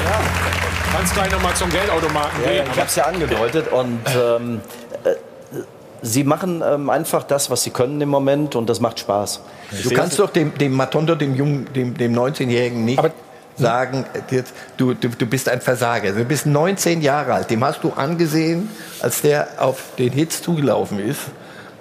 kannst 0.93 1.13
gleich 1.13 1.31
noch 1.31 1.41
mal 1.41 1.53
zum 1.55 1.69
Geldautomaten 1.69 2.43
Ja, 2.43 2.51
ja, 2.51 2.61
gehen. 2.63 2.71
ich 2.73 2.77
habe 2.79 2.87
es 2.89 2.95
ja 2.95 3.05
angedeutet. 3.05 3.71
Und 3.71 3.99
ähm, 4.15 4.59
äh, 4.59 4.80
sie 6.01 6.23
machen 6.23 6.63
ähm, 6.65 6.89
einfach 6.89 7.23
das, 7.23 7.49
was 7.49 7.63
sie 7.63 7.71
können 7.71 7.99
im 8.01 8.09
Moment. 8.09 8.55
Und 8.55 8.69
das 8.69 8.79
macht 8.79 8.99
Spaß. 8.99 9.41
Du 9.83 9.89
kannst 9.91 10.19
doch 10.19 10.29
dem, 10.29 10.57
dem 10.57 10.73
Matondo, 10.73 11.15
dem 11.15 11.35
jungen, 11.35 11.67
dem, 11.73 11.95
dem 11.95 12.13
19-Jährigen 12.13 12.85
nicht 12.85 13.01
sagen, 13.57 14.05
äh, 14.13 14.43
du, 14.77 14.93
du, 14.93 15.09
du 15.09 15.25
bist 15.25 15.49
ein 15.49 15.61
Versager. 15.61 16.11
Du 16.11 16.25
bist 16.25 16.45
19 16.45 17.01
Jahre 17.01 17.33
alt. 17.33 17.49
Dem 17.49 17.63
hast 17.63 17.83
du 17.83 17.91
angesehen, 17.91 18.69
als 19.01 19.21
der 19.21 19.47
auf 19.57 19.83
den 19.97 20.11
Hits 20.11 20.41
zugelaufen 20.41 20.99
ist. 20.99 21.21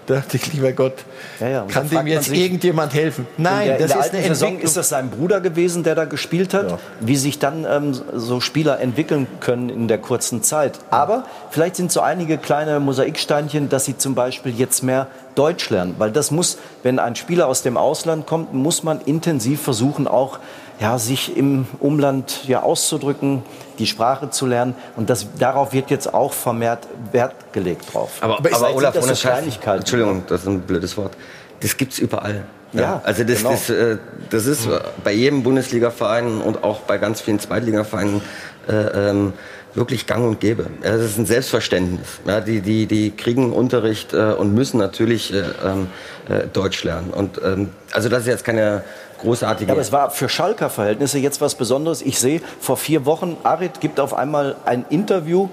Da 0.06 0.14
dachte 0.16 0.38
ich, 0.38 0.52
lieber 0.52 0.72
Gott, 0.72 0.94
Ja, 1.38 1.48
ja, 1.48 1.66
kann 1.68 1.88
dem 1.88 2.06
jetzt 2.06 2.24
sich- 2.30 2.40
irgendjemand 2.40 2.92
helfen? 2.94 3.26
Nein, 3.36 3.60
in 3.62 3.66
der, 3.66 3.76
in 3.76 3.82
das 3.82 3.90
der 3.92 4.00
ist 4.00 4.14
eine 4.14 4.34
Saison 4.34 4.58
ist 4.58 4.76
das 4.76 4.88
sein 4.88 5.10
Bruder 5.10 5.40
gewesen, 5.40 5.84
der 5.84 5.94
da 5.94 6.04
gespielt 6.04 6.52
hat. 6.54 6.78
Wie 7.00 7.16
sich 7.16 7.38
dann 7.38 7.64
ähm, 7.68 7.92
so 8.14 8.40
Spieler 8.40 8.80
entwickeln 8.80 9.26
können 9.40 9.68
in 9.68 9.86
der 9.88 9.98
kurzen 9.98 10.42
Zeit. 10.42 10.78
Aber 10.90 11.24
vielleicht 11.50 11.76
sind 11.76 11.92
so 11.92 12.00
einige 12.00 12.38
kleine 12.38 12.80
Mosaiksteinchen, 12.80 13.68
dass 13.68 13.84
sie 13.84 13.96
zum 13.98 14.14
Beispiel 14.14 14.52
jetzt 14.56 14.82
mehr 14.82 15.06
Deutsch 15.36 15.70
lernen. 15.70 15.94
Weil 15.98 16.10
das 16.10 16.30
muss, 16.30 16.58
wenn 16.82 16.98
ein 16.98 17.14
Spieler 17.14 17.46
aus 17.46 17.62
dem 17.62 17.76
Ausland 17.76 18.26
kommt, 18.26 18.52
muss 18.52 18.82
man 18.82 19.00
intensiv 19.02 19.60
versuchen, 19.62 20.08
auch 20.08 20.38
ja, 20.80 20.98
sich 20.98 21.36
im 21.36 21.66
Umland 21.78 22.44
ja, 22.48 22.62
auszudrücken, 22.62 23.42
die 23.78 23.86
Sprache 23.86 24.30
zu 24.30 24.46
lernen. 24.46 24.74
Und 24.96 25.10
das, 25.10 25.26
darauf 25.38 25.72
wird 25.72 25.90
jetzt 25.90 26.12
auch 26.12 26.32
vermehrt 26.32 26.88
Wert 27.12 27.34
gelegt 27.52 27.92
drauf. 27.92 28.12
Aber, 28.20 28.38
aber 28.38 28.48
sind 28.48 28.74
Olaf, 28.74 28.94
das 28.94 29.04
ohne 29.04 29.14
so 29.14 29.28
Kleinigkeiten. 29.28 29.80
Entschuldigung, 29.80 30.22
das 30.26 30.40
ist 30.42 30.46
ein 30.46 30.60
blödes 30.62 30.96
Wort. 30.96 31.12
Das 31.60 31.76
gibt's 31.76 31.98
überall. 31.98 32.44
Ja, 32.72 33.00
also 33.04 33.24
das, 33.24 33.38
genau. 33.38 33.50
das, 33.50 33.68
äh, 33.68 33.98
das 34.30 34.46
ist 34.46 34.68
bei 35.02 35.12
jedem 35.12 35.42
Bundesliga-Verein 35.42 36.40
und 36.40 36.62
auch 36.62 36.80
bei 36.80 36.98
ganz 36.98 37.20
vielen 37.20 37.40
Zweitligavereinen 37.40 38.22
äh, 38.68 38.72
ähm, 39.10 39.32
wirklich 39.74 40.06
gang 40.06 40.24
und 40.26 40.40
gäbe. 40.40 40.66
Ja, 40.82 40.92
das 40.92 41.02
ist 41.02 41.18
ein 41.18 41.26
Selbstverständnis. 41.26 42.20
Ja, 42.26 42.40
die, 42.40 42.60
die, 42.60 42.86
die 42.86 43.10
kriegen 43.10 43.52
Unterricht 43.52 44.12
äh, 44.12 44.32
und 44.32 44.54
müssen 44.54 44.78
natürlich 44.78 45.32
äh, 45.32 45.42
ähm, 45.64 45.88
äh, 46.28 46.46
Deutsch 46.52 46.84
lernen. 46.84 47.10
Und 47.10 47.40
ähm, 47.44 47.70
also 47.92 48.08
das 48.08 48.20
ist 48.20 48.28
jetzt 48.28 48.44
keine 48.44 48.82
großartige. 49.20 49.68
Ja, 49.68 49.74
aber 49.74 49.82
es 49.82 49.92
war 49.92 50.10
für 50.10 50.28
Schalker 50.28 50.70
Verhältnisse 50.70 51.18
jetzt 51.18 51.40
was 51.40 51.54
Besonderes. 51.54 52.02
Ich 52.02 52.18
sehe, 52.18 52.40
vor 52.60 52.76
vier 52.76 53.06
Wochen, 53.06 53.36
Arid 53.42 53.80
gibt 53.80 54.00
auf 54.00 54.14
einmal 54.14 54.56
ein 54.64 54.84
Interview. 54.90 55.48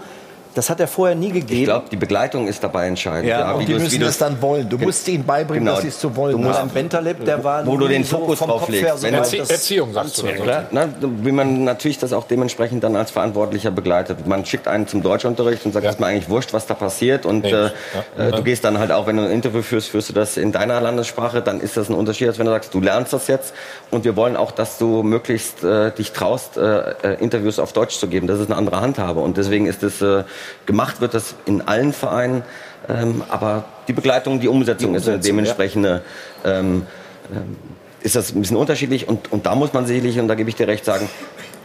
Das 0.57 0.71
hat 0.71 0.79
er 0.79 0.87
vorher 0.87 1.15
nie 1.15 1.31
gegeben. 1.31 1.59
ich 1.59 1.65
glaube, 1.65 1.85
die 1.91 1.95
Begleitung 1.97 2.47
ist 2.47 2.63
dabei 2.63 2.87
entscheidend. 2.87 3.29
Ja, 3.29 3.51
und 3.53 3.61
wie 3.61 3.65
die 3.65 3.73
du's- 3.73 3.81
wie 3.81 3.83
müssen 3.85 3.99
du's- 3.99 4.07
das 4.09 4.17
dann 4.17 4.41
wollen. 4.41 4.67
Du 4.67 4.77
musst 4.79 5.07
ihnen 5.07 5.23
beibringen, 5.23 5.63
Genau. 5.65 5.75
dass 5.75 5.83
sie 5.83 5.89
es 5.89 5.99
zu 5.99 6.15
wollen 6.15 6.31
Du 6.31 6.39
musst- 6.39 6.57
haben. 6.59 6.69
Ein 6.69 6.73
Bentaleb, 6.73 7.23
der 7.25 7.43
war 7.43 7.65
wo 7.65 7.77
du 7.77 7.87
den 7.87 8.03
so 8.03 8.17
Fokus 8.17 8.39
vom 8.39 8.49
drauf 8.49 8.61
Kopf 8.61 8.69
legst. 8.71 9.03
Wenn- 9.03 9.13
Erzie 9.13 9.37
Erziehung, 9.37 9.93
sagst 9.93 10.17
du. 10.21 10.25
Ja, 10.25 10.33
klar. 10.33 10.63
Na, 10.71 10.89
wie 10.99 11.31
man 11.31 11.63
natürlich 11.63 11.99
das 11.99 12.11
auch 12.11 12.23
dementsprechend 12.25 12.83
dann 12.83 12.95
als 12.95 13.11
Verantwortlicher 13.11 13.69
begleitet. 13.69 14.25
Man 14.25 14.45
schickt 14.45 14.67
einen 14.67 14.87
zum 14.87 15.03
Deutschunterricht 15.03 15.63
und 15.65 15.73
sagt, 15.73 15.85
es 15.85 15.93
ist 15.93 15.99
mir 15.99 16.07
eigentlich 16.07 16.27
wurscht, 16.29 16.53
was 16.53 16.65
da 16.65 16.73
passiert. 16.73 17.25
Und 17.27 17.43
Nee, 17.43 17.51
äh, 17.51 17.69
ja. 18.17 18.27
äh, 18.27 18.31
du 18.31 18.41
gehst 18.41 18.63
dann 18.63 18.79
halt 18.79 18.91
auch, 18.91 19.05
wenn 19.05 19.17
du 19.17 19.23
ein 19.25 19.31
Interview 19.31 19.61
führst, 19.61 19.89
führst 19.89 20.09
du 20.09 20.13
das 20.13 20.37
in 20.37 20.51
deiner 20.51 20.81
Landessprache, 20.81 21.41
dann 21.43 21.61
ist 21.61 21.77
das 21.77 21.87
ein 21.89 21.93
Unterschied, 21.93 22.29
als 22.29 22.39
wenn 22.39 22.47
du 22.47 22.51
sagst, 22.51 22.73
du 22.73 22.81
lernst 22.81 23.13
das 23.13 23.27
jetzt 23.27 23.53
und 23.91 24.05
wir 24.05 24.15
wollen 24.15 24.35
auch, 24.35 24.49
dass 24.51 24.79
du 24.79 25.03
möglichst 25.03 25.63
äh, 25.63 25.91
dich 25.91 26.13
traust, 26.13 26.57
äh, 26.57 26.61
äh, 27.03 27.13
Interviews 27.19 27.59
auf 27.59 27.73
Deutsch 27.73 27.97
zu 27.99 28.07
geben. 28.07 28.25
Das 28.25 28.39
ist 28.39 28.47
eine 28.47 28.55
andere 28.57 28.81
Handhabe. 28.81 29.19
Und 29.19 29.37
deswegen 29.37 29.67
ist 29.67 29.83
es, 29.83 30.01
äh, 30.01 30.23
gemacht 30.65 31.01
wird 31.01 31.13
das 31.13 31.35
in 31.45 31.61
allen 31.61 31.93
Vereinen, 31.93 32.43
ähm, 32.89 33.23
aber 33.29 33.65
die 33.87 33.93
Begleitung, 33.93 34.39
die 34.39 34.47
Umsetzung, 34.47 34.95
ist 34.95 35.07
eine 35.07 35.19
dementsprechende 35.19 36.01
ähm, 36.45 36.85
ähm, 37.33 37.57
ist 38.01 38.15
das 38.15 38.33
ein 38.33 38.41
bisschen 38.41 38.57
unterschiedlich 38.57 39.07
und, 39.07 39.31
und 39.31 39.45
da 39.45 39.55
muss 39.55 39.73
man 39.73 39.85
sicherlich, 39.85 40.19
und 40.19 40.27
da 40.27 40.35
gebe 40.35 40.49
ich 40.49 40.55
dir 40.55 40.67
recht, 40.67 40.85
sagen, 40.85 41.09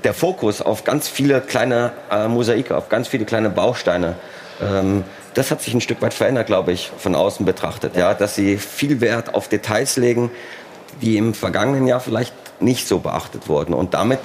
der 0.03 0.15
Fokus 0.15 0.61
auf 0.61 0.85
ganz 0.85 1.09
viele 1.09 1.41
kleine 1.41 1.93
äh, 2.11 2.27
Mosaike, 2.27 2.77
auf 2.77 2.89
ganz 2.89 3.07
viele 3.07 3.25
kleine 3.25 3.51
Bausteine, 3.51 4.17
ähm, 4.61 5.05
das 5.35 5.51
hat 5.51 5.63
sich 5.63 5.75
ein 5.75 5.81
Stück 5.81 6.03
weit 6.03 6.15
verändert, 6.15 6.47
glaube 6.47 6.73
ich, 6.73 6.91
von 6.99 7.15
außen 7.15 7.47
betrachtet. 7.47 7.97
Ja, 7.97 8.15
dass 8.15 8.35
sie 8.35 8.59
viel 8.59 9.01
Wert 9.01 9.35
auf 9.35 9.49
Details 9.49 9.97
legen, 9.97 10.31
die 11.01 11.17
im 11.17 11.35
vergangenen 11.35 11.87
Jahr 11.87 12.01
vielleicht 12.01 12.35
nicht 12.61 12.87
so 12.87 12.99
beachtet 12.99 13.49
wurden. 13.49 13.73
Und 13.75 13.95
damit 13.95 14.21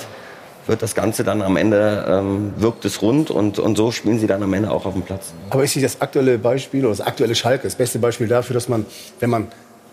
wird 0.67 0.81
das 0.81 0.95
Ganze 0.95 1.23
dann 1.23 1.41
am 1.41 1.57
Ende, 1.57 2.05
ähm, 2.07 2.53
wirkt 2.57 2.85
es 2.85 3.01
rund 3.01 3.31
und, 3.31 3.59
und 3.59 3.75
so 3.75 3.91
spielen 3.91 4.19
sie 4.19 4.27
dann 4.27 4.43
am 4.43 4.53
Ende 4.53 4.71
auch 4.71 4.85
auf 4.85 4.93
dem 4.93 5.03
Platz. 5.03 5.33
Aber 5.49 5.63
ist 5.63 5.75
nicht 5.75 5.85
das 5.85 6.01
aktuelle 6.01 6.37
Beispiel 6.37 6.81
oder 6.81 6.95
das 6.95 7.01
aktuelle 7.01 7.35
Schalke 7.35 7.63
das 7.63 7.75
beste 7.75 7.99
Beispiel 7.99 8.27
dafür, 8.27 8.53
dass 8.53 8.69
man, 8.69 8.85
wenn 9.19 9.29
man 9.29 9.47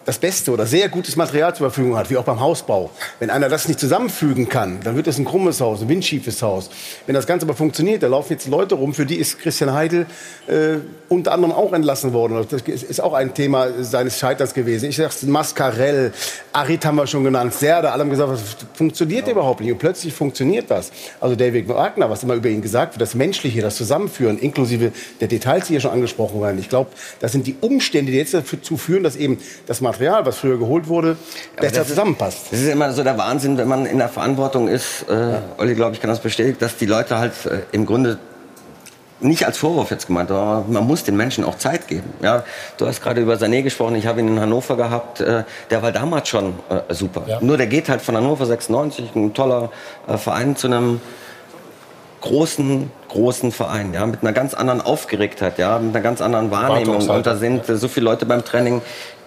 das 0.05 0.19
beste 0.19 0.51
oder 0.51 0.67
sehr 0.67 0.89
gutes 0.89 1.17
Material 1.17 1.55
zur 1.55 1.71
Verfügung 1.71 1.97
hat, 1.97 2.11
wie 2.11 2.17
auch 2.17 2.25
beim 2.25 2.41
Hausbau. 2.41 2.91
Wenn 3.19 3.31
einer 3.31 3.49
das 3.49 3.69
nicht 3.69 3.81
zusammenfügen 3.81 4.49
kann, 4.49 4.81
dann 4.83 4.97
wird 4.97 5.07
es 5.07 5.19
ein 5.19 5.25
krummes 5.25 5.61
Haus, 5.61 5.83
ein 5.83 5.89
windschiefes 5.89 6.43
Haus. 6.43 6.71
Wenn 7.07 7.15
das 7.15 7.27
Ganze 7.27 7.47
aber 7.47 7.55
funktioniert, 7.55 8.03
da 8.03 8.09
laufen 8.09 8.33
jetzt 8.33 8.49
Leute 8.49 8.75
rum, 8.75 8.95
für 8.95 9.07
die 9.07 9.17
ist 9.17 9.39
Christian 9.39 9.73
Heidel 9.73 10.07
äh, 10.47 10.77
unter 11.09 11.33
anderem 11.33 11.55
auch 11.55 11.73
entlassen 11.73 12.13
worden. 12.13 12.47
Das 12.51 12.63
ist 12.63 13.01
auch 13.01 13.15
ein 13.15 13.35
Thema 13.35 13.83
seines 13.83 14.19
Scheiterns 14.19 14.53
gewesen. 14.53 14.89
Ich 14.89 14.97
sag's, 14.97 15.23
Mascarell, 15.23 16.13
Arit 16.53 16.85
haben 16.85 16.97
wir 16.97 17.07
schon 17.07 17.25
genannt, 17.25 17.55
Serda, 17.55 17.93
alle 17.93 18.03
haben 18.03 18.11
gesagt, 18.11 18.33
das 18.33 18.41
funktioniert 18.75 19.29
überhaupt 19.29 19.61
nicht. 19.61 19.73
Und 19.73 19.79
plötzlich 19.79 20.13
funktioniert 20.13 20.71
das. 20.71 20.93
Also 21.21 21.37
David 21.37 21.69
Wagner, 21.69 22.11
was 22.11 22.23
immer 22.23 22.35
über 22.35 22.49
ihn 22.49 22.63
gesagt 22.63 22.95
wird, 22.95 23.03
das 23.03 23.15
Menschliche, 23.15 23.63
das 23.63 23.77
Zusammenführen, 23.77 24.39
inklusive 24.39 24.93
der 25.21 25.29
Details, 25.29 25.67
die 25.67 25.75
hier 25.75 25.81
schon 25.81 25.93
angesprochen 25.93 26.41
werden. 26.41 26.59
Ich 26.59 26.69
glaube, 26.69 26.91
das 27.21 27.33
sind 27.33 27.47
die 27.47 27.57
Umstände, 27.61 28.13
die 28.13 28.19
jetzt 28.19 28.35
dazu 28.35 28.77
führen, 28.77 29.03
dass 29.03 29.17
eben 29.17 29.39
das 29.67 29.81
Material, 29.81 29.94
was 30.01 30.37
früher 30.39 30.59
geholt 30.59 30.89
wurde, 30.89 31.17
besser 31.57 31.71
das 31.77 31.83
ist- 31.83 31.89
zusammenpasst. 31.91 32.47
Das 32.51 32.61
ist 32.61 32.69
immer 32.69 32.93
so 32.93 33.03
der 33.03 33.17
Wahnsinn, 33.19 33.57
wenn 33.59 33.69
man 33.69 33.87
in 33.87 33.99
der 33.99 34.09
Verantwortung 34.09 34.69
ist. 34.69 35.07
Äh, 35.09 35.37
Olli, 35.59 35.75
glaube 35.75 35.95
ich, 35.95 36.01
kann 36.01 36.11
das 36.11 36.21
bestätigen, 36.21 36.59
dass 36.59 36.77
die 36.77 36.87
Leute 36.87 37.19
halt 37.19 37.33
äh, 37.47 37.61
im 37.73 37.87
Grunde 37.87 38.19
nicht 39.21 39.47
als 39.47 39.57
Vorwurf 39.57 39.91
jetzt 39.91 40.07
gemeint, 40.07 40.31
aber 40.31 40.65
man 40.69 40.87
muss 40.87 41.05
den 41.05 41.17
Menschen 41.17 41.45
auch 41.45 41.57
Zeit 41.57 41.87
geben. 41.89 42.13
Ja, 42.21 42.43
du 42.77 42.87
hast 42.87 43.01
gerade 43.03 43.23
über 43.23 43.35
Sané 43.35 43.63
gesprochen, 43.63 43.95
ich 43.95 44.07
habe 44.07 44.21
ihn 44.21 44.29
in 44.29 44.41
Hannover 44.41 44.77
gehabt, 44.77 45.21
äh, 45.21 45.45
der 45.71 45.83
war 45.83 45.93
damals 45.93 46.29
schon 46.29 46.55
äh, 46.69 46.93
super. 46.93 47.23
Nur 47.41 47.57
der 47.57 47.67
geht 47.69 47.89
halt 47.89 48.03
von 48.03 48.17
Hannover 48.17 48.45
96, 48.45 49.15
ein 49.15 49.33
toller 49.33 49.71
äh, 50.09 50.19
Verein, 50.19 50.57
zu 50.57 50.67
einem 50.67 51.01
großen, 52.21 52.91
großen 53.09 53.53
Verein, 53.53 53.93
ja, 53.95 54.05
mit 54.07 54.23
einer 54.23 54.33
ganz 54.33 54.55
anderen 54.55 54.81
Aufgeregtheit, 54.81 55.59
ja, 55.59 55.79
mit 55.79 55.95
einer 55.95 56.03
ganz 56.03 56.21
anderen 56.21 56.51
Wahrnehmung. 56.51 57.07
Und 57.09 57.27
da 57.27 57.37
sind 57.37 57.69
äh, 57.69 57.77
so 57.77 57.89
viele 57.89 58.05
Leute 58.05 58.27
beim 58.27 58.45
Training, 58.45 58.83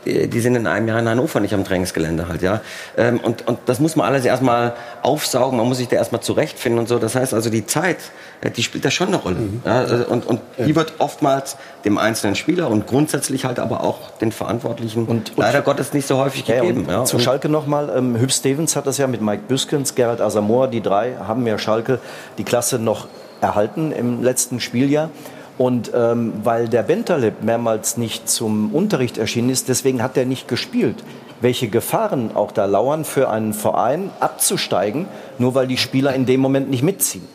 die, 0.07 0.27
die 0.27 0.39
sind 0.39 0.55
in 0.55 0.67
einem 0.67 0.87
Jahr 0.87 0.99
in 0.99 1.07
Hannover 1.07 1.39
nicht 1.39 1.53
am 1.53 1.63
Trainingsgelände 1.63 2.27
halt, 2.27 2.41
ja. 2.41 2.61
Ähm, 2.97 3.19
und, 3.19 3.47
und 3.47 3.59
das 3.65 3.79
muss 3.79 3.95
man 3.95 4.07
alles 4.07 4.25
erstmal 4.25 4.73
aufsaugen, 5.01 5.57
man 5.57 5.67
muss 5.67 5.77
sich 5.77 5.87
da 5.87 5.95
erstmal 5.95 6.21
zurechtfinden 6.21 6.79
und 6.79 6.87
so. 6.87 6.99
Das 6.99 7.15
heißt 7.15 7.33
also, 7.33 7.49
die 7.49 7.65
Zeit, 7.65 7.97
äh, 8.41 8.51
die 8.51 8.63
spielt 8.63 8.85
da 8.85 8.91
schon 8.91 9.07
eine 9.07 9.17
Rolle. 9.17 9.37
Ja, 9.65 9.83
äh, 9.83 10.03
und, 10.05 10.25
und 10.25 10.41
die 10.57 10.75
wird 10.75 10.93
oftmals 10.99 11.57
dem 11.85 11.97
einzelnen 11.97 12.35
Spieler 12.35 12.69
und 12.69 12.87
grundsätzlich 12.87 13.45
halt 13.45 13.59
aber 13.59 13.81
auch 13.81 14.11
den 14.19 14.31
Verantwortlichen 14.31 15.05
und, 15.05 15.33
leider 15.37 15.61
Gottes 15.61 15.93
nicht 15.93 16.07
so 16.07 16.17
häufig 16.17 16.47
ja, 16.47 16.61
gegeben. 16.61 16.87
Ja, 16.89 17.05
zu 17.05 17.19
Schalke 17.19 17.49
nochmal. 17.49 17.91
Ähm, 17.95 18.17
Hüb 18.19 18.31
Stevens 18.31 18.75
hat 18.75 18.87
das 18.87 18.97
ja 18.97 19.07
mit 19.07 19.21
Mike 19.21 19.43
Büskens, 19.47 19.95
Gerald 19.95 20.21
Asamoah, 20.21 20.67
die 20.67 20.81
drei 20.81 21.15
haben 21.15 21.45
ja 21.47 21.57
Schalke 21.57 21.99
die 22.37 22.43
Klasse 22.43 22.79
noch 22.79 23.07
erhalten 23.41 23.91
im 23.91 24.23
letzten 24.23 24.59
Spieljahr. 24.59 25.09
Und 25.57 25.91
ähm, 25.95 26.33
weil 26.43 26.67
der 26.67 26.83
Bentaleb 26.83 27.43
mehrmals 27.43 27.97
nicht 27.97 28.29
zum 28.29 28.73
Unterricht 28.73 29.17
erschienen 29.17 29.49
ist, 29.49 29.69
deswegen 29.69 30.03
hat 30.03 30.15
er 30.15 30.25
nicht 30.25 30.47
gespielt. 30.47 31.03
Welche 31.41 31.67
Gefahren 31.67 32.31
auch 32.35 32.51
da 32.51 32.65
lauern 32.65 33.05
für 33.05 33.29
einen 33.29 33.53
Verein 33.53 34.09
abzusteigen, 34.19 35.07
nur 35.37 35.55
weil 35.55 35.67
die 35.67 35.77
Spieler 35.77 36.13
in 36.13 36.25
dem 36.25 36.39
Moment 36.39 36.69
nicht 36.69 36.83
mitziehen. 36.83 37.27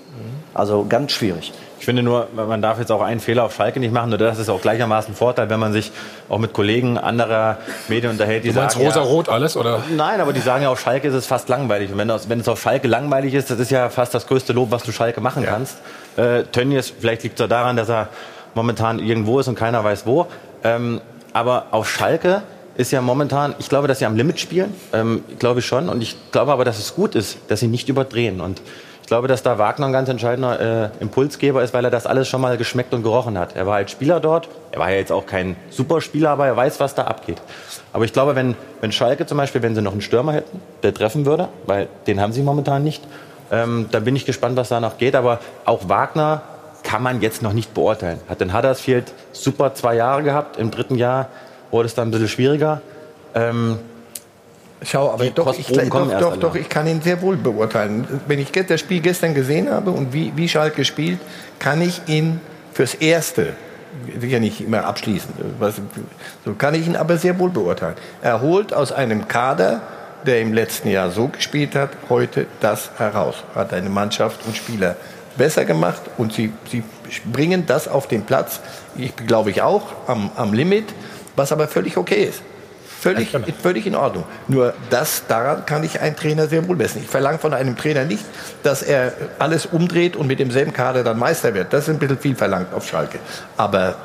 Also 0.54 0.84
ganz 0.88 1.12
schwierig. 1.12 1.52
Ich 1.78 1.86
finde 1.86 2.02
nur, 2.02 2.28
man 2.34 2.62
darf 2.62 2.78
jetzt 2.78 2.92
auch 2.92 3.00
einen 3.00 3.18
Fehler 3.18 3.44
auf 3.44 3.54
Schalke 3.56 3.80
nicht 3.80 3.92
machen. 3.92 4.10
Nur 4.10 4.18
das 4.18 4.38
ist 4.38 4.48
auch 4.48 4.60
gleichermaßen 4.60 5.14
ein 5.14 5.16
Vorteil, 5.16 5.50
wenn 5.50 5.58
man 5.58 5.72
sich 5.72 5.90
auch 6.28 6.38
mit 6.38 6.52
Kollegen 6.52 6.96
anderer 6.96 7.58
Medien 7.88 8.12
unterhält. 8.12 8.44
Die 8.44 8.50
Du 8.50 8.54
meinst 8.54 8.74
sagen, 8.74 8.84
ja, 8.84 8.92
rosa-rot 8.92 9.28
alles, 9.28 9.56
oder? 9.56 9.82
Nein, 9.96 10.20
aber 10.20 10.32
die 10.32 10.40
sagen 10.40 10.62
ja, 10.62 10.70
auf 10.70 10.78
Schalke 10.78 11.08
ist 11.08 11.14
es 11.14 11.26
fast 11.26 11.48
langweilig. 11.48 11.90
Und 11.90 11.98
wenn, 11.98 12.06
das, 12.06 12.28
wenn 12.28 12.38
es 12.38 12.48
auf 12.48 12.60
Schalke 12.60 12.86
langweilig 12.86 13.34
ist, 13.34 13.50
das 13.50 13.58
ist 13.58 13.70
ja 13.70 13.88
fast 13.88 14.14
das 14.14 14.28
größte 14.28 14.52
Lob, 14.52 14.70
was 14.70 14.84
du 14.84 14.92
Schalke 14.92 15.20
machen 15.20 15.44
kannst. 15.44 15.78
Äh, 16.16 16.44
Tönnies, 16.44 16.92
vielleicht 16.98 17.22
liegt 17.22 17.40
es 17.40 17.48
daran, 17.48 17.76
dass 17.76 17.88
er 17.88 18.08
momentan 18.54 18.98
irgendwo 18.98 19.40
ist 19.40 19.48
und 19.48 19.54
keiner 19.54 19.82
weiß 19.82 20.06
wo. 20.06 20.26
Ähm, 20.64 21.00
aber 21.32 21.66
auf 21.70 21.90
Schalke 21.90 22.42
ist 22.76 22.90
ja 22.90 23.00
momentan, 23.00 23.54
ich 23.58 23.68
glaube, 23.68 23.88
dass 23.88 23.98
sie 23.98 24.06
am 24.06 24.16
Limit 24.16 24.40
spielen, 24.40 24.74
ähm, 24.92 25.24
glaube 25.38 25.60
ich 25.60 25.66
schon. 25.66 25.88
Und 25.88 26.02
ich 26.02 26.16
glaube 26.30 26.52
aber, 26.52 26.64
dass 26.64 26.78
es 26.78 26.94
gut 26.94 27.14
ist, 27.14 27.38
dass 27.48 27.60
sie 27.60 27.68
nicht 27.68 27.88
überdrehen. 27.88 28.40
Und 28.40 28.60
ich 29.02 29.08
glaube, 29.08 29.28
dass 29.28 29.42
da 29.42 29.58
Wagner 29.58 29.86
ein 29.86 29.92
ganz 29.92 30.08
entscheidender 30.08 30.84
äh, 30.84 30.88
Impulsgeber 31.00 31.62
ist, 31.62 31.74
weil 31.74 31.84
er 31.84 31.90
das 31.90 32.06
alles 32.06 32.28
schon 32.28 32.40
mal 32.40 32.56
geschmeckt 32.56 32.94
und 32.94 33.02
gerochen 33.02 33.36
hat. 33.36 33.56
Er 33.56 33.66
war 33.66 33.76
als 33.76 33.90
Spieler 33.90 34.20
dort. 34.20 34.48
Er 34.70 34.80
war 34.80 34.90
ja 34.90 34.96
jetzt 34.96 35.12
auch 35.12 35.26
kein 35.26 35.56
Superspieler, 35.70 36.30
aber 36.30 36.46
er 36.46 36.56
weiß, 36.56 36.80
was 36.80 36.94
da 36.94 37.04
abgeht. 37.04 37.42
Aber 37.92 38.04
ich 38.04 38.12
glaube, 38.12 38.36
wenn, 38.36 38.54
wenn 38.80 38.92
Schalke 38.92 39.26
zum 39.26 39.38
Beispiel, 39.38 39.60
wenn 39.62 39.74
sie 39.74 39.82
noch 39.82 39.92
einen 39.92 40.00
Stürmer 40.00 40.32
hätten, 40.32 40.60
der 40.82 40.94
treffen 40.94 41.26
würde, 41.26 41.48
weil 41.66 41.88
den 42.06 42.20
haben 42.20 42.32
sie 42.32 42.42
momentan 42.42 42.84
nicht, 42.84 43.02
ähm, 43.52 43.86
dann 43.92 44.02
bin 44.04 44.16
ich 44.16 44.24
gespannt, 44.24 44.56
was 44.56 44.70
da 44.70 44.80
noch 44.80 44.98
geht. 44.98 45.14
Aber 45.14 45.38
auch 45.64 45.88
Wagner 45.88 46.42
kann 46.82 47.02
man 47.02 47.20
jetzt 47.20 47.42
noch 47.42 47.52
nicht 47.52 47.74
beurteilen. 47.74 48.18
Hat 48.28 48.40
den 48.40 48.52
Huddersfield 48.56 49.12
super 49.32 49.74
zwei 49.74 49.94
Jahre 49.94 50.24
gehabt. 50.24 50.56
Im 50.56 50.70
dritten 50.72 50.96
Jahr 50.96 51.28
wurde 51.70 51.86
es 51.86 51.94
dann 51.94 52.08
ein 52.08 52.10
bisschen 52.10 52.28
schwieriger. 52.28 52.80
Ähm, 53.34 53.78
Schau, 54.84 55.12
aber 55.12 55.26
doch 55.26 55.56
ich, 55.56 55.66
doch, 55.68 56.18
doch, 56.18 56.36
doch, 56.36 56.54
ich 56.56 56.68
kann 56.68 56.88
ihn 56.88 57.00
sehr 57.02 57.22
wohl 57.22 57.36
beurteilen. 57.36 58.04
Wenn 58.26 58.40
ich 58.40 58.50
das 58.50 58.80
Spiel 58.80 59.00
gestern 59.00 59.32
gesehen 59.32 59.70
habe 59.70 59.92
und 59.92 60.12
wie, 60.12 60.32
wie 60.34 60.48
Schalke 60.48 60.84
spielt, 60.84 61.20
kann 61.60 61.80
ich 61.80 62.02
ihn 62.08 62.40
fürs 62.72 62.94
Erste, 62.94 63.52
sicher 64.18 64.40
nicht 64.40 64.60
immer 64.60 64.84
abschließend, 64.84 65.34
was, 65.60 65.76
so 66.44 66.54
kann 66.54 66.74
ich 66.74 66.86
ihn 66.86 66.96
aber 66.96 67.16
sehr 67.16 67.38
wohl 67.38 67.50
beurteilen. 67.50 67.94
Er 68.22 68.40
holt 68.40 68.74
aus 68.74 68.90
einem 68.90 69.28
Kader, 69.28 69.82
der 70.26 70.40
im 70.40 70.52
letzten 70.52 70.88
Jahr 70.88 71.10
so 71.10 71.28
gespielt 71.28 71.74
hat, 71.74 71.90
heute 72.08 72.46
das 72.60 72.90
heraus. 72.98 73.36
Hat 73.54 73.72
eine 73.72 73.90
Mannschaft 73.90 74.40
und 74.46 74.56
Spieler 74.56 74.96
besser 75.36 75.64
gemacht 75.64 76.02
und 76.18 76.32
sie, 76.32 76.52
sie 76.70 76.82
bringen 77.30 77.64
das 77.66 77.88
auf 77.88 78.06
den 78.06 78.24
Platz, 78.24 78.60
ich 78.96 79.14
glaube 79.16 79.50
ich 79.50 79.62
auch, 79.62 79.82
am, 80.06 80.30
am 80.36 80.52
Limit, 80.52 80.86
was 81.36 81.52
aber 81.52 81.68
völlig 81.68 81.96
okay 81.96 82.24
ist. 82.24 82.42
Völlig, 83.00 83.36
völlig 83.60 83.84
in 83.84 83.96
Ordnung. 83.96 84.22
Nur 84.46 84.74
das, 84.88 85.24
daran 85.26 85.66
kann 85.66 85.82
ich 85.82 86.00
einen 86.00 86.14
Trainer 86.14 86.46
sehr 86.46 86.68
wohl 86.68 86.76
messen. 86.76 87.02
Ich 87.02 87.08
verlange 87.08 87.38
von 87.38 87.52
einem 87.52 87.76
Trainer 87.76 88.04
nicht, 88.04 88.22
dass 88.62 88.80
er 88.80 89.12
alles 89.40 89.66
umdreht 89.66 90.14
und 90.14 90.28
mit 90.28 90.38
demselben 90.38 90.72
Kader 90.72 91.02
dann 91.02 91.18
Meister 91.18 91.52
wird. 91.52 91.72
Das 91.72 91.88
ist 91.88 91.88
ein 91.88 91.98
bisschen 91.98 92.18
viel 92.18 92.36
verlangt 92.36 92.72
auf 92.72 92.86
Schalke. 92.86 93.18
Aber 93.56 93.96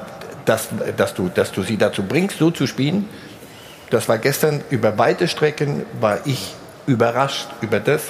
dass, 0.45 0.70
dass, 0.95 1.13
du, 1.13 1.30
dass 1.30 1.51
du 1.51 1.61
sie 1.61 1.78
dazu 1.78 2.01
bringst, 2.01 2.39
so 2.39 2.49
zu 2.49 2.65
spielen, 2.65 3.07
das 3.90 4.10
war 4.10 4.18
gestern 4.18 4.64
über 4.70 4.98
weite 4.98 5.28
Strecken, 5.28 5.86
war 6.00 6.20
ich 6.26 6.56
überrascht 6.86 7.48
über 7.62 7.80
das, 7.80 8.02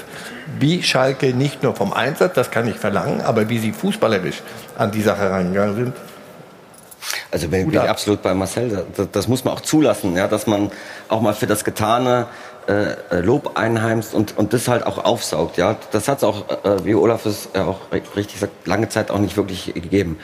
wie 0.59 0.84
Schalke 0.84 1.34
nicht 1.34 1.63
nur 1.63 1.75
vom 1.75 1.93
Einsatz, 1.93 2.34
das 2.36 2.51
kann 2.51 2.67
ich 2.67 2.75
verlangen, 2.75 3.21
aber 3.21 3.49
wie 3.49 3.57
sie 3.57 3.71
fußballerisch 3.71 4.41
an 4.78 4.91
die 4.91 5.01
Sache 5.01 5.30
rangegangen 5.30 5.75
sind. 5.75 5.93
Also 7.32 7.47
bin, 7.47 7.69
bin 7.69 7.82
ich 7.82 7.89
absolut 7.89 8.21
bei 8.21 8.34
Marcel. 8.34 8.86
Das, 8.95 9.07
das, 9.11 9.28
muss 9.28 9.43
man 9.43 9.53
auch 9.53 9.61
zulassen, 9.61 10.15
ja, 10.15 10.28
dass 10.28 10.47
man 10.47 10.71
auch 11.09 11.21
mal 11.21 11.34
für 11.34 11.47
das 11.47 11.63
Getane 11.63 12.28
äh, 12.67 13.19
Lob 13.21 13.57
einheimst 13.57 14.13
und, 14.13 14.38
und 14.38 14.53
das 14.53 14.67
halt 14.67 14.86
auch 14.86 15.03
aufsaugt. 15.03 15.57
Ja. 15.57 15.78
Das 15.91 16.07
hat 16.07 16.17
es 16.17 16.23
auch, 16.23 16.49
äh, 16.49 16.86
wie 16.86 16.95
Olaf 16.95 17.25
es 17.25 17.49
auch 17.55 17.80
richtig 18.15 18.39
sagt, 18.39 18.67
lange 18.67 18.89
Zeit 18.89 19.09
auch 19.09 19.19
nicht 19.19 19.38
wirklich 19.38 19.73
gegeben. 19.73 20.19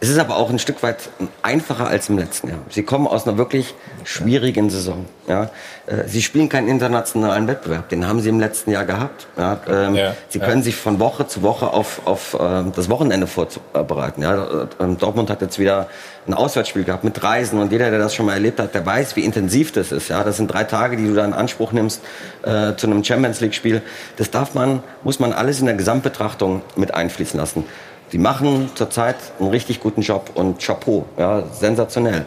Es 0.00 0.08
ist 0.08 0.18
aber 0.18 0.36
auch 0.36 0.48
ein 0.48 0.60
Stück 0.60 0.82
weit 0.84 1.08
einfacher 1.42 1.88
als 1.88 2.08
im 2.08 2.18
letzten 2.18 2.48
Jahr. 2.48 2.58
Sie 2.70 2.84
kommen 2.84 3.08
aus 3.08 3.26
einer 3.26 3.36
wirklich 3.36 3.74
schwierigen 4.04 4.70
Saison. 4.70 5.06
Ja. 5.26 5.50
Äh, 5.86 6.06
sie 6.06 6.22
spielen 6.22 6.48
keinen 6.48 6.68
internationalen 6.68 7.48
Wettbewerb, 7.48 7.88
den 7.88 8.06
haben 8.06 8.20
sie 8.20 8.28
im 8.28 8.38
letzten 8.38 8.70
Jahr 8.70 8.84
gehabt. 8.84 9.26
Ja. 9.36 9.58
Ähm, 9.68 9.94
ja, 9.96 10.14
sie 10.28 10.38
können 10.38 10.62
sich 10.62 10.76
von 10.76 11.00
Woche 11.00 11.26
zu 11.26 11.42
Woche 11.42 11.72
auf, 11.72 12.02
auf 12.04 12.34
äh, 12.34 12.64
das 12.74 12.88
Wochenende 12.88 13.26
vorbereiten. 13.26 14.22
Ja. 14.22 14.68
Ähm, 14.78 14.98
Dortmund 14.98 15.30
hat 15.30 15.42
jetzt 15.42 15.58
wieder 15.58 15.88
ein 16.28 16.34
Auswärtsspiel 16.34 16.84
gehabt 16.84 17.02
mit 17.02 17.20
Reisen 17.22 17.58
und 17.58 17.72
jeder, 17.72 17.90
der 17.90 17.98
das 17.98 18.14
schon 18.14 18.26
mal 18.26 18.34
erlebt 18.34 18.60
hat, 18.60 18.74
der 18.74 18.86
weiß, 18.86 19.16
wie 19.16 19.24
intensiv 19.24 19.72
das 19.72 19.90
ist. 19.90 20.08
Ja. 20.08 20.22
Das 20.22 20.36
sind 20.36 20.46
drei 20.46 20.62
Tage, 20.62 20.96
die 20.96 21.06
du 21.06 21.14
da 21.14 21.24
in 21.24 21.32
Anspruch 21.32 21.72
nimmst 21.72 22.02
äh, 22.42 22.74
zu 22.76 22.86
einem 22.86 23.02
Champions 23.02 23.40
League-Spiel. 23.40 23.82
Das 24.16 24.30
darf 24.30 24.54
man, 24.54 24.82
muss 25.02 25.18
man 25.18 25.32
alles 25.32 25.58
in 25.58 25.66
der 25.66 25.74
Gesamtbetrachtung 25.74 26.62
mit 26.76 26.94
einfließen 26.94 27.38
lassen. 27.38 27.64
Die 28.12 28.18
machen 28.18 28.70
zurzeit 28.74 29.16
einen 29.38 29.50
richtig 29.50 29.80
guten 29.80 30.02
Job 30.02 30.30
und 30.34 30.60
Chapeau, 30.60 31.04
ja, 31.18 31.44
sensationell. 31.52 32.24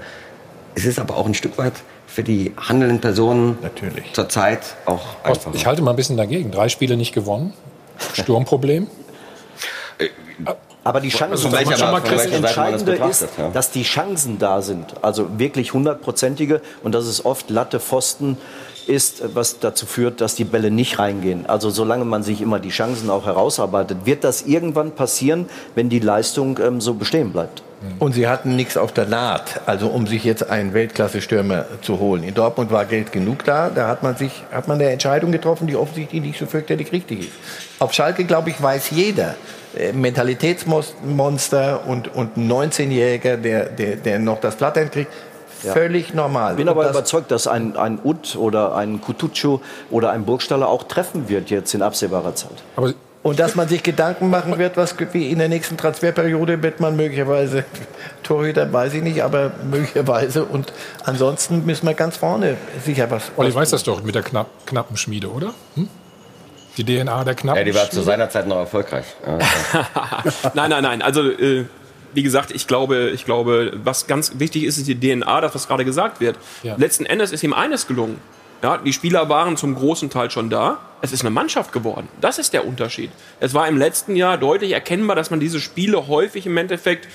Es 0.76 0.86
ist 0.86 1.00
aber 1.00 1.18
auch 1.18 1.26
ein 1.26 1.34
Stück 1.34 1.58
weit 1.58 1.74
für 2.08 2.24
die 2.24 2.54
handelnden 2.58 3.00
Personen 3.00 3.58
Natürlich. 3.62 4.14
zurzeit 4.14 4.60
auch 4.86 5.02
einfacher. 5.24 5.56
Ich 5.56 5.66
halte 5.66 5.82
mal 5.82 5.92
ein 5.92 5.96
bisschen 5.96 6.18
dagegen. 6.18 6.52
Drei 6.52 6.70
Spiele 6.70 6.98
nicht 6.98 7.14
gewonnen. 7.14 7.54
Sturmproblem. 8.14 8.88
Aber 10.84 11.00
die 11.00 11.10
Chancen, 11.10 11.54
also, 11.54 11.72
schon 11.78 11.92
mal 11.92 12.02
das 12.02 12.26
Entscheidende 12.26 12.94
ist, 12.94 13.28
ja. 13.38 13.50
dass 13.50 13.70
die 13.70 13.84
Chancen 13.84 14.40
da 14.40 14.62
sind. 14.64 14.96
Also 15.04 15.40
wirklich 15.40 15.74
hundertprozentige 15.74 16.62
und 16.84 16.94
das 16.94 17.06
ist 17.06 17.24
oft 17.24 17.52
Latte, 17.52 17.80
Pfosten, 17.80 18.38
ist, 18.88 19.36
was 19.36 19.60
dazu 19.60 19.86
führt, 19.86 20.22
dass 20.22 20.36
die 20.36 20.44
Bälle 20.44 20.72
nicht 20.72 21.00
reingehen. 21.00 21.46
Also 21.46 21.70
solange 21.70 22.06
man 22.06 22.24
sich 22.24 22.42
immer 22.42 22.60
die 22.60 22.70
Chancen 22.70 23.10
auch 23.10 23.26
herausarbeitet, 23.26 24.06
wird 24.06 24.24
das 24.24 24.44
irgendwann 24.44 24.92
passieren, 24.92 25.48
wenn 25.76 25.90
die 25.90 26.00
Leistung 26.00 26.60
ähm, 26.60 26.82
so 26.82 26.94
bestehen 26.94 27.32
bleibt. 27.32 27.64
Und 27.98 28.14
sie 28.14 28.28
hatten 28.28 28.56
nichts 28.56 28.78
auf 28.78 28.92
der 28.92 29.08
Naht, 29.08 29.62
also 29.66 29.88
um 29.88 30.06
sich 30.06 30.24
jetzt 30.24 30.48
einen 30.48 30.76
Weltklasse-Stürmer 30.76 31.66
zu 31.82 31.98
holen. 31.98 32.22
In 32.22 32.36
Dortmund 32.36 32.70
war 32.72 32.86
Geld 32.86 33.12
genug 33.12 33.44
da, 33.44 33.72
da 33.72 33.88
hat 33.88 34.04
man 34.04 34.16
sich, 34.16 34.44
hat 34.52 34.68
man 34.68 34.80
eine 34.80 34.92
Entscheidung 34.92 35.32
getroffen, 35.32 35.66
die 35.66 35.76
offensichtlich 35.76 36.22
nicht 36.22 36.38
so 36.38 36.46
fürchterlich 36.46 36.92
richtig 36.92 37.22
ist. 37.22 37.32
Auf 37.80 37.94
Schalke, 37.94 38.24
glaube 38.26 38.52
ich, 38.52 38.62
weiß 38.62 38.92
jeder, 38.92 39.34
äh, 39.76 39.94
Mentalitätsmonster 39.94 41.88
und, 41.88 42.14
und 42.14 42.38
ein 42.38 42.52
19-Jähriger, 42.52 43.38
der, 43.38 43.66
der, 43.66 43.96
der 43.96 44.20
noch 44.20 44.40
das 44.40 44.58
Blatt 44.58 44.76
kriegt, 44.92 45.12
ja. 45.64 45.74
Völlig 45.74 46.14
normal. 46.14 46.52
Ich 46.52 46.58
bin 46.58 46.70
aber 46.70 46.84
das 46.84 46.92
überzeugt, 46.92 47.32
dass 47.32 47.48
ein, 47.48 47.76
ein 47.76 48.00
Ut 48.04 48.36
oder 48.36 48.76
ein 48.76 49.02
Kutucu 49.02 49.60
oder 49.90 50.12
ein 50.12 50.26
Burgstaller 50.26 50.68
auch 50.68 50.84
treffen 50.84 51.30
wird 51.30 51.50
jetzt 51.50 51.74
in 51.74 51.82
absehbarer 51.82 52.36
Zeit. 52.36 52.64
Aber 52.76 52.94
und 53.24 53.40
dass 53.40 53.54
man 53.54 53.68
sich 53.68 53.84
Gedanken 53.84 54.32
machen 54.32 54.58
wird, 54.58 54.78
was 54.78 54.96
wie 55.12 55.30
in 55.30 55.38
der 55.38 55.48
nächsten 55.48 55.78
Transferperiode 55.78 56.64
wird 56.64 56.80
man 56.80 56.96
möglicherweise 56.96 57.66
Torhüter, 58.24 58.72
weiß 58.74 58.96
ich 58.96 59.04
nicht, 59.04 59.22
aber 59.22 59.52
möglicherweise. 59.70 60.44
Und 60.44 60.74
ansonsten 61.06 61.66
müssen 61.66 61.86
wir 61.86 61.94
ganz 61.94 62.18
vorne 62.18 62.58
sicher 62.84 63.12
was. 63.12 63.32
Olli 63.38 63.54
weiß 63.54 63.70
das 63.70 63.84
doch 63.84 64.02
mit 64.02 64.16
der 64.16 64.24
knapp, 64.24 64.48
knappen 64.66 64.98
Schmiede, 64.98 65.30
oder? 65.32 65.54
Hm? 65.76 65.88
Die 66.78 66.86
DNA 66.86 67.24
der 67.24 67.36
knappen 67.36 67.60
Ja, 67.60 67.64
die 67.64 67.76
war 67.76 67.90
zu 67.90 68.02
seiner 68.02 68.30
Zeit 68.30 68.48
noch 68.48 68.58
erfolgreich. 68.58 69.06
nein, 70.54 70.70
nein, 70.70 70.84
nein. 70.84 71.02
Also 71.02 71.30
äh, 71.30 71.66
wie 72.14 72.24
gesagt, 72.24 72.52
ich 72.52 72.68
glaube, 72.68 73.12
ich 73.14 73.26
glaube, 73.26 73.74
was 73.84 74.08
ganz 74.08 74.34
wichtig 74.40 74.64
ist, 74.64 74.78
ist 74.78 74.88
die 74.88 75.00
DNA, 75.00 75.42
das 75.42 75.56
was 75.56 75.68
gerade 75.68 75.86
gesagt 75.86 76.20
wird. 76.20 76.38
Ja. 76.64 76.76
Letzten 76.76 77.06
Endes 77.06 77.32
ist 77.32 77.44
ihm 77.44 77.54
eines 77.54 77.88
gelungen. 77.88 78.20
Ja, 78.64 78.78
die 78.78 78.94
Spieler 78.94 79.28
waren 79.28 79.58
zum 79.58 79.74
großen 79.74 80.12
Teil 80.12 80.30
schon 80.30 80.52
da. 80.52 80.80
Es 81.02 81.12
ist 81.12 81.22
eine 81.22 81.32
Mannschaft 81.32 81.72
geworden. 81.72 82.08
Das 82.22 82.38
ist 82.38 82.54
der 82.54 82.68
Unterschied. 82.68 83.10
Es 83.40 83.56
war 83.56 83.68
im 83.68 83.76
letzten 83.76 84.16
Jahr 84.16 84.38
deutlich 84.38 84.72
erkennbar, 84.72 85.16
dass 85.16 85.32
man 85.32 85.40
diese 85.40 85.60
Spiele 85.60 86.08
häufig 86.08 86.46
im 86.46 86.56
Endeffekt 86.58 87.08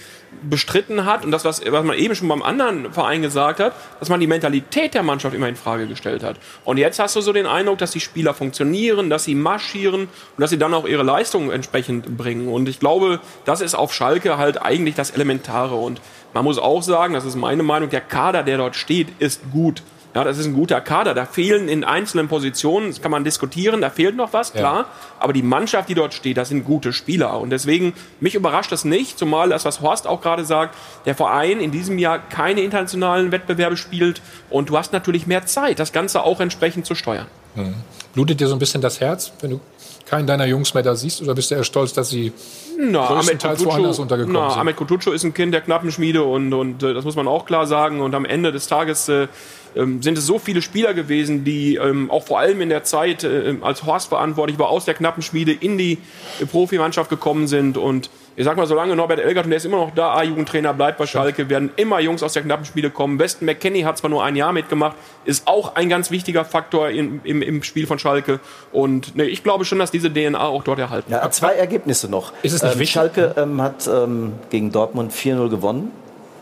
bestritten 0.43 1.05
hat 1.05 1.25
und 1.25 1.31
das, 1.31 1.45
was, 1.45 1.63
was 1.65 1.85
man 1.85 1.97
eben 1.97 2.15
schon 2.15 2.29
beim 2.29 2.43
anderen 2.43 2.93
Verein 2.93 3.23
gesagt 3.23 3.61
hat, 3.61 3.75
dass 4.01 4.09
man 4.09 4.21
die 4.21 4.27
Mentalität 4.27 4.95
der 4.95 5.03
Mannschaft 5.03 5.35
immer 5.35 5.49
in 5.49 5.57
Frage 5.57 5.87
gestellt 5.87 6.23
hat. 6.23 6.37
Und 6.65 6.79
jetzt 6.79 6.99
hast 6.99 7.17
du 7.17 7.21
so 7.21 7.33
den 7.33 7.47
Eindruck, 7.47 7.79
dass 7.79 7.91
die 7.91 8.01
Spieler 8.01 8.35
funktionieren, 8.35 9.11
dass 9.11 9.25
sie 9.25 9.35
marschieren 9.35 10.03
und 10.03 10.11
dass 10.39 10.51
sie 10.51 10.59
dann 10.59 10.75
auch 10.75 10.87
ihre 10.87 11.03
Leistungen 11.03 11.51
entsprechend 11.51 12.17
bringen. 12.17 12.49
Und 12.49 12.69
ich 12.69 12.81
glaube, 12.81 13.21
das 13.45 13.61
ist 13.61 13.75
auf 13.75 13.93
Schalke 13.93 14.39
halt 14.39 14.63
eigentlich 14.63 14.95
das 14.95 15.11
Elementare. 15.11 15.75
Und 15.75 16.01
man 16.35 16.45
muss 16.45 16.59
auch 16.59 16.83
sagen, 16.83 17.15
das 17.15 17.25
ist 17.25 17.37
meine 17.37 17.63
Meinung, 17.63 17.91
der 17.91 18.01
Kader, 18.01 18.43
der 18.43 18.59
dort 18.59 18.77
steht, 18.77 19.09
ist 19.19 19.41
gut. 19.53 19.83
Ja, 20.17 20.25
das 20.25 20.39
ist 20.39 20.47
ein 20.47 20.55
guter 20.55 20.81
Kader. 20.81 21.13
Da 21.13 21.27
fehlen 21.27 21.69
in 21.69 21.85
einzelnen 21.85 22.27
Positionen, 22.27 22.89
das 22.89 23.03
kann 23.03 23.11
man 23.11 23.23
diskutieren, 23.23 23.83
da 23.83 23.91
fehlt 23.91 24.17
noch 24.17 24.33
was, 24.33 24.55
klar. 24.55 24.79
Ja. 24.79 24.87
Aber 25.19 25.35
die 25.35 25.43
Mannschaft, 25.43 25.91
die 25.91 25.95
dort 25.95 26.15
steht, 26.15 26.39
das 26.39 26.49
sind 26.49 26.65
gute 26.65 26.95
Spieler. 26.95 27.39
Und 27.39 27.51
deswegen, 27.51 27.93
mich 28.19 28.35
überrascht 28.35 28.73
das 28.73 28.87
nicht, 28.87 29.19
zumal 29.19 29.51
das, 29.51 29.67
was 29.67 29.83
Horst 29.83 30.07
auch 30.07 30.23
gerade 30.23 30.47
sagt, 30.47 30.75
der 31.05 31.15
Verein 31.15 31.61
in 31.61 31.71
diesem 31.71 31.99
Jahr 31.99 32.19
keine 32.19 32.63
internationalen 32.63 33.31
Wettbewerbe 33.31 33.77
spielt. 33.77 34.23
Und 34.49 34.71
du 34.71 34.79
hast 34.79 34.95
natürlich 34.95 35.27
mehr 35.27 35.45
Zeit, 35.45 35.79
das 35.81 35.93
Ganze 35.93 36.23
auch 36.23 36.41
entsprechend 36.41 36.87
zu 36.87 36.95
steuern. 36.95 37.27
Mhm. 37.55 37.75
Blutet 38.15 38.41
dir 38.41 38.49
so 38.49 38.55
ein 38.55 38.59
bisschen 38.59 38.81
das 38.81 39.01
Herz, 39.01 39.33
wenn 39.43 39.51
du 39.51 39.61
keinen 40.07 40.27
deiner 40.27 40.47
Jungs 40.47 40.73
mehr 40.73 40.83
da 40.83 40.95
siehst? 40.95 41.21
Oder 41.21 41.35
bist 41.35 41.51
du 41.51 41.57
eher 41.57 41.65
stolz, 41.65 41.93
dass 41.93 42.09
sie 42.09 42.33
na, 42.79 43.07
größtenteils 43.07 43.61
Ahmed 43.61 43.73
woanders 43.73 43.99
untergekommen 43.99 44.41
na, 44.41 44.51
sind? 44.51 44.61
Ahmed 44.61 44.77
Kutucu 44.77 45.11
ist 45.11 45.25
ein 45.25 45.35
Kind 45.35 45.53
der 45.53 45.61
Knappenschmiede 45.61 46.23
und, 46.23 46.55
und 46.55 46.83
äh, 46.83 46.95
das 46.95 47.05
muss 47.05 47.17
man 47.17 47.29
auch 47.29 47.45
klar 47.45 47.67
sagen. 47.67 48.01
Und 48.01 48.15
am 48.15 48.25
Ende 48.25 48.53
des 48.53 48.69
Tages 48.69 49.09
äh, 49.09 49.29
ähm, 49.77 50.03
sind 50.03 50.19
es 50.19 50.27
so 50.27 50.39
viele 50.39 50.63
Spieler 50.63 50.95
gewesen, 50.95 51.45
die 51.45 51.77
ähm, 51.77 52.11
auch 52.11 52.25
vor 52.25 52.39
allem 52.39 52.61
in 52.61 52.69
der 52.69 52.85
Zeit, 52.85 53.25
äh, 53.25 53.57
als 53.61 53.85
Horst 53.85 54.09
verantwortlich 54.09 54.59
war, 54.59 54.69
aus 54.69 54.85
der 54.85 54.95
knappen 54.95 55.23
Schmiede 55.23 55.53
in 55.53 55.79
die 55.79 55.99
äh, 56.41 56.47
Profimannschaft 56.47 57.11
gekommen 57.11 57.47
sind 57.47 57.77
und 57.77 58.11
ich 58.39 58.45
sag 58.45 58.59
mal, 58.59 58.67
solange 58.67 58.95
Norbert 58.95 59.19
Elgert, 59.19 59.47
und 59.47 59.51
der 59.51 59.57
ist 59.57 59.65
immer 59.65 59.79
noch 59.79 59.95
da, 59.95 60.15
A-Jugendtrainer 60.15 60.75
bleibt 60.75 60.99
bei 60.99 61.07
Schalke, 61.07 61.49
werden 61.49 61.71
immer 61.77 62.01
Jungs 62.01 62.23
aus 62.23 62.35
der 62.35 62.43
knappen 62.43 62.67
Schmiede 62.67 62.91
kommen. 62.91 63.19
Weston 63.19 63.47
McKenney 63.47 63.81
hat 63.81 63.97
zwar 63.97 64.11
nur 64.11 64.23
ein 64.23 64.37
Jahr 64.37 64.53
mitgemacht, 64.53 64.95
ist 65.25 65.49
auch 65.49 65.75
ein 65.75 65.89
ganz 65.89 66.11
wichtiger 66.11 66.45
Faktor 66.45 66.91
in, 66.91 67.23
im, 67.25 67.41
im 67.41 67.63
Spiel 67.63 67.87
von 67.87 67.99
Schalke. 67.99 68.39
Und 68.73 69.17
nee, 69.17 69.25
ich 69.25 69.43
glaube 69.43 69.65
schon, 69.65 69.79
dass 69.79 69.91
diese 69.91 70.13
DNA 70.13 70.39
auch 70.39 70.63
dort 70.65 70.79
erhalten 70.79 71.13
ja, 71.13 71.31
Zwei 71.31 71.55
Ergebnisse 71.55 72.11
noch. 72.11 72.35
Ist 72.43 72.53
es 72.53 72.63
nicht 72.63 72.75
ähm, 72.75 72.79
wichtig? 72.79 72.93
Schalke 72.93 73.35
ähm, 73.39 73.63
hat 73.63 73.87
ähm, 73.87 74.35
gegen 74.51 74.71
Dortmund 74.71 75.13
4-0 75.13 75.49
gewonnen 75.49 75.91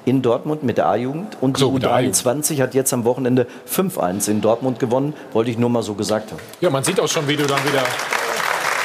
in 0.05 0.23
Dortmund 0.23 0.63
mit 0.63 0.79
der 0.79 0.87
A-Jugend 0.87 1.37
und 1.41 1.57
die 1.57 1.61
so, 1.61 1.71
U23 1.71 2.61
hat 2.61 2.75
jetzt 2.75 2.93
am 2.93 3.05
Wochenende 3.05 3.47
5-1 3.71 4.31
in 4.31 4.41
Dortmund 4.41 4.79
gewonnen. 4.79 5.15
Wollte 5.33 5.51
ich 5.51 5.59
nur 5.59 5.71
mal 5.71 5.83
so 5.83 5.95
gesagt 5.95 6.31
haben. 6.31 6.41
Ja, 6.61 6.71
man 6.71 6.85
sieht 6.85 7.01
auch 7.01 7.09
schon, 7.09 7.27
wie 7.29 7.37
du 7.37 7.47
dann 7.47 7.63
wieder 7.65 7.83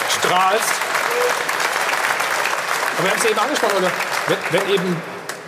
strahlst. 0.09 0.73
Aber 2.97 3.05
wir 3.05 3.11
haben 3.11 3.19
es 3.19 3.29
eben 3.29 3.39
angesprochen, 3.39 3.77
oder? 3.77 3.91
Wenn, 4.27 4.61
wenn 4.61 4.73
eben 4.73 4.95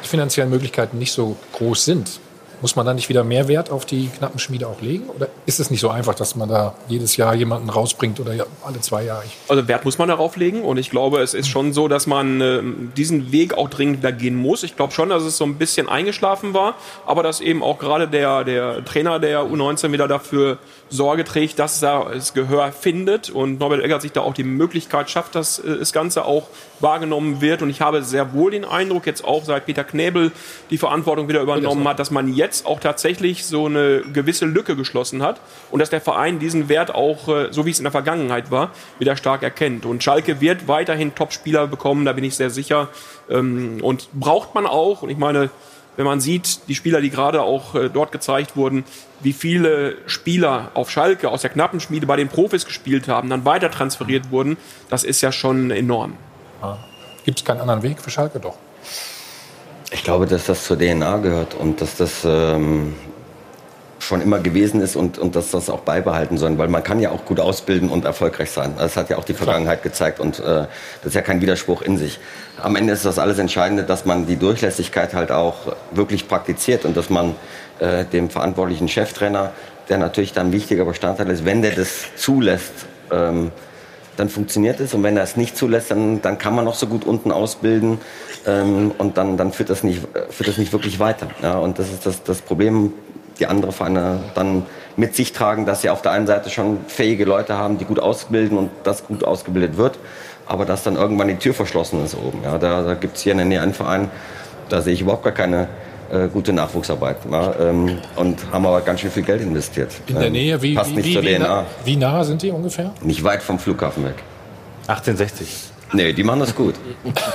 die 0.04 0.08
finanziellen 0.08 0.50
Möglichkeiten 0.50 0.98
nicht 0.98 1.12
so 1.12 1.36
groß 1.54 1.86
sind, 1.86 2.20
muss 2.62 2.76
man 2.76 2.86
dann 2.86 2.96
nicht 2.96 3.10
wieder 3.10 3.24
mehr 3.24 3.48
Wert 3.48 3.72
auf 3.72 3.86
die 3.86 4.08
knappen 4.08 4.40
Schmiede 4.40 4.68
auch 4.68 4.82
legen? 4.82 5.10
Oder 5.10 5.28
ist 5.46 5.60
es 5.60 5.70
nicht 5.70 5.82
so 5.82 5.90
einfach, 5.90 6.14
dass 6.14 6.36
man 6.36 6.50
da 6.50 6.76
jedes 6.88 7.18
Jahr 7.18 7.34
jemanden 7.34 7.70
rausbringt 7.70 8.20
oder 8.20 8.46
alle 8.64 8.80
zwei 8.82 9.04
Jahre? 9.04 9.24
Also 9.48 9.68
Wert 9.68 9.86
muss 9.86 9.98
man 9.98 10.08
darauf 10.08 10.38
legen 10.38 10.62
und 10.62 10.78
ich 10.78 10.90
glaube, 10.90 11.22
es 11.22 11.34
ist 11.34 11.48
schon 11.48 11.74
so, 11.74 11.88
dass 11.88 12.08
man 12.08 12.42
äh, 12.42 12.62
diesen 12.96 13.32
Weg 13.32 13.56
auch 13.56 13.70
dringend 13.70 14.00
wieder 14.00 14.12
gehen 14.12 14.36
muss. 14.36 14.64
Ich 14.64 14.76
glaube 14.76 14.94
schon, 14.94 15.10
dass 15.10 15.24
es 15.24 15.38
so 15.38 15.44
ein 15.44 15.56
bisschen 15.56 15.90
eingeschlafen 15.90 16.54
war, 16.54 16.76
aber 17.06 17.24
dass 17.24 17.42
eben 17.42 17.64
auch 17.64 17.80
gerade 17.80 18.08
der, 18.08 18.44
der 18.44 18.86
Trainer 18.86 19.20
der 19.20 19.42
U19 19.42 19.92
wieder 19.92 20.08
dafür 20.08 20.58
Sorge 20.92 21.24
trägt, 21.24 21.58
dass 21.58 21.82
er 21.82 22.12
das 22.14 22.34
Gehör 22.34 22.74
findet 22.74 23.30
und 23.30 23.60
Norbert 23.60 23.82
Eggert 23.82 24.02
sich 24.02 24.12
da 24.12 24.22
auch 24.22 24.34
die 24.34 24.44
Möglichkeit 24.44 25.10
schafft, 25.10 25.36
dass 25.36 25.58
äh, 25.60 25.80
das 25.80 25.94
Ganze 25.94 26.26
auch 26.26 26.48
wahrgenommen 26.82 27.40
wird. 27.40 27.62
Und 27.62 27.70
ich 27.70 27.80
habe 27.80 28.04
sehr 28.04 28.34
wohl 28.34 28.52
den 28.52 28.66
Eindruck, 28.66 29.06
jetzt 29.06 29.24
auch 29.24 29.46
seit 29.46 29.66
Peter 29.66 29.86
Knebel 29.86 30.32
die 30.70 30.78
Verantwortung 30.78 31.30
wieder 31.30 31.42
übernommen 31.42 31.88
hat, 31.88 31.98
dass 31.98 32.12
man 32.12 32.34
jetzt 32.34 32.66
auch 32.66 32.82
tatsächlich 32.82 33.46
so 33.46 33.68
eine 33.68 34.02
gewisse 34.02 34.46
Lücke 34.46 34.76
geschlossen 34.76 35.24
hat 35.24 35.40
und 35.72 35.80
dass 35.80 35.90
der 35.90 36.02
Verein 36.02 36.40
diesen 36.40 36.68
Wert 36.68 36.94
auch, 36.94 37.30
äh, 37.30 37.48
so 37.52 37.66
wie 37.66 37.72
es 37.72 37.80
in 37.80 37.86
der 37.86 37.92
Vergangenheit 37.92 38.52
war, 38.52 38.72
wieder 39.00 39.16
stark 39.16 39.44
erkennt. 39.44 39.86
Und 39.86 40.04
Schalke 40.04 40.42
wird 40.42 40.68
weiterhin 40.68 41.16
Topspieler 41.16 41.68
bekommen, 41.68 42.04
da 42.04 42.12
bin 42.12 42.26
ich 42.26 42.36
sehr 42.36 42.50
sicher. 42.50 42.90
Ähm, 43.30 43.80
und 43.82 44.10
braucht 44.14 44.54
man 44.54 44.66
auch. 44.66 45.04
Und 45.04 45.10
ich 45.10 45.18
meine, 45.18 45.50
wenn 45.98 46.06
man 46.06 46.20
sieht, 46.20 46.68
die 46.68 46.76
Spieler, 46.76 47.02
die 47.02 47.10
gerade 47.10 47.42
auch 47.42 47.76
äh, 47.76 47.90
dort 47.90 48.12
gezeigt 48.12 48.56
wurden, 48.56 48.84
wie 49.20 49.34
viele 49.34 49.98
Spieler 50.08 50.72
auf 50.74 50.90
Schalke 50.90 51.30
aus 51.30 51.42
der 51.42 51.50
knappen 51.50 51.80
Schmiede 51.80 52.08
bei 52.08 52.16
den 52.16 52.28
Profis 52.28 52.66
gespielt 52.66 53.08
haben, 53.08 53.30
dann 53.30 53.46
weiter 53.46 53.70
transferiert 53.70 54.32
wurden, 54.32 54.58
das 54.90 55.04
ist 55.04 55.22
ja 55.22 55.32
schon 55.32 55.72
enorm. 55.72 56.16
Ja. 56.62 56.78
Gibt 57.24 57.40
es 57.40 57.46
keinen 57.46 57.62
anderen 57.62 57.84
Weg 57.84 58.02
für 58.02 58.10
Schalke 58.10 58.40
doch? 58.40 58.58
Ich 59.92 60.04
glaube, 60.04 60.26
dass 60.26 60.46
das 60.46 60.64
zur 60.64 60.78
DNA 60.78 61.18
gehört 61.18 61.54
und 61.54 61.82
dass 61.82 61.98
das 61.98 62.24
ähm, 62.26 62.96
schon 64.02 64.22
immer 64.22 64.40
gewesen 64.40 64.82
ist 64.82 64.96
und, 64.96 65.18
und 65.20 65.36
dass 65.36 65.52
das 65.52 65.70
auch 65.70 65.82
beibehalten 65.82 66.38
sollen, 66.38 66.58
weil 66.58 66.68
man 66.68 66.84
kann 66.84 67.00
ja 67.00 67.12
auch 67.12 67.26
gut 67.26 67.40
ausbilden 67.40 67.90
und 67.90 68.06
erfolgreich 68.06 68.52
sein. 68.52 68.74
Das 68.78 68.98
hat 68.98 69.10
ja 69.10 69.18
auch 69.18 69.24
die 69.24 69.34
Vergangenheit 69.34 69.84
gezeigt 69.84 70.20
und 70.20 70.40
äh, 70.40 70.44
das 70.44 70.70
ist 71.04 71.16
ja 71.16 71.22
kein 71.22 71.42
Widerspruch 71.42 71.82
in 71.82 71.98
sich. 71.98 72.20
Am 72.62 72.76
Ende 72.76 72.94
ist 72.94 73.06
das 73.06 73.20
alles 73.20 73.38
Entscheidende, 73.38 73.84
dass 73.84 74.06
man 74.06 74.26
die 74.26 74.38
Durchlässigkeit 74.38 75.14
halt 75.14 75.32
auch 75.32 75.76
wirklich 75.92 76.28
praktiziert 76.28 76.86
und 76.86 76.98
dass 76.98 77.10
man 77.10 77.36
äh, 77.80 78.06
dem 78.06 78.30
verantwortlichen 78.30 78.88
Cheftrainer, 78.88 79.52
der 79.90 79.98
natürlich 79.98 80.34
dann 80.34 80.52
wichtiger 80.52 80.86
Bestandteil 80.86 81.30
ist, 81.30 81.46
wenn 81.46 81.62
der 81.62 81.72
das 81.72 82.16
zulässt, 82.16 82.74
ähm, 83.12 83.52
dann 84.18 84.30
funktioniert 84.30 84.80
es. 84.80 84.94
Und 84.94 85.04
wenn 85.04 85.18
er 85.18 85.24
es 85.24 85.38
nicht 85.38 85.58
zulässt, 85.58 85.92
dann, 85.92 86.22
dann 86.22 86.38
kann 86.38 86.54
man 86.56 86.66
noch 86.66 86.76
so 86.76 86.88
gut 86.88 87.06
unten 87.06 87.32
ausbilden 87.32 88.00
ähm, 88.46 88.92
und 88.98 89.18
dann, 89.18 89.38
dann 89.38 89.52
führt, 89.52 89.70
das 89.70 89.84
nicht, 89.84 90.02
führt 90.30 90.50
das 90.50 90.58
nicht 90.58 90.74
wirklich 90.74 91.00
weiter. 91.00 91.28
Ja, 91.42 91.58
und 91.58 91.80
das 91.80 91.92
ist 91.92 92.06
das, 92.06 92.24
das 92.24 92.42
Problem, 92.42 92.94
die 93.42 93.48
andere 93.48 93.72
Vereine 93.72 94.20
dann 94.36 94.66
mit 94.96 95.16
sich 95.16 95.34
tragen, 95.34 95.66
dass 95.66 95.82
sie 95.82 95.90
auf 95.90 96.02
der 96.02 96.12
einen 96.12 96.28
Seite 96.28 96.50
schon 96.50 96.78
fähige 96.88 97.26
Leute 97.26 97.58
haben, 97.58 97.78
die 97.78 97.86
gut 97.86 98.00
ausbilden 98.00 98.58
und 98.58 98.70
das 98.84 99.06
gut 99.06 99.24
ausgebildet 99.24 99.78
wird, 99.78 99.98
aber 100.46 100.66
dass 100.66 100.84
dann 100.84 100.96
irgendwann 100.96 101.28
die 101.28 101.36
Tür 101.38 101.54
verschlossen 101.54 102.04
ist 102.06 102.16
oben. 102.16 102.40
Ja, 102.44 102.58
da 102.58 102.84
da 102.84 102.94
gibt 102.94 103.18
es 103.18 103.24
hier 103.24 103.32
in 103.34 103.40
der 103.40 103.48
Nähe 103.48 103.62
einen 103.62 103.74
Verein, 103.74 104.10
da 104.70 104.82
sehe 104.82 104.94
ich 104.94 105.02
überhaupt 105.02 105.24
gar 105.24 105.34
keine 105.34 105.68
äh, 106.12 106.28
gute 106.28 106.54
Nachwuchsarbeit. 106.54 107.18
Ja, 107.32 107.54
ähm, 107.60 107.98
und 108.16 108.40
haben 108.52 108.66
aber 108.66 108.82
ganz 108.82 109.00
schön 109.00 109.12
viel 109.12 109.24
Geld 109.24 109.42
investiert. 109.42 109.92
In 110.08 110.16
der 110.16 110.28
Ähm, 110.28 110.34
Nähe, 110.34 110.62
wie, 110.62 110.76
passt 110.76 110.92
wie, 110.92 110.96
nicht 110.96 111.06
wie, 111.08 111.14
zur 111.14 111.24
wie, 111.24 111.36
DNA. 111.36 111.48
nah, 111.48 111.66
wie 111.86 111.96
nah 111.96 112.24
sind 112.24 112.42
die 112.42 112.52
ungefähr? 112.52 112.92
Nicht 113.02 113.24
weit 113.24 113.42
vom 113.42 113.58
Flughafen 113.60 114.04
weg. 114.06 114.16
1860. 114.88 115.71
Nee, 115.94 116.14
die 116.14 116.24
machen 116.24 116.40
das 116.40 116.56
gut. 116.56 116.76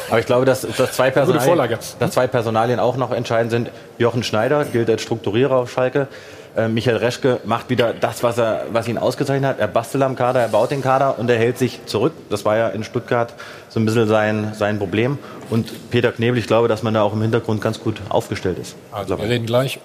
Aber 0.08 0.18
ich 0.18 0.26
glaube, 0.26 0.44
dass, 0.44 0.62
dass, 0.62 0.92
zwei 0.92 1.10
Personalien, 1.10 1.78
dass 1.98 2.10
zwei 2.12 2.26
Personalien 2.26 2.80
auch 2.80 2.96
noch 2.96 3.12
entscheidend 3.12 3.50
sind. 3.50 3.70
Jochen 3.98 4.22
Schneider 4.22 4.64
gilt 4.64 4.88
als 4.88 5.02
Strukturierer 5.02 5.56
auf 5.56 5.70
Schalke. 5.70 6.08
Äh, 6.56 6.68
Michael 6.68 6.96
Reschke 6.96 7.40
macht 7.44 7.68
wieder 7.68 7.92
das, 7.92 8.22
was, 8.22 8.38
er, 8.38 8.64
was 8.72 8.88
ihn 8.88 8.96
ausgezeichnet 8.96 9.50
hat. 9.50 9.58
Er 9.58 9.68
bastelt 9.68 10.02
am 10.02 10.16
Kader, 10.16 10.40
er 10.40 10.48
baut 10.48 10.70
den 10.70 10.80
Kader 10.80 11.18
und 11.18 11.28
er 11.28 11.36
hält 11.36 11.58
sich 11.58 11.84
zurück. 11.84 12.14
Das 12.30 12.46
war 12.46 12.56
ja 12.56 12.68
in 12.68 12.82
Stuttgart 12.82 13.34
so 13.68 13.78
ein 13.78 13.84
bisschen 13.84 14.08
sein, 14.08 14.52
sein 14.54 14.78
Problem. 14.78 15.18
Und 15.50 15.90
Peter 15.90 16.12
Knebel, 16.12 16.38
ich 16.38 16.46
glaube, 16.46 16.68
dass 16.68 16.82
man 16.82 16.94
da 16.94 17.02
auch 17.02 17.12
im 17.12 17.20
Hintergrund 17.20 17.60
ganz 17.60 17.80
gut 17.80 18.00
aufgestellt 18.08 18.58
ist. 18.58 18.74
Also 18.90 19.18
wir 19.18 19.28
reden 19.28 19.44
gleich. 19.44 19.78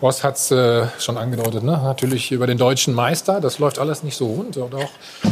Horst 0.00 0.22
hat 0.22 0.36
es 0.36 0.50
äh, 0.52 0.86
schon 1.00 1.18
angedeutet, 1.18 1.64
ne? 1.64 1.72
natürlich 1.72 2.30
über 2.30 2.46
den 2.46 2.56
deutschen 2.56 2.94
Meister. 2.94 3.40
Das 3.40 3.58
läuft 3.58 3.80
alles 3.80 4.04
nicht 4.04 4.16
so 4.16 4.26
rund. 4.26 4.56
Und 4.56 4.72
auch 4.74 4.90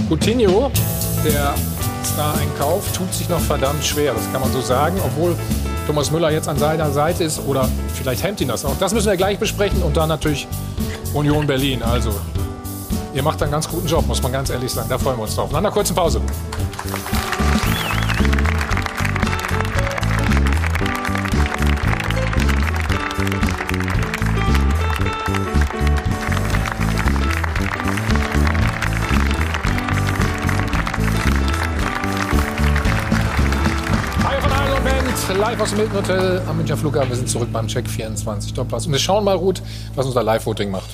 Coutinho, 0.08 0.72
der 1.24 1.54
Star-Einkauf, 2.04 2.90
tut 2.92 3.12
sich 3.14 3.28
noch 3.28 3.38
verdammt 3.38 3.84
schwer. 3.84 4.12
Das 4.12 4.30
kann 4.32 4.40
man 4.40 4.50
so 4.52 4.60
sagen, 4.60 5.00
obwohl 5.04 5.36
Thomas 5.86 6.10
Müller 6.10 6.30
jetzt 6.30 6.48
an 6.48 6.58
seiner 6.58 6.90
Seite 6.90 7.22
ist. 7.22 7.40
Oder 7.46 7.68
vielleicht 7.94 8.24
hemmt 8.24 8.40
ihn 8.40 8.48
das 8.48 8.64
auch. 8.64 8.76
Das 8.80 8.92
müssen 8.92 9.08
wir 9.08 9.16
gleich 9.16 9.38
besprechen. 9.38 9.82
Und 9.84 9.96
dann 9.96 10.08
natürlich 10.08 10.48
Union 11.14 11.46
Berlin. 11.46 11.84
Also, 11.84 12.12
ihr 13.14 13.22
macht 13.22 13.40
einen 13.42 13.52
ganz 13.52 13.68
guten 13.68 13.86
Job, 13.86 14.04
muss 14.08 14.20
man 14.20 14.32
ganz 14.32 14.50
ehrlich 14.50 14.72
sagen. 14.72 14.88
Da 14.88 14.98
freuen 14.98 15.16
wir 15.16 15.22
uns 15.22 15.36
drauf. 15.36 15.50
Nach 15.52 15.58
einer 15.58 15.70
kurzen 15.70 15.94
Pause. 15.94 16.20
Live 35.50 35.60
aus 35.60 35.70
dem 35.70 35.78
Hilton 35.78 35.96
Hotel 35.98 36.42
am 36.48 36.56
Münchner 36.56 36.76
Flughafen. 36.76 37.10
Wir 37.10 37.16
sind 37.18 37.28
zurück 37.28 37.48
beim 37.52 37.68
Check 37.68 37.88
24 37.88 38.52
Doppelpass. 38.52 38.86
Und 38.86 38.92
wir 38.92 38.98
schauen 38.98 39.22
mal, 39.22 39.36
Ruth, 39.36 39.62
was 39.94 40.04
unser 40.04 40.24
Live-Voting 40.24 40.72
macht. 40.72 40.90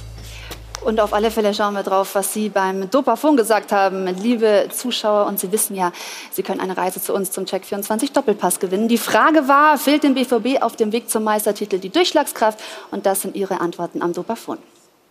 Und 0.85 1.01
auf 1.01 1.15
alle 1.15 1.31
Fälle 1.31 1.55
schauen 1.55 1.73
wir 1.73 1.83
drauf, 1.83 2.15
was 2.15 2.35
Sie 2.35 2.51
beim 2.51 2.91
Dopafon 2.91 3.39
gesagt 3.39 3.73
haben, 3.73 4.07
liebe 4.09 4.69
Zuschauer. 4.71 5.25
Und 5.25 5.41
Sie 5.41 5.51
wissen 5.53 5.75
ja, 5.75 5.91
Sie 6.31 6.43
können 6.43 6.61
eine 6.61 6.77
Reise 6.77 7.01
zu 7.01 7.15
uns 7.15 7.31
zum 7.31 7.47
Check 7.47 7.65
24 7.65 8.13
Doppelpass 8.13 8.61
gewinnen. 8.61 8.89
Die 8.89 8.99
Frage 8.99 9.49
war, 9.49 9.79
fehlt 9.79 10.03
dem 10.03 10.13
BVB 10.13 10.61
auf 10.61 10.77
dem 10.77 10.93
Weg 10.93 11.09
zum 11.09 11.25
Meistertitel 11.25 11.79
die 11.79 11.89
Durchschlagskraft? 11.89 12.61
Und 12.91 13.07
das 13.07 13.23
sind 13.23 13.37
Ihre 13.37 13.59
Antworten 13.63 14.03
am 14.03 14.13
Dopafon. 14.13 14.59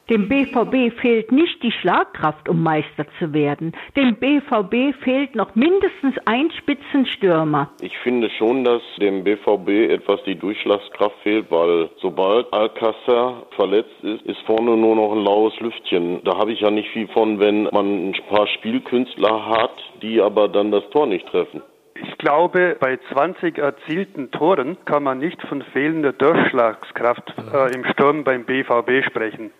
Dem 0.10 0.28
BVB 0.28 0.94
fehlt 1.00 1.32
nicht 1.32 1.64
die 1.64 1.72
Schlagkraft, 1.72 2.50
um 2.50 2.62
Meister 2.62 3.06
zu 3.18 3.34
werden. 3.34 3.74
Dem 3.96 4.16
BVB 4.16 4.94
fehlt 5.04 5.36
noch 5.36 5.56
mindestens 5.56 6.16
ein 6.26 6.52
Spitzenstürmer. 6.52 7.70
Ich 7.82 7.98
finde 8.00 8.30
schon, 8.32 8.64
dass 8.64 8.82
dem 9.00 9.24
BVB 9.24 9.92
etwas 9.92 10.22
die 10.26 10.36
Durchschlagskraft 10.36 11.16
fehlt, 11.24 11.50
weil 11.50 11.90
sobald 12.02 12.52
Alcázar 12.52 13.44
verletzt 13.56 14.04
ist, 14.04 14.24
ist 14.24 14.42
vorne 14.46 14.76
nur 14.76 14.96
noch 14.96 15.14
ein 15.14 15.24
laues 15.24 15.58
Lüftchen. 15.60 16.22
Da 16.26 16.38
habe 16.38 16.52
ich 16.52 16.60
ja 16.60 16.72
nicht 16.72 16.90
viel 16.90 17.08
von, 17.08 17.40
wenn 17.40 17.64
man 17.72 18.10
ein 18.10 18.16
paar 18.30 18.48
Spielkünstler 18.48 19.46
hat, 19.46 19.76
die 20.02 20.20
aber 20.20 20.50
dann 20.50 20.72
das 20.72 20.84
Tor 20.90 21.08
nicht 21.08 21.28
treffen. 21.28 21.62
Ich 21.96 22.18
glaube, 22.18 22.76
bei 22.80 22.98
20 23.14 23.58
erzielten 23.58 24.32
Toren 24.32 24.78
kann 24.86 25.04
man 25.04 25.20
nicht 25.20 25.42
von 25.44 25.62
fehlender 25.62 26.14
Durchschlagskraft 26.14 27.34
äh, 27.54 27.74
im 27.76 27.86
Sturm 27.86 28.24
beim 28.24 28.46
BVB 28.46 29.06
sprechen. 29.06 29.52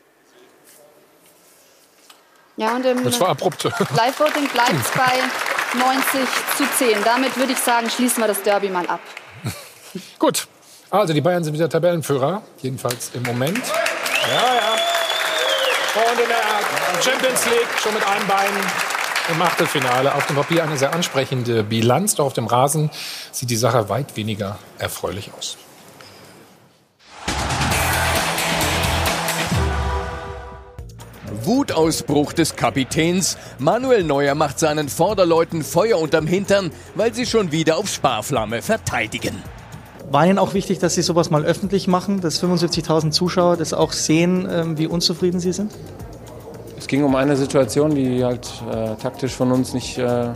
Ja, 2.58 2.76
und 2.76 2.86
im 2.86 3.04
Das 3.04 3.20
war 3.20 3.30
abrupt. 3.30 3.64
Live-Voting 3.96 4.48
bleibt 4.50 4.74
es 4.74 4.92
bei 4.92 5.80
90 5.80 6.30
zu 6.58 6.64
10. 6.78 7.04
Damit 7.04 7.38
würde 7.38 7.54
ich 7.54 7.60
sagen, 7.60 7.90
schließen 7.90 8.22
wir 8.22 8.28
das 8.28 8.42
Derby 8.44 8.70
mal 8.70 8.86
ab. 8.88 9.00
Gut, 10.20 10.48
also 10.90 11.14
die 11.14 11.22
Bayern 11.22 11.44
sind 11.44 11.54
wieder 11.54 11.70
Tabellenführer, 11.70 12.44
jedenfalls 12.62 13.12
im 13.14 13.24
Moment. 13.24 13.62
Ja, 14.30 14.56
ja. 14.56 14.72
Und 15.94 16.20
in 16.20 16.28
der 16.28 17.02
Champions 17.02 17.46
League 17.46 17.68
schon 17.82 17.94
mit 17.94 18.06
einem 18.06 18.28
Bein 18.28 18.50
im 19.30 19.42
Achtelfinale. 19.42 20.14
Auf 20.16 20.26
dem 20.28 20.36
Papier 20.36 20.64
eine 20.64 20.78
sehr 20.78 20.94
ansprechende 20.94 21.64
Bilanz. 21.64 22.16
Doch 22.16 22.26
auf 22.26 22.34
dem 22.34 22.48
Rasen 22.48 22.90
sieht 23.32 23.50
die 23.50 23.56
Sache 23.56 23.90
weit 23.90 24.16
weniger 24.16 24.58
erfreulich 24.78 25.32
aus. 25.38 25.58
Wutausbruch 31.46 32.34
des 32.34 32.56
Kapitäns. 32.56 33.38
Manuel 33.58 34.04
Neuer 34.04 34.36
macht 34.36 34.60
seinen 34.60 34.90
Vorderleuten 34.90 35.64
Feuer 35.64 36.00
unterm 36.00 36.28
Hintern, 36.28 36.72
weil 36.96 37.14
sie 37.14 37.26
schon 37.26 37.52
wieder 37.52 37.78
auf 37.78 37.90
Sparflamme 37.90 38.62
verteidigen. 38.62 39.36
War 40.12 40.26
Ihnen 40.26 40.40
auch 40.40 40.54
wichtig, 40.54 40.80
dass 40.80 40.96
Sie 40.96 41.02
sowas 41.02 41.30
mal 41.30 41.46
öffentlich 41.46 41.88
machen, 41.88 42.22
dass 42.22 42.44
75.000 42.44 43.12
Zuschauer 43.12 43.58
das 43.58 43.74
auch 43.74 43.94
sehen, 43.94 44.48
ähm, 44.52 44.78
wie 44.78 44.88
unzufrieden 44.88 45.40
Sie 45.40 45.54
sind? 45.54 45.72
Es 46.78 46.88
ging 46.88 47.04
um 47.04 47.16
eine 47.16 47.38
Situation, 47.38 47.96
die 47.96 48.24
halt 48.24 48.48
äh, 48.70 48.96
taktisch 48.96 49.34
von 49.34 49.52
uns 49.52 49.74
nicht 49.74 49.98
äh, 49.98 50.30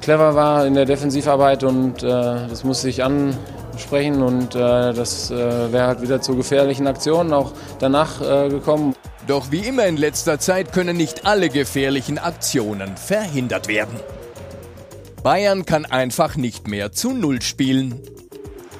clever 0.00 0.34
war 0.34 0.66
in 0.66 0.74
der 0.74 0.84
Defensivarbeit 0.84 1.62
und 1.64 2.02
äh, 2.02 2.06
das 2.06 2.64
musste 2.64 2.88
ich 2.88 3.04
ansprechen 3.04 4.22
und 4.22 4.54
äh, 4.54 4.92
das 4.92 5.30
äh, 5.30 5.72
wäre 5.72 5.86
halt 5.86 6.02
wieder 6.02 6.20
zu 6.20 6.34
gefährlichen 6.34 6.86
Aktionen 6.86 7.32
auch 7.32 7.52
danach 7.78 8.20
äh, 8.20 8.48
gekommen. 8.48 8.94
Doch 9.28 9.50
wie 9.50 9.58
immer 9.58 9.86
in 9.86 9.98
letzter 9.98 10.40
Zeit 10.40 10.72
können 10.72 10.96
nicht 10.96 11.26
alle 11.26 11.50
gefährlichen 11.50 12.16
Aktionen 12.16 12.96
verhindert 12.96 13.68
werden. 13.68 14.00
Bayern 15.22 15.66
kann 15.66 15.84
einfach 15.84 16.36
nicht 16.36 16.66
mehr 16.66 16.92
zu 16.92 17.12
Null 17.12 17.42
spielen. 17.42 18.00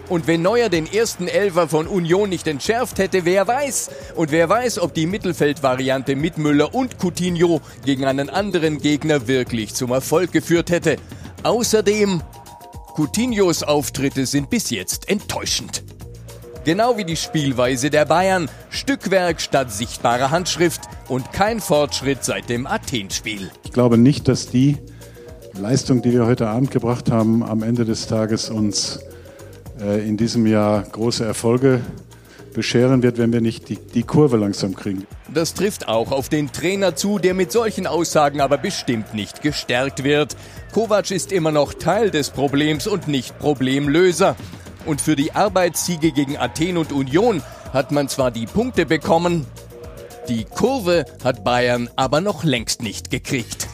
Und 0.09 0.27
wenn 0.27 0.41
Neuer 0.41 0.70
den 0.70 0.91
ersten 0.91 1.29
Elfer 1.29 1.69
von 1.69 1.87
Union 1.87 2.31
nicht 2.31 2.47
entschärft 2.47 2.99
hätte, 2.99 3.27
wer 3.27 3.47
weiß? 3.47 3.91
Und 4.16 4.31
wer 4.31 4.49
weiß, 4.49 4.79
ob 4.79 4.95
die 4.95 5.05
Mittelfeldvariante 5.05 6.16
mit 6.16 6.39
Müller 6.39 6.75
und 6.75 6.99
Coutinho 6.99 7.61
gegen 7.85 8.07
einen 8.07 8.31
anderen 8.31 8.79
Gegner 8.79 9.29
wirklich 9.29 9.75
zum 9.75 9.91
Erfolg 9.91 10.33
geführt 10.33 10.70
hätte. 10.70 10.97
Außerdem, 11.43 12.23
Coutinhos 12.97 13.62
Auftritte 13.62 14.25
sind 14.25 14.49
bis 14.49 14.70
jetzt 14.70 15.11
enttäuschend. 15.11 15.83
Genau 16.69 16.99
wie 16.99 17.05
die 17.07 17.16
Spielweise 17.16 17.89
der 17.89 18.05
Bayern, 18.05 18.51
Stückwerk 18.69 19.40
statt 19.40 19.73
sichtbarer 19.73 20.31
Handschrift 20.31 20.82
und 21.09 21.32
kein 21.32 21.61
Fortschritt 21.61 22.24
seit 22.24 22.51
dem 22.51 22.66
Athen-Spiel. 22.66 23.51
Ich 23.65 23.73
glaube 23.73 23.97
nicht, 23.97 24.28
dass 24.28 24.51
die 24.51 24.77
Leistung, 25.59 26.03
die 26.03 26.12
wir 26.12 26.27
heute 26.27 26.47
Abend 26.47 26.70
gebracht 26.70 27.11
haben, 27.11 27.43
am 27.43 27.62
Ende 27.62 27.86
des 27.86 28.07
Tages 28.07 28.51
uns 28.51 29.01
äh, 29.81 30.07
in 30.07 30.19
diesem 30.19 30.47
Jahr 30.47 30.82
große 30.82 31.24
Erfolge 31.24 31.81
bescheren 32.53 33.03
wird, 33.03 33.16
wenn 33.16 33.32
wir 33.32 33.40
nicht 33.40 33.70
die, 33.70 33.77
die 33.77 34.03
Kurve 34.03 34.36
langsam 34.36 34.74
kriegen. 34.74 35.07
Das 35.32 35.55
trifft 35.55 35.89
auch 35.89 36.12
auf 36.12 36.28
den 36.28 36.53
Trainer 36.53 36.97
zu, 36.97 37.19
der 37.19 37.32
mit 37.32 37.51
solchen 37.51 37.86
Aussagen 37.86 38.43
aber 38.43 38.59
bestimmt 38.59 39.15
nicht 39.15 39.40
gestärkt 39.40 40.05
wird. 40.05 40.36
Kovac 40.73 41.11
ist 41.12 41.32
immer 41.32 41.51
noch 41.51 41.73
Teil 41.73 42.11
des 42.11 42.28
Problems 42.31 42.86
und 42.86 43.09
nicht 43.09 43.39
Problemlöser. 43.39 44.36
Und 44.89 45.02
für 45.02 45.16
die 45.16 45.32
Arbeitssiege 45.32 46.12
gegen 46.12 46.39
Athen 46.39 46.78
und 46.78 46.93
Union 46.93 47.43
hat 47.74 47.93
man 47.93 48.09
zwar 48.09 48.31
die 48.31 48.47
Punkte 48.47 48.86
bekommen, 48.86 49.47
die 50.28 50.47
Kurve 50.47 51.05
hat 51.23 51.44
Bayern 51.44 51.90
aber 51.94 52.23
noch 52.23 52.43
längst 52.43 52.81
nicht 52.82 53.10
gekriegt. 53.10 53.69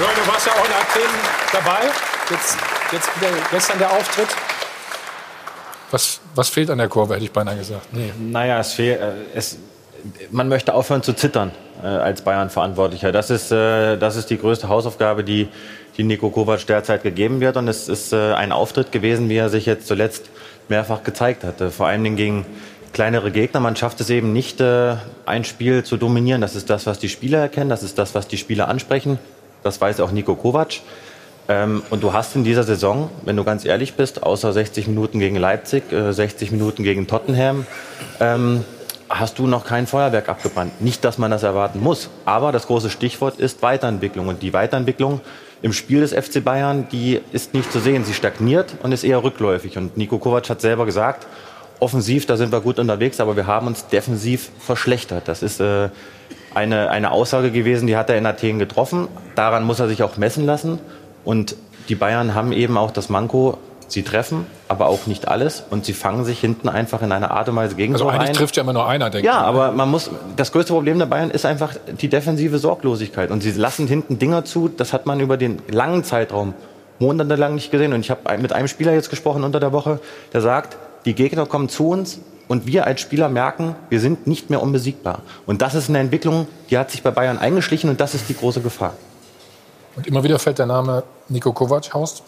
Ja, 0.00 0.06
du 0.12 0.28
warst 0.28 0.48
ja 0.48 0.52
auch 0.54 0.64
in 0.64 0.72
Athen 0.72 1.14
dabei. 1.52 1.82
Jetzt, 2.30 2.56
jetzt 2.90 3.20
wieder 3.20 3.30
gestern 3.52 3.78
der 3.78 3.92
Auftritt. 3.92 4.28
Was, 5.92 6.18
was 6.34 6.48
fehlt 6.48 6.68
an 6.70 6.78
der 6.78 6.88
Kurve, 6.88 7.14
hätte 7.14 7.26
ich 7.26 7.32
beinahe 7.32 7.56
gesagt. 7.56 7.92
Nee. 7.92 8.12
Naja, 8.18 8.58
es 8.58 8.72
fehlt. 8.72 9.00
Äh, 9.00 9.12
es, 9.36 9.56
man 10.30 10.48
möchte 10.48 10.74
aufhören 10.74 11.02
zu 11.02 11.12
zittern 11.12 11.52
äh, 11.82 11.86
als 11.86 12.22
Bayern-Verantwortlicher. 12.22 13.12
Das 13.12 13.30
ist, 13.30 13.52
äh, 13.52 13.96
das 13.96 14.16
ist 14.16 14.30
die 14.30 14.38
größte 14.38 14.68
Hausaufgabe, 14.68 15.24
die, 15.24 15.48
die 15.96 16.04
Nico 16.04 16.30
Kovac 16.30 16.66
derzeit 16.66 17.02
gegeben 17.02 17.40
wird. 17.40 17.56
Und 17.56 17.68
es 17.68 17.88
ist 17.88 18.12
äh, 18.12 18.32
ein 18.32 18.52
Auftritt 18.52 18.92
gewesen, 18.92 19.28
wie 19.28 19.36
er 19.36 19.48
sich 19.48 19.66
jetzt 19.66 19.86
zuletzt 19.86 20.30
mehrfach 20.68 21.02
gezeigt 21.02 21.44
hatte. 21.44 21.70
Vor 21.70 21.86
Dingen 22.04 22.16
gegen 22.16 22.46
kleinere 22.92 23.30
Gegner. 23.30 23.60
Man 23.60 23.76
schafft 23.76 24.00
es 24.00 24.10
eben 24.10 24.32
nicht, 24.32 24.60
äh, 24.60 24.96
ein 25.26 25.44
Spiel 25.44 25.84
zu 25.84 25.96
dominieren. 25.96 26.40
Das 26.40 26.56
ist 26.56 26.70
das, 26.70 26.86
was 26.86 26.98
die 26.98 27.08
Spieler 27.08 27.38
erkennen. 27.38 27.70
Das 27.70 27.82
ist 27.82 27.98
das, 27.98 28.14
was 28.14 28.28
die 28.28 28.38
Spieler 28.38 28.68
ansprechen. 28.68 29.18
Das 29.62 29.80
weiß 29.80 30.00
auch 30.00 30.12
Nico 30.12 30.34
Kovac. 30.34 30.80
Ähm, 31.48 31.82
und 31.90 32.02
du 32.02 32.12
hast 32.12 32.34
in 32.34 32.44
dieser 32.44 32.64
Saison, 32.64 33.10
wenn 33.24 33.36
du 33.36 33.44
ganz 33.44 33.64
ehrlich 33.64 33.94
bist, 33.94 34.22
außer 34.22 34.52
60 34.52 34.88
Minuten 34.88 35.20
gegen 35.20 35.36
Leipzig, 35.36 35.92
äh, 35.92 36.12
60 36.12 36.50
Minuten 36.50 36.82
gegen 36.82 37.06
Tottenham, 37.06 37.66
ähm, 38.20 38.64
hast 39.08 39.38
du 39.38 39.46
noch 39.46 39.64
kein 39.64 39.86
Feuerwerk 39.86 40.28
abgebrannt. 40.28 40.80
Nicht, 40.80 41.04
dass 41.04 41.18
man 41.18 41.30
das 41.30 41.42
erwarten 41.42 41.80
muss. 41.80 42.08
Aber 42.24 42.52
das 42.52 42.66
große 42.66 42.90
Stichwort 42.90 43.38
ist 43.38 43.62
Weiterentwicklung. 43.62 44.28
Und 44.28 44.42
die 44.42 44.52
Weiterentwicklung 44.52 45.20
im 45.62 45.72
Spiel 45.72 46.00
des 46.00 46.12
FC 46.12 46.42
Bayern, 46.44 46.88
die 46.90 47.20
ist 47.32 47.54
nicht 47.54 47.72
zu 47.72 47.78
sehen. 47.78 48.04
Sie 48.04 48.14
stagniert 48.14 48.74
und 48.82 48.92
ist 48.92 49.04
eher 49.04 49.22
rückläufig. 49.22 49.78
Und 49.78 49.96
Nico 49.96 50.18
Kovac 50.18 50.48
hat 50.50 50.60
selber 50.60 50.86
gesagt, 50.86 51.26
offensiv, 51.80 52.26
da 52.26 52.36
sind 52.36 52.52
wir 52.52 52.60
gut 52.60 52.78
unterwegs, 52.78 53.20
aber 53.20 53.36
wir 53.36 53.46
haben 53.46 53.66
uns 53.66 53.86
defensiv 53.86 54.50
verschlechtert. 54.58 55.28
Das 55.28 55.42
ist 55.42 55.60
äh, 55.60 55.88
eine, 56.54 56.90
eine 56.90 57.10
Aussage 57.10 57.50
gewesen, 57.50 57.86
die 57.86 57.96
hat 57.96 58.10
er 58.10 58.16
in 58.16 58.26
Athen 58.26 58.58
getroffen. 58.58 59.08
Daran 59.34 59.64
muss 59.64 59.80
er 59.80 59.88
sich 59.88 60.02
auch 60.02 60.16
messen 60.16 60.46
lassen. 60.46 60.78
Und 61.24 61.56
die 61.88 61.94
Bayern 61.94 62.34
haben 62.34 62.52
eben 62.52 62.76
auch 62.76 62.90
das 62.90 63.08
Manko, 63.08 63.58
sie 63.88 64.02
treffen, 64.02 64.46
aber 64.68 64.86
auch 64.86 65.06
nicht 65.06 65.28
alles. 65.28 65.62
Und 65.70 65.84
sie 65.84 65.92
fangen 65.92 66.24
sich 66.24 66.40
hinten 66.40 66.68
einfach 66.68 67.02
in 67.02 67.12
einer 67.12 67.30
Art 67.30 67.48
und 67.48 67.56
Weise 67.56 67.74
gegen 67.76 67.92
Also 67.94 68.04
so 68.04 68.10
eigentlich 68.10 68.30
ein. 68.30 68.34
trifft 68.34 68.56
ja 68.56 68.62
immer 68.62 68.72
nur 68.72 68.86
einer, 68.88 69.10
denke 69.10 69.26
Ja, 69.26 69.40
ich. 69.40 69.46
aber 69.46 69.72
man 69.72 69.90
muss, 69.90 70.10
das 70.36 70.52
größte 70.52 70.72
Problem 70.72 70.98
der 70.98 71.06
Bayern 71.06 71.30
ist 71.30 71.46
einfach 71.46 71.74
die 72.00 72.08
defensive 72.08 72.58
Sorglosigkeit. 72.58 73.30
Und 73.30 73.42
sie 73.42 73.52
lassen 73.52 73.86
hinten 73.86 74.18
Dinger 74.18 74.44
zu, 74.44 74.68
das 74.68 74.92
hat 74.92 75.06
man 75.06 75.20
über 75.20 75.36
den 75.36 75.60
langen 75.68 76.04
Zeitraum 76.04 76.54
monatelang 76.98 77.54
nicht 77.54 77.70
gesehen. 77.70 77.92
Und 77.92 78.00
ich 78.00 78.10
habe 78.10 78.38
mit 78.38 78.52
einem 78.52 78.68
Spieler 78.68 78.92
jetzt 78.92 79.10
gesprochen 79.10 79.44
unter 79.44 79.60
der 79.60 79.72
Woche, 79.72 80.00
der 80.32 80.40
sagt, 80.40 80.76
die 81.04 81.14
Gegner 81.14 81.46
kommen 81.46 81.68
zu 81.68 81.88
uns 81.88 82.18
und 82.48 82.66
wir 82.66 82.86
als 82.86 83.00
Spieler 83.00 83.28
merken, 83.28 83.76
wir 83.90 84.00
sind 84.00 84.26
nicht 84.26 84.50
mehr 84.50 84.62
unbesiegbar. 84.62 85.20
Und 85.46 85.62
das 85.62 85.74
ist 85.74 85.88
eine 85.88 85.98
Entwicklung, 85.98 86.48
die 86.70 86.78
hat 86.78 86.90
sich 86.90 87.02
bei 87.02 87.10
Bayern 87.10 87.38
eingeschlichen 87.38 87.90
und 87.90 88.00
das 88.00 88.14
ist 88.14 88.28
die 88.28 88.36
große 88.36 88.60
Gefahr. 88.60 88.94
Und 89.94 90.06
immer 90.06 90.22
wieder 90.24 90.38
fällt 90.38 90.58
der 90.58 90.66
Name 90.66 91.04
Nico 91.28 91.52
Kovac 91.52 91.92
Haust. 91.94 92.22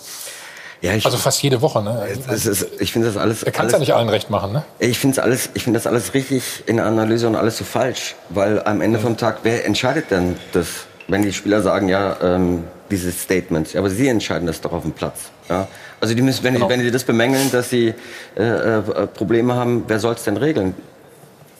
Ja, 0.80 0.94
ich, 0.94 1.04
also 1.04 1.16
fast 1.18 1.42
jede 1.42 1.60
Woche, 1.60 1.82
ne? 1.82 2.06
Ist, 2.30 2.66
ich 2.78 2.92
finde 2.92 3.08
das 3.08 3.16
alles. 3.16 3.42
Er 3.42 3.50
kann 3.50 3.66
es 3.66 3.72
ja 3.72 3.78
nicht 3.80 3.94
allen 3.94 4.08
recht 4.08 4.30
machen, 4.30 4.52
ne? 4.52 4.64
Ich 4.78 4.98
finde 4.98 5.20
alles, 5.22 5.50
ich 5.54 5.64
finde 5.64 5.78
das 5.78 5.86
alles 5.88 6.14
richtig 6.14 6.62
in 6.66 6.76
der 6.76 6.86
Analyse 6.86 7.26
und 7.26 7.34
alles 7.34 7.58
so 7.58 7.64
falsch, 7.64 8.14
weil 8.28 8.62
am 8.62 8.80
Ende 8.80 9.00
vom 9.00 9.16
Tag, 9.16 9.38
wer 9.42 9.66
entscheidet 9.66 10.10
denn 10.12 10.36
das, 10.52 10.68
wenn 11.08 11.22
die 11.22 11.32
Spieler 11.32 11.62
sagen, 11.62 11.88
ja, 11.88 12.16
ähm, 12.22 12.62
dieses 12.90 13.20
Statement, 13.22 13.74
aber 13.74 13.90
sie 13.90 14.06
entscheiden 14.08 14.46
das 14.46 14.60
doch 14.60 14.72
auf 14.72 14.82
dem 14.82 14.92
Platz, 14.92 15.30
ja? 15.48 15.66
Also 16.00 16.14
die 16.14 16.22
müssen, 16.22 16.44
wenn, 16.44 16.54
Genau. 16.54 16.66
die, 16.68 16.72
wenn 16.72 16.80
die 16.80 16.92
das 16.92 17.02
bemängeln, 17.02 17.50
dass 17.50 17.70
sie 17.70 17.92
äh, 18.36 18.42
äh, 18.42 18.80
Probleme 19.08 19.54
haben, 19.54 19.82
wer 19.88 19.98
soll 19.98 20.14
es 20.14 20.22
denn 20.22 20.36
regeln? 20.36 20.76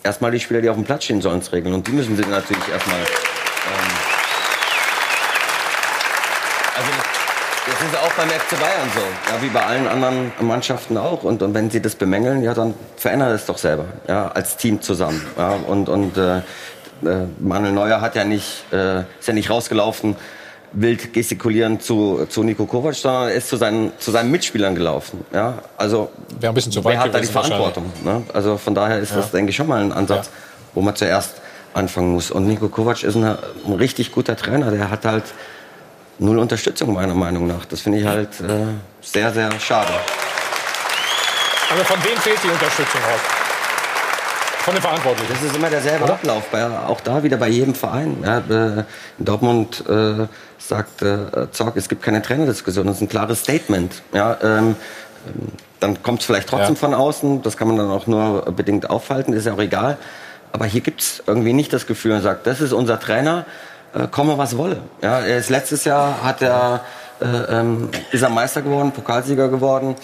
Erstmal 0.05 0.31
die 0.31 0.39
Spieler, 0.39 0.61
die 0.61 0.69
auf 0.71 0.77
dem 0.77 0.85
Platz 0.85 1.05
stehen, 1.05 1.21
sollen 1.21 1.41
es 1.41 1.53
regeln 1.53 1.75
und 1.75 1.89
die 1.89 1.93
müssen 1.93 2.17
sie 2.17 2.23
natürlich 2.23 2.69
erstmal. 2.73 3.01
Ähm, 3.01 3.97
also 6.77 6.91
das 7.67 7.81
ist 7.91 7.99
auch 7.99 8.07
beim 8.19 8.29
FC 8.29 8.59
Bayern 8.59 8.89
so, 8.93 9.01
ja, 9.33 9.41
wie 9.43 9.49
bei 9.49 9.65
allen 9.65 9.87
anderen 9.87 10.33
Mannschaften 10.41 10.99
auch. 10.99 11.23
Und, 11.23 11.41
und 11.41 11.55
wenn 11.55 11.71
sie 11.71 11.81
das 11.81 11.95
bemängeln, 11.95 12.43
ja, 12.43 12.53
dann 12.53 12.75
verändert 12.97 13.33
es 13.33 13.47
doch 13.47 13.59
selber, 13.59 13.85
ja, 14.09 14.29
als 14.29 14.57
Team 14.57 14.83
zusammen. 14.83 15.25
Ja, 15.39 15.53
und 15.67 15.89
und 15.89 16.17
äh, 16.17 16.39
äh, 16.39 16.43
Manuel 17.39 17.73
Neuer 17.73 18.01
hat 18.01 18.17
ja 18.17 18.25
nicht, 18.25 18.65
äh, 18.73 19.01
ist 19.21 19.29
ja 19.29 19.35
nicht 19.35 19.49
rausgelaufen, 19.51 20.17
wild 20.73 21.13
gestikulieren 21.15 21.79
zu, 21.81 22.27
zu 22.29 22.43
Nico 22.43 22.67
Kovac, 22.67 22.95
sondern 22.97 23.29
er 23.29 23.35
ist 23.35 23.49
zu 23.49 23.57
seinen, 23.57 23.93
zu 23.99 24.11
seinen 24.11 24.31
Mitspielern 24.33 24.75
gelaufen. 24.75 25.25
Ja, 25.33 25.59
also 25.77 26.11
Wäre 26.41 26.53
ein 26.53 26.55
bisschen 26.55 26.73
zu 26.73 26.85
weit 26.85 26.95
wer 26.95 27.01
hat 27.05 27.15
da 27.15 27.21
die. 27.21 27.27
Verantwortung? 27.27 27.85
Ne? 28.05 28.23
Also 28.35 28.59
von 28.59 28.75
daher 28.75 28.99
ist 28.99 29.13
Ja. 29.13 29.19
das, 29.19 29.31
denke 29.31 29.51
ich, 29.51 29.57
schon 29.57 29.69
mal 29.69 29.81
ein 29.81 29.93
Ansatz, 29.93 30.29
wo 30.75 30.83
man 30.83 30.97
zuerst 30.97 31.35
anfangen 31.73 32.13
muss. 32.13 32.33
Und 32.33 32.49
Nico 32.49 32.69
Kovac 32.69 33.05
ist 33.05 33.17
eine, 33.17 33.39
ein 33.65 33.75
richtig 33.75 34.11
guter 34.11 34.37
Trainer. 34.37 34.71
Der 34.73 34.91
hat 34.91 35.05
halt 35.05 35.25
null 36.19 36.39
Unterstützung 36.39 36.93
meiner 36.95 37.15
Meinung 37.15 37.47
nach. 37.47 37.65
Das 37.65 37.81
finde 37.81 37.99
ich 37.99 38.07
halt 38.07 38.41
äh, 38.41 38.67
sehr, 39.01 39.33
sehr 39.33 39.51
schade. 39.61 39.93
Also 41.71 41.85
von 41.85 42.03
wem 42.05 42.17
fehlt 42.19 42.39
die 42.43 42.49
Unterstützung 42.49 43.01
auch? 43.01 44.63
Von 44.63 44.75
den 44.75 44.83
Verantwortlichen. 44.83 45.33
Das 45.33 45.43
ist 45.43 45.57
immer 45.57 45.71
derselbe 45.71 46.05
Oder? 46.05 46.15
Ablauf, 46.15 46.45
bei, 46.51 46.65
auch 46.67 47.01
da 47.01 47.23
wieder 47.23 47.37
bei 47.37 47.49
jedem 47.49 47.75
Verein. 47.75 48.19
Ja, 48.23 48.39
äh, 48.39 48.85
in 49.19 49.25
Dortmund 49.25 49.85
äh, 49.89 50.27
sagt 50.59 51.03
äh, 51.03 51.51
Zorg, 51.53 51.77
es 51.77 51.89
gibt 51.89 52.03
keine 52.03 52.21
Trainerdiskussion, 52.21 52.87
das 52.87 52.97
ist 52.97 53.03
ein 53.03 53.09
klares 53.09 53.41
Statement. 53.41 54.03
Ja, 54.13 54.37
ähm, 54.43 54.77
dann 55.81 56.03
kommt 56.03 56.21
es 56.21 56.27
vielleicht 56.27 56.49
trotzdem 56.49 56.75
Ja. 56.75 56.81
von 56.81 56.95
außen, 56.95 57.43
das 57.43 57.57
kann 57.57 57.69
man 57.69 57.77
dann 57.77 57.91
auch 57.91 58.07
nur 58.07 58.43
bedingt 58.53 58.91
aufhalten, 58.91 59.33
ist 59.33 59.47
ja 59.47 59.55
auch 59.55 59.59
egal. 59.61 59.97
Aber 60.53 60.65
hier 60.65 60.81
gibt 60.81 61.01
es 61.01 61.23
irgendwie 61.27 61.53
nicht 61.53 61.73
das 61.73 61.87
Gefühl, 61.87 62.13
man 62.13 62.23
sagt, 62.23 62.47
das 62.47 62.61
ist 62.61 62.73
unser 62.73 62.99
Trainer, 62.99 63.45
äh, 63.95 64.07
komme 64.09 64.39
was 64.39 64.57
wolle. 64.57 64.83
Ja, 65.03 65.21
er 65.21 65.39
ist 65.39 65.51
letztes 65.51 65.85
Jahr 65.85 66.23
hat 66.23 66.43
er, 66.43 66.83
äh, 67.21 67.27
ähm, 67.27 67.89
ist 68.13 68.23
er 68.23 68.29
Meister 68.29 68.63
geworden, 68.63 68.93
Pokalsieger 68.93 69.49
geworden. 69.49 69.97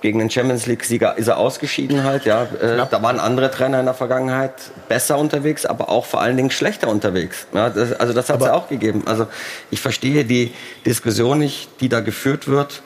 Gegen 0.00 0.18
den 0.18 0.28
Champions 0.28 0.66
League-Sieger 0.66 1.16
ist 1.16 1.28
er 1.28 1.38
ausgeschieden 1.38 2.04
halt. 2.04 2.26
Ja, 2.26 2.42
äh, 2.42 2.76
da 2.90 3.02
waren 3.02 3.18
andere 3.18 3.50
Trainer 3.50 3.80
in 3.80 3.86
der 3.86 3.94
Vergangenheit 3.94 4.52
besser 4.86 5.16
unterwegs, 5.16 5.64
aber 5.64 5.88
auch 5.88 6.04
vor 6.04 6.20
allen 6.20 6.36
Dingen 6.36 6.50
schlechter 6.50 6.88
unterwegs. 6.88 7.46
Ja, 7.54 7.70
das, 7.70 7.92
also 7.94 8.12
das 8.12 8.28
hat 8.28 8.40
es 8.40 8.46
ja 8.46 8.52
auch 8.52 8.68
gegeben. 8.68 9.04
Also 9.06 9.26
ich 9.70 9.80
verstehe 9.80 10.26
die 10.26 10.52
Diskussion 10.84 11.38
nicht, 11.38 11.80
die 11.80 11.88
da 11.88 12.00
geführt 12.00 12.48
wird 12.48 12.82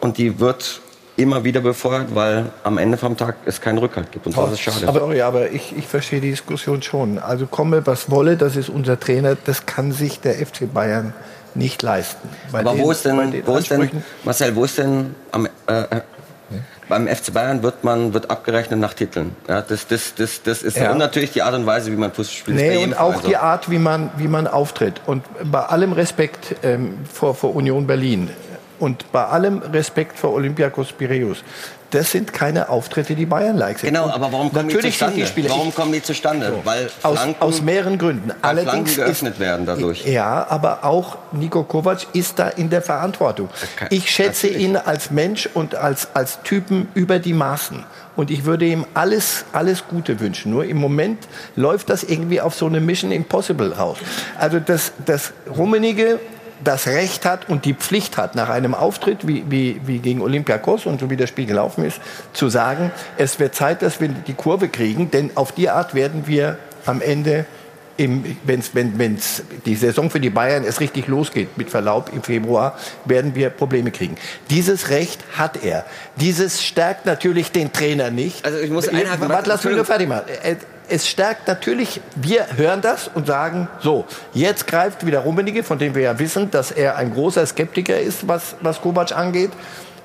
und 0.00 0.18
die 0.18 0.40
wird 0.40 0.82
immer 1.18 1.42
wieder 1.44 1.60
befeuert, 1.60 2.14
weil 2.14 2.46
am 2.62 2.78
Ende 2.78 2.96
vom 2.96 3.16
Tag 3.16 3.36
es 3.44 3.60
keinen 3.60 3.78
Rückhalt 3.78 4.10
gibt 4.12 4.26
und 4.26 4.36
das 4.36 4.52
ist 4.52 4.60
schade. 4.60 4.86
Aber, 4.88 5.00
sorry, 5.00 5.20
aber 5.20 5.50
ich, 5.50 5.76
ich 5.76 5.86
verstehe 5.86 6.20
die 6.20 6.30
Diskussion 6.30 6.80
schon. 6.82 7.18
Also 7.18 7.46
komme, 7.46 7.86
was 7.86 8.10
wolle, 8.10 8.36
das 8.36 8.56
ist 8.56 8.68
unser 8.68 8.98
Trainer, 8.98 9.36
das 9.44 9.66
kann 9.66 9.92
sich 9.92 10.20
der 10.20 10.34
FC 10.34 10.72
Bayern 10.72 11.12
nicht 11.54 11.82
leisten. 11.82 12.28
Bei 12.52 12.60
Aber 12.60 12.70
den- 12.72 12.80
wo 12.82 12.90
ist 12.92 13.04
denn, 13.04 13.30
den 13.32 13.46
wo 13.46 13.56
ist 13.56 13.70
denn, 13.70 13.90
Marcel, 14.24 14.54
wo 14.54 14.64
ist 14.64 14.78
denn 14.78 15.14
am, 15.32 15.46
äh, 15.66 15.80
äh, 15.80 15.86
beim 16.88 17.06
FC 17.08 17.32
Bayern 17.34 17.62
wird 17.62 17.82
man 17.84 18.14
wird 18.14 18.30
abgerechnet 18.30 18.78
nach 18.78 18.94
Titeln. 18.94 19.34
Ja, 19.48 19.60
das, 19.60 19.86
das, 19.88 20.14
das, 20.14 20.42
das 20.42 20.62
ist 20.62 20.76
Ja. 20.76 20.92
und 20.92 20.98
natürlich 20.98 21.32
die 21.32 21.42
Art 21.42 21.54
und 21.54 21.66
Weise, 21.66 21.90
wie 21.92 21.96
man 21.96 22.12
Fußball 22.12 22.34
spielt. 22.34 22.56
Nee, 22.56 22.82
und 22.84 22.94
auch 22.94 23.08
Verein 23.10 23.22
so. 23.22 23.28
die 23.28 23.36
Art, 23.36 23.70
wie 23.70 23.78
man, 23.78 24.10
wie 24.16 24.28
man 24.28 24.46
auftritt. 24.46 25.00
Und 25.06 25.24
bei 25.50 25.60
allem 25.60 25.92
Respekt 25.92 26.54
ähm, 26.62 26.98
vor, 27.12 27.34
vor 27.34 27.54
Union 27.56 27.86
Berlin 27.86 28.30
und 28.78 29.10
bei 29.12 29.24
allem 29.24 29.58
Respekt 29.58 30.18
vor 30.18 30.32
Olympiakos 30.32 30.92
Piraeus, 30.92 31.38
das 31.90 32.10
sind 32.10 32.34
keine 32.34 32.68
Auftritte, 32.68 33.14
die 33.14 33.24
Bayern-like 33.24 33.78
sind. 33.78 33.94
Genau, 33.94 34.10
aber 34.10 34.30
warum 34.30 34.52
kommen 34.52 34.68
die 34.68 34.74
natürlich 34.74 34.98
sind 34.98 35.08
zustande? 35.08 35.26
Spiele- 35.26 35.48
warum 35.48 35.74
kommen 35.74 35.92
die 35.92 36.02
zustande? 36.02 36.52
Weil 36.64 36.90
aus, 37.02 37.18
Flanken, 37.18 37.42
aus 37.42 37.62
mehreren 37.62 37.96
Gründen. 37.96 38.30
Allerdings 38.42 38.70
Flanken 38.70 38.88
ist, 38.90 38.96
geöffnet 38.96 39.40
werden 39.40 39.64
dadurch. 39.64 40.04
ja, 40.04 40.46
aber 40.50 40.84
auch 40.84 41.16
Nico 41.32 41.62
Kovac 41.64 42.06
ist 42.12 42.38
da 42.38 42.48
in 42.48 42.68
der 42.68 42.82
Verantwortung. 42.82 43.48
Ich 43.88 44.10
schätze 44.10 44.48
ihn 44.48 44.76
als 44.76 45.10
Mensch 45.10 45.48
und 45.54 45.74
als, 45.76 46.08
als 46.14 46.42
Typen 46.42 46.88
über 46.92 47.18
die 47.20 47.32
Maßen. 47.32 47.84
Und 48.16 48.30
ich 48.30 48.44
würde 48.44 48.66
ihm 48.66 48.84
alles, 48.92 49.46
alles 49.52 49.84
Gute 49.88 50.20
wünschen. 50.20 50.50
Nur 50.52 50.64
im 50.66 50.76
Moment 50.76 51.26
läuft 51.56 51.88
das 51.88 52.02
irgendwie 52.02 52.40
auf 52.42 52.54
so 52.54 52.66
eine 52.66 52.80
Mission 52.80 53.12
Impossible 53.12 53.72
raus. 53.72 53.96
Also 54.38 54.58
das, 54.60 54.92
das 55.06 55.32
Rummenige 55.56 56.18
das 56.62 56.86
Recht 56.86 57.24
hat 57.24 57.48
und 57.48 57.64
die 57.64 57.74
Pflicht 57.74 58.16
hat, 58.16 58.34
nach 58.34 58.48
einem 58.48 58.74
Auftritt 58.74 59.26
wie, 59.26 59.44
wie, 59.48 59.80
wie 59.84 59.98
gegen 59.98 60.20
Olympiakos 60.20 60.86
und 60.86 61.00
so 61.00 61.10
wie 61.10 61.16
das 61.16 61.28
Spiel 61.28 61.46
gelaufen 61.46 61.84
ist, 61.84 62.00
zu 62.32 62.48
sagen, 62.48 62.90
es 63.16 63.38
wird 63.38 63.54
Zeit, 63.54 63.82
dass 63.82 64.00
wir 64.00 64.08
die 64.08 64.34
Kurve 64.34 64.68
kriegen, 64.68 65.10
denn 65.10 65.30
auf 65.36 65.52
die 65.52 65.70
Art 65.70 65.94
werden 65.94 66.26
wir 66.26 66.58
am 66.86 67.00
Ende 67.00 67.46
im, 67.98 68.36
wenn's, 68.44 68.70
wenn 68.74 68.96
wenn's 68.98 69.42
die 69.66 69.74
Saison 69.74 70.08
für 70.08 70.20
die 70.20 70.30
Bayern 70.30 70.64
es 70.64 70.80
richtig 70.80 71.08
losgeht, 71.08 71.58
mit 71.58 71.68
Verlaub 71.68 72.10
im 72.14 72.22
Februar, 72.22 72.78
werden 73.04 73.34
wir 73.34 73.50
Probleme 73.50 73.90
kriegen. 73.90 74.16
Dieses 74.50 74.88
Recht 74.90 75.20
hat 75.36 75.64
er. 75.64 75.84
Dieses 76.16 76.62
stärkt 76.62 77.06
natürlich 77.06 77.50
den 77.50 77.72
Trainer 77.72 78.10
nicht. 78.10 78.44
Also 78.44 78.58
ich 78.58 78.70
muss 78.70 78.88
einhaken. 78.88 79.28
Warte, 79.28 79.48
lass 79.48 79.64
mich 79.64 79.74
nur 79.74 79.84
fertig 79.84 80.08
machen. 80.08 80.26
Es 80.90 81.06
stärkt 81.06 81.46
natürlich, 81.46 82.00
wir 82.16 82.46
hören 82.56 82.80
das 82.80 83.10
und 83.12 83.26
sagen, 83.26 83.68
so, 83.80 84.06
jetzt 84.32 84.66
greift 84.66 85.04
wieder 85.04 85.20
Rummenigge, 85.20 85.62
von 85.62 85.78
dem 85.78 85.94
wir 85.94 86.02
ja 86.02 86.18
wissen, 86.18 86.50
dass 86.50 86.70
er 86.70 86.96
ein 86.96 87.12
großer 87.12 87.44
Skeptiker 87.44 87.98
ist, 88.00 88.26
was, 88.26 88.56
was 88.62 88.80
Kovac 88.80 89.12
angeht. 89.12 89.50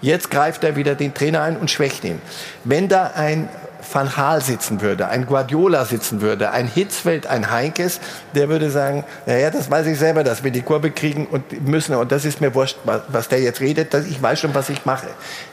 Jetzt 0.01 0.29
greift 0.29 0.65
er 0.65 0.75
wieder 0.75 0.95
den 0.95 1.13
Trainer 1.13 1.41
ein 1.41 1.55
und 1.55 1.71
schwächt 1.71 2.03
ihn. 2.03 2.21
Wenn 2.65 2.89
da 2.89 3.11
ein 3.15 3.47
Van 3.91 4.09
Gaal 4.15 4.41
sitzen 4.41 4.81
würde, 4.81 5.07
ein 5.07 5.25
Guardiola 5.25 5.85
sitzen 5.85 6.21
würde, 6.21 6.51
ein 6.51 6.67
Hitzfeld, 6.67 7.27
ein 7.27 7.51
Heinkes, 7.51 7.99
der 8.33 8.49
würde 8.49 8.69
sagen, 8.69 9.03
naja, 9.25 9.49
das 9.49 9.69
weiß 9.69 9.87
ich 9.87 9.97
selber, 9.97 10.23
dass 10.23 10.43
wir 10.43 10.51
die 10.51 10.61
Kurve 10.61 10.91
kriegen 10.91 11.27
und 11.27 11.67
müssen 11.67 11.95
und 11.95 12.11
das 12.11 12.25
ist 12.25 12.41
mir 12.41 12.53
wurscht, 12.55 12.77
was, 12.83 13.01
was 13.09 13.27
der 13.27 13.41
jetzt 13.41 13.61
redet, 13.61 13.93
dass 13.93 14.05
ich 14.05 14.21
weiß 14.21 14.39
schon, 14.39 14.53
was 14.55 14.69
ich 14.69 14.85
mache. 14.85 15.07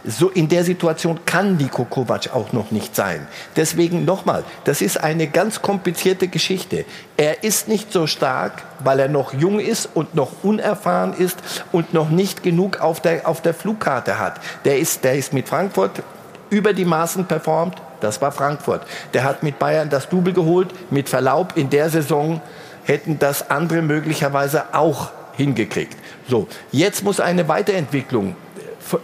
So 0.04 0.28
in 0.28 0.48
der 0.48 0.64
Situation 0.64 1.20
kann 1.26 1.56
Niko 1.56 1.84
Kovac 1.84 2.34
auch 2.34 2.52
noch 2.52 2.70
nicht 2.70 2.94
sein. 2.96 3.26
Deswegen 3.56 4.04
nochmal, 4.04 4.44
das 4.64 4.80
ist 4.82 5.02
eine 5.02 5.26
ganz 5.26 5.62
komplizierte 5.62 6.28
Geschichte. 6.28 6.84
Er 7.16 7.44
ist 7.44 7.68
nicht 7.68 7.92
so 7.92 8.06
stark, 8.06 8.62
weil 8.78 9.00
er 9.00 9.08
noch 9.08 9.34
jung 9.34 9.60
ist 9.60 9.88
und 9.92 10.14
noch 10.14 10.42
unerfahren 10.42 11.12
ist 11.12 11.38
und 11.72 11.92
noch 11.92 12.10
nicht 12.10 12.42
genug 12.42 12.80
auf 12.80 13.00
der, 13.00 13.28
auf 13.28 13.42
der 13.42 13.54
Flugkarte 13.54 14.18
hat. 14.18 14.40
Der 14.64 14.78
ist, 14.78 15.04
der 15.04 15.14
ist 15.14 15.32
mit 15.32 15.48
Frankfurt 15.48 16.02
über 16.50 16.72
die 16.72 16.84
Maßen 16.84 17.26
performt. 17.26 17.80
Das 18.00 18.20
war 18.20 18.32
Frankfurt. 18.32 18.82
Der 19.14 19.24
hat 19.24 19.42
mit 19.42 19.58
Bayern 19.58 19.88
das 19.88 20.08
Double 20.08 20.32
geholt. 20.32 20.68
Mit 20.90 21.08
Verlaub, 21.08 21.56
in 21.56 21.70
der 21.70 21.90
Saison 21.90 22.40
hätten 22.84 23.18
das 23.18 23.50
andere 23.50 23.82
möglicherweise 23.82 24.74
auch 24.74 25.10
hingekriegt. 25.36 25.96
So, 26.28 26.48
jetzt 26.72 27.04
muss 27.04 27.20
eine 27.20 27.48
Weiterentwicklung 27.48 28.36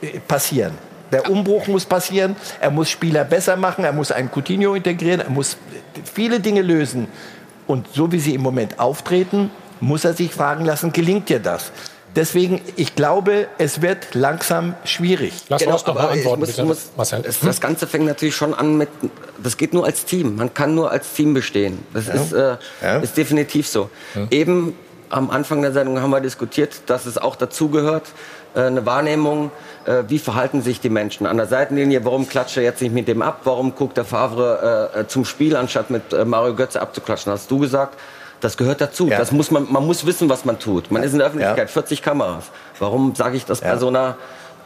äh, 0.02 0.18
passieren. 0.20 0.73
Der 1.12 1.31
Umbruch 1.31 1.66
muss 1.68 1.85
passieren. 1.85 2.36
Er 2.60 2.70
muss 2.70 2.90
Spieler 2.90 3.24
besser 3.24 3.56
machen. 3.56 3.85
Er 3.85 3.93
muss 3.93 4.10
einen 4.10 4.31
Coutinho 4.31 4.74
integrieren. 4.74 5.20
Er 5.20 5.31
muss 5.31 5.56
viele 6.12 6.40
Dinge 6.40 6.62
lösen. 6.62 7.09
Und 7.66 7.89
so 7.93 8.10
wie 8.12 8.18
sie 8.18 8.35
im 8.35 8.43
Moment 8.43 8.78
auftreten, 8.78 9.51
muss 9.81 10.05
er 10.05 10.14
sich 10.14 10.32
fragen 10.32 10.64
lassen, 10.64 10.93
gelingt 10.93 11.28
dir 11.28 11.40
das? 11.40 11.70
Deswegen, 12.16 12.62
ich 12.76 12.97
glaube, 12.97 13.47
es 13.59 13.82
wird 13.82 14.14
langsam 14.14 14.74
schwierig. 14.84 15.34
Genau, 15.59 15.78
aber 15.84 16.14
ich 16.16 16.24
muss, 16.24 16.56
muss, 16.97 17.12
es, 17.12 17.40
das 17.40 17.60
Ganze 17.60 17.86
fängt 17.86 18.06
natürlich 18.06 18.34
schon 18.34 18.55
an 18.55 18.78
mit, 18.78 18.88
das 19.43 19.59
geht 19.59 19.74
nur 19.74 19.84
als 19.84 20.06
Team. 20.06 20.36
Man 20.36 20.52
kann 20.55 20.74
nur 20.74 20.90
als 20.90 21.12
Team 21.12 21.34
bestehen. 21.34 21.78
Das 21.93 22.06
Ja. 22.06 22.14
ist, 22.14 22.32
äh, 22.32 22.56
Ja. 22.82 22.98
ist 23.01 23.16
definitiv 23.18 23.68
so. 23.68 23.90
Eben 24.30 24.74
am 25.10 25.30
Anfang 25.30 25.60
der 25.62 25.72
Sendung 25.72 26.01
haben 26.01 26.10
wir 26.10 26.20
diskutiert, 26.20 26.80
dass 26.86 27.05
es 27.06 27.18
auch 27.18 27.36
dazugehört, 27.36 28.06
äh, 28.55 28.60
eine 28.62 28.86
Wahrnehmung, 28.86 29.51
äh, 29.84 30.05
wie 30.09 30.18
verhalten 30.18 30.62
sich 30.62 30.80
die 30.80 30.88
Menschen 30.88 31.26
an 31.26 31.36
der 31.36 31.47
Seitenlinie, 31.47 32.05
warum 32.05 32.26
klatscht 32.28 32.56
er 32.56 32.62
jetzt 32.62 32.80
nicht 32.80 32.94
mit 32.94 33.09
dem 33.09 33.20
ab, 33.22 33.40
warum 33.44 33.74
guckt 33.74 33.97
der 33.98 34.06
Favre 34.06 34.90
äh, 34.94 35.06
zum 35.06 35.24
Spiel, 35.26 35.55
anstatt 35.55 35.90
mit 35.90 36.12
äh, 36.14 36.24
Mario 36.24 36.55
Götze 36.55 36.80
abzuklatschen, 36.80 37.30
hast 37.30 37.51
du 37.51 37.59
gesagt. 37.59 37.98
Das 38.47 38.56
gehört 38.56 38.81
dazu. 38.81 39.09
Das 39.09 39.32
muss 39.32 39.51
man, 39.51 39.66
man 39.73 39.85
muss 39.85 40.06
wissen, 40.06 40.28
was 40.28 40.44
man 40.44 40.60
tut. 40.60 40.93
Man 40.93 41.02
ist 41.02 41.10
in 41.10 41.18
der 41.18 41.27
Öffentlichkeit, 41.27 41.68
40 41.68 42.01
Kameras. 42.01 42.44
Warum 42.78 43.12
sage 43.16 43.36
ich 43.36 43.44
das 43.44 43.60
bei 43.60 43.77
so 43.77 43.89
einer, 43.89 44.16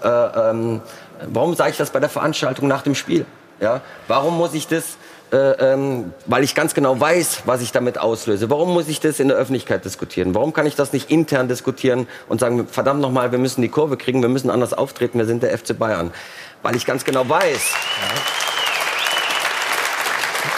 äh, 0.04 0.06
ähm, 0.06 0.82
warum 1.26 1.54
sage 1.54 1.70
ich 1.70 1.78
das 1.78 1.88
bei 1.88 1.98
der 1.98 2.10
Veranstaltung 2.10 2.68
nach 2.68 2.82
dem 2.82 2.94
Spiel? 2.94 3.24
Ja? 3.58 3.80
Warum 4.06 4.36
muss 4.36 4.52
ich 4.52 4.68
das, 4.68 4.98
äh, 5.32 5.36
ähm, 5.36 6.12
weil 6.26 6.44
ich 6.44 6.54
ganz 6.54 6.74
genau 6.74 7.00
weiß, 7.00 7.44
was 7.46 7.62
ich 7.62 7.72
damit 7.72 7.96
auslöse. 7.96 8.50
Warum 8.50 8.74
muss 8.74 8.86
ich 8.86 9.00
das 9.00 9.18
in 9.18 9.28
der 9.28 9.38
Öffentlichkeit 9.38 9.82
diskutieren? 9.82 10.34
Warum 10.34 10.52
kann 10.52 10.66
ich 10.66 10.76
das 10.76 10.92
nicht 10.92 11.10
intern 11.10 11.48
diskutieren 11.48 12.06
und 12.28 12.38
sagen, 12.38 12.68
verdammt 12.68 13.00
nochmal, 13.00 13.32
wir 13.32 13.38
müssen 13.38 13.62
die 13.62 13.70
Kurve 13.70 13.96
kriegen, 13.96 14.20
wir 14.20 14.28
müssen 14.28 14.50
anders 14.50 14.74
auftreten, 14.74 15.16
wir 15.16 15.24
sind 15.24 15.42
der 15.42 15.56
FC 15.56 15.78
Bayern. 15.78 16.12
Weil 16.62 16.76
ich 16.76 16.84
ganz 16.84 17.06
genau 17.06 17.26
weiß, 17.26 17.72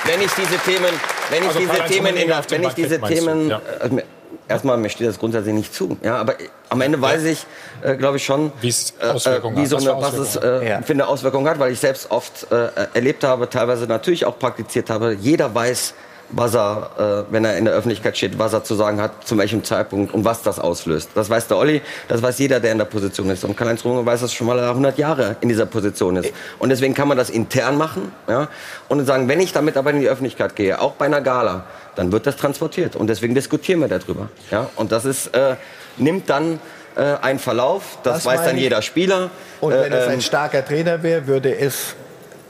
wenn 0.05 0.21
ich 0.21 0.31
diese 0.33 0.59
Themen, 0.59 0.95
wenn 1.31 1.43
ich 1.43 1.49
Also 1.49 1.59
diese 1.61 1.85
Themen, 1.87 2.17
in 2.17 2.31
wenn 2.49 2.63
ich 2.65 2.75
diese? 2.75 3.01
Themen, 3.01 3.49
Ja. 3.51 3.61
also, 3.81 3.95
mir- 3.95 4.05
erstmal 4.49 4.77
mir 4.77 4.89
steht 4.91 5.09
das 5.09 5.19
grundsätzlich 5.19 5.55
nicht 5.55 5.75
zu, 5.75 5.97
ja, 6.03 6.17
aber 6.17 6.35
am 6.69 6.81
Ende 6.81 7.01
weiß 7.01 7.25
ich, 7.25 7.47
äh, 7.83 7.97
glaube 7.97 8.17
ich 8.19 8.25
schon, 8.25 8.53
Wie 8.61 8.69
es 8.69 8.93
äh, 9.01 9.07
Auswirkungen 9.07 9.57
wie 9.57 9.67
so 9.67 9.77
Was 9.77 9.87
eine, 9.87 10.03
was 10.03 10.15
es 10.15 10.37
äh, 10.37 10.83
für 10.83 10.93
eine 10.93 11.07
Auswirkung 11.07 11.49
hat, 11.49 11.59
weil 11.59 11.73
ich 11.73 11.81
selbst 11.81 12.11
oft 12.11 12.51
äh, 12.53 12.69
erlebt 12.95 13.25
habe, 13.25 13.49
teilweise 13.49 13.87
natürlich 13.87 14.25
auch 14.27 14.39
praktiziert 14.39 14.91
habe. 14.91 15.17
Jeder 15.19 15.55
weiß, 15.55 15.95
was 16.33 16.55
er, 16.55 17.27
äh, 17.29 17.33
wenn 17.33 17.45
er 17.45 17.57
in 17.57 17.67
der 17.67 17.75
Öffentlichkeit 17.75 18.17
steht, 18.17 18.39
was 18.39 18.53
er 18.53 18.65
zu 18.65 18.75
sagen 18.75 19.01
hat, 19.01 19.27
zu 19.27 19.39
welchem 19.39 19.63
Zeitpunkt 19.63 20.13
und 20.13 20.25
was 20.25 20.43
das 20.43 20.59
auslöst. 20.59 21.11
Das 21.15 21.31
weiß 21.31 21.47
der 21.47 21.59
Olli, 21.59 21.83
das 22.09 22.23
weiß 22.23 22.39
jeder, 22.39 22.59
der 22.59 22.73
in 22.73 22.79
der 22.79 22.87
Position 22.87 23.31
ist. 23.31 23.45
Und 23.45 23.57
Karl-Heinz 23.57 23.85
Runge 23.85 24.05
weiß 24.05 24.23
das 24.23 24.33
schon 24.33 24.47
mal, 24.47 24.57
weil 24.57 24.65
er 24.65 24.71
100 24.71 24.99
Jahre 24.99 25.37
in 25.41 25.49
dieser 25.49 25.67
Position 25.67 26.17
ist. 26.17 26.33
Und 26.59 26.71
deswegen 26.71 26.95
kann 26.95 27.09
man 27.09 27.17
das 27.17 27.31
intern 27.31 27.77
machen 27.77 28.13
ja, 28.29 28.49
und 28.89 29.05
sagen, 29.07 29.29
wenn 29.29 29.41
ich 29.41 29.53
damit 29.53 29.77
aber 29.77 29.91
in 29.91 30.01
die 30.01 30.09
Öffentlichkeit 30.09 30.57
gehe, 30.57 30.81
auch 30.81 30.93
bei 30.93 31.05
einer 31.07 31.21
Gala, 31.21 31.65
dann 31.95 32.11
wird 32.11 32.27
das 32.27 32.37
transportiert. 32.37 32.97
Und 32.97 33.09
deswegen 33.09 33.35
diskutieren 33.35 33.81
wir 33.81 33.89
darüber. 33.89 34.29
Ja. 34.51 34.71
Und 34.77 34.93
das 34.93 35.05
ist, 35.05 35.29
äh, 35.35 35.57
nimmt 35.99 36.31
dann 36.31 36.59
äh, 36.97 37.03
einen 37.21 37.39
Verlauf, 37.39 37.99
das, 38.03 38.25
Das 38.25 38.27
weiß 38.27 38.45
dann 38.45 38.57
jeder 38.57 38.83
Spieler. 38.83 39.31
Und 39.61 39.73
wenn 39.73 39.93
Äh, 39.93 39.97
es 39.97 40.07
ähm, 40.07 40.13
ein 40.13 40.21
starker 40.21 40.65
Trainer 40.65 41.03
wäre, 41.03 41.27
würde 41.27 41.57
es 41.57 41.95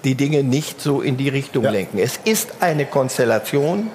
die 0.05 0.15
Dinge 0.15 0.43
nicht 0.43 0.81
so 0.81 1.01
in 1.01 1.17
die 1.17 1.29
Richtung 1.29 1.65
lenken. 1.65 1.99
Es 1.99 2.19
ist 2.25 2.55
eine 2.61 2.87
Konstellation, 2.87 3.91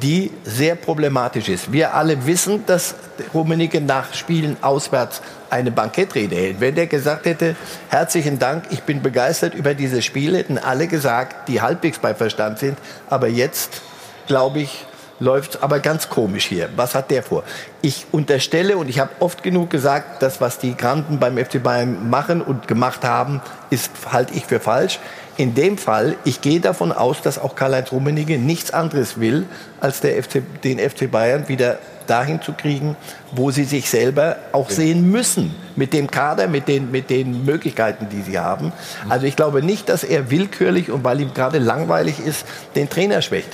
die 0.00 0.30
sehr 0.44 0.76
problematisch 0.76 1.48
ist. 1.48 1.72
Wir 1.72 1.94
alle 1.94 2.26
wissen, 2.26 2.64
dass 2.66 2.94
Rummenigge 3.34 3.80
nach 3.80 4.14
Spielen 4.14 4.56
auswärts 4.62 5.20
eine 5.50 5.70
Bankettrede 5.70 6.34
hält. 6.36 6.60
Wenn 6.60 6.76
der 6.76 6.86
gesagt 6.86 7.26
hätte, 7.26 7.56
herzlichen 7.88 8.38
Dank, 8.38 8.64
ich 8.70 8.82
bin 8.82 9.02
begeistert 9.02 9.54
über 9.54 9.74
dieses 9.74 10.04
Spiel, 10.04 10.36
hätten 10.36 10.58
alle 10.58 10.86
gesagt, 10.86 11.48
die 11.48 11.60
halbwegs 11.60 11.98
bei 11.98 12.14
Verstand 12.14 12.58
sind. 12.60 12.78
Aber 13.08 13.26
jetzt, 13.26 13.82
glaube 14.26 14.60
ich, 14.60 14.86
läuft 15.18 15.62
aber 15.62 15.80
ganz 15.80 16.08
komisch 16.08 16.46
hier. 16.46 16.70
Was 16.76 16.94
hat 16.94 17.10
der 17.10 17.22
vor? 17.22 17.44
Ich 17.82 18.06
unterstelle 18.10 18.78
und 18.78 18.88
ich 18.88 18.98
habe 18.98 19.10
oft 19.20 19.42
genug 19.42 19.70
gesagt, 19.70 20.22
das, 20.22 20.40
was 20.40 20.58
die 20.58 20.76
Granden 20.76 21.18
beim 21.18 21.36
FC 21.36 21.62
Bayern 21.62 22.08
machen 22.08 22.40
und 22.40 22.66
gemacht 22.66 23.04
haben, 23.04 23.42
ist 23.68 23.90
halte 24.10 24.34
ich 24.34 24.46
für 24.46 24.60
falsch. 24.60 24.98
In 25.40 25.54
dem 25.54 25.78
Fall, 25.78 26.16
ich 26.26 26.42
gehe 26.42 26.60
davon 26.60 26.92
aus, 26.92 27.22
dass 27.22 27.38
auch 27.38 27.54
Karl-Heinz 27.54 27.92
Rummenigge 27.92 28.36
nichts 28.36 28.72
anderes 28.72 29.18
will, 29.18 29.46
als 29.80 30.00
FC, 30.00 30.42
den 30.62 30.78
FC 30.78 31.10
Bayern 31.10 31.48
wieder 31.48 31.78
dahin 32.06 32.42
zu 32.42 32.52
kriegen, 32.52 32.94
wo 33.32 33.50
sie 33.50 33.64
sich 33.64 33.88
selber 33.88 34.36
auch 34.52 34.68
sehen 34.68 35.10
müssen. 35.10 35.54
Mit 35.76 35.94
dem 35.94 36.10
Kader, 36.10 36.46
mit 36.46 36.68
den, 36.68 36.90
mit 36.90 37.08
den 37.08 37.46
Möglichkeiten, 37.46 38.08
die 38.10 38.20
sie 38.20 38.38
haben. 38.38 38.70
Also 39.08 39.24
ich 39.24 39.34
glaube 39.34 39.62
nicht, 39.62 39.88
dass 39.88 40.04
er 40.04 40.30
willkürlich 40.30 40.90
und 40.90 41.04
weil 41.04 41.22
ihm 41.22 41.32
gerade 41.32 41.58
langweilig 41.58 42.20
ist, 42.20 42.44
den 42.74 42.90
Trainer 42.90 43.22
schwächt. 43.22 43.48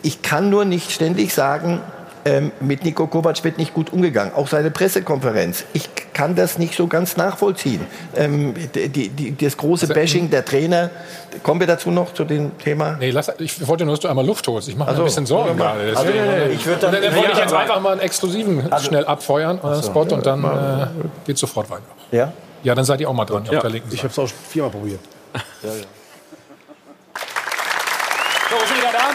Ich 0.00 0.22
kann 0.22 0.48
nur 0.48 0.64
nicht 0.64 0.90
ständig 0.90 1.34
sagen, 1.34 1.80
ähm, 2.26 2.52
mit 2.60 2.84
Niko 2.84 3.06
Kovac 3.06 3.42
wird 3.44 3.58
nicht 3.58 3.74
gut 3.74 3.92
umgegangen. 3.92 4.32
Auch 4.34 4.48
seine 4.48 4.70
Pressekonferenz. 4.70 5.64
Ich 5.72 5.88
kann 6.12 6.34
das 6.34 6.58
nicht 6.58 6.74
so 6.76 6.86
ganz 6.86 7.16
nachvollziehen. 7.16 7.86
Ähm, 8.16 8.54
die, 8.74 9.08
die, 9.10 9.36
das 9.36 9.56
große 9.56 9.88
Bashing 9.88 10.30
der 10.30 10.44
Trainer. 10.44 10.90
Kommen 11.42 11.60
wir 11.60 11.66
dazu 11.66 11.90
noch 11.90 12.14
zu 12.14 12.24
dem 12.24 12.56
Thema? 12.58 12.96
Nee, 12.98 13.10
lass, 13.10 13.30
ich 13.38 13.66
wollte 13.66 13.84
nur, 13.84 13.94
dass 13.94 14.00
du 14.00 14.08
einmal 14.08 14.24
Luft 14.24 14.46
holst. 14.48 14.68
Ich 14.68 14.76
mache 14.76 14.90
mir 14.90 14.92
Ach 14.92 14.96
so. 14.96 15.02
ein 15.02 15.06
bisschen 15.06 15.26
Sorgen 15.26 15.58
Ja, 15.58 15.74
gerade. 15.74 15.96
also, 15.96 16.10
ich 16.50 16.64
würd 16.66 16.82
dann- 16.82 16.94
Und 16.94 17.02
dann 17.04 17.14
wollte 17.16 17.32
ich 17.32 17.36
Ja, 17.38 17.44
jetzt 17.44 17.52
einfach 17.54 17.80
mal 17.80 17.92
einen 17.92 18.00
exklusiven 18.00 18.70
schnell 18.80 19.04
abfeuern, 19.04 19.58
so. 19.62 19.82
Spot, 19.82 20.00
und 20.02 20.24
dann 20.24 20.42
Ja. 20.42 20.82
äh, 20.84 20.86
geht 21.26 21.36
sofort 21.38 21.68
weiter. 21.70 21.82
Ja? 22.12 22.32
Ja, 22.62 22.74
dann 22.74 22.84
seid 22.84 23.00
ihr 23.00 23.08
auch 23.10 23.14
mal 23.14 23.24
dran 23.26 23.42
auf 23.42 23.48
der 23.60 23.68
linken 23.70 23.92
Ich 23.92 23.98
habe 24.02 24.08
es 24.12 24.18
auch 24.18 24.28
viermal 24.50 24.70
probiert. 24.70 25.00
So, 28.50 28.56
wir 28.60 28.66
sind 28.66 28.76
wieder 28.78 28.92
da. 28.92 29.10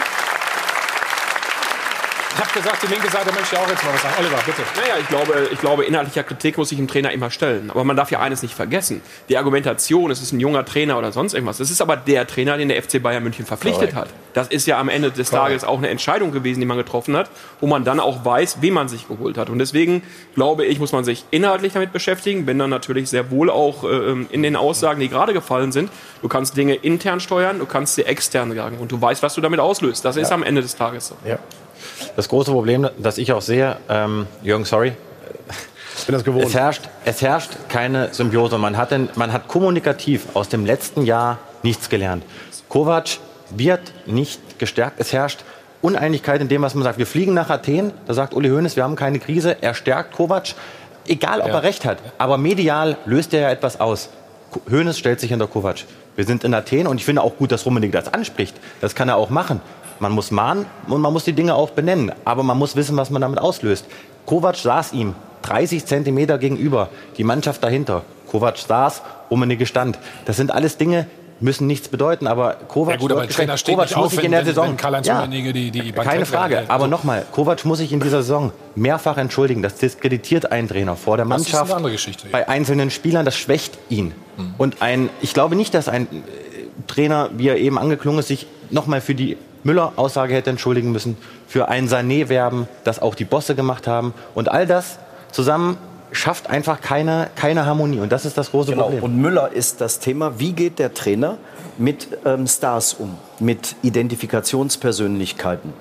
Ich 2.28 2.29
habe 2.40 2.52
gesagt, 2.52 2.82
die 2.82 2.86
linke 2.86 3.10
Seite 3.10 3.32
möchte 3.32 3.58
auch 3.58 3.68
jetzt 3.68 3.84
mal 3.84 3.92
was 3.94 4.02
sagen. 4.02 4.14
Oliver, 4.18 4.38
bitte. 4.46 4.62
Naja, 4.80 4.94
ich 5.00 5.08
glaube, 5.08 5.48
ich 5.52 5.60
glaube, 5.60 5.84
inhaltlicher 5.84 6.22
Kritik 6.22 6.56
muss 6.58 6.68
sich 6.70 6.78
ein 6.78 6.88
Trainer 6.88 7.10
immer 7.12 7.30
stellen. 7.30 7.70
Aber 7.70 7.84
man 7.84 7.96
darf 7.96 8.10
ja 8.10 8.20
eines 8.20 8.42
nicht 8.42 8.54
vergessen. 8.54 9.02
Die 9.28 9.36
Argumentation, 9.36 10.10
es 10.10 10.22
ist 10.22 10.32
ein 10.32 10.40
junger 10.40 10.64
Trainer 10.64 10.98
oder 10.98 11.12
sonst 11.12 11.34
irgendwas. 11.34 11.60
Es 11.60 11.70
ist 11.70 11.80
aber 11.82 11.96
der 11.96 12.26
Trainer, 12.26 12.56
den 12.56 12.68
der 12.68 12.82
FC 12.82 13.02
Bayern 13.02 13.22
München 13.22 13.46
verpflichtet 13.46 13.90
Korrekt. 13.92 13.96
hat. 13.96 14.08
Das 14.34 14.48
ist 14.48 14.66
ja 14.66 14.78
am 14.78 14.88
Ende 14.88 15.10
des 15.10 15.30
Korrekt. 15.30 15.46
Tages 15.48 15.64
auch 15.64 15.78
eine 15.78 15.88
Entscheidung 15.88 16.30
gewesen, 16.32 16.60
die 16.60 16.66
man 16.66 16.76
getroffen 16.76 17.16
hat, 17.16 17.30
wo 17.60 17.66
man 17.66 17.84
dann 17.84 18.00
auch 18.00 18.24
weiß, 18.24 18.58
wen 18.60 18.74
man 18.74 18.88
sich 18.88 19.08
geholt 19.08 19.36
hat. 19.36 19.50
Und 19.50 19.58
deswegen 19.58 20.02
glaube 20.34 20.64
ich, 20.64 20.78
muss 20.78 20.92
man 20.92 21.04
sich 21.04 21.24
inhaltlich 21.30 21.72
damit 21.72 21.92
beschäftigen, 21.92 22.46
bin 22.46 22.58
dann 22.58 22.70
natürlich 22.70 23.08
sehr 23.10 23.30
wohl 23.30 23.50
auch 23.50 23.84
äh, 23.84 24.12
in 24.30 24.42
den 24.42 24.56
Aussagen, 24.56 25.00
die 25.00 25.08
gerade 25.08 25.32
gefallen 25.32 25.72
sind. 25.72 25.90
Du 26.22 26.28
kannst 26.28 26.56
Dinge 26.56 26.74
intern 26.74 27.20
steuern, 27.20 27.58
du 27.58 27.66
kannst 27.66 27.96
sie 27.96 28.04
extern 28.04 28.54
sagen 28.54 28.78
und 28.78 28.92
du 28.92 29.00
weißt, 29.00 29.22
was 29.22 29.34
du 29.34 29.40
damit 29.40 29.60
auslöst. 29.60 30.04
Das 30.04 30.16
ist 30.16 30.28
Ja. 30.30 30.34
am 30.34 30.42
Ende 30.42 30.62
des 30.62 30.76
Tages 30.76 31.08
so. 31.08 31.16
Das 32.16 32.28
große 32.28 32.50
Problem, 32.52 32.88
das 32.98 33.18
ich 33.18 33.32
auch 33.32 33.42
sehe, 33.42 33.76
ähm, 33.88 34.26
Jürgen, 34.42 34.64
sorry. 34.64 34.92
Es 36.46 36.54
herrscht, 36.54 36.82
es 37.04 37.20
herrscht 37.20 37.50
keine 37.68 38.12
Symbiose. 38.12 38.56
Man 38.58 38.76
hat, 38.76 38.90
denn, 38.90 39.08
man 39.16 39.32
hat 39.32 39.48
kommunikativ 39.48 40.28
aus 40.34 40.48
dem 40.48 40.64
letzten 40.64 41.02
Jahr 41.04 41.38
nichts 41.62 41.88
gelernt. 41.90 42.24
Kovac 42.68 43.18
wird 43.50 43.80
nicht 44.06 44.58
gestärkt. 44.58 44.98
Es 44.98 45.12
herrscht 45.12 45.40
Uneinigkeit 45.82 46.40
in 46.40 46.48
dem, 46.48 46.62
was 46.62 46.74
man 46.74 46.84
sagt. 46.84 46.98
Wir 46.98 47.06
fliegen 47.06 47.34
nach 47.34 47.50
Athen, 47.50 47.92
da 48.06 48.14
sagt 48.14 48.34
Uli 48.34 48.48
Hoeneß, 48.48 48.76
wir 48.76 48.84
haben 48.84 48.96
keine 48.96 49.18
Krise. 49.18 49.56
Er 49.60 49.74
stärkt 49.74 50.14
Kovac. 50.14 50.54
Egal, 51.06 51.40
ob 51.40 51.48
Ja. 51.48 51.54
er 51.54 51.62
recht 51.62 51.84
hat. 51.84 51.98
Aber 52.18 52.38
medial 52.38 52.96
löst 53.04 53.34
er 53.34 53.40
ja 53.40 53.50
etwas 53.50 53.80
aus. 53.80 54.10
Hoeneß 54.70 54.98
stellt 54.98 55.20
sich 55.20 55.30
hinter 55.30 55.46
Kovac. 55.48 55.84
Wir 56.16 56.24
sind 56.24 56.44
in 56.44 56.54
Athen 56.54 56.86
und 56.86 56.96
ich 56.98 57.04
finde 57.04 57.22
auch 57.22 57.36
gut, 57.36 57.52
dass 57.52 57.64
Rummenigge 57.66 57.96
das 57.96 58.12
anspricht. 58.12 58.56
Das 58.80 58.94
kann 58.94 59.08
er 59.08 59.16
auch 59.16 59.30
machen. 59.30 59.60
Man 60.00 60.12
muss 60.12 60.30
mahnen 60.30 60.66
und 60.88 61.00
man 61.00 61.12
muss 61.12 61.24
die 61.24 61.32
Dinge 61.34 61.54
auch 61.54 61.70
benennen. 61.70 62.12
Aber 62.24 62.42
man 62.42 62.58
muss 62.58 62.74
wissen, 62.74 62.96
was 62.96 63.10
man 63.10 63.22
damit 63.22 63.38
auslöst. 63.38 63.86
Kovac 64.26 64.56
saß 64.56 64.92
ihm 64.92 65.14
30 65.42 65.86
Zentimeter 65.86 66.38
gegenüber, 66.38 66.88
die 67.16 67.24
Mannschaft 67.24 67.62
dahinter. 67.62 68.02
Kovac 68.30 68.58
saß, 68.58 69.02
Rummenigge 69.30 69.66
stand. 69.66 69.98
Das 70.24 70.36
sind 70.36 70.52
alles 70.52 70.76
Dinge, 70.76 71.06
müssen 71.40 71.66
nichts 71.66 71.88
bedeuten, 71.88 72.26
aber 72.26 72.54
Kovac, 72.68 72.94
Ja 72.94 73.00
gut, 73.00 73.12
aber 73.12 73.28
Trainer 73.28 73.56
steht 73.56 73.74
Kovac 73.74 73.96
muss 73.96 74.12
sich 74.12 74.24
in 74.24 74.30
der 74.30 74.40
wenn, 74.40 74.46
Saison 74.46 74.76
wenn 74.78 75.02
ja, 75.02 75.26
die, 75.26 75.70
die 75.70 75.92
keine 75.92 76.26
Frage. 76.26 76.58
hält. 76.58 76.70
Aber 76.70 76.86
nochmal, 76.86 77.24
Kovac 77.32 77.64
muss 77.64 77.78
sich 77.78 77.92
in 77.92 78.00
dieser 78.00 78.22
Saison 78.22 78.52
mehrfach 78.74 79.16
entschuldigen. 79.16 79.62
Das 79.62 79.74
diskreditiert 79.74 80.52
einen 80.52 80.68
Trainer 80.68 80.96
vor 80.96 81.16
der 81.16 81.26
Mannschaft, 81.26 81.74
bei 82.30 82.48
einzelnen 82.48 82.90
Spielern. 82.90 83.24
Das 83.24 83.36
schwächt 83.36 83.78
ihn. 83.88 84.12
Mhm. 84.36 84.54
Und 84.58 84.82
ein, 84.82 85.10
ich 85.20 85.34
glaube 85.34 85.56
nicht, 85.56 85.74
dass 85.74 85.88
ein 85.88 86.02
äh, 86.02 86.06
Trainer, 86.86 87.30
wie 87.36 87.48
er 87.48 87.56
eben 87.56 87.78
angeklungen 87.78 88.20
ist, 88.20 88.28
sich 88.28 88.46
nochmal 88.70 89.00
für 89.00 89.14
die 89.14 89.36
Müller-Aussage 89.64 90.34
hätte 90.34 90.50
entschuldigen 90.50 90.92
müssen, 90.92 91.16
für 91.46 91.68
ein 91.68 91.88
Sané-Werben, 91.88 92.68
das 92.84 93.00
auch 93.00 93.14
die 93.14 93.24
Bosse 93.24 93.54
gemacht 93.54 93.86
haben. 93.86 94.14
Und 94.34 94.50
all 94.50 94.66
das 94.66 94.98
zusammen 95.32 95.76
schafft 96.12 96.48
einfach 96.50 96.80
keine, 96.80 97.28
keine 97.36 97.66
Harmonie. 97.66 98.00
Und 98.00 98.10
das 98.12 98.24
ist 98.24 98.36
das 98.36 98.50
große 98.50 98.72
Genau. 98.72 98.84
Problem. 98.84 99.02
Und 99.02 99.16
Müller 99.16 99.52
ist 99.52 99.80
das 99.80 99.98
Thema. 100.00 100.38
Wie 100.38 100.52
geht 100.52 100.78
der 100.78 100.94
Trainer 100.94 101.36
mit 101.78 102.08
ähm, 102.24 102.46
Stars 102.46 102.94
um, 102.94 103.16
mit 103.38 103.76
Identifikationspersönlichkeiten? 103.82 105.72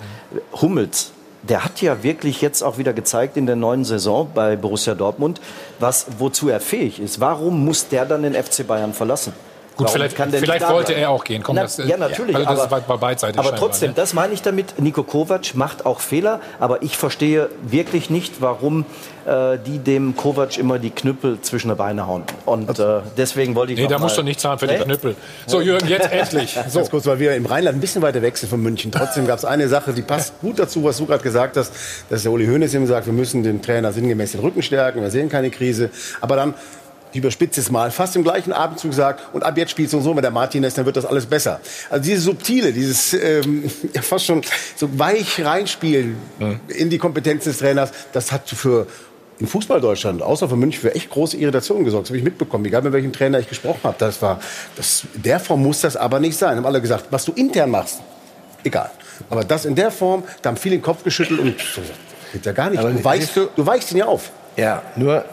Hummels, 0.61 1.11
der 1.41 1.63
hat 1.63 1.81
ja 1.81 2.03
wirklich 2.03 2.41
jetzt 2.41 2.61
auch 2.63 2.77
wieder 2.77 2.93
gezeigt 2.93 3.37
in 3.37 3.45
der 3.45 3.55
neuen 3.55 3.85
Saison 3.85 4.29
bei 4.33 4.55
Borussia 4.55 4.93
Dortmund, 4.93 5.39
was, 5.79 6.05
wozu 6.19 6.49
er 6.49 6.59
fähig 6.59 6.99
ist. 6.99 7.19
Warum 7.19 7.63
muss 7.65 7.87
der 7.87 8.05
dann 8.05 8.23
den 8.23 8.33
FC 8.33 8.67
Bayern 8.67 8.93
verlassen? 8.93 9.33
Gut, 9.79 9.87
Warum 9.87 10.01
vielleicht, 10.01 10.17
kann 10.17 10.29
der 10.29 10.41
nicht 10.41 10.49
vielleicht 10.49 10.65
da 10.65 10.73
wollte 10.73 10.91
er 10.93 11.09
auch 11.09 11.23
gehen. 11.23 11.41
Komm, 11.41 11.55
Na, 11.55 11.61
das, 11.61 11.79
äh, 11.79 11.85
ja, 11.85 11.95
natürlich. 11.95 12.35
Also 12.35 12.49
das 12.49 12.59
aber, 12.69 12.85
war, 12.85 12.97
beidseitig 12.97 13.39
aber 13.39 13.55
trotzdem, 13.55 13.91
ne? 13.91 13.93
das 13.95 14.13
meine 14.13 14.33
ich 14.33 14.41
damit. 14.41 14.77
Nico 14.77 15.03
Kovac 15.03 15.55
macht 15.55 15.85
auch 15.85 16.01
Fehler, 16.01 16.41
aber 16.59 16.83
ich 16.83 16.97
verstehe 16.97 17.49
wirklich 17.61 18.09
nicht, 18.09 18.41
warum 18.41 18.83
äh, 19.25 19.57
die 19.65 19.79
dem 19.79 20.17
Kovac 20.17 20.57
immer 20.57 20.79
die 20.79 20.89
Knüppel 20.89 21.39
zwischen 21.39 21.69
die 21.69 21.75
Beine 21.75 22.07
hauen. 22.07 22.23
Und 22.45 22.77
äh, 22.77 22.99
deswegen 23.15 23.55
wollte 23.55 23.71
ich 23.71 23.77
Nee, 23.77 23.85
noch 23.85 23.91
da 23.91 23.97
mal 23.99 24.03
musst 24.03 24.17
du 24.17 24.23
nicht 24.23 24.41
zahlen 24.41 24.59
für 24.59 24.67
die? 24.67 24.75
Knüppel. 24.75 25.15
So, 25.47 25.61
Jürgen, 25.61 25.87
jetzt 25.87 26.11
endlich. 26.11 26.57
So. 26.67 26.79
Ganz 26.79 26.89
kurz, 26.89 27.05
weil 27.05 27.19
wir 27.19 27.35
im 27.35 27.45
Rheinland 27.45 27.77
ein 27.77 27.81
bisschen 27.81 28.01
weiter 28.01 28.21
weg 28.21 28.35
sind 28.37 28.49
von 28.49 28.61
München. 28.61 28.91
Trotzdem 28.91 29.27
gab 29.27 29.37
es 29.37 29.45
eine 29.45 29.69
Sache, 29.69 29.93
die 29.93 30.01
passt 30.01 30.33
gut 30.41 30.59
dazu, 30.59 30.83
was 30.83 30.97
du 30.97 31.05
gerade 31.05 31.23
gesagt 31.23 31.55
hast, 31.55 31.71
dass 32.09 32.23
der 32.23 32.33
Uli 32.33 32.47
Hoeneß 32.47 32.73
eben 32.73 32.85
sagt, 32.85 33.05
wir 33.05 33.13
müssen 33.13 33.43
dem 33.43 33.61
Trainer 33.61 33.93
sinngemäß 33.93 34.33
den 34.33 34.41
Rücken 34.41 34.61
stärken, 34.61 35.01
wir 35.01 35.09
sehen 35.09 35.29
keine 35.29 35.49
Krise. 35.51 35.89
Aber 36.19 36.35
dann 36.35 36.53
ich 37.11 37.17
überspitze 37.17 37.59
es 37.59 37.71
mal, 37.71 37.91
fast 37.91 38.15
im 38.15 38.23
gleichen 38.23 38.53
Abendzug 38.53 38.93
sagt, 38.93 39.33
und 39.33 39.43
ab 39.43 39.57
jetzt 39.57 39.71
spielst 39.71 39.93
du 39.93 39.97
und 39.97 40.03
so 40.03 40.13
mit 40.13 40.23
der 40.23 40.31
Martinez, 40.31 40.75
dann 40.75 40.85
wird 40.85 40.95
das 40.95 41.05
alles 41.05 41.25
besser. 41.25 41.59
Also 41.89 42.03
dieses 42.03 42.25
subtile, 42.25 42.71
dieses 42.71 43.13
ähm, 43.13 43.69
ja, 43.93 44.01
fast 44.01 44.25
schon 44.25 44.41
so 44.75 44.87
weich 44.99 45.43
reinspielen 45.43 46.17
in 46.67 46.89
die 46.89 46.97
Kompetenz 46.97 47.45
des 47.45 47.59
Trainers, 47.59 47.91
das 48.13 48.31
hat 48.31 48.47
für 48.49 48.87
in 49.39 49.47
Fußball 49.47 49.79
Deutschland, 49.79 50.21
außer 50.21 50.49
für 50.49 50.57
München, 50.57 50.81
für 50.81 50.93
echt 50.93 51.09
große 51.09 51.37
Irritationen 51.37 51.85
gesorgt. 51.85 52.05
Das 52.05 52.09
habe 52.09 52.17
ich 52.17 52.23
mitbekommen, 52.23 52.65
egal 52.65 52.81
mit 52.81 52.91
welchem 52.91 53.13
Trainer 53.13 53.39
ich 53.39 53.47
gesprochen 53.47 53.79
habe. 53.83 53.95
Das 53.97 54.21
war, 54.21 54.39
das, 54.75 55.05
in 55.15 55.23
der 55.23 55.39
Form 55.39 55.63
muss 55.63 55.79
das 55.79 55.95
aber 55.95 56.19
nicht 56.19 56.37
sein. 56.37 56.57
Haben 56.57 56.65
alle 56.65 56.81
gesagt, 56.81 57.05
was 57.09 57.23
du 57.23 57.31
intern 57.31 57.71
machst, 57.71 58.01
egal. 58.63 58.91
Aber 59.29 59.45
das 59.45 59.65
in 59.65 59.75
der 59.75 59.91
Form, 59.91 60.23
da 60.41 60.49
haben 60.49 60.57
viele 60.57 60.75
den 60.75 60.81
Kopf 60.81 61.03
geschüttelt 61.03 61.39
und 61.39 61.55
so, 61.59 61.81
geht 62.33 62.45
ja 62.45 62.51
gar 62.51 62.69
nicht. 62.69 62.83
Du 62.83 63.03
weichst, 63.03 63.35
du, 63.35 63.49
weichst 63.55 63.91
ihn 63.91 63.97
ja 63.97 64.05
auf. 64.05 64.29
Ja, 64.57 64.81
nur 64.97 65.23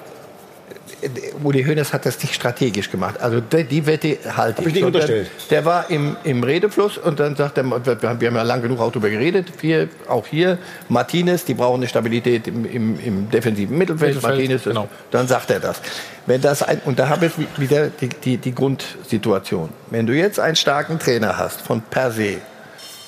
Uli 1.43 1.65
Hoeneß 1.65 1.93
hat 1.93 2.07
das 2.07 2.21
nicht 2.23 2.35
strategisch 2.35 2.91
gemacht. 2.91 3.21
Also 3.21 3.41
die, 3.41 3.65
die 3.65 3.87
Wette 3.87 4.19
halte 4.37 4.59
Hab 4.59 4.67
ich 4.67 4.75
nicht 4.75 4.85
unterstellt. 4.85 5.31
Der, 5.51 5.59
der 5.59 5.65
war 5.65 5.91
im, 5.91 6.17
im 6.25 6.43
Redefluss 6.43 6.99
und 6.99 7.21
dann 7.21 7.37
sagt 7.37 7.59
er, 7.59 7.65
wir 7.65 8.09
haben 8.09 8.37
ja 8.37 8.43
lang 8.43 8.63
genug 8.63 8.81
auch 8.81 8.91
darüber 8.91 9.11
geredet, 9.11 9.47
wir, 9.61 9.89
auch 10.09 10.27
hier, 10.27 10.59
Martinez, 10.89 11.45
die 11.45 11.55
brauchen 11.55 11.77
eine 11.77 11.89
Stabilität 11.89 12.49
im, 12.49 12.65
im, 12.65 13.01
im 13.01 13.31
defensiven 13.31 13.77
Mittelfeld. 13.77 14.15
Mittelfeld, 14.15 14.37
Martinez, 14.37 14.65
genau. 14.65 14.89
dann 15.11 15.29
sagt 15.29 15.51
er 15.51 15.61
das. 15.61 15.81
Wenn 16.27 16.41
das 16.41 16.63
ein, 16.63 16.81
und 16.85 16.99
da 16.99 17.09
habe 17.09 17.27
ich 17.27 17.33
wieder 17.61 17.89
die, 17.89 18.09
die, 18.09 18.39
die 18.39 18.55
Grundsituation. 18.55 19.69
Wenn 19.91 20.07
du 20.07 20.15
jetzt 20.15 20.41
einen 20.41 20.57
starken 20.57 20.99
Trainer 20.99 21.39
hast, 21.39 21.61
von 21.61 21.83
per 21.83 22.11
se, 22.11 22.39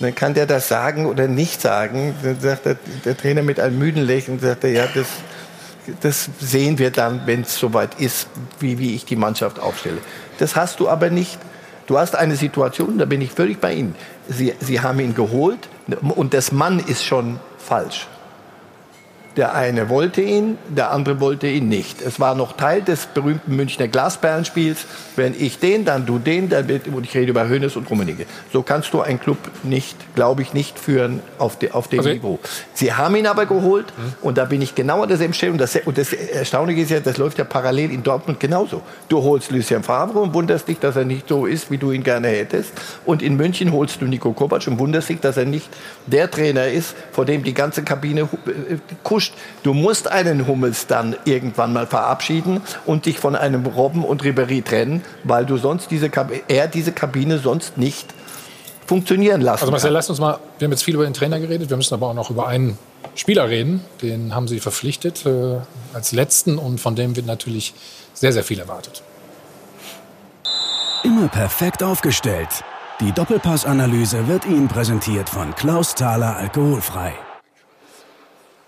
dann 0.01 0.15
kann 0.15 0.35
der 0.35 0.47
das 0.47 0.69
sagen 0.69 1.07
oder 1.07 1.27
nicht 1.27 1.61
sagen. 1.61 2.15
Dann 2.23 2.39
sagt 2.41 2.67
der, 2.67 2.77
der 3.05 3.17
Trainer 3.17 3.43
mit 3.43 3.59
einem 3.59 3.79
müden 3.79 4.05
Lächeln, 4.05 4.39
sagt 4.39 4.65
er, 4.65 4.71
ja, 4.71 4.87
das, 4.95 5.07
das 6.01 6.31
sehen 6.41 6.79
wir 6.79 6.91
dann, 6.91 7.23
wenn 7.27 7.43
es 7.43 7.57
soweit 7.57 8.01
ist, 8.01 8.29
wie, 8.61 8.79
wie 8.79 8.95
ich 8.95 9.05
die 9.05 9.17
Mannschaft 9.17 9.59
aufstelle. 9.59 9.99
Das 10.39 10.57
hast 10.57 10.81
du 10.81 10.89
aber 10.89 11.11
nicht. 11.11 11.39
Du 11.87 11.99
hast 11.99 12.15
eine 12.17 12.37
Situation, 12.37 12.99
da 12.99 13.07
bin 13.07 13.21
ich 13.23 13.33
völlig 13.33 13.61
bei 13.61 13.73
Ihnen. 13.73 13.95
Sie, 14.29 14.55
Sie 14.61 14.81
haben 14.81 15.01
ihn 15.01 15.15
geholt 15.15 15.69
und 16.03 16.35
das 16.35 16.53
Mann 16.53 16.81
ist 16.81 17.05
schon 17.05 17.41
falsch. 17.57 18.07
Der 19.39 19.55
eine 19.55 19.89
wollte 19.89 20.21
ihn, 20.21 20.59
der 20.69 20.91
andere 20.91 21.21
wollte 21.21 21.47
ihn 21.47 21.69
nicht. 21.69 22.03
Es 22.03 22.19
war 22.19 22.35
noch 22.35 22.57
Teil 22.57 22.83
des 22.83 23.07
berühmten 23.07 23.55
Münchner 23.55 23.87
Glasperlenspiels. 23.87 24.85
Wenn 25.15 25.33
ich 25.39 25.61
den, 25.61 25.85
dann 25.85 26.07
du 26.07 26.19
den, 26.19 26.49
dann 26.49 26.67
wird, 26.67 26.89
und 26.89 27.05
ich 27.05 27.15
rede 27.15 27.31
über 27.31 27.49
Hönes 27.49 27.77
und 27.77 27.89
Rummenigge. 27.89 28.27
So 28.53 28.63
kannst 28.63 28.93
du 28.93 29.01
einen 29.01 29.21
Club 29.21 29.39
nicht, 29.63 29.97
glaube 30.17 30.43
ich, 30.43 30.55
nicht 30.55 30.77
führen 30.77 31.21
auf, 31.39 31.57
de, 31.57 31.71
auf 31.71 31.87
dem 31.87 32.01
Also- 32.01 32.11
Niveau. 32.11 32.41
Sie 32.75 32.93
haben 32.93 33.15
ihn 33.15 33.29
aber 33.29 33.47
geholt 33.47 33.87
und 34.23 34.39
da 34.39 34.45
bin 34.45 34.61
ich 34.61 34.75
genau 34.75 35.03
an 35.03 35.09
derselben 35.09 35.35
Stelle. 35.35 35.53
Und 35.53 35.61
das, 35.61 35.77
und 35.85 35.97
das 35.97 36.13
Erstaunliche 36.13 36.81
ist 36.81 36.91
ja, 36.91 36.99
das 36.99 37.17
läuft 37.17 37.39
ja 37.39 37.45
parallel 37.45 37.93
in 37.93 38.03
Dortmund 38.03 38.41
genauso. 38.41 38.83
Du 39.09 39.23
holst 39.23 39.53
Lucien 39.53 39.85
Favre 39.85 40.19
und 40.19 40.35
wunderst 40.35 40.67
dich, 40.67 40.81
dass 40.81 40.97
er 40.97 41.05
nicht 41.05 41.29
so 41.29 41.47
ist, 41.47 41.71
wie 41.71 41.79
du 41.79 41.93
ihn 41.93 42.03
gerne 42.03 42.27
hättest. 42.27 42.73
Und 43.07 43.23
in 43.23 43.37
München 43.37 43.71
holst 43.71 44.03
du 44.03 44.07
Nico 44.07 44.33
Kovac 44.33 44.67
und 44.67 44.81
wunderst 44.81 45.09
dich, 45.11 45.21
dass 45.21 45.37
er 45.37 45.45
nicht 45.45 45.69
der 46.07 46.29
Trainer 46.29 46.67
ist, 46.67 46.97
vor 47.13 47.25
dem 47.25 47.45
die 47.45 47.55
ganze 47.55 47.85
Kabine 47.85 48.23
äh, 48.23 48.29
kuscht. 49.29 49.33
Du 49.63 49.75
musst 49.75 50.09
einen 50.11 50.47
Hummels 50.47 50.87
dann 50.87 51.17
irgendwann 51.25 51.73
mal 51.73 51.87
verabschieden 51.87 52.61
und 52.87 53.07
dich 53.07 53.19
von 53.19 53.37
einem 53.37 53.67
Robben 53.67 54.05
und 54.05 54.23
Ribéry 54.23 54.65
trennen, 54.65 55.05
weil 55.25 55.47
du 55.47 55.57
sonst 55.57 55.91
diese 55.91 56.11
Kab 56.11 56.31
er 56.49 56.69
diese 56.69 56.93
Kabine 56.93 57.39
sonst 57.39 57.79
nicht 57.79 58.07
funktionieren 58.87 59.41
lassen 59.41 59.63
Also 59.63 59.71
Marcel, 59.71 59.93
lass 59.93 60.09
uns 60.09 60.19
mal, 60.19 60.39
wir 60.59 60.67
haben 60.67 60.73
jetzt 60.73 60.85
viel 60.85 60.95
über 60.95 61.05
den 61.05 61.15
Trainer 61.15 61.41
geredet, 61.41 61.69
wir 61.69 61.77
müssen 61.77 61.95
aber 61.95 62.09
auch 62.09 62.15
noch 62.15 62.31
über 62.31 62.47
einen 62.47 62.79
Spieler 63.15 63.49
reden. 63.49 63.85
Den 64.01 64.35
haben 64.35 64.49
sie 64.49 64.61
verpflichtet 64.61 65.27
äh, 65.27 65.59
als 65.93 66.13
letzten 66.13 66.59
und 66.59 66.81
von 66.81 66.97
dem 66.97 67.17
wird 67.17 67.27
natürlich 67.27 67.75
sehr, 68.15 68.33
sehr 68.33 68.45
viel 68.45 68.59
erwartet. 68.59 69.03
Immer 71.05 71.29
perfekt 71.29 71.83
aufgestellt. 71.83 72.49
Die 73.01 73.13
Doppelpassanalyse 73.13 74.27
wird 74.27 74.45
Ihnen 74.47 74.67
präsentiert 74.67 75.29
von 75.29 75.55
Klaus 75.55 75.95
Thaler 75.95 76.37
Alkoholfrei. 76.37 77.13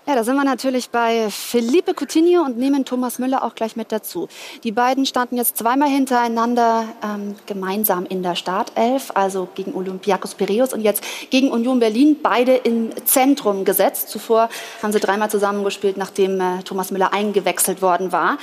Ja, 0.07 0.15
da 0.15 0.23
sind 0.23 0.35
wir 0.35 0.43
natürlich 0.43 0.89
bei 0.89 1.29
Felipe 1.29 1.93
Coutinho 1.93 2.41
und 2.41 2.57
nehmen 2.57 2.85
Thomas 2.85 3.19
Müller 3.19 3.43
auch 3.43 3.53
gleich 3.53 3.75
mit 3.75 3.91
dazu. 3.91 4.27
Die 4.63 4.71
beiden 4.71 5.05
standen 5.05 5.37
jetzt 5.37 5.57
zweimal 5.57 5.89
hintereinander 5.89 6.85
ähm, 7.03 7.35
gemeinsam 7.45 8.07
in 8.07 8.23
der 8.23 8.33
Startelf, 8.33 9.11
also 9.13 9.47
gegen 9.53 9.75
Olympiakos 9.75 10.33
Piraeus 10.33 10.73
und 10.73 10.81
jetzt 10.81 11.03
gegen 11.29 11.51
Union 11.51 11.79
Berlin, 11.79 12.17
beide 12.23 12.55
im 12.55 12.89
Zentrum 13.05 13.63
gesetzt. 13.63 14.09
Zuvor 14.09 14.49
haben 14.81 14.91
sie 14.91 14.99
dreimal 14.99 15.29
zusammengespielt, 15.29 15.97
nachdem 15.97 16.41
äh, 16.41 16.63
Thomas 16.63 16.89
Müller 16.89 17.13
eingewechselt 17.13 17.83
worden 17.83 18.11
war. 18.11 18.39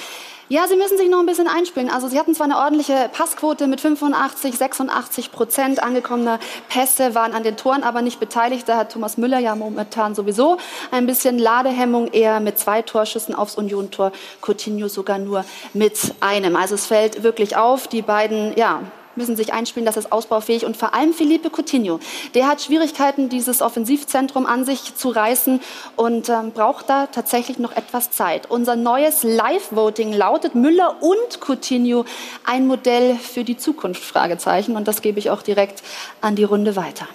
Ja, 0.50 0.66
sie 0.66 0.76
müssen 0.76 0.96
sich 0.96 1.10
noch 1.10 1.20
ein 1.20 1.26
bisschen 1.26 1.46
einspielen. 1.46 1.90
Also 1.90 2.08
sie 2.08 2.18
hatten 2.18 2.34
zwar 2.34 2.46
eine 2.46 2.56
ordentliche 2.56 3.10
Passquote 3.12 3.66
mit 3.66 3.82
85, 3.82 4.56
86 4.56 5.30
Prozent 5.30 5.82
angekommener 5.82 6.40
Pässe, 6.70 7.14
waren 7.14 7.34
an 7.34 7.42
den 7.42 7.58
Toren 7.58 7.82
aber 7.82 8.00
nicht 8.00 8.18
beteiligt. 8.18 8.66
Da 8.66 8.78
hat 8.78 8.92
Thomas 8.92 9.18
Müller 9.18 9.40
ja 9.40 9.54
momentan 9.54 10.14
sowieso 10.14 10.56
ein 10.90 11.04
bisschen 11.04 11.38
Ladehemmung, 11.38 12.08
eher 12.12 12.40
mit 12.40 12.58
zwei 12.58 12.80
Torschüssen 12.80 13.34
aufs 13.34 13.56
Union-Tor, 13.56 14.10
Coutinho 14.40 14.88
sogar 14.88 15.18
nur 15.18 15.44
mit 15.74 16.14
einem. 16.20 16.56
Also 16.56 16.76
es 16.76 16.86
fällt 16.86 17.22
wirklich 17.22 17.56
auf, 17.56 17.86
die 17.86 18.00
beiden, 18.00 18.56
ja, 18.56 18.80
müssen 19.18 19.36
sich 19.36 19.52
einspielen, 19.52 19.84
das 19.84 19.98
ist 19.98 20.10
ausbaufähig. 20.10 20.64
Und 20.64 20.76
vor 20.76 20.94
allem 20.94 21.12
Felipe 21.12 21.50
Coutinho, 21.50 22.00
der 22.34 22.48
hat 22.48 22.62
Schwierigkeiten, 22.62 23.28
dieses 23.28 23.60
Offensivzentrum 23.60 24.46
an 24.46 24.64
sich 24.64 24.94
zu 24.94 25.10
reißen 25.10 25.60
und 25.96 26.30
ähm, 26.30 26.52
braucht 26.52 26.88
da 26.88 27.06
tatsächlich 27.06 27.58
noch 27.58 27.76
etwas 27.76 28.10
Zeit. 28.10 28.50
Unser 28.50 28.76
neues 28.76 29.22
Live-Voting 29.22 30.12
lautet 30.12 30.54
Müller 30.54 30.96
und 31.02 31.40
Coutinho 31.40 32.06
ein 32.46 32.66
Modell 32.66 33.16
für 33.16 33.44
die 33.44 33.58
Zukunft? 33.58 34.02
Fragezeichen. 34.02 34.76
Und 34.76 34.88
das 34.88 35.02
gebe 35.02 35.18
ich 35.18 35.28
auch 35.28 35.42
direkt 35.42 35.82
an 36.22 36.34
die 36.36 36.44
Runde 36.44 36.76
weiter. 36.76 37.06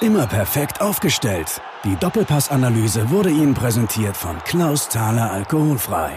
Immer 0.00 0.26
perfekt 0.26 0.80
aufgestellt. 0.80 1.60
Die 1.84 1.96
Doppelpassanalyse 1.96 3.10
wurde 3.10 3.30
Ihnen 3.30 3.54
präsentiert 3.54 4.16
von 4.16 4.36
Klaus 4.44 4.88
Thaler 4.88 5.30
Alkoholfrei. 5.30 6.12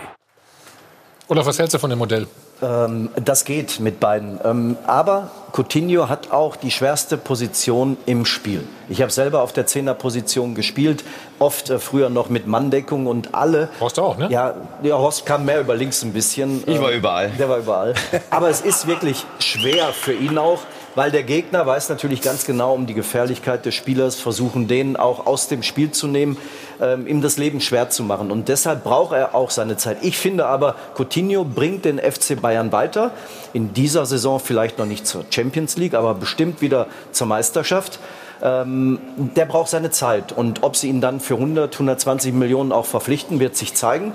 Oder 1.29 1.45
was 1.45 1.59
hältst 1.59 1.73
du 1.73 1.79
von 1.79 1.89
dem 1.89 1.99
Modell? 1.99 2.27
Ähm, 2.61 3.09
das 3.23 3.45
geht 3.45 3.79
mit 3.79 3.99
beiden. 3.99 4.39
Ähm, 4.43 4.77
aber 4.85 5.31
Coutinho 5.53 6.09
hat 6.09 6.31
auch 6.31 6.55
die 6.55 6.71
schwerste 6.71 7.17
Position 7.17 7.97
im 8.05 8.25
Spiel. 8.25 8.63
Ich 8.89 9.01
habe 9.01 9.11
selber 9.11 9.41
auf 9.41 9.53
der 9.53 9.67
Zehnerposition 9.67 10.55
gespielt, 10.55 11.03
oft 11.39 11.69
äh, 11.69 11.79
früher 11.79 12.09
noch 12.09 12.29
mit 12.29 12.47
Manndeckung 12.47 13.07
und 13.07 13.33
alle. 13.35 13.69
Horst 13.79 13.99
auch, 13.99 14.17
ne? 14.17 14.27
Ja, 14.31 14.55
der 14.83 14.97
Horst 14.97 15.25
kam 15.25 15.45
mehr 15.45 15.59
über 15.61 15.75
links 15.75 16.01
ein 16.03 16.13
bisschen. 16.13 16.63
Ich 16.65 16.79
war 16.81 16.91
Ähm, 16.91 16.97
überall. 16.99 17.29
Der 17.37 17.49
war 17.49 17.57
überall. 17.57 17.93
Aber 18.29 18.49
es 18.49 18.61
ist 18.61 18.87
wirklich 18.87 19.25
schwer 19.39 19.87
für 19.93 20.13
ihn 20.13 20.37
auch, 20.37 20.59
weil 20.95 21.11
der 21.11 21.23
Gegner 21.23 21.65
weiß 21.67 21.89
natürlich 21.89 22.21
ganz 22.21 22.45
genau 22.45 22.73
um 22.73 22.87
die 22.87 22.95
Gefährlichkeit 22.95 23.65
des 23.65 23.75
Spielers, 23.75 24.15
versuchen 24.15 24.67
den 24.67 24.95
auch 24.97 25.27
aus 25.27 25.47
dem 25.47 25.61
Spiel 25.61 25.91
zu 25.91 26.07
nehmen, 26.07 26.37
ähm, 26.81 27.05
ihm 27.05 27.21
das 27.21 27.37
Leben 27.37 27.61
schwer 27.61 27.89
zu 27.91 28.01
machen. 28.03 28.31
Und 28.31 28.47
deshalb 28.49 28.83
braucht 28.83 29.13
er 29.13 29.35
auch 29.35 29.51
seine 29.51 29.77
Zeit. 29.77 29.97
Ich 30.01 30.17
finde 30.17 30.47
aber, 30.47 30.75
Coutinho 30.97 31.43
bringt 31.43 31.85
den 31.85 31.99
FC 31.99 32.41
Bayern 32.41 32.71
weiter. 32.71 33.11
In 33.53 33.73
dieser 33.73 34.05
Saison 34.07 34.39
vielleicht 34.39 34.79
noch 34.79 34.85
nicht 34.87 35.05
zur 35.05 35.23
Champions 35.29 35.77
League, 35.77 35.93
aber 35.93 36.15
bestimmt 36.15 36.61
wieder 36.61 36.87
zur 37.11 37.27
Meisterschaft. 37.27 37.99
Ähm, 38.41 38.99
der 39.35 39.45
braucht 39.45 39.69
seine 39.69 39.91
Zeit. 39.91 40.31
Und 40.31 40.63
ob 40.63 40.75
sie 40.75 40.89
ihn 40.89 41.01
dann 41.01 41.19
für 41.19 41.35
100, 41.35 41.73
120 41.73 42.33
Millionen 42.33 42.71
auch 42.71 42.85
verpflichten, 42.85 43.39
wird 43.39 43.55
sich 43.55 43.73
zeigen. 43.73 44.13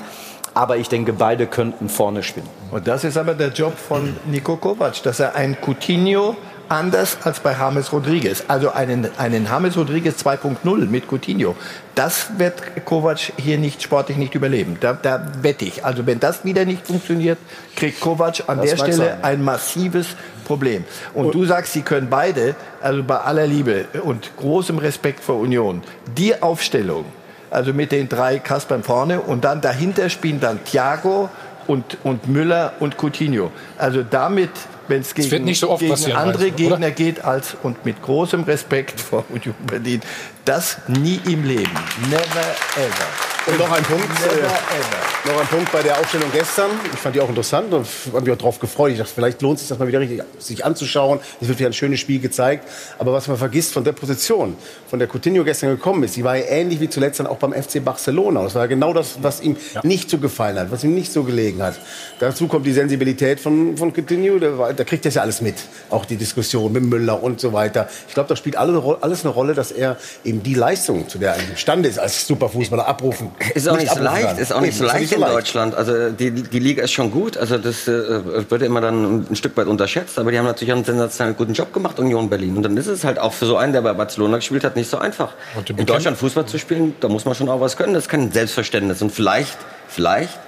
Aber 0.54 0.76
ich 0.76 0.88
denke, 0.88 1.12
beide 1.14 1.46
könnten 1.46 1.88
vorne 1.88 2.22
spielen. 2.22 2.46
Und 2.70 2.86
das 2.86 3.04
ist 3.04 3.16
aber 3.16 3.34
der 3.34 3.48
Job 3.48 3.76
von 3.78 4.16
Nico 4.26 4.56
Kovac, 4.56 5.02
dass 5.02 5.18
er 5.18 5.34
ein 5.34 5.56
Coutinho 5.60 6.36
anders 6.68 7.18
als 7.22 7.40
bei 7.40 7.52
James 7.52 7.92
Rodriguez, 7.92 8.44
also 8.48 8.72
einen, 8.72 9.08
einen 9.18 9.44
James 9.44 9.76
Rodriguez 9.76 10.24
2.0 10.24 10.86
mit 10.86 11.04
Coutinho, 11.10 11.54
das 11.94 12.38
wird 12.38 12.84
Kovac 12.86 13.18
hier 13.36 13.58
nicht 13.58 13.82
sportlich 13.82 14.16
nicht 14.16 14.34
überleben. 14.34 14.78
Da, 14.80 14.94
da 14.94 15.26
wette 15.42 15.64
ich. 15.64 15.84
Also 15.84 16.06
wenn 16.06 16.18
das 16.18 16.44
wieder 16.44 16.64
nicht 16.64 16.86
funktioniert, 16.86 17.38
kriegt 17.76 18.00
Kovac 18.00 18.44
an 18.46 18.58
Das 18.58 18.70
der 18.70 18.76
Stelle 18.78 18.96
sein. 18.96 19.24
ein 19.24 19.44
massives 19.44 20.08
Problem. 20.42 20.84
Und 21.14 21.34
du 21.34 21.44
sagst, 21.44 21.72
sie 21.72 21.82
können 21.82 22.08
beide, 22.10 22.54
also 22.80 23.02
bei 23.02 23.18
aller 23.18 23.46
Liebe 23.46 23.86
und 24.02 24.36
großem 24.36 24.78
Respekt 24.78 25.20
vor 25.20 25.36
Union, 25.36 25.82
die 26.16 26.40
Aufstellung, 26.42 27.04
also 27.50 27.72
mit 27.72 27.92
den 27.92 28.08
drei 28.08 28.38
Kaspern 28.38 28.82
vorne 28.82 29.20
und 29.20 29.44
dann 29.44 29.60
dahinter 29.60 30.08
spielen 30.08 30.40
dann 30.40 30.62
Thiago 30.64 31.28
und, 31.66 31.98
und 32.02 32.28
Müller 32.28 32.74
und 32.80 32.96
Coutinho. 32.98 33.50
Also 33.78 34.02
damit, 34.02 34.50
wenn 34.88 35.00
es 35.02 35.14
gegen, 35.14 35.54
so 35.54 35.76
gegen 35.76 36.12
andere 36.12 36.46
oder? 36.46 36.50
Gegner 36.50 36.90
geht, 36.90 37.24
als 37.24 37.56
und 37.62 37.84
mit 37.84 38.02
großem 38.02 38.42
Respekt 38.44 39.00
vor 39.00 39.24
Union 39.28 39.54
Berlin, 39.66 40.00
das 40.44 40.78
nie 40.88 41.20
im 41.26 41.44
Leben. 41.44 41.70
Never 42.10 42.46
ever. 42.76 43.31
Und 43.44 43.58
noch 43.58 43.72
ein 43.72 43.82
Punkt, 43.82 44.04
äh, 44.04 45.28
noch 45.28 45.40
ein 45.40 45.46
Punkt 45.48 45.72
bei 45.72 45.82
der 45.82 45.98
Aufstellung 45.98 46.30
gestern. 46.32 46.70
Ich 46.92 47.00
fand 47.00 47.16
die 47.16 47.20
auch 47.20 47.28
interessant 47.28 47.72
und 47.74 47.84
habe 48.12 48.20
mich 48.22 48.32
auch 48.32 48.38
darauf 48.38 48.60
gefreut. 48.60 48.92
Ich 48.92 48.98
dachte, 48.98 49.10
vielleicht 49.12 49.42
lohnt 49.42 49.56
es 49.56 49.62
sich 49.62 49.68
das 49.68 49.78
mal 49.80 49.88
wieder 49.88 49.98
richtig 49.98 50.22
sich 50.38 50.64
anzuschauen. 50.64 51.18
Es 51.40 51.48
wird 51.48 51.58
wieder 51.58 51.68
ein 51.68 51.72
schönes 51.72 51.98
Spiel 51.98 52.20
gezeigt. 52.20 52.68
Aber 53.00 53.12
was 53.12 53.26
man 53.26 53.36
vergisst 53.36 53.72
von 53.72 53.82
der 53.82 53.92
Position, 53.92 54.56
von 54.88 55.00
der 55.00 55.08
Coutinho 55.08 55.42
gestern 55.42 55.70
gekommen 55.70 56.04
ist, 56.04 56.14
die 56.14 56.22
war 56.22 56.36
ja 56.36 56.44
ähnlich 56.44 56.78
wie 56.78 56.88
zuletzt 56.88 57.18
dann 57.18 57.26
auch 57.26 57.38
beim 57.38 57.52
FC 57.52 57.84
Barcelona. 57.84 58.44
Das 58.44 58.54
war 58.54 58.62
ja 58.62 58.66
genau 58.68 58.92
das, 58.92 59.16
was 59.22 59.40
ihm 59.40 59.56
nicht 59.82 60.08
so 60.08 60.18
gefallen 60.18 60.56
hat, 60.60 60.70
was 60.70 60.84
ihm 60.84 60.94
nicht 60.94 61.12
so 61.12 61.24
gelegen 61.24 61.62
hat. 61.64 61.74
Dazu 62.20 62.46
kommt 62.46 62.64
die 62.64 62.72
Sensibilität 62.72 63.40
von, 63.40 63.76
von 63.76 63.92
Coutinho. 63.92 64.40
War- 64.56 64.72
der 64.72 64.84
kriegt 64.84 65.04
das 65.04 65.14
ja 65.14 65.22
alles 65.22 65.40
mit. 65.40 65.56
Auch 65.90 66.04
die 66.04 66.16
Diskussion 66.16 66.70
mit 66.72 66.84
Müller 66.84 67.20
und 67.20 67.40
so 67.40 67.52
weiter. 67.52 67.88
Ich 68.06 68.14
glaube, 68.14 68.28
da 68.28 68.36
spielt 68.36 68.54
alle, 68.56 68.98
alles 69.00 69.24
eine 69.24 69.34
Rolle, 69.34 69.54
dass 69.54 69.72
er 69.72 69.96
eben 70.24 70.44
die 70.44 70.54
Leistung, 70.54 71.08
zu 71.08 71.18
der 71.18 71.34
er 71.34 71.40
imstande 71.50 71.88
ist, 71.88 71.98
als 71.98 72.24
Superfußballer 72.28 72.86
abrufen 72.86 73.31
Ist 73.54 73.68
auch 73.68 73.76
nicht 73.76 73.88
so 73.88 73.92
abrufen 73.92 74.04
leicht, 74.04 74.26
kann. 74.28 74.38
ist 74.38 74.52
auch 74.52 74.60
nicht 74.60 74.68
Eben, 74.70 74.78
so 74.78 74.84
leicht 74.84 75.12
in 75.12 75.20
Deutschland. 75.20 75.74
Also 75.74 76.10
die, 76.10 76.30
die 76.30 76.58
Liga 76.58 76.82
ist 76.82 76.92
schon 76.92 77.10
gut. 77.10 77.36
Also 77.36 77.58
das 77.58 77.88
äh, 77.88 78.50
wird 78.50 78.62
immer 78.62 78.80
dann 78.80 79.26
ein 79.30 79.36
Stück 79.36 79.56
weit 79.56 79.66
unterschätzt. 79.66 80.18
Aber 80.18 80.30
die 80.30 80.38
haben 80.38 80.44
natürlich 80.44 80.72
einen 80.72 80.84
sensationell 80.84 81.34
guten 81.34 81.52
Job 81.52 81.72
gemacht, 81.72 81.98
Union 81.98 82.28
Berlin. 82.28 82.56
Und 82.56 82.62
dann 82.62 82.76
ist 82.76 82.86
es 82.86 83.04
halt 83.04 83.18
auch 83.18 83.32
für 83.32 83.46
so 83.46 83.56
einen, 83.56 83.72
der 83.72 83.82
bei 83.82 83.92
Barcelona 83.92 84.36
gespielt 84.36 84.64
hat, 84.64 84.76
nicht 84.76 84.90
so 84.90 84.98
einfach. 84.98 85.32
In 85.76 85.86
Deutschland 85.86 86.16
Fußball 86.16 86.46
zu 86.46 86.58
spielen, 86.58 86.94
da 87.00 87.08
muss 87.08 87.24
man 87.24 87.34
schon 87.34 87.48
auch 87.48 87.60
was 87.60 87.76
können. 87.76 87.94
Das 87.94 88.04
ist 88.04 88.08
kein 88.08 88.30
Selbstverständnis. 88.32 89.02
Und 89.02 89.10
vielleicht, 89.10 89.58
vielleicht 89.88 90.38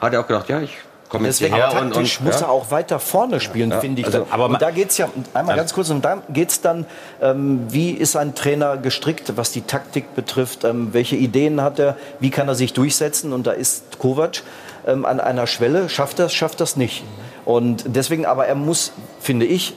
hat 0.00 0.12
er 0.12 0.20
auch 0.20 0.26
gedacht, 0.26 0.48
ja, 0.48 0.60
ich 0.60 0.76
komme 1.14 1.26
jetzt 1.28 1.40
Deswegen 1.40 1.54
hierher 1.54 1.70
taktisch 1.70 2.18
und, 2.20 2.26
und 2.26 2.32
muss 2.32 2.40
ja. 2.40 2.46
er 2.46 2.50
auch 2.52 2.70
weiter 2.70 2.98
vorne 2.98 3.40
spielen, 3.40 3.70
Ja, 3.70 3.80
finde 3.80 4.00
ich. 4.00 4.06
also- 4.06 4.26
aber 4.30 4.46
und 4.46 4.60
da 4.60 4.70
geht 4.70 4.90
es 4.90 4.98
ja, 4.98 5.08
einmal 5.32 5.56
ganz 5.56 5.72
kurz, 5.72 5.90
und 5.90 6.04
da 6.04 6.22
geht 6.28 6.50
es 6.50 6.60
dann, 6.60 6.86
ähm, 7.22 7.60
wie 7.68 7.90
ist 7.92 8.16
ein 8.16 8.34
Trainer 8.34 8.76
gestrickt, 8.76 9.32
was 9.36 9.52
die 9.52 9.62
Taktik 9.62 10.14
betrifft, 10.14 10.64
ähm, 10.64 10.88
welche 10.92 11.16
Ideen 11.16 11.60
hat 11.62 11.78
er, 11.78 11.96
wie 12.20 12.30
kann 12.30 12.48
er 12.48 12.54
sich 12.54 12.72
durchsetzen 12.72 13.32
und 13.32 13.46
da 13.46 13.52
ist 13.52 13.98
Kovac 13.98 14.42
ähm, 14.86 15.04
an 15.04 15.20
einer 15.20 15.46
Schwelle, 15.46 15.88
schafft 15.88 16.18
er 16.18 16.26
es, 16.26 16.34
schafft 16.34 16.60
er 16.60 16.64
es 16.64 16.76
nicht. 16.76 17.04
Und 17.44 17.84
deswegen, 17.86 18.26
aber 18.26 18.46
er 18.46 18.54
muss, 18.54 18.92
finde 19.20 19.46
ich, 19.46 19.74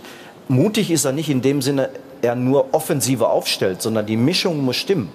mutig 0.48 0.92
ist 0.92 1.06
er 1.06 1.12
nicht 1.12 1.30
in 1.30 1.42
dem 1.42 1.62
Sinne, 1.62 1.90
er 2.22 2.36
nur 2.36 2.74
Offensive 2.74 3.28
aufstellt, 3.28 3.82
sondern 3.82 4.06
die 4.06 4.18
Mischung 4.18 4.64
muss 4.64 4.78
stimmen. 4.78 5.12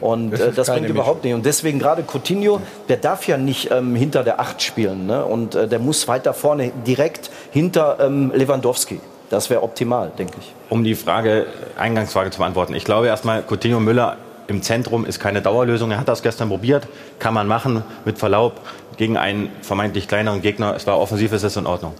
Und 0.00 0.30
Das 0.30 0.40
äh, 0.40 0.52
das 0.52 0.68
bringt 0.68 0.88
überhaupt 0.88 1.24
nicht. 1.24 1.34
Und 1.34 1.44
deswegen 1.44 1.78
gerade 1.78 2.02
Coutinho, 2.02 2.60
der 2.88 2.96
darf 2.96 3.26
ja 3.26 3.36
nicht 3.36 3.70
ähm, 3.70 3.94
hinter 3.94 4.24
der 4.24 4.40
Acht 4.40 4.62
spielen. 4.62 5.06
Ne? 5.06 5.24
Und 5.24 5.54
äh, 5.54 5.68
der 5.68 5.78
muss 5.78 6.08
weiter 6.08 6.34
vorne, 6.34 6.72
direkt 6.86 7.30
hinter 7.50 7.98
ähm, 8.00 8.32
Lewandowski. 8.34 9.00
Das 9.28 9.48
wäre 9.48 9.62
optimal, 9.62 10.10
denke 10.18 10.34
ich. 10.40 10.52
Um 10.68 10.82
die 10.82 10.96
Frage, 10.96 11.46
Eingangsfrage 11.78 12.30
zu 12.30 12.38
beantworten. 12.38 12.74
Ich 12.74 12.84
glaube 12.84 13.06
erstmal, 13.06 13.42
Coutinho 13.42 13.78
Müller 13.78 14.16
im 14.48 14.62
Zentrum 14.62 15.04
ist 15.04 15.20
keine 15.20 15.40
Dauerlösung. 15.40 15.92
Er 15.92 16.00
hat 16.00 16.08
das 16.08 16.22
gestern 16.22 16.48
probiert, 16.48 16.88
kann 17.20 17.32
man 17.32 17.46
machen, 17.46 17.84
mit 18.04 18.18
Verlaub, 18.18 18.60
gegen 18.96 19.16
einen 19.16 19.50
vermeintlich 19.62 20.08
kleineren 20.08 20.42
Gegner. 20.42 20.74
Es 20.74 20.86
war 20.88 20.98
offensiv, 20.98 21.32
es 21.32 21.44
ist 21.44 21.56
in 21.56 21.66
Ordnung. 21.66 21.94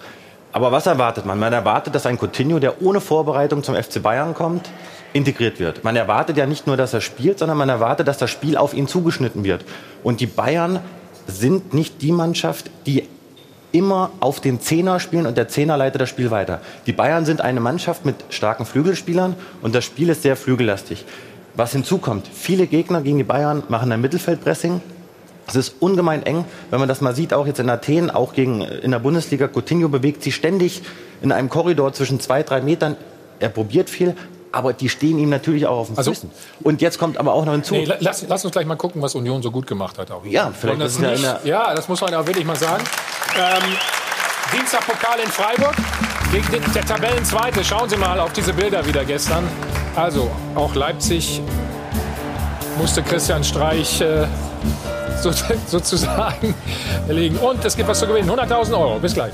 Aber 0.52 0.72
was 0.72 0.86
erwartet 0.86 1.24
man? 1.26 1.38
Man 1.38 1.52
erwartet, 1.52 1.94
dass 1.94 2.06
ein 2.06 2.18
Coutinho, 2.18 2.58
der 2.58 2.82
ohne 2.82 3.00
Vorbereitung 3.00 3.62
zum 3.62 3.76
FC 3.76 4.02
Bayern 4.02 4.34
kommt, 4.34 4.68
integriert 5.12 5.58
wird. 5.58 5.84
Man 5.84 5.96
erwartet 5.96 6.36
ja 6.36 6.46
nicht 6.46 6.66
nur, 6.66 6.76
dass 6.76 6.94
er 6.94 7.00
spielt, 7.00 7.38
sondern 7.38 7.58
man 7.58 7.68
erwartet, 7.68 8.08
dass 8.08 8.18
das 8.18 8.30
Spiel 8.30 8.56
auf 8.56 8.74
ihn 8.74 8.86
zugeschnitten 8.86 9.44
wird. 9.44 9.64
Und 10.02 10.20
die 10.20 10.26
Bayern 10.26 10.80
sind 11.26 11.74
nicht 11.74 12.02
die 12.02 12.12
Mannschaft, 12.12 12.70
die 12.86 13.08
immer 13.72 14.10
auf 14.20 14.40
den 14.40 14.60
Zehner 14.60 14.98
spielen 14.98 15.26
und 15.26 15.36
der 15.36 15.48
Zehner 15.48 15.76
leitet 15.76 16.00
das 16.00 16.08
Spiel 16.08 16.30
weiter. 16.30 16.60
Die 16.86 16.92
Bayern 16.92 17.24
sind 17.24 17.40
eine 17.40 17.60
Mannschaft 17.60 18.04
mit 18.04 18.16
starken 18.30 18.66
Flügelspielern 18.66 19.36
und 19.62 19.74
das 19.74 19.84
Spiel 19.84 20.08
ist 20.08 20.22
sehr 20.22 20.36
flügellastig. 20.36 21.04
Was 21.54 21.72
hinzukommt, 21.72 22.26
viele 22.32 22.66
Gegner 22.66 23.02
gegen 23.02 23.18
die 23.18 23.24
Bayern 23.24 23.62
machen 23.68 23.92
ein 23.92 24.00
Mittelfeldpressing. 24.00 24.80
Es 25.46 25.56
ist 25.56 25.74
ungemein 25.80 26.22
eng, 26.22 26.44
wenn 26.70 26.78
man 26.78 26.88
das 26.88 27.00
mal 27.00 27.14
sieht, 27.14 27.34
auch 27.34 27.46
jetzt 27.46 27.58
in 27.58 27.68
Athen, 27.70 28.10
auch 28.10 28.34
gegen, 28.34 28.60
in 28.60 28.92
der 28.92 29.00
Bundesliga. 29.00 29.48
Coutinho 29.48 29.88
bewegt 29.88 30.22
sich 30.22 30.36
ständig 30.36 30.82
in 31.22 31.32
einem 31.32 31.48
Korridor 31.48 31.92
zwischen 31.92 32.20
zwei, 32.20 32.42
drei 32.42 32.60
Metern. 32.60 32.96
Er 33.40 33.48
probiert 33.48 33.90
viel, 33.90 34.14
aber 34.52 34.72
die 34.72 34.88
stehen 34.88 35.18
ihm 35.18 35.28
natürlich 35.30 35.66
auch 35.66 35.78
auf 35.78 35.86
den 35.88 35.98
Also- 35.98 36.12
Füßen. 36.12 36.30
Und 36.62 36.80
jetzt 36.82 36.98
kommt 36.98 37.18
aber 37.18 37.34
auch 37.34 37.44
noch 37.44 37.52
hinzu. 37.52 37.74
Nee, 37.74 37.84
la- 37.84 37.96
lass, 38.00 38.24
lass 38.28 38.44
uns 38.44 38.52
gleich 38.52 38.66
mal 38.66 38.76
gucken, 38.76 39.00
was 39.02 39.14
Union 39.14 39.42
so 39.42 39.50
gut 39.50 39.66
gemacht 39.66 39.98
hat. 39.98 40.10
Auch. 40.10 40.24
Ja, 40.24 40.50
vielleicht 40.58 40.80
das 40.80 40.92
ist 40.92 41.00
nicht, 41.00 41.16
in 41.16 41.22
der- 41.22 41.40
ja, 41.44 41.74
das 41.74 41.88
muss 41.88 42.00
man 42.00 42.12
auch 42.14 42.26
wirklich 42.26 42.44
mal 42.44 42.56
sagen. 42.56 42.82
Ähm, 43.38 43.62
Dienstagpokal 44.52 45.18
in 45.24 45.30
Freiburg 45.30 45.74
gegen 46.32 46.50
den, 46.50 46.72
der 46.72 46.84
Tabellenzweite. 46.84 47.64
Schauen 47.64 47.88
Sie 47.88 47.96
mal 47.96 48.18
auf 48.18 48.32
diese 48.32 48.52
Bilder 48.52 48.84
wieder 48.86 49.04
gestern. 49.04 49.46
Also 49.94 50.30
auch 50.54 50.74
Leipzig 50.74 51.40
musste 52.78 53.02
Christian 53.02 53.44
Streich 53.44 54.00
äh, 54.00 54.26
so, 55.22 55.30
sozusagen 55.66 56.54
erlegen. 57.08 57.36
Und 57.38 57.64
es 57.64 57.76
gibt 57.76 57.88
was 57.88 58.00
zu 58.00 58.06
gewinnen. 58.06 58.28
100.000 58.28 58.72
Euro. 58.72 58.98
Bis 58.98 59.14
gleich. 59.14 59.32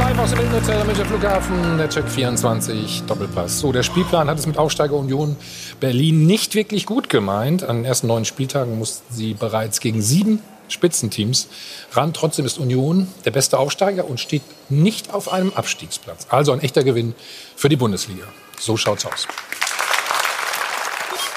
Live 0.00 0.18
aus 0.18 0.30
dem 0.30 0.40
Innenhotel 0.40 0.82
Münchner 0.84 1.04
Flughafen, 1.04 1.76
der 1.76 1.90
Check 1.90 2.08
24 2.08 3.02
Doppelpass. 3.02 3.60
So, 3.60 3.70
der 3.70 3.82
Spielplan 3.82 4.30
hat 4.30 4.38
es 4.38 4.46
mit 4.46 4.56
Aufsteiger 4.56 4.94
Union 4.94 5.36
Berlin 5.78 6.26
nicht 6.26 6.54
wirklich 6.54 6.86
gut 6.86 7.10
gemeint. 7.10 7.64
An 7.64 7.76
den 7.76 7.84
ersten 7.84 8.06
neun 8.06 8.24
Spieltagen 8.24 8.78
mussten 8.78 9.04
sie 9.12 9.34
bereits 9.34 9.78
gegen 9.80 10.00
sieben 10.00 10.42
Spitzenteams 10.68 11.48
ran. 11.92 12.14
Trotzdem 12.14 12.46
ist 12.46 12.58
Union 12.58 13.08
der 13.26 13.32
beste 13.32 13.58
Aufsteiger 13.58 14.08
und 14.08 14.18
steht 14.18 14.42
nicht 14.70 15.12
auf 15.12 15.30
einem 15.30 15.52
Abstiegsplatz. 15.52 16.26
Also 16.30 16.52
ein 16.52 16.60
echter 16.60 16.82
Gewinn 16.82 17.14
für 17.54 17.68
die 17.68 17.76
Bundesliga. 17.76 18.24
So 18.58 18.78
schaut's 18.78 19.04
aus. 19.04 19.28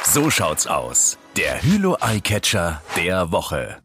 So 0.05 0.29
schaut's 0.29 0.67
aus. 0.67 1.17
Der 1.35 1.61
Hülo 1.61 1.97
Eyecatcher 1.99 2.81
der 2.95 3.29
Woche. 3.29 3.82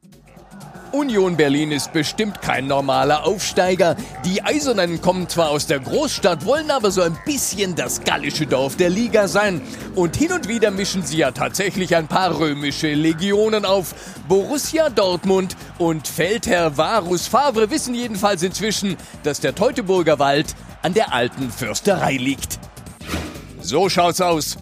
Union 0.92 1.36
Berlin 1.36 1.72
ist 1.72 1.92
bestimmt 1.92 2.40
kein 2.40 2.66
normaler 2.66 3.26
Aufsteiger. 3.26 3.96
Die 4.24 4.42
Eisernen 4.42 5.00
kommen 5.00 5.28
zwar 5.28 5.50
aus 5.50 5.66
der 5.66 5.80
Großstadt, 5.80 6.44
wollen 6.44 6.70
aber 6.70 6.90
so 6.90 7.02
ein 7.02 7.16
bisschen 7.24 7.74
das 7.74 8.02
gallische 8.02 8.46
Dorf 8.46 8.76
der 8.76 8.90
Liga 8.90 9.28
sein. 9.28 9.60
Und 9.94 10.16
hin 10.16 10.32
und 10.32 10.48
wieder 10.48 10.70
mischen 10.70 11.02
sie 11.02 11.18
ja 11.18 11.30
tatsächlich 11.30 11.94
ein 11.94 12.08
paar 12.08 12.38
römische 12.38 12.94
Legionen 12.94 13.64
auf. 13.64 13.94
Borussia 14.28 14.88
Dortmund 14.90 15.56
und 15.78 16.08
Feldherr 16.08 16.76
Varus 16.76 17.26
Favre 17.26 17.70
wissen 17.70 17.94
jedenfalls 17.94 18.42
inzwischen, 18.42 18.96
dass 19.22 19.40
der 19.40 19.54
Teutoburger 19.54 20.18
Wald 20.18 20.54
an 20.82 20.94
der 20.94 21.12
alten 21.12 21.50
Fürsterei 21.50 22.16
liegt. 22.16 22.58
So 23.60 23.88
schaut's 23.88 24.20
aus. 24.20 24.56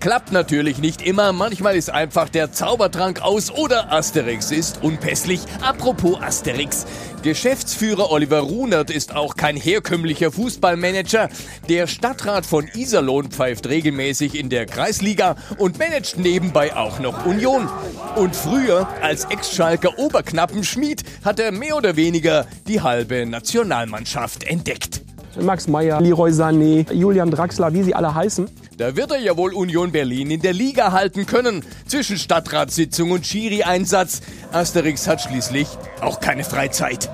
Klappt 0.00 0.30
natürlich 0.30 0.78
nicht 0.78 1.02
immer, 1.02 1.32
manchmal 1.32 1.74
ist 1.74 1.90
einfach 1.90 2.28
der 2.28 2.52
Zaubertrank 2.52 3.20
aus 3.20 3.50
oder 3.50 3.92
Asterix 3.92 4.52
ist 4.52 4.84
unpässlich. 4.84 5.40
Apropos 5.60 6.22
Asterix. 6.22 6.86
Geschäftsführer 7.22 8.12
Oliver 8.12 8.38
Runert 8.38 8.90
ist 8.90 9.16
auch 9.16 9.34
kein 9.34 9.56
herkömmlicher 9.56 10.30
Fußballmanager. 10.30 11.28
Der 11.68 11.88
Stadtrat 11.88 12.46
von 12.46 12.68
Iserlohn 12.74 13.32
pfeift 13.32 13.68
regelmäßig 13.68 14.38
in 14.38 14.50
der 14.50 14.66
Kreisliga 14.66 15.34
und 15.58 15.80
managt 15.80 16.16
nebenbei 16.16 16.76
auch 16.76 17.00
noch 17.00 17.26
Union. 17.26 17.68
Und 18.14 18.36
früher, 18.36 18.88
als 19.02 19.24
Ex-Schalker 19.24 19.98
Oberknappenschmied, 19.98 21.02
hat 21.24 21.40
er 21.40 21.50
mehr 21.50 21.76
oder 21.76 21.96
weniger 21.96 22.46
die 22.68 22.82
halbe 22.82 23.26
Nationalmannschaft 23.26 24.44
entdeckt. 24.44 25.02
Max 25.42 25.68
Meyer, 25.68 26.00
Leroy 26.00 26.30
Sané, 26.30 26.90
Julian 26.92 27.30
Draxler, 27.30 27.72
wie 27.72 27.82
sie 27.82 27.94
alle 27.94 28.14
heißen. 28.14 28.48
Da 28.76 28.96
wird 28.96 29.10
er 29.10 29.18
ja 29.18 29.36
wohl 29.36 29.52
Union 29.54 29.92
Berlin 29.92 30.30
in 30.30 30.40
der 30.40 30.52
Liga 30.52 30.92
halten 30.92 31.26
können. 31.26 31.64
Zwischen 31.86 32.16
Stadtratssitzung 32.16 33.10
und 33.10 33.26
Schiri-Einsatz. 33.26 34.20
Asterix 34.52 35.06
hat 35.08 35.20
schließlich 35.20 35.68
auch 36.00 36.20
keine 36.20 36.44
Freizeit. 36.44 37.10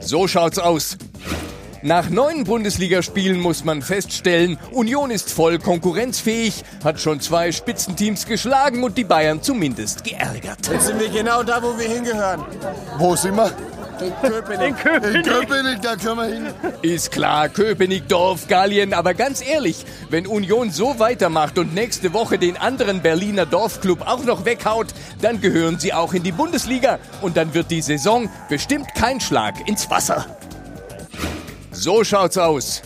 So 0.00 0.26
schaut's 0.26 0.58
aus. 0.58 0.98
Nach 1.84 2.08
neun 2.10 2.44
Bundesligaspielen 2.44 3.40
muss 3.40 3.64
man 3.64 3.82
feststellen, 3.82 4.56
Union 4.70 5.10
ist 5.10 5.32
voll 5.32 5.58
konkurrenzfähig, 5.58 6.62
hat 6.84 7.00
schon 7.00 7.20
zwei 7.20 7.50
Spitzenteams 7.50 8.26
geschlagen 8.26 8.84
und 8.84 8.96
die 8.96 9.02
Bayern 9.02 9.42
zumindest 9.42 10.04
geärgert. 10.04 10.68
Jetzt 10.70 10.86
sind 10.86 11.00
wir 11.00 11.08
genau 11.08 11.42
da, 11.42 11.60
wo 11.60 11.76
wir 11.76 11.88
hingehören. 11.88 12.44
Wo 12.98 13.16
sind 13.16 13.34
wir? 13.34 13.50
In 14.00 14.12
Köpenick. 14.20 14.68
In 14.68 14.76
Köpenick. 14.76 15.14
In 15.16 15.32
Köpenick, 15.32 15.82
da 15.82 15.96
können 15.96 16.16
wir 16.16 16.24
hin. 16.24 16.46
Ist 16.82 17.12
klar, 17.12 17.48
Köpenick, 17.48 18.08
Dorf, 18.08 18.48
Gallien, 18.48 18.94
aber 18.94 19.14
ganz 19.14 19.46
ehrlich, 19.46 19.84
wenn 20.10 20.26
Union 20.26 20.70
so 20.70 20.98
weitermacht 20.98 21.58
und 21.58 21.74
nächste 21.74 22.12
Woche 22.12 22.38
den 22.38 22.56
anderen 22.56 23.02
Berliner 23.02 23.46
Dorfclub 23.46 24.06
auch 24.06 24.24
noch 24.24 24.44
weghaut, 24.44 24.88
dann 25.20 25.40
gehören 25.40 25.78
sie 25.78 25.92
auch 25.92 26.14
in 26.14 26.22
die 26.22 26.32
Bundesliga 26.32 26.98
und 27.20 27.36
dann 27.36 27.54
wird 27.54 27.70
die 27.70 27.82
Saison 27.82 28.28
bestimmt 28.48 28.94
kein 28.94 29.20
Schlag 29.20 29.68
ins 29.68 29.88
Wasser. 29.90 30.26
So 31.70 32.04
schaut's 32.04 32.38
aus. 32.38 32.82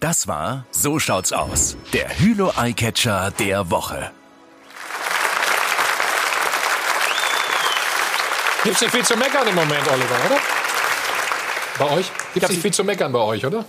Das 0.00 0.28
war 0.28 0.64
So 0.70 0.98
schaut's 0.98 1.32
aus. 1.32 1.76
Der 1.92 2.08
Hülo 2.20 2.52
Eyecatcher 2.56 3.32
der 3.38 3.70
Woche. 3.70 4.10
Gibt's 8.68 8.82
nicht 8.82 8.94
viel 8.94 9.04
zu 9.04 9.16
meckern 9.16 9.48
im 9.48 9.54
Moment, 9.54 9.80
Oliver, 9.88 10.16
oder? 10.26 10.38
Bei 11.78 11.96
euch? 11.96 12.10
Gibt's 12.34 12.50
nicht 12.50 12.60
viel 12.60 12.70
zu 12.70 12.84
meckern 12.84 13.10
bei 13.10 13.20
euch, 13.20 13.46
oder? 13.46 13.64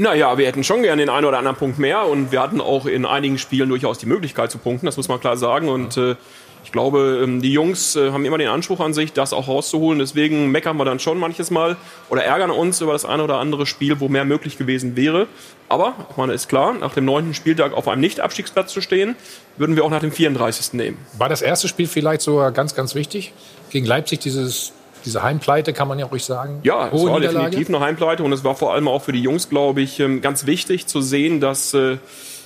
Naja, 0.00 0.38
wir 0.38 0.46
hätten 0.46 0.62
schon 0.62 0.82
gerne 0.84 1.02
den 1.02 1.10
einen 1.10 1.26
oder 1.26 1.38
anderen 1.38 1.56
Punkt 1.56 1.80
mehr 1.80 2.06
und 2.06 2.30
wir 2.30 2.40
hatten 2.40 2.60
auch 2.60 2.86
in 2.86 3.04
einigen 3.04 3.36
Spielen 3.36 3.68
durchaus 3.68 3.98
die 3.98 4.06
Möglichkeit 4.06 4.48
zu 4.48 4.58
punkten, 4.58 4.86
das 4.86 4.96
muss 4.96 5.08
man 5.08 5.18
klar 5.18 5.36
sagen. 5.36 5.68
Und 5.68 5.96
äh, 5.96 6.14
ich 6.62 6.70
glaube, 6.70 7.20
ähm, 7.24 7.42
die 7.42 7.52
Jungs 7.52 7.96
äh, 7.96 8.12
haben 8.12 8.24
immer 8.24 8.38
den 8.38 8.46
Anspruch 8.46 8.78
an 8.78 8.94
sich, 8.94 9.12
das 9.12 9.32
auch 9.32 9.48
rauszuholen. 9.48 9.98
Deswegen 9.98 10.52
meckern 10.52 10.76
wir 10.76 10.84
dann 10.84 11.00
schon 11.00 11.18
manches 11.18 11.50
Mal 11.50 11.76
oder 12.10 12.22
ärgern 12.22 12.52
uns 12.52 12.80
über 12.80 12.92
das 12.92 13.04
eine 13.04 13.24
oder 13.24 13.38
andere 13.38 13.66
Spiel, 13.66 13.98
wo 13.98 14.08
mehr 14.08 14.24
möglich 14.24 14.56
gewesen 14.56 14.94
wäre. 14.94 15.26
Aber, 15.68 15.94
ich 16.08 16.16
meine, 16.16 16.32
ist 16.32 16.48
klar, 16.48 16.74
nach 16.74 16.94
dem 16.94 17.04
neunten 17.04 17.34
Spieltag 17.34 17.72
auf 17.72 17.88
einem 17.88 18.00
Nicht-Abstiegsplatz 18.00 18.72
zu 18.72 18.80
stehen, 18.80 19.16
würden 19.56 19.74
wir 19.74 19.84
auch 19.84 19.90
nach 19.90 19.98
dem 19.98 20.12
34. 20.12 20.74
nehmen. 20.74 20.96
War 21.18 21.28
das 21.28 21.42
erste 21.42 21.66
Spiel 21.66 21.88
vielleicht 21.88 22.20
sogar 22.20 22.52
ganz, 22.52 22.76
ganz 22.76 22.94
wichtig? 22.94 23.32
Gegen 23.70 23.84
Leipzig 23.84 24.20
dieses, 24.20 24.74
diese 25.08 25.22
Heimpleite, 25.22 25.72
kann 25.72 25.88
man 25.88 25.98
ja 25.98 26.06
ruhig 26.06 26.24
sagen. 26.24 26.60
Ja, 26.62 26.88
es 26.88 27.02
war 27.02 27.18
definitiv 27.18 27.68
eine 27.68 27.80
Heimpleite 27.80 28.22
und 28.22 28.32
es 28.32 28.44
war 28.44 28.54
vor 28.54 28.74
allem 28.74 28.88
auch 28.88 29.02
für 29.02 29.12
die 29.12 29.22
Jungs, 29.22 29.48
glaube 29.48 29.80
ich, 29.80 29.98
ähm, 30.00 30.20
ganz 30.20 30.44
wichtig 30.44 30.86
zu 30.86 31.00
sehen, 31.00 31.40
dass 31.40 31.72
äh, 31.72 31.96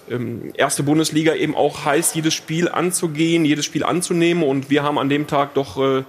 ähm, 0.08 0.52
erste 0.54 0.84
Bundesliga 0.84 1.34
eben 1.34 1.56
auch 1.56 1.84
heißt, 1.84 2.14
jedes 2.14 2.34
Spiel 2.34 2.68
anzugehen, 2.68 3.44
jedes 3.44 3.64
Spiel 3.64 3.82
anzunehmen 3.82 4.44
und 4.44 4.70
wir 4.70 4.84
haben 4.84 4.96
an 4.96 5.08
dem 5.08 5.26
Tag 5.26 5.54
doch 5.54 5.76
äh, 5.76 6.04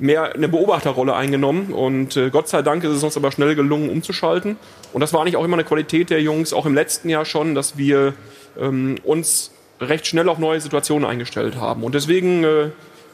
mehr 0.00 0.34
eine 0.34 0.48
Beobachterrolle 0.48 1.14
eingenommen 1.14 1.72
und 1.72 2.16
äh, 2.16 2.30
Gott 2.30 2.48
sei 2.48 2.62
Dank 2.62 2.82
ist 2.82 2.90
es 2.90 3.04
uns 3.04 3.16
aber 3.16 3.30
schnell 3.30 3.54
gelungen 3.54 3.88
umzuschalten 3.88 4.56
und 4.92 5.00
das 5.00 5.12
war 5.12 5.20
eigentlich 5.20 5.36
auch 5.36 5.44
immer 5.44 5.56
eine 5.56 5.64
Qualität 5.64 6.10
der 6.10 6.20
Jungs, 6.20 6.52
auch 6.52 6.66
im 6.66 6.74
letzten 6.74 7.08
Jahr 7.08 7.24
schon, 7.24 7.54
dass 7.54 7.78
wir 7.78 8.14
ähm, 8.60 8.96
uns 9.04 9.52
recht 9.80 10.06
schnell 10.06 10.28
auf 10.28 10.38
neue 10.38 10.60
Situationen 10.60 11.08
eingestellt 11.08 11.56
haben 11.56 11.84
und 11.84 11.94
deswegen 11.94 12.44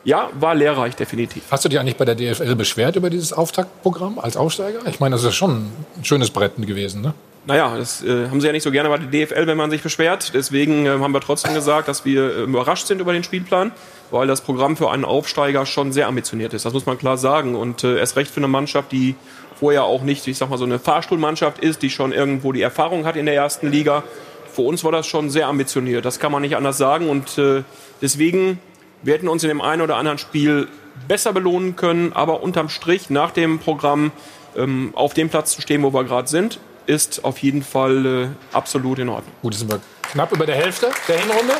ja, 0.04 0.30
war 0.38 0.54
lehrreich 0.54 0.96
definitiv. 0.96 1.44
Hast 1.50 1.64
du 1.64 1.68
dich 1.68 1.78
eigentlich 1.78 1.96
bei 1.96 2.04
der 2.04 2.14
DFL 2.14 2.54
beschwert 2.54 2.96
über 2.96 3.10
dieses 3.10 3.32
Auftaktprogramm 3.32 4.18
als 4.18 4.36
Aufsteiger? 4.36 4.80
Ich 4.86 5.00
meine, 5.00 5.14
das 5.14 5.24
ist 5.24 5.34
schon 5.34 5.70
ein 5.96 6.04
schönes 6.04 6.30
Brett 6.30 6.52
gewesen, 6.56 7.02
ne? 7.02 7.14
Naja, 7.44 7.76
das 7.76 8.04
äh, 8.04 8.28
haben 8.28 8.40
sie 8.40 8.46
ja 8.46 8.52
nicht 8.52 8.62
so 8.62 8.70
gerne 8.70 8.88
bei 8.88 8.98
der 8.98 9.26
DFL, 9.26 9.48
wenn 9.48 9.56
man 9.56 9.68
sich 9.70 9.82
beschwert. 9.82 10.30
Deswegen 10.32 10.86
äh, 10.86 10.90
haben 10.90 11.10
wir 11.10 11.20
trotzdem 11.20 11.54
gesagt, 11.54 11.88
dass 11.88 12.04
wir 12.04 12.36
äh, 12.36 12.42
überrascht 12.42 12.86
sind 12.86 13.00
über 13.00 13.12
den 13.12 13.24
Spielplan, 13.24 13.72
weil 14.12 14.28
das 14.28 14.42
Programm 14.42 14.76
für 14.76 14.92
einen 14.92 15.04
Aufsteiger 15.04 15.66
schon 15.66 15.92
sehr 15.92 16.06
ambitioniert 16.06 16.54
ist. 16.54 16.64
Das 16.64 16.72
muss 16.72 16.86
man 16.86 16.98
klar 16.98 17.16
sagen. 17.16 17.56
Und 17.56 17.82
äh, 17.82 17.98
erst 17.98 18.16
recht 18.16 18.30
für 18.30 18.38
eine 18.38 18.46
Mannschaft, 18.46 18.92
die 18.92 19.16
vorher 19.58 19.84
auch 19.84 20.02
nicht, 20.02 20.26
ich 20.28 20.38
sag 20.38 20.50
mal, 20.50 20.58
so 20.58 20.64
eine 20.64 20.78
Fahrstuhlmannschaft 20.78 21.58
ist, 21.58 21.82
die 21.82 21.90
schon 21.90 22.12
irgendwo 22.12 22.52
die 22.52 22.62
Erfahrung 22.62 23.06
hat 23.06 23.16
in 23.16 23.26
der 23.26 23.34
ersten 23.34 23.72
Liga. 23.72 24.04
Für 24.52 24.62
uns 24.62 24.84
war 24.84 24.92
das 24.92 25.08
schon 25.08 25.28
sehr 25.28 25.48
ambitioniert. 25.48 26.04
Das 26.04 26.20
kann 26.20 26.30
man 26.30 26.42
nicht 26.42 26.54
anders 26.54 26.78
sagen. 26.78 27.08
Und 27.08 27.38
äh, 27.38 27.64
deswegen, 28.00 28.60
wir 29.02 29.14
hätten 29.14 29.28
uns 29.28 29.42
in 29.42 29.48
dem 29.48 29.60
einen 29.60 29.82
oder 29.82 29.96
anderen 29.96 30.18
Spiel 30.18 30.68
besser 31.08 31.32
belohnen 31.32 31.76
können. 31.76 32.12
Aber 32.12 32.42
unterm 32.42 32.68
Strich, 32.68 33.10
nach 33.10 33.30
dem 33.30 33.58
Programm, 33.58 34.12
ähm, 34.56 34.92
auf 34.94 35.14
dem 35.14 35.28
Platz 35.28 35.52
zu 35.52 35.62
stehen, 35.62 35.82
wo 35.82 35.92
wir 35.92 36.04
gerade 36.04 36.28
sind, 36.28 36.58
ist 36.86 37.24
auf 37.24 37.38
jeden 37.38 37.62
Fall 37.62 38.06
äh, 38.06 38.28
absolut 38.52 38.98
in 38.98 39.08
Ordnung. 39.08 39.32
Gut, 39.42 39.54
sind 39.54 39.70
wir 39.70 39.80
knapp 40.12 40.32
über 40.32 40.46
der 40.46 40.56
Hälfte 40.56 40.90
der 41.08 41.18
Hinrunde. 41.18 41.54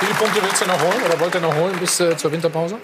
Wie 0.00 0.06
viele 0.06 0.18
Punkte 0.18 0.42
willst 0.42 0.62
du 0.62 0.66
noch 0.66 0.80
holen 0.80 1.02
oder 1.06 1.18
wollt 1.20 1.34
ihr 1.34 1.40
noch 1.40 1.54
holen 1.54 1.76
bis 1.80 1.98
äh, 2.00 2.16
zur 2.16 2.30
Winterpause? 2.30 2.78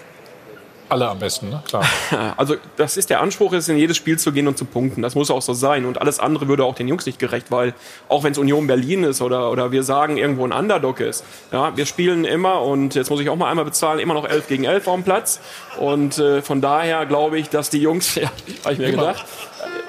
Alle 0.89 1.09
am 1.09 1.19
besten, 1.19 1.49
ne? 1.51 1.63
Klar. 1.67 1.85
Also 2.37 2.57
das 2.77 2.97
ist 2.97 3.11
der 3.11 3.21
Anspruch, 3.21 3.53
ist 3.53 3.69
in 3.69 3.79
jedes 3.79 3.97
Spiel 3.97 4.19
zu 4.19 4.33
gehen 4.33 4.47
und 4.49 4.59
zu 4.59 4.65
punkten. 4.65 5.03
Das 5.03 5.15
muss 5.15 5.31
auch 5.31 5.43
so 5.43 5.55
sein. 5.55 5.85
Und 5.87 6.01
alles 6.01 6.21
andere 6.21 6.49
würde 6.49 6.65
auch 6.65 6.75
den 6.75 6.89
Jungs 6.89 7.07
nicht 7.07 7.19
gerecht, 7.19 7.51
weil 7.51 7.75
auch 8.09 8.23
wenn 8.23 8.33
es 8.33 8.39
Union 8.39 8.67
Berlin 8.67 9.05
ist 9.05 9.23
oder, 9.23 9.51
oder 9.51 9.73
wir 9.73 9.83
sagen, 9.83 10.17
irgendwo 10.17 10.45
ein 10.47 10.53
Underdog 10.53 11.01
ist, 11.01 11.25
ja, 11.53 11.77
wir 11.77 11.87
spielen 11.87 12.25
immer 12.25 12.63
und 12.63 12.95
jetzt 12.95 13.11
muss 13.11 13.21
ich 13.21 13.29
auch 13.29 13.37
mal 13.37 13.51
einmal 13.51 13.65
bezahlen, 13.65 13.99
immer 13.99 14.15
noch 14.15 14.27
11 14.29 14.49
gegen 14.49 14.65
11 14.65 14.87
auf 14.89 14.95
dem 14.95 15.05
Platz. 15.05 15.41
Und 15.79 16.19
äh, 16.19 16.43
von 16.43 16.61
daher 16.61 17.07
glaube 17.07 17.39
ich, 17.39 17.49
dass 17.49 17.71
die 17.71 17.81
Jungs, 17.81 18.15
ja, 18.17 18.31
habe 18.65 18.75
ich 18.75 18.79
mir 18.79 18.89
Immer. 18.89 19.07
gedacht, 19.09 19.25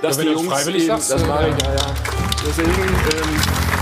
dass 0.01 0.17
Ja, 0.17 0.23
die 0.23 0.29
Jungs, 0.29 0.47
freiwillig 0.47 0.83
eben, 0.83 0.91
sagst, 0.91 1.11
das 1.11 1.23
äh, 1.23 1.27
mache 1.27 1.49
ich, 1.49 1.63
ja, 1.63 1.73
ja. 1.73 1.93
Deswegen, 2.47 2.69
ähm, 2.71 3.74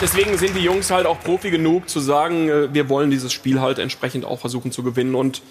deswegen 0.00 0.36
sind 0.38 0.56
die 0.56 0.62
Jungs 0.62 0.90
halt 0.90 1.06
auch 1.06 1.20
Profi 1.20 1.50
genug 1.50 1.88
zu 1.88 2.00
sagen, 2.00 2.48
äh, 2.48 2.74
wir 2.74 2.88
wollen 2.88 3.10
dieses 3.10 3.32
Spiel 3.32 3.60
halt 3.60 3.78
entsprechend 3.78 4.24
auch 4.24 4.38
versuchen 4.38 4.72
zu 4.72 4.82
gewinnen. 4.82 5.14
Und 5.14 5.42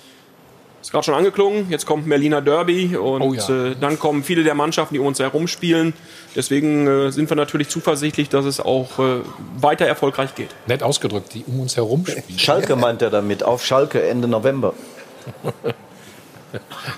ist 0.81 0.91
gerade 0.91 1.03
schon 1.03 1.15
angeklungen, 1.15 1.67
jetzt 1.71 1.87
kommt 1.87 2.07
Berliner 2.07 2.41
Derby 2.41 2.95
und 2.95 3.21
Oh 3.21 3.33
ja. 3.33 3.71
äh, 3.71 3.75
dann 3.79 3.97
kommen 3.97 4.23
viele 4.23 4.43
der 4.43 4.53
Mannschaften, 4.53 4.93
die 4.93 4.99
um 4.99 5.07
uns 5.07 5.19
herum 5.19 5.47
spielen. 5.47 5.93
Deswegen 6.35 6.85
äh, 6.85 7.11
sind 7.11 7.27
wir 7.29 7.35
natürlich 7.35 7.69
zuversichtlich, 7.69 8.29
dass 8.29 8.45
es 8.45 8.59
auch 8.59 8.99
äh, 8.99 9.21
weiter 9.59 9.85
erfolgreich 9.87 10.35
geht. 10.35 10.49
Nett 10.67 10.83
ausgedrückt, 10.83 11.33
die 11.33 11.43
um 11.47 11.61
uns 11.61 11.75
herum 11.75 12.05
spielen. 12.05 12.37
Schalke 12.37 12.75
meint 12.75 13.01
er 13.01 13.09
damit, 13.09 13.41
auf 13.43 13.65
Schalke 13.65 14.03
Ende 14.03 14.27
November. 14.27 14.73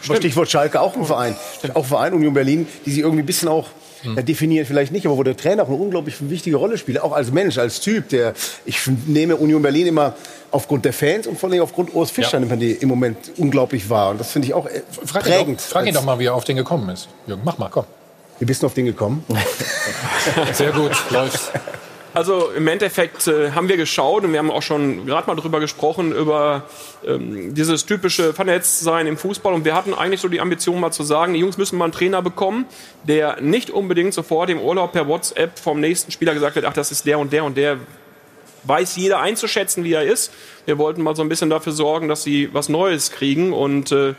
Stichwort 0.01 0.51
Schalke, 0.51 0.81
auch 0.81 0.95
ein 0.95 1.05
Verein. 1.05 1.35
Auch 1.73 1.83
ein 1.83 1.87
Verein, 1.87 2.13
Union 2.13 2.33
Berlin, 2.33 2.67
die 2.85 2.91
sich 2.91 2.99
irgendwie 2.99 3.23
ein 3.23 3.25
bisschen 3.25 3.47
auch 3.47 3.67
ja, 4.15 4.21
definieren 4.21 4.65
vielleicht 4.65 4.91
nicht, 4.91 5.05
aber 5.05 5.17
wo 5.17 5.23
der 5.23 5.35
Trainer 5.37 5.63
auch 5.63 5.67
eine 5.67 5.77
unglaublich 5.77 6.15
wichtige 6.29 6.55
Rolle 6.57 6.77
spielt, 6.77 7.01
auch 7.01 7.11
als 7.11 7.31
Mensch, 7.31 7.57
als 7.57 7.79
Typ, 7.81 8.09
der 8.09 8.33
ich 8.65 8.79
nehme 9.05 9.35
Union 9.35 9.61
Berlin 9.61 9.87
immer 9.87 10.15
aufgrund 10.51 10.85
der 10.85 10.93
Fans 10.93 11.27
und 11.27 11.37
vor 11.39 11.49
allem 11.49 11.61
aufgrund 11.61 11.93
Urs 11.93 12.09
Fischer, 12.11 12.39
Ja. 12.39 12.55
die 12.55 12.71
im 12.71 12.89
Moment 12.89 13.17
unglaublich 13.37 13.89
wahr 13.89 14.11
und 14.11 14.19
das 14.19 14.31
finde 14.31 14.47
ich 14.47 14.53
auch 14.53 14.65
äh, 14.67 14.81
Frag 15.05 15.25
ihn, 15.27 15.33
prägend. 15.33 15.59
doch, 15.59 15.65
frag 15.65 15.85
ihn 15.87 15.93
doch 15.93 16.03
mal, 16.05 16.19
wie 16.19 16.25
er 16.25 16.35
auf 16.35 16.43
den 16.45 16.55
gekommen 16.55 16.89
ist. 16.89 17.09
Jürgen, 17.27 17.41
mach 17.43 17.57
mal, 17.57 17.69
komm. 17.69 17.85
Wie 18.39 18.45
bist 18.45 18.61
du 18.61 18.67
auf 18.67 18.73
den 18.75 18.85
gekommen? 18.85 19.23
Sehr 20.53 20.71
gut, 20.71 20.91
läuft. 21.09 21.51
Also 22.17 22.49
im 22.49 22.67
Endeffekt 22.67 23.27
äh, 23.27 23.51
haben 23.51 23.69
wir 23.69 23.77
geschaut 23.77 24.23
und 24.23 24.31
wir 24.31 24.39
haben 24.39 24.49
auch 24.49 24.63
schon 24.63 25.05
gerade 25.05 25.27
mal 25.27 25.35
drüber 25.35 25.59
gesprochen, 25.59 26.11
über 26.11 26.63
ähm, 27.05 27.53
dieses 27.53 27.85
typische 27.85 28.33
Vernetztsein 28.33 29.05
im 29.05 29.17
Fußball. 29.17 29.53
Und 29.53 29.65
wir 29.65 29.75
hatten 29.75 29.93
eigentlich 29.93 30.21
so 30.21 30.27
die 30.27 30.41
Ambition 30.41 30.79
mal 30.79 30.89
zu 30.89 31.03
sagen, 31.03 31.35
die 31.35 31.41
Jungs 31.41 31.59
müssen 31.59 31.77
mal 31.77 31.83
einen 31.85 31.93
Trainer 31.93 32.23
bekommen, 32.23 32.65
der 33.03 33.39
nicht 33.41 33.69
unbedingt 33.69 34.15
sofort 34.15 34.49
im 34.49 34.59
Urlaub 34.59 34.93
per 34.93 35.07
WhatsApp 35.07 35.59
vom 35.59 35.79
nächsten 35.79 36.11
Spieler 36.11 36.33
gesagt 36.33 36.55
wird, 36.55 36.65
ach, 36.65 36.73
das 36.73 36.91
ist 36.91 37.05
der 37.05 37.19
und 37.19 37.31
der 37.33 37.43
und 37.43 37.55
der 37.55 37.77
weiß 38.63 38.95
jeder 38.95 39.19
einzuschätzen, 39.19 39.83
wie 39.83 39.93
er 39.93 40.01
ist. 40.01 40.33
Wir 40.65 40.79
wollten 40.79 41.03
mal 41.03 41.15
so 41.15 41.21
ein 41.21 41.29
bisschen 41.29 41.51
dafür 41.51 41.71
sorgen, 41.71 42.07
dass 42.07 42.23
sie 42.23 42.49
was 42.51 42.67
Neues 42.67 43.11
kriegen 43.11 43.53
und 43.53 43.91
äh, 43.91 44.15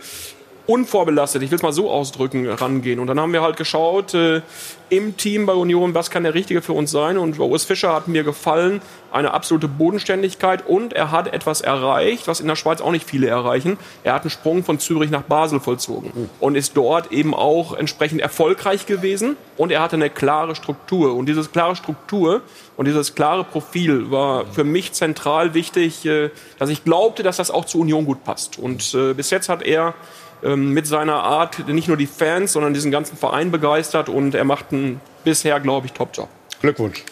unvorbelastet, 0.69 1.43
ich 1.43 1.51
will 1.51 1.57
es 1.57 1.63
mal 1.63 1.73
so 1.73 1.91
ausdrücken, 1.91 2.47
rangehen. 2.47 3.01
Und 3.01 3.07
dann 3.07 3.19
haben 3.19 3.33
wir 3.33 3.41
halt 3.41 3.57
geschaut 3.57 4.13
äh, 4.13 4.43
im 4.91 5.17
Team 5.17 5.47
bei 5.47 5.55
Union, 5.55 5.95
was 5.95 6.11
kann 6.11 6.25
der 6.25 6.35
Richtige 6.35 6.61
für 6.61 6.75
uns 6.75 6.91
sein. 6.91 7.17
Und 7.17 7.39
Urs 7.39 7.65
Fischer 7.65 7.95
hat 7.95 8.07
mir 8.07 8.23
gefallen, 8.23 8.83
eine 9.11 9.33
absolute 9.33 9.67
Bodenständigkeit 9.67 10.67
und 10.67 10.93
er 10.93 11.11
hat 11.11 11.33
etwas 11.33 11.63
erreicht, 11.63 12.29
was 12.29 12.41
in 12.41 12.47
der 12.47 12.57
Schweiz 12.57 12.83
auch 12.83 12.91
nicht 12.91 13.09
viele 13.09 13.29
erreichen. 13.29 13.79
Er 14.05 14.13
hat 14.13 14.23
einen 14.23 14.31
Sprung 14.31 14.63
von 14.63 14.79
Zürich 14.79 15.11
nach 15.11 15.23
Basel 15.23 15.61
vollzogen 15.61 16.29
und 16.41 16.55
ist 16.55 16.77
dort 16.77 17.11
eben 17.13 17.35
auch 17.35 17.73
entsprechend 17.73 18.21
erfolgreich 18.21 18.85
gewesen 18.85 19.39
und 19.57 19.73
er 19.73 19.81
hatte 19.81 19.97
eine 19.97 20.11
klare 20.11 20.55
Struktur. 20.55 21.15
Und 21.15 21.27
diese 21.27 21.43
klare 21.45 21.77
Struktur 21.77 22.43
und 22.77 22.87
dieses 22.87 23.15
klare 23.15 23.45
Profil 23.45 24.11
war 24.11 24.45
für 24.47 24.65
mich 24.65 24.93
zentral 24.93 25.55
wichtig, 25.55 26.05
äh, 26.05 26.31
dass 26.59 26.69
ich 26.69 26.85
glaubte, 26.85 27.23
dass 27.23 27.39
das 27.39 27.51
auch 27.51 27.65
zu 27.65 27.81
Union 27.81 28.05
gut 28.05 28.25
passt. 28.25 28.59
Und 28.59 28.95
äh, 28.95 29.15
bis 29.15 29.31
jetzt 29.31 29.49
hat 29.49 29.63
er 29.63 29.95
mit 30.43 30.87
seiner 30.87 31.23
Art 31.23 31.67
nicht 31.69 31.89
nur 31.89 31.97
die 31.97 32.07
Fans, 32.07 32.53
sondern 32.53 32.75
diesen 32.75 32.91
ganzen 32.91 33.17
Verein 33.17 33.51
begeistert 33.51 34.09
und 34.09 34.35
er 34.35 34.45
macht 34.45 34.67
einen 34.73 35.01
bisher, 35.25 35.59
glaube 35.61 35.87
ich, 35.87 35.93
Top-Job. 35.93 36.29
Glückwunsch. 36.61 37.05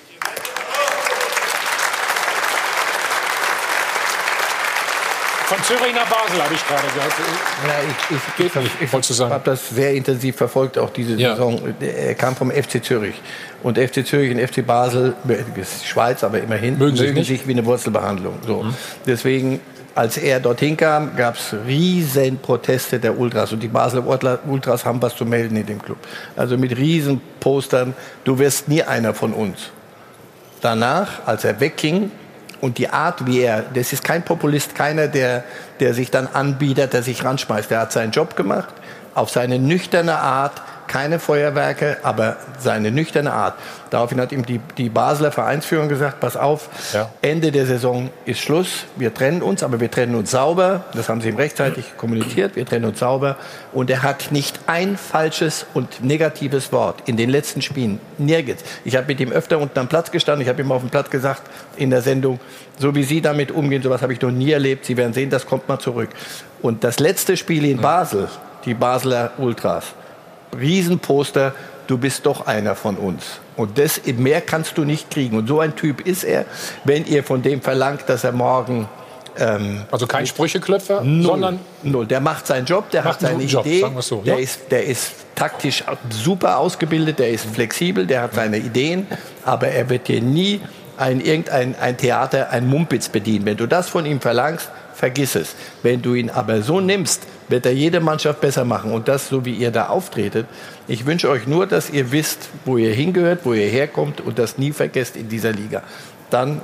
Von 5.46 5.62
Zürich 5.62 5.94
nach 5.94 6.06
Basel 6.08 6.42
habe 6.42 6.54
ich 6.54 6.66
gerade 6.66 6.88
gehört. 6.92 7.12
Ja, 7.68 7.74
ich, 8.10 8.16
ich, 8.80 9.00
ich, 9.00 9.16
sagen. 9.16 9.32
habe 9.32 9.44
das 9.44 9.68
sehr 9.68 9.94
intensiv 9.94 10.34
verfolgt, 10.34 10.76
auch 10.76 10.90
diese 10.90 11.14
Ja. 11.14 11.36
Saison. 11.36 11.72
Er 11.80 12.16
kam 12.16 12.34
vom 12.34 12.50
FC 12.50 12.84
Zürich. 12.84 13.14
Und 13.62 13.78
FC 13.78 14.04
Zürich 14.04 14.34
und 14.34 14.40
FC 14.40 14.66
Basel, 14.66 15.14
Schweiz, 15.84 16.24
aber 16.24 16.40
immerhin, 16.40 16.78
Mögen 16.78 16.96
sich 16.96 17.06
mögen 17.06 17.18
nicht? 17.18 17.28
sich 17.28 17.46
wie 17.46 17.52
eine 17.52 17.64
Wurzelbehandlung. 17.64 18.34
So. 18.44 18.66
Deswegen, 19.06 19.60
als 19.96 20.18
er 20.18 20.40
dorthin 20.40 20.76
kam, 20.76 21.16
gab 21.16 21.36
es 21.36 21.54
riesen 21.66 22.38
Proteste 22.38 23.00
der 23.00 23.18
Ultras. 23.18 23.52
Und 23.52 23.62
die 23.62 23.68
Basler 23.68 24.06
Ultra- 24.06 24.38
Ultras 24.46 24.84
haben 24.84 25.00
was 25.00 25.16
zu 25.16 25.24
melden 25.24 25.56
in 25.56 25.66
dem 25.66 25.80
Club. 25.80 25.96
Also 26.36 26.58
mit 26.58 26.76
riesen 26.76 27.20
Postern, 27.40 27.94
du 28.24 28.38
wirst 28.38 28.68
nie 28.68 28.82
einer 28.82 29.14
von 29.14 29.32
uns. 29.32 29.70
Danach, 30.60 31.26
als 31.26 31.44
er 31.44 31.60
wegging, 31.60 32.10
und 32.60 32.78
die 32.78 32.88
Art, 32.88 33.26
wie 33.26 33.40
er, 33.40 33.62
das 33.74 33.92
ist 33.92 34.02
kein 34.02 34.22
Populist, 34.22 34.74
keiner, 34.74 35.08
der, 35.08 35.44
der 35.80 35.94
sich 35.94 36.10
dann 36.10 36.26
anbietet, 36.26 36.92
der 36.92 37.02
sich 37.02 37.22
ranschmeißt. 37.24 37.70
Der 37.70 37.80
hat 37.80 37.92
seinen 37.92 38.12
Job 38.12 38.36
gemacht, 38.36 38.74
auf 39.14 39.30
seine 39.30 39.58
nüchterne 39.58 40.18
Art, 40.18 40.62
keine 40.86 41.18
Feuerwerke, 41.18 41.98
aber 42.02 42.36
seine 42.58 42.90
nüchterne 42.90 43.32
Art. 43.32 43.54
Daraufhin 43.90 44.20
hat 44.20 44.32
ihm 44.32 44.44
die, 44.44 44.60
die 44.76 44.88
Basler 44.88 45.30
Vereinsführung 45.30 45.88
gesagt, 45.88 46.20
pass 46.20 46.36
auf, 46.36 46.68
Ende 47.22 47.52
der 47.52 47.66
Saison 47.66 48.10
ist 48.24 48.40
Schluss, 48.40 48.84
wir 48.96 49.14
trennen 49.14 49.42
uns, 49.42 49.62
aber 49.62 49.80
wir 49.80 49.90
trennen 49.90 50.14
uns 50.14 50.30
sauber. 50.30 50.84
Das 50.94 51.08
haben 51.08 51.20
sie 51.20 51.28
ihm 51.28 51.36
rechtzeitig 51.36 51.96
kommuniziert, 51.96 52.56
wir 52.56 52.66
trennen 52.66 52.86
uns 52.86 52.98
sauber. 52.98 53.36
Und 53.72 53.90
er 53.90 54.02
hat 54.02 54.32
nicht 54.32 54.58
ein 54.66 54.96
falsches 54.96 55.66
und 55.74 56.02
negatives 56.02 56.72
Wort 56.72 57.02
in 57.06 57.16
den 57.16 57.30
letzten 57.30 57.62
Spielen, 57.62 58.00
nirgends. 58.18 58.64
Ich 58.84 58.96
habe 58.96 59.06
mit 59.06 59.20
ihm 59.20 59.30
öfter 59.30 59.58
unten 59.58 59.78
am 59.78 59.88
Platz 59.88 60.10
gestanden, 60.10 60.42
ich 60.42 60.48
habe 60.48 60.60
ihm 60.62 60.72
auf 60.72 60.80
dem 60.80 60.90
Platz 60.90 61.10
gesagt 61.10 61.42
in 61.76 61.90
der 61.90 62.02
Sendung, 62.02 62.40
so 62.78 62.94
wie 62.94 63.04
Sie 63.04 63.20
damit 63.20 63.50
umgehen, 63.50 63.82
sowas 63.82 64.02
habe 64.02 64.12
ich 64.12 64.20
noch 64.20 64.30
nie 64.30 64.50
erlebt. 64.50 64.84
Sie 64.84 64.96
werden 64.96 65.12
sehen, 65.12 65.30
das 65.30 65.46
kommt 65.46 65.68
mal 65.68 65.78
zurück. 65.78 66.10
Und 66.60 66.84
das 66.84 66.98
letzte 66.98 67.36
Spiel 67.36 67.64
in 67.64 67.80
Basel, 67.80 68.28
die 68.64 68.74
Basler 68.74 69.32
Ultras, 69.38 69.94
Riesenposter, 70.58 71.54
du 71.86 71.98
bist 71.98 72.26
doch 72.26 72.46
einer 72.46 72.74
von 72.74 72.96
uns. 72.96 73.40
Und 73.56 73.78
das, 73.78 74.00
mehr 74.04 74.40
kannst 74.40 74.76
du 74.78 74.84
nicht 74.84 75.10
kriegen. 75.10 75.36
Und 75.36 75.46
so 75.46 75.60
ein 75.60 75.76
Typ 75.76 76.06
ist 76.06 76.24
er, 76.24 76.44
wenn 76.84 77.06
ihr 77.06 77.24
von 77.24 77.42
dem 77.42 77.62
verlangt, 77.62 78.02
dass 78.06 78.24
er 78.24 78.32
morgen... 78.32 78.88
Ähm, 79.38 79.82
also 79.90 80.06
kein 80.06 80.26
Sprücheklöpfer, 80.26 81.02
null, 81.02 81.22
sondern... 81.22 81.60
Null. 81.82 82.06
Der 82.06 82.20
macht 82.20 82.46
seinen 82.46 82.66
Job, 82.66 82.90
der 82.90 83.04
hat 83.04 83.20
seine 83.20 83.44
Job, 83.44 83.66
Idee, 83.66 83.86
so, 84.00 84.22
der, 84.22 84.36
ja. 84.36 84.40
ist, 84.40 84.60
der 84.70 84.84
ist 84.84 85.12
taktisch 85.34 85.84
super 86.10 86.58
ausgebildet, 86.58 87.18
der 87.18 87.30
ist 87.30 87.44
flexibel, 87.44 88.06
der 88.06 88.22
hat 88.22 88.34
seine 88.34 88.56
Ideen, 88.56 89.06
aber 89.44 89.68
er 89.68 89.88
wird 89.90 90.08
dir 90.08 90.22
nie 90.22 90.60
ein, 90.96 91.20
irgendein 91.20 91.76
ein 91.78 91.96
Theater, 91.96 92.50
ein 92.50 92.66
Mumpitz 92.66 93.08
bedienen. 93.08 93.44
Wenn 93.44 93.56
du 93.56 93.66
das 93.66 93.88
von 93.88 94.06
ihm 94.06 94.20
verlangst, 94.20 94.70
vergiss 94.96 95.34
es. 95.36 95.54
Wenn 95.82 96.02
du 96.02 96.14
ihn 96.14 96.30
aber 96.30 96.62
so 96.62 96.80
nimmst, 96.80 97.22
wird 97.48 97.66
er 97.66 97.72
jede 97.72 98.00
Mannschaft 98.00 98.40
besser 98.40 98.64
machen. 98.64 98.92
Und 98.92 99.06
das, 99.08 99.28
so 99.28 99.44
wie 99.44 99.54
ihr 99.54 99.70
da 99.70 99.88
auftretet. 99.88 100.46
Ich 100.88 101.06
wünsche 101.06 101.28
euch 101.28 101.46
nur, 101.46 101.66
dass 101.66 101.90
ihr 101.90 102.10
wisst, 102.12 102.48
wo 102.64 102.76
ihr 102.78 102.92
hingehört, 102.92 103.40
wo 103.44 103.52
ihr 103.52 103.68
herkommt 103.68 104.20
und 104.20 104.38
das 104.38 104.58
nie 104.58 104.72
vergesst 104.72 105.16
in 105.16 105.28
dieser 105.28 105.52
Liga. 105.52 105.82
Dann 106.30 106.60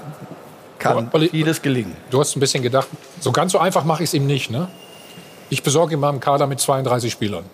kann 0.78 1.10
vieles 1.30 1.62
gelingen. 1.62 1.94
Du 2.10 2.18
hast 2.18 2.34
ein 2.36 2.40
bisschen 2.40 2.62
gedacht, 2.62 2.88
so 3.20 3.30
ganz 3.30 3.52
so 3.52 3.58
einfach 3.58 3.84
mache 3.84 4.02
ich 4.02 4.08
es 4.10 4.14
ihm 4.14 4.26
nicht, 4.26 4.50
ne? 4.50 4.68
Ich 5.50 5.62
besorge 5.62 5.94
ihm 5.94 6.00
mal 6.00 6.08
einen 6.08 6.18
Kader 6.20 6.46
mit 6.46 6.58
32 6.60 7.12
Spielern. 7.12 7.44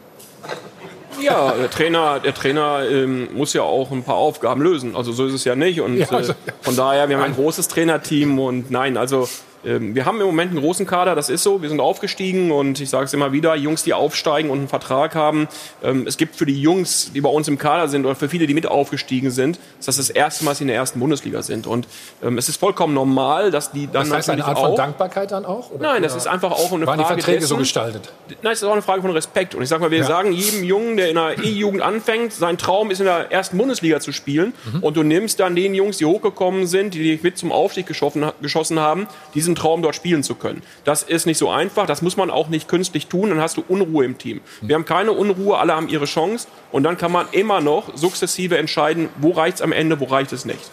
Ja, 1.21 1.51
der 1.53 1.69
Trainer, 1.69 2.21
der 2.21 2.33
Trainer 2.33 2.89
ähm, 2.89 3.29
muss 3.35 3.53
ja 3.53 3.63
auch 3.63 3.91
ein 3.91 4.05
paar 4.05 4.15
Aufgaben 4.15 4.63
lösen. 4.63 4.95
Also 4.95 5.11
so 5.13 5.27
ist 5.27 5.35
es 5.35 5.45
ja 5.45 5.57
nicht. 5.57 5.81
Und 5.81 5.99
Ja, 5.99 6.07
also- 6.11 6.33
äh, 6.33 6.35
von 6.63 6.77
daher, 6.77 7.09
wir 7.09 7.17
haben 7.19 7.25
ein 7.25 7.35
großes 7.35 7.67
Trainerteam 7.69 8.39
und 8.39 8.71
nein, 8.71 8.97
also 8.97 9.29
wir 9.65 10.05
haben 10.05 10.21
im 10.21 10.27
Moment 10.27 10.53
einen 10.53 10.61
großen 10.61 10.87
Kader, 10.87 11.15
das 11.15 11.29
ist 11.31 11.43
so. 11.43 11.61
Wir 11.63 11.69
sind 11.69 11.81
aufgestiegen 11.81 12.53
und 12.53 12.81
ich 12.81 12.91
sage 12.91 13.05
es 13.07 13.15
immer 13.15 13.33
wieder, 13.33 13.57
Jungs, 13.57 13.83
die 13.83 13.93
aufsteigen 13.93 14.51
und 14.51 14.59
einen 14.59 14.69
Vertrag 14.69 15.15
haben. 15.15 15.49
Ähm, 15.83 16.07
es 16.07 16.17
gibt 16.17 16.37
für 16.37 16.47
die 16.47 16.61
Jungs, 16.61 17.13
die 17.13 17.21
bei 17.21 17.29
uns 17.29 17.49
im 17.49 17.59
Kader 17.59 17.89
sind 17.89 18.07
oder 18.07 18.15
für 18.15 18.29
viele, 18.29 18.47
die 18.47 18.55
mit 18.55 18.67
aufgestiegen 18.67 19.31
sind, 19.31 19.59
ist 19.79 19.89
das 19.89 19.97
das 19.97 20.11
erste 20.11 20.45
Mal, 20.45 20.53
dass 20.53 20.59
sie 20.59 20.65
in 20.65 20.69
der 20.69 20.77
ersten 20.77 21.01
Bundesliga 21.01 21.43
sind. 21.43 21.67
Und 21.67 21.89
ähm, 22.23 22.39
es 22.39 22.49
ist 22.49 22.59
vollkommen 22.59 22.95
normal, 22.95 23.51
dass 23.51 23.73
die 23.73 23.87
dann 23.87 24.09
Das 24.09 24.13
heißt 24.19 24.31
eine 24.31 24.45
Art 24.45 24.59
von 24.59 24.71
auch 24.71 24.77
Dankbarkeit 24.77 25.33
dann 25.33 25.45
auch? 25.45 25.71
Oder? 25.73 25.93
Nein, 25.93 26.03
das 26.03 26.15
ist 26.15 26.29
einfach 26.29 26.53
auch 26.53 26.73
eine 26.73 26.87
Waren 26.87 26.99
die 26.99 27.05
Frage 27.05 27.15
Verträge 27.21 27.39
dessen, 27.41 27.49
so 27.49 27.57
gestaltet? 27.57 28.13
Nein, 28.43 28.53
es 28.53 28.63
ist 28.63 28.69
auch 28.69 28.73
eine 28.73 28.83
Frage 28.83 29.03
von 29.03 29.11
Respekt. 29.11 29.55
Und 29.55 29.63
ich 29.63 29.69
sag 29.69 29.81
mal, 29.81 29.91
wir 29.91 29.99
Ja. 29.99 30.05
sagen 30.05 30.33
jedem 30.33 30.63
Jungen, 30.63 30.97
der 30.97 31.09
in 31.09 31.17
der 31.17 31.39
E-Jugend 31.43 31.83
anfängt, 31.83 32.33
sein 32.33 32.59
Traum 32.59 32.91
ist 32.91 33.01
in 33.01 33.07
der 33.07 33.33
ersten 33.33 33.59
Bundesliga 33.59 33.99
zu 34.01 34.13
spielen. 34.13 34.55
Mhm. 34.73 34.83
Und 34.85 34.97
du 34.97 35.03
nimmst 35.03 35.41
dann 35.41 35.57
den 35.57 35.75
Jungs, 35.75 35.99
die 35.99 36.05
hochgekommen 36.05 36.67
sind, 36.67 36.95
die 36.95 37.03
dich 37.03 37.23
mit 37.23 37.37
zum 37.39 37.51
Aufstieg 37.51 37.87
geschossen, 37.87 38.25
geschossen 38.41 38.79
haben, 38.79 39.09
diesen 39.49 39.55
Traum 39.55 39.83
dort 39.83 39.95
spielen 39.95 40.23
zu 40.23 40.35
können. 40.35 40.63
Das 40.85 41.03
ist 41.03 41.27
nicht 41.27 41.39
so 41.39 41.49
einfach. 41.49 41.87
Das 41.87 42.03
muss 42.03 42.17
man 42.17 42.31
auch 42.31 42.49
nicht 42.49 42.69
künstlich 42.69 43.07
tun. 43.07 43.31
Dann 43.31 43.41
hast 43.41 43.57
du 43.57 43.65
Unruhe 43.67 44.05
im 44.05 44.19
Team. 44.19 44.41
Wir 44.61 44.75
haben 44.75 44.85
keine 44.85 45.13
Unruhe, 45.13 45.59
alle 45.59 45.75
haben 45.75 45.89
ihre 45.89 46.05
Chance. 46.05 46.49
Und 46.71 46.83
dann 46.83 46.99
kann 46.99 47.11
man 47.11 47.27
immer 47.33 47.61
noch 47.61 47.97
sukzessive 47.97 48.59
entscheiden, 48.59 49.09
wo 49.19 49.31
reicht 49.31 49.57
es 49.57 49.63
am 49.63 49.73
Ende, 49.73 49.99
wo 50.01 50.05
reicht 50.05 50.33
es 50.33 50.45
nicht. 50.45 50.71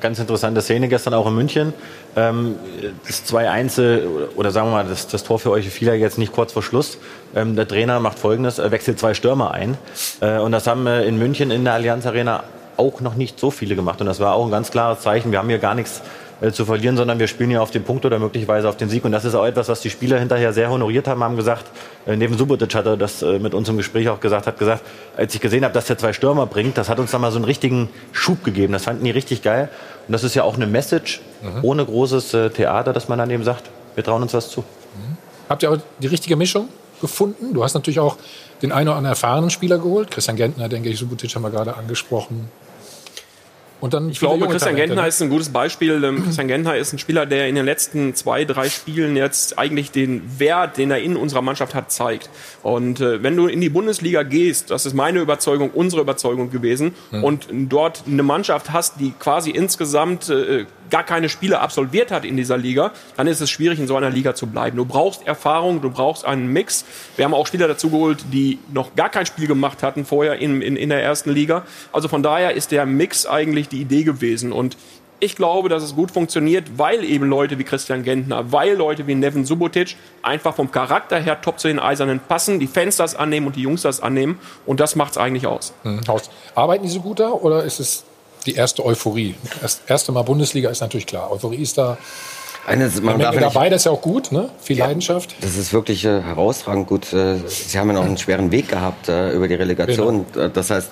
Ganz 0.00 0.18
interessante 0.18 0.60
Szene 0.60 0.88
gestern 0.88 1.14
auch 1.14 1.26
in 1.28 1.36
München. 1.36 1.72
Ähm, 2.16 2.56
das 3.06 3.24
2-1 3.32 3.80
äh, 3.80 4.06
oder 4.34 4.50
sagen 4.50 4.68
wir 4.68 4.72
mal, 4.72 4.88
das, 4.88 5.06
das 5.06 5.22
Tor 5.22 5.38
für 5.38 5.52
euch 5.52 5.68
fiel 5.68 5.86
ja 5.86 5.94
jetzt 5.94 6.18
nicht 6.18 6.32
kurz 6.32 6.52
vor 6.52 6.64
Schluss. 6.64 6.98
Ähm, 7.36 7.54
der 7.54 7.68
Trainer 7.68 8.00
macht 8.00 8.18
folgendes, 8.18 8.58
wechselt 8.58 8.98
zwei 8.98 9.14
Stürmer 9.14 9.52
ein. 9.52 9.78
Äh, 10.20 10.38
und 10.38 10.50
das 10.50 10.66
haben 10.66 10.84
äh, 10.88 11.04
in 11.04 11.16
München 11.16 11.52
in 11.52 11.62
der 11.62 11.74
Allianz 11.74 12.06
Arena 12.06 12.42
auch 12.76 13.00
noch 13.00 13.14
nicht 13.14 13.38
so 13.38 13.52
viele 13.52 13.76
gemacht. 13.76 14.00
Und 14.00 14.08
das 14.08 14.18
war 14.18 14.34
auch 14.34 14.46
ein 14.46 14.50
ganz 14.50 14.72
klares 14.72 15.00
Zeichen. 15.00 15.30
Wir 15.30 15.38
haben 15.38 15.48
hier 15.48 15.58
gar 15.58 15.76
nichts 15.76 16.02
äh, 16.40 16.50
zu 16.52 16.64
verlieren, 16.64 16.96
sondern 16.96 17.18
wir 17.18 17.26
spielen 17.28 17.50
hier 17.50 17.62
auf 17.62 17.70
den 17.70 17.82
Punkt 17.84 18.04
oder 18.04 18.18
möglicherweise 18.18 18.68
auf 18.68 18.76
den 18.76 18.88
Sieg. 18.88 19.04
Und 19.04 19.12
das 19.12 19.24
ist 19.24 19.34
auch 19.34 19.44
etwas, 19.44 19.68
was 19.68 19.80
die 19.80 19.90
Spieler 19.90 20.18
hinterher 20.18 20.52
sehr 20.52 20.70
honoriert 20.70 21.06
haben, 21.08 21.22
haben 21.22 21.36
gesagt, 21.36 21.66
äh, 22.06 22.16
neben 22.16 22.36
Subotic 22.36 22.74
hat 22.74 22.86
er 22.86 22.96
das 22.96 23.22
äh, 23.22 23.38
mit 23.38 23.54
uns 23.54 23.68
im 23.68 23.76
Gespräch 23.76 24.08
auch 24.08 24.20
gesagt, 24.20 24.46
hat 24.46 24.58
gesagt, 24.58 24.82
als 25.16 25.34
ich 25.34 25.40
gesehen 25.40 25.64
habe, 25.64 25.74
dass 25.74 25.86
der 25.86 25.98
zwei 25.98 26.12
Stürmer 26.12 26.46
bringt, 26.46 26.78
das 26.78 26.88
hat 26.88 26.98
uns 26.98 27.10
dann 27.10 27.20
mal 27.20 27.30
so 27.30 27.36
einen 27.36 27.44
richtigen 27.44 27.88
Schub 28.12 28.44
gegeben. 28.44 28.72
Das 28.72 28.84
fanden 28.84 29.04
die 29.04 29.10
richtig 29.10 29.42
geil. 29.42 29.68
Und 30.06 30.12
das 30.12 30.24
ist 30.24 30.34
ja 30.34 30.42
auch 30.44 30.54
eine 30.56 30.66
Message, 30.66 31.20
Mhm. 31.42 31.60
ohne 31.64 31.84
großes 31.86 32.36
Theater, 32.54 32.92
dass 32.92 33.08
man 33.08 33.18
dann 33.18 33.30
eben 33.30 33.44
sagt, 33.44 33.70
wir 33.94 34.04
trauen 34.04 34.20
uns 34.20 34.34
was 34.34 34.50
zu. 34.50 34.62
Habt 35.48 35.62
ihr 35.62 35.70
auch 35.70 35.78
die 35.98 36.06
richtige 36.06 36.36
Mischung 36.36 36.68
gefunden? 37.00 37.54
Du 37.54 37.64
hast 37.64 37.72
natürlich 37.74 37.98
auch 37.98 38.16
den 38.62 38.72
einen 38.72 38.88
oder 38.88 38.96
anderen 38.98 39.12
erfahrenen 39.12 39.48
Spieler 39.50 39.78
geholt. 39.78 40.10
Christian 40.10 40.36
Gentner, 40.36 40.68
denke 40.68 40.90
ich, 40.90 40.98
Subotic 40.98 41.34
haben 41.34 41.42
wir 41.42 41.50
gerade 41.50 41.76
angesprochen. 41.76 42.48
Und 43.80 43.94
dann 43.94 44.10
Ich 44.10 44.20
glaube, 44.20 44.46
Christian 44.46 44.72
Talente, 44.72 44.88
Gentner 44.88 45.02
ne? 45.02 45.08
ist 45.08 45.22
ein 45.22 45.30
gutes 45.30 45.48
Beispiel. 45.48 46.04
Ähm, 46.04 46.22
Christian 46.24 46.48
Gentner 46.48 46.76
ist 46.76 46.92
ein 46.92 46.98
Spieler, 46.98 47.26
der 47.26 47.48
in 47.48 47.54
den 47.54 47.64
letzten 47.64 48.14
zwei, 48.14 48.44
drei 48.44 48.68
Spielen 48.68 49.16
jetzt 49.16 49.58
eigentlich 49.58 49.90
den 49.90 50.38
Wert, 50.38 50.76
den 50.76 50.90
er 50.90 51.00
in 51.00 51.16
unserer 51.16 51.42
Mannschaft 51.42 51.74
hat, 51.74 51.90
zeigt. 51.90 52.28
Und 52.62 53.00
äh, 53.00 53.22
wenn 53.22 53.36
du 53.36 53.46
in 53.46 53.60
die 53.60 53.70
Bundesliga 53.70 54.22
gehst, 54.22 54.70
das 54.70 54.86
ist 54.86 54.94
meine 54.94 55.20
Überzeugung, 55.20 55.70
unsere 55.70 56.02
Überzeugung 56.02 56.50
gewesen, 56.50 56.94
Hm. 57.10 57.24
und 57.24 57.46
dort 57.50 58.04
eine 58.06 58.22
Mannschaft 58.22 58.72
hast, 58.72 59.00
die 59.00 59.12
quasi 59.18 59.50
insgesamt 59.50 60.28
äh, 60.28 60.66
gar 60.90 61.04
keine 61.04 61.28
Spiele 61.28 61.60
absolviert 61.60 62.10
hat 62.10 62.24
in 62.24 62.36
dieser 62.36 62.58
Liga, 62.58 62.92
dann 63.16 63.26
ist 63.26 63.40
es 63.40 63.50
schwierig, 63.50 63.78
in 63.78 63.86
so 63.86 63.96
einer 63.96 64.10
Liga 64.10 64.34
zu 64.34 64.46
bleiben. 64.46 64.76
Du 64.76 64.84
brauchst 64.84 65.26
Erfahrung, 65.26 65.80
du 65.80 65.90
brauchst 65.90 66.24
einen 66.24 66.52
Mix. 66.52 66.84
Wir 67.16 67.24
haben 67.24 67.34
auch 67.34 67.46
Spieler 67.46 67.68
dazu 67.68 67.90
geholt, 67.90 68.24
die 68.32 68.58
noch 68.72 68.94
gar 68.94 69.08
kein 69.08 69.26
Spiel 69.26 69.46
gemacht 69.46 69.82
hatten 69.82 70.04
vorher 70.04 70.38
in, 70.38 70.60
in, 70.62 70.76
in 70.76 70.88
der 70.88 71.02
ersten 71.02 71.30
Liga. 71.30 71.64
Also 71.92 72.08
von 72.08 72.22
daher 72.22 72.54
ist 72.54 72.72
der 72.72 72.86
Mix 72.86 73.26
eigentlich 73.26 73.68
die 73.68 73.80
Idee 73.80 74.04
gewesen. 74.04 74.52
Und 74.52 74.76
ich 75.20 75.36
glaube, 75.36 75.68
dass 75.68 75.82
es 75.82 75.94
gut 75.94 76.10
funktioniert, 76.10 76.78
weil 76.78 77.04
eben 77.04 77.28
Leute 77.28 77.58
wie 77.58 77.64
Christian 77.64 78.02
Gentner, 78.02 78.52
weil 78.52 78.74
Leute 78.74 79.06
wie 79.06 79.14
Nevin 79.14 79.44
Subotic 79.44 79.96
einfach 80.22 80.54
vom 80.54 80.70
Charakter 80.70 81.20
her 81.20 81.40
top 81.40 81.60
zu 81.60 81.68
den 81.68 81.78
Eisernen 81.78 82.20
passen, 82.20 82.58
die 82.58 82.66
Fans 82.66 82.96
das 82.96 83.14
annehmen 83.14 83.46
und 83.46 83.56
die 83.56 83.62
Jungs 83.62 83.82
das 83.82 84.00
annehmen. 84.00 84.38
Und 84.64 84.80
das 84.80 84.96
macht 84.96 85.12
es 85.12 85.18
eigentlich 85.18 85.46
aus. 85.46 85.74
Hm, 85.82 86.00
Horst, 86.08 86.30
Arbeiten 86.54 86.84
die 86.84 86.90
so 86.90 87.00
gut 87.00 87.20
da 87.20 87.30
oder 87.30 87.64
ist 87.64 87.80
es 87.80 88.04
die 88.46 88.54
erste 88.54 88.84
Euphorie? 88.84 89.34
Das 89.60 89.80
erste 89.86 90.12
Mal 90.12 90.22
Bundesliga 90.22 90.70
ist 90.70 90.80
natürlich 90.80 91.06
klar. 91.06 91.30
Euphorie 91.30 91.56
ist 91.62 91.78
da. 91.78 91.98
Eine, 92.66 92.84
Eine 92.84 93.00
man 93.00 93.18
darf 93.18 93.34
ja 93.34 93.40
nicht, 93.40 93.54
dabei, 93.54 93.68
das 93.70 93.82
ist 93.82 93.84
ja 93.86 93.92
auch 93.92 94.02
gut, 94.02 94.32
ne? 94.32 94.50
Viel 94.62 94.78
Leidenschaft. 94.78 95.34
Das 95.40 95.56
ist 95.56 95.72
wirklich 95.72 96.04
äh, 96.04 96.20
herausragend 96.20 96.86
gut. 96.88 97.12
Äh, 97.12 97.38
Sie 97.48 97.78
haben 97.78 97.88
ja 97.88 97.94
noch 97.94 98.04
einen 98.04 98.18
schweren 98.18 98.52
Weg 98.52 98.68
gehabt 98.68 99.08
äh, 99.08 99.32
über 99.32 99.48
die 99.48 99.54
Relegation. 99.54 100.26
Äh, 100.36 100.50
Das 100.50 100.70
heißt, 100.70 100.90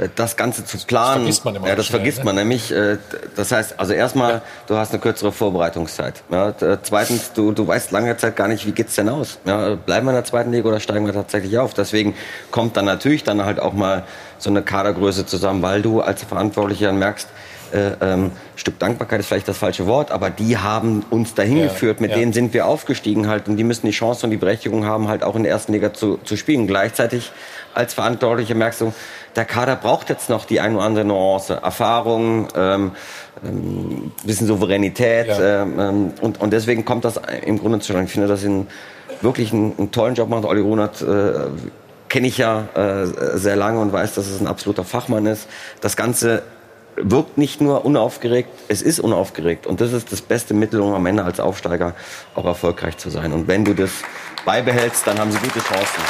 äh, 0.00 0.08
das 0.16 0.36
Ganze 0.36 0.64
zu 0.64 0.76
planen, 0.78 1.22
vergisst 1.22 1.44
man 1.44 1.54
immer 1.54 1.68
ja, 1.68 1.76
das 1.76 1.86
schnell, 1.86 2.00
vergisst 2.00 2.18
ne? 2.18 2.24
man 2.24 2.34
nämlich. 2.34 2.72
Äh, 2.72 2.98
Das 3.36 3.52
heißt, 3.52 3.78
also 3.78 3.92
erstmal, 3.92 4.42
du 4.66 4.76
hast 4.76 4.90
eine 4.90 5.00
kürzere 5.00 5.30
Vorbereitungszeit. 5.30 6.24
Ja, 6.32 6.52
zweitens, 6.82 7.32
du, 7.32 7.52
du 7.52 7.66
weißt 7.66 7.92
lange 7.92 8.16
Zeit 8.16 8.34
gar 8.34 8.48
nicht, 8.48 8.66
wie 8.66 8.72
geht's 8.72 8.96
denn 8.96 9.08
aus? 9.08 9.38
Ja, 9.46 9.76
bleiben 9.76 10.06
wir 10.06 10.10
in 10.10 10.16
der 10.16 10.24
zweiten 10.24 10.50
Liga 10.50 10.68
oder 10.68 10.80
steigen 10.80 11.06
wir 11.06 11.14
tatsächlich 11.14 11.56
auf? 11.58 11.74
Deswegen 11.74 12.14
kommt 12.50 12.76
dann 12.76 12.86
natürlich 12.86 13.22
dann 13.22 13.44
halt 13.44 13.60
auch 13.60 13.72
mal 13.72 14.02
so 14.44 14.50
eine 14.50 14.62
Kadergröße 14.62 15.26
zusammen, 15.26 15.62
weil 15.62 15.82
du 15.82 16.00
als 16.00 16.22
Verantwortlicher 16.22 16.92
merkst, 16.92 17.28
äh, 17.72 17.92
ähm, 18.00 18.30
Stück 18.54 18.78
Dankbarkeit 18.78 19.18
ist 19.20 19.26
vielleicht 19.26 19.48
das 19.48 19.58
falsche 19.58 19.86
Wort, 19.86 20.12
aber 20.12 20.30
die 20.30 20.58
haben 20.58 21.04
uns 21.10 21.34
dahin 21.34 21.56
Ja, 21.58 21.64
geführt, 21.64 22.00
mit 22.00 22.12
ja. 22.12 22.18
denen 22.18 22.32
sind 22.32 22.54
wir 22.54 22.66
aufgestiegen 22.66 23.26
halt 23.26 23.48
und 23.48 23.56
die 23.56 23.64
müssen 23.64 23.86
die 23.86 23.92
Chance 23.92 24.26
und 24.26 24.30
die 24.30 24.36
Berechtigung 24.36 24.84
haben, 24.84 25.08
halt 25.08 25.24
auch 25.24 25.34
in 25.34 25.42
der 25.42 25.50
ersten 25.50 25.72
Liga 25.72 25.92
zu, 25.92 26.18
zu 26.18 26.36
spielen. 26.36 26.68
Gleichzeitig 26.68 27.32
als 27.74 27.94
Verantwortlicher 27.94 28.54
merkst 28.54 28.82
du, 28.82 28.92
der 29.34 29.44
Kader 29.44 29.74
braucht 29.74 30.08
jetzt 30.08 30.30
noch 30.30 30.44
die 30.44 30.60
ein 30.60 30.76
oder 30.76 30.84
andere 30.84 31.04
Nuance, 31.04 31.54
Erfahrung, 31.54 32.46
ähm, 32.54 32.92
ähm, 33.44 34.12
bisschen 34.24 34.46
Souveränität 34.46 35.28
ähm, 35.40 35.80
ähm, 35.80 36.12
und, 36.20 36.40
und 36.40 36.52
deswegen 36.52 36.84
kommt 36.84 37.04
das 37.04 37.20
im 37.44 37.58
Grunde 37.58 37.80
zustande. 37.80 38.04
Ich 38.04 38.12
finde, 38.12 38.28
dass 38.28 38.42
sie 38.42 38.46
einen, 38.46 38.68
wirklich 39.20 39.52
einen, 39.52 39.72
einen 39.76 39.90
tollen 39.90 40.14
Job 40.14 40.28
macht. 40.28 40.44
Olli 40.44 40.60
Runert 40.60 41.02
äh, 41.02 41.32
kenne 42.14 42.28
ich 42.28 42.38
ja 42.38 42.68
äh, 42.76 43.36
sehr 43.36 43.56
lange 43.56 43.80
und 43.80 43.92
weiß, 43.92 44.14
dass 44.14 44.28
es 44.28 44.40
ein 44.40 44.46
absoluter 44.46 44.84
Fachmann 44.84 45.26
ist. 45.26 45.48
Das 45.80 45.96
Ganze 45.96 46.44
wirkt 46.94 47.38
nicht 47.38 47.60
nur 47.60 47.84
unaufgeregt, 47.84 48.50
es 48.68 48.82
ist 48.82 49.00
unaufgeregt. 49.00 49.66
Und 49.66 49.80
das 49.80 49.92
ist 49.92 50.12
das 50.12 50.22
beste 50.22 50.54
Mittel, 50.54 50.80
um 50.80 50.94
am 50.94 51.04
Ende 51.06 51.24
als 51.24 51.40
Aufsteiger 51.40 51.96
auch 52.36 52.44
erfolgreich 52.44 52.98
zu 52.98 53.10
sein. 53.10 53.32
Und 53.32 53.48
wenn 53.48 53.64
du 53.64 53.74
das 53.74 53.90
beibehältst, 54.44 55.04
dann 55.08 55.18
haben 55.18 55.32
sie 55.32 55.38
gute 55.38 55.58
Chancen. 55.58 56.04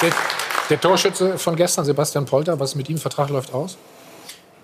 Der, 0.00 0.10
der 0.70 0.80
Torschütze 0.80 1.36
von 1.36 1.54
gestern, 1.54 1.84
Sebastian 1.84 2.24
Polter, 2.24 2.58
was 2.58 2.74
mit 2.76 2.88
ihm? 2.88 2.96
Vertrag 2.96 3.28
läuft 3.28 3.52
aus? 3.52 3.76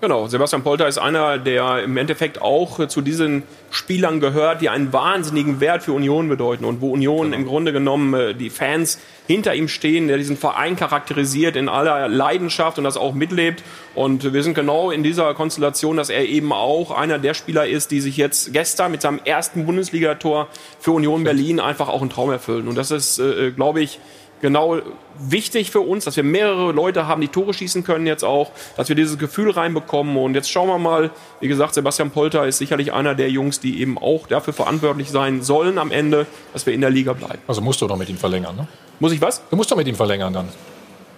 Genau, 0.00 0.28
Sebastian 0.28 0.62
Polter 0.62 0.86
ist 0.86 0.98
einer, 0.98 1.38
der 1.38 1.82
im 1.82 1.96
Endeffekt 1.96 2.40
auch 2.40 2.78
äh, 2.78 2.86
zu 2.86 3.00
diesen 3.00 3.42
Spielern 3.72 4.20
gehört, 4.20 4.60
die 4.60 4.68
einen 4.68 4.92
wahnsinnigen 4.92 5.58
Wert 5.58 5.82
für 5.82 5.92
Union 5.92 6.28
bedeuten 6.28 6.64
und 6.64 6.80
wo 6.80 6.92
Union 6.92 7.32
im 7.32 7.44
Grunde 7.44 7.72
genommen 7.72 8.14
äh, 8.14 8.32
die 8.32 8.48
Fans 8.48 9.00
hinter 9.26 9.56
ihm 9.56 9.66
stehen, 9.66 10.06
der 10.06 10.16
diesen 10.16 10.36
Verein 10.36 10.76
charakterisiert 10.76 11.56
in 11.56 11.68
aller 11.68 12.06
Leidenschaft 12.06 12.78
und 12.78 12.84
das 12.84 12.96
auch 12.96 13.12
mitlebt. 13.12 13.64
Und 13.96 14.32
wir 14.32 14.44
sind 14.44 14.54
genau 14.54 14.92
in 14.92 15.02
dieser 15.02 15.34
Konstellation, 15.34 15.96
dass 15.96 16.10
er 16.10 16.24
eben 16.26 16.52
auch 16.52 16.92
einer 16.92 17.18
der 17.18 17.34
Spieler 17.34 17.66
ist, 17.66 17.90
die 17.90 18.00
sich 18.00 18.16
jetzt 18.16 18.52
gestern 18.52 18.92
mit 18.92 19.02
seinem 19.02 19.18
ersten 19.24 19.66
Bundesligator 19.66 20.46
für 20.78 20.92
Union 20.92 21.24
Berlin 21.24 21.58
einfach 21.58 21.88
auch 21.88 22.02
einen 22.02 22.10
Traum 22.10 22.30
erfüllen. 22.30 22.68
Und 22.68 22.76
das 22.76 22.92
ist, 22.92 23.18
äh, 23.18 23.50
glaube 23.50 23.80
ich, 23.80 23.98
genau 24.40 24.80
wichtig 25.18 25.70
für 25.70 25.80
uns, 25.80 26.04
dass 26.04 26.16
wir 26.16 26.22
mehrere 26.22 26.72
Leute 26.72 27.06
haben, 27.06 27.20
die 27.20 27.28
Tore 27.28 27.52
schießen 27.52 27.84
können 27.84 28.06
jetzt 28.06 28.24
auch, 28.24 28.50
dass 28.76 28.88
wir 28.88 28.96
dieses 28.96 29.18
Gefühl 29.18 29.50
reinbekommen. 29.50 30.16
Und 30.16 30.34
jetzt 30.34 30.50
schauen 30.50 30.68
wir 30.68 30.78
mal, 30.78 31.10
wie 31.40 31.48
gesagt, 31.48 31.74
Sebastian 31.74 32.10
Polter 32.10 32.46
ist 32.46 32.58
sicherlich 32.58 32.92
einer 32.92 33.14
der 33.14 33.30
Jungs, 33.30 33.60
die 33.60 33.80
eben 33.80 33.98
auch 33.98 34.26
dafür 34.26 34.52
verantwortlich 34.52 35.10
sein 35.10 35.42
sollen 35.42 35.78
am 35.78 35.90
Ende, 35.90 36.26
dass 36.52 36.66
wir 36.66 36.72
in 36.72 36.80
der 36.80 36.90
Liga 36.90 37.12
bleiben. 37.12 37.40
Also 37.46 37.60
musst 37.60 37.80
du 37.80 37.86
doch 37.86 37.96
mit 37.96 38.08
ihm 38.08 38.16
verlängern, 38.16 38.56
ne? 38.56 38.66
Muss 39.00 39.12
ich 39.12 39.20
was? 39.20 39.42
Du 39.48 39.56
musst 39.56 39.70
doch 39.70 39.76
mit 39.76 39.86
ihm 39.86 39.94
verlängern 39.94 40.32
dann. 40.32 40.48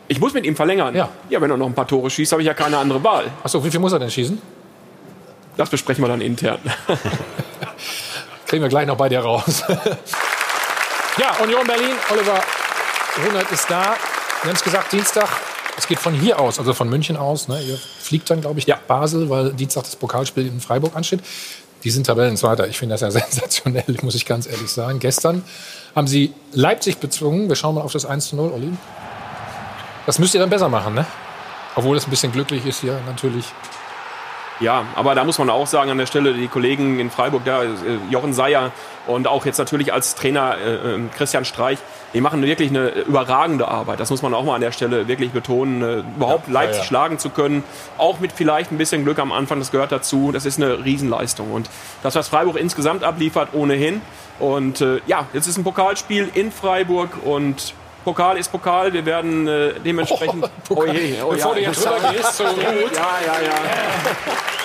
Ich 0.09 0.21
muss 0.21 0.35
mit 0.35 0.45
ihm 0.45 0.57
verlängern? 0.57 0.95
Ja. 0.95 1.09
Ja, 1.29 1.41
wenn 1.41 1.51
er 1.51 1.57
noch 1.57 1.67
ein 1.67 1.75
paar 1.75 1.87
Tore 1.87 2.11
schießt, 2.11 2.33
habe 2.33 2.43
ich 2.43 2.47
ja 2.47 2.55
keine 2.55 2.79
andere 2.79 3.03
Wahl. 3.05 3.27
Achso, 3.43 3.65
wie 3.65 3.71
viel 3.71 3.81
muss 3.81 3.93
er 3.93 3.99
denn 3.99 4.11
schießen? 4.11 4.41
Das 5.57 5.71
besprechen 5.71 6.03
wir 6.03 6.09
dann 6.09 6.21
intern. 6.21 6.59
Kriegen 8.47 8.63
wir 8.63 8.69
gleich 8.69 8.87
noch 8.87 8.97
bei 8.97 9.09
dir 9.09 9.21
raus. 9.21 9.63
ja, 11.17 11.37
Union 11.43 11.65
Berlin, 11.67 11.93
Oliver 12.11 12.41
Runert 13.19 13.51
ist 13.51 13.69
da. 13.69 13.97
Wir 14.43 14.49
haben 14.49 14.57
es 14.57 14.63
gesagt, 14.63 14.93
Dienstag. 14.93 15.29
Es 15.77 15.87
geht 15.87 15.99
von 15.99 16.15
hier 16.15 16.39
aus, 16.39 16.59
also 16.59 16.75
von 16.75 16.89
München 16.89 17.17
aus. 17.17 17.49
Ne? 17.49 17.61
Ihr 17.63 17.77
fliegt 17.77 18.31
dann, 18.31 18.41
glaube 18.41 18.59
ich, 18.59 18.67
nach 18.67 18.81
Basel, 18.81 19.31
weil 19.31 19.53
Dienstag 19.53 19.85
das 19.85 19.97
Pokalspiel 19.97 20.47
in 20.47 20.61
Freiburg 20.61 20.95
ansteht. 20.95 21.21
Die 21.85 21.91
sind 21.91 22.07
Tabellenzweiter. 22.07 22.69
Ich 22.69 22.79
finde 22.79 22.95
das 22.95 23.01
ja 23.01 23.11
sensationell, 23.11 23.97
muss 24.03 24.15
ich 24.15 24.27
ganz 24.27 24.47
ehrlich 24.47 24.71
sagen. 24.71 24.99
Gestern 24.99 25.43
haben 25.97 26.07
sie 26.07 26.33
Leipzig 26.53 26.99
bezwungen. 26.99 27.49
Wir 27.49 27.57
schauen 27.57 27.75
mal 27.75 27.83
auf 27.83 27.93
das 27.93 28.05
1 28.05 28.29
zu 28.29 28.37
0, 28.37 28.53
Olli. 28.53 28.73
Das 30.07 30.19
müsst 30.19 30.35
ihr 30.35 30.41
dann 30.41 30.51
besser 30.51 30.69
machen, 30.69 30.95
ne? 30.95 31.07
Obwohl 31.77 31.97
es 31.97 32.07
ein 32.07 32.11
bisschen 32.11 32.33
glücklich 32.33 32.67
ist 32.67 32.81
hier 32.81 33.01
natürlich. 33.07 33.47
Ja, 34.61 34.85
aber 34.95 35.15
da 35.15 35.25
muss 35.25 35.39
man 35.39 35.49
auch 35.49 35.67
sagen, 35.67 35.91
an 35.91 35.97
der 35.97 36.07
Stelle, 36.07 36.35
die 36.35 36.47
Kollegen 36.47 37.01
in 37.01 37.11
Freiburg, 37.11 37.45
da, 37.47 37.63
äh, 37.63 37.69
Jochen 38.11 38.35
Seyer 38.35 38.73
und 39.11 39.27
auch 39.29 39.45
jetzt 39.47 39.59
natürlich 39.59 39.93
als 39.93 40.15
Trainer 40.15 40.57
äh, 40.59 40.75
äh, 40.95 41.01
Christian 41.17 41.45
Streich, 41.45 41.79
die 42.15 42.21
machen 42.21 42.43
wirklich 42.43 42.71
eine 42.71 42.89
überragende 42.89 43.69
Arbeit. 43.69 44.01
Das 44.01 44.11
muss 44.11 44.23
man 44.23 44.33
auch 44.35 44.45
mal 44.45 44.55
an 44.57 44.61
der 44.61 44.73
Stelle 44.73 45.07
wirklich 45.09 45.31
betonen, 45.33 45.83
äh, 45.83 45.99
überhaupt 46.17 46.49
Ja, 46.49 46.55
Leipzig 46.55 46.77
ja, 46.77 46.83
ja. 46.83 46.87
schlagen 46.89 47.19
zu 47.19 47.31
können. 47.31 47.63
Auch 47.99 48.19
mit 48.21 48.33
vielleicht 48.33 48.73
ein 48.73 48.79
bisschen 48.79 49.05
Glück 49.05 49.19
am 49.19 49.33
Anfang, 49.33 49.59
das 49.59 49.71
gehört 49.71 49.93
dazu. 49.93 50.33
Das 50.33 50.47
ist 50.47 50.57
eine 50.61 50.85
Riesenleistung. 50.85 51.53
Und 51.53 51.69
das, 52.03 52.15
was 52.15 52.29
Freiburg 52.29 52.57
insgesamt 52.57 53.05
abliefert, 53.05 53.51
ohnehin. 53.53 54.01
Und 54.39 54.81
äh, 54.81 55.01
ja, 55.07 55.27
jetzt 55.33 55.47
ist 55.47 55.57
ein 55.59 55.65
Pokalspiel 55.65 56.31
in 56.35 56.51
Freiburg 56.51 57.11
und 57.25 57.75
Pokal 58.05 58.39
ist 58.39 58.51
Pokal. 58.51 58.93
Wir 58.93 59.05
werden 59.05 59.47
äh, 59.47 59.75
dementsprechend. 59.85 60.49
Oh, 60.71 60.85
je, 60.85 61.17
oh, 61.23 61.31
Bevor 61.31 61.55
du 61.55 61.61
jetzt 61.61 61.75
muss 61.77 61.83
sagen- 61.83 61.97
rüber 61.97 62.13
gehst 62.13 62.37
zur 62.37 62.47
Ruth. 62.47 62.57
Ja, 62.95 63.19
ja, 63.27 63.43
ja. 63.43 63.55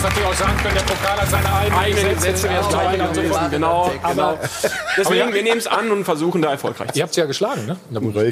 Hättest 0.00 0.16
natürlich 0.16 0.28
auch 0.30 0.46
sagen 0.46 0.62
können, 0.62 0.74
der 0.74 0.82
Pokal 0.82 1.20
hat 1.20 1.28
seine 1.28 1.52
eigenen 1.54 1.78
Eigene 1.78 2.14
Gesetze 2.14 2.46
ja, 2.46 2.52
wäre 2.54 3.08
und 3.08 3.14
so 3.14 3.20
gewesen. 3.20 3.50
Genau, 3.50 3.90
Aber- 4.02 4.12
genau. 4.14 4.28
Aber 4.28 4.38
Deswegen, 4.96 5.28
ja- 5.28 5.34
wir 5.34 5.42
nehmen 5.42 5.58
es 5.58 5.66
an 5.66 5.90
und 5.90 6.04
versuchen 6.04 6.40
da 6.40 6.50
erfolgreich 6.50 6.92
zu 6.92 6.98
Ihr 6.98 7.02
habt 7.02 7.12
sie 7.12 7.20
ja 7.20 7.26
geschlagen, 7.26 7.66
ne? 7.66 7.76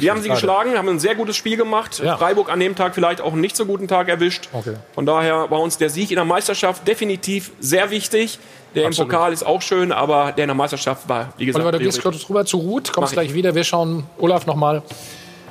Wir 0.01 0.11
haben 0.11 0.23
sie 0.23 0.31
geschlagen, 0.31 0.79
haben 0.79 0.89
ein 0.89 0.99
sehr 0.99 1.15
gutes 1.15 1.37
Spiel 1.37 1.59
gemacht. 1.59 1.97
Freiburg 1.97 2.51
an 2.51 2.59
dem 2.61 2.75
Tag 2.75 2.95
vielleicht 2.95 3.21
auch 3.21 3.33
einen 3.33 3.43
nicht 3.43 3.55
so 3.55 3.67
guten 3.67 3.87
Tag 3.87 4.09
erwischt. 4.09 4.49
Okay. 4.55 4.77
Von 4.95 5.05
daher 5.05 5.51
war 5.51 5.61
uns 5.61 5.77
der 5.77 5.91
Sieg 5.91 6.11
in 6.11 6.17
der 6.17 6.25
Meisterschaft 6.25 6.89
definitiv 6.89 7.51
sehr 7.61 7.91
wichtig. 7.91 8.39
Der 8.75 8.87
Absolut. 8.87 9.11
im 9.11 9.15
Pokal 9.15 9.33
ist 9.35 9.45
auch 9.45 9.61
schön, 9.61 9.93
aber 9.93 10.33
der 10.33 10.45
in 10.45 10.49
der 10.49 10.55
Meisterschaft 10.55 11.07
war, 11.09 11.35
wie 11.37 11.47
gesagt, 11.47 11.63
Oliver, 11.65 11.79
du 11.79 11.85
gehst 11.85 12.01
kurz 12.03 12.29
rüber 12.31 12.47
zu 12.47 12.59
Ruth, 12.59 12.93
kommst 12.93 13.13
gleich 13.13 13.35
wieder. 13.35 13.55
Wir 13.55 13.65
schauen, 13.65 14.05
Olaf, 14.19 14.47
noch 14.47 14.57
mal 14.57 14.83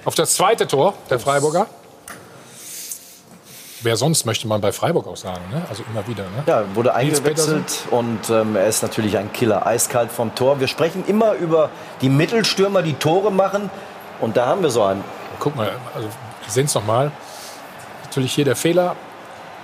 auf 0.06 0.16
das 0.16 0.34
zweite 0.34 0.66
Tor 0.68 0.96
der 1.12 1.20
Freiburger. 1.20 1.68
Wer 3.88 3.96
sonst 3.96 4.26
möchte 4.26 4.50
man 4.50 4.60
bei 4.60 4.74
Freiburg 4.74 5.08
auch 5.08 5.16
sagen, 5.16 5.40
ne? 5.50 5.62
Also 5.70 5.82
immer 5.90 6.06
wieder, 6.10 6.24
ne? 6.24 6.44
Ja, 6.46 6.64
wurde 6.74 6.94
eingewechselt 6.94 7.86
und 7.90 8.30
ähm, 8.30 8.58
er 8.58 8.68
ist 8.68 8.82
natürlich 8.82 9.18
ein 9.18 9.32
Killer, 9.32 9.66
eiskalt 9.66 10.12
vom 10.12 10.36
Tor. 10.36 10.60
Wir 10.60 10.68
sprechen 10.68 11.06
immer 11.08 11.36
über 11.36 11.70
die 12.02 12.10
Mittelstürmer, 12.10 12.82
die 12.82 12.96
Tore 12.96 13.32
machen. 13.32 13.70
Und 14.20 14.36
da 14.36 14.48
haben 14.48 14.62
wir 14.62 14.72
so 14.72 14.84
einen. 14.84 15.06
Guck 15.40 15.56
mal, 15.56 15.72
also 15.96 16.10
wir 16.10 16.52
sehen 16.52 16.66
es 16.66 16.76
noch 16.76 16.86
mal. 16.86 17.14
Natürlich 18.04 18.34
hier 18.34 18.44
der 18.44 18.58
Fehler 18.58 18.98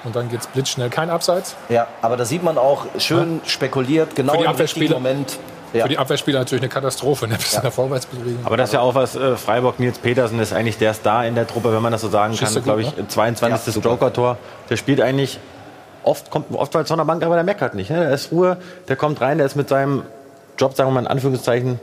und 0.05 0.15
dann 0.15 0.29
geht's 0.29 0.47
blitzschnell. 0.47 0.89
Kein 0.89 1.09
Abseits. 1.09 1.57
Ja, 1.67 1.87
aber 2.01 2.15
da 2.15 2.23
sieht 2.23 2.43
man 2.43 2.57
auch 2.57 2.85
schön 2.99 3.41
spekuliert, 3.45 4.15
genau 4.15 4.41
im 4.41 4.51
richtigen 4.51 4.93
Moment. 4.93 5.37
Ja. 5.73 5.83
Für 5.83 5.89
die 5.89 5.97
Abwehrspieler 5.97 6.39
natürlich 6.39 6.61
eine 6.61 6.69
Katastrophe, 6.69 7.27
ne? 7.27 7.35
Bis 7.35 7.53
in 7.53 7.61
der 7.61 7.71
Vorwärtsbewegung. 7.71 8.45
Aber 8.45 8.57
das 8.57 8.69
ist 8.69 8.73
ja 8.73 8.81
auch 8.81 8.93
was, 8.93 9.15
äh, 9.15 9.35
Freiburg, 9.35 9.79
Nils 9.79 9.97
Petersen 9.97 10.39
ist 10.39 10.53
eigentlich 10.53 10.77
der 10.77 10.93
Star 10.93 11.25
in 11.25 11.35
der 11.35 11.47
Truppe, 11.47 11.73
wenn 11.73 11.81
man 11.81 11.91
das 11.91 12.01
so 12.01 12.09
sagen 12.09 12.35
Schießt 12.35 12.53
kann. 12.55 12.63
Glaube 12.63 12.81
ich, 12.81 12.95
ne? 12.95 13.07
22. 13.07 13.83
Joker-Tor. 13.83 14.37
Der 14.69 14.77
spielt 14.77 15.01
eigentlich 15.01 15.39
oft, 16.03 16.29
kommt 16.29 16.53
oft 16.53 16.75
als 16.75 16.89
von 16.89 16.97
der 16.97 17.05
Bank, 17.05 17.23
aber 17.23 17.35
der 17.35 17.43
meckert 17.43 17.73
nicht. 17.73 17.89
Ne? 17.89 17.99
Der 17.99 18.11
ist 18.11 18.31
Ruhe, 18.31 18.57
der 18.87 18.95
kommt 18.95 19.19
rein, 19.21 19.37
der 19.37 19.47
ist 19.47 19.55
mit 19.55 19.69
seinem 19.69 20.03
Job, 20.57 20.75
sagen 20.75 20.89
wir 20.89 20.93
mal 20.93 20.99
in 21.01 21.07
Anführungszeichen, 21.07 21.79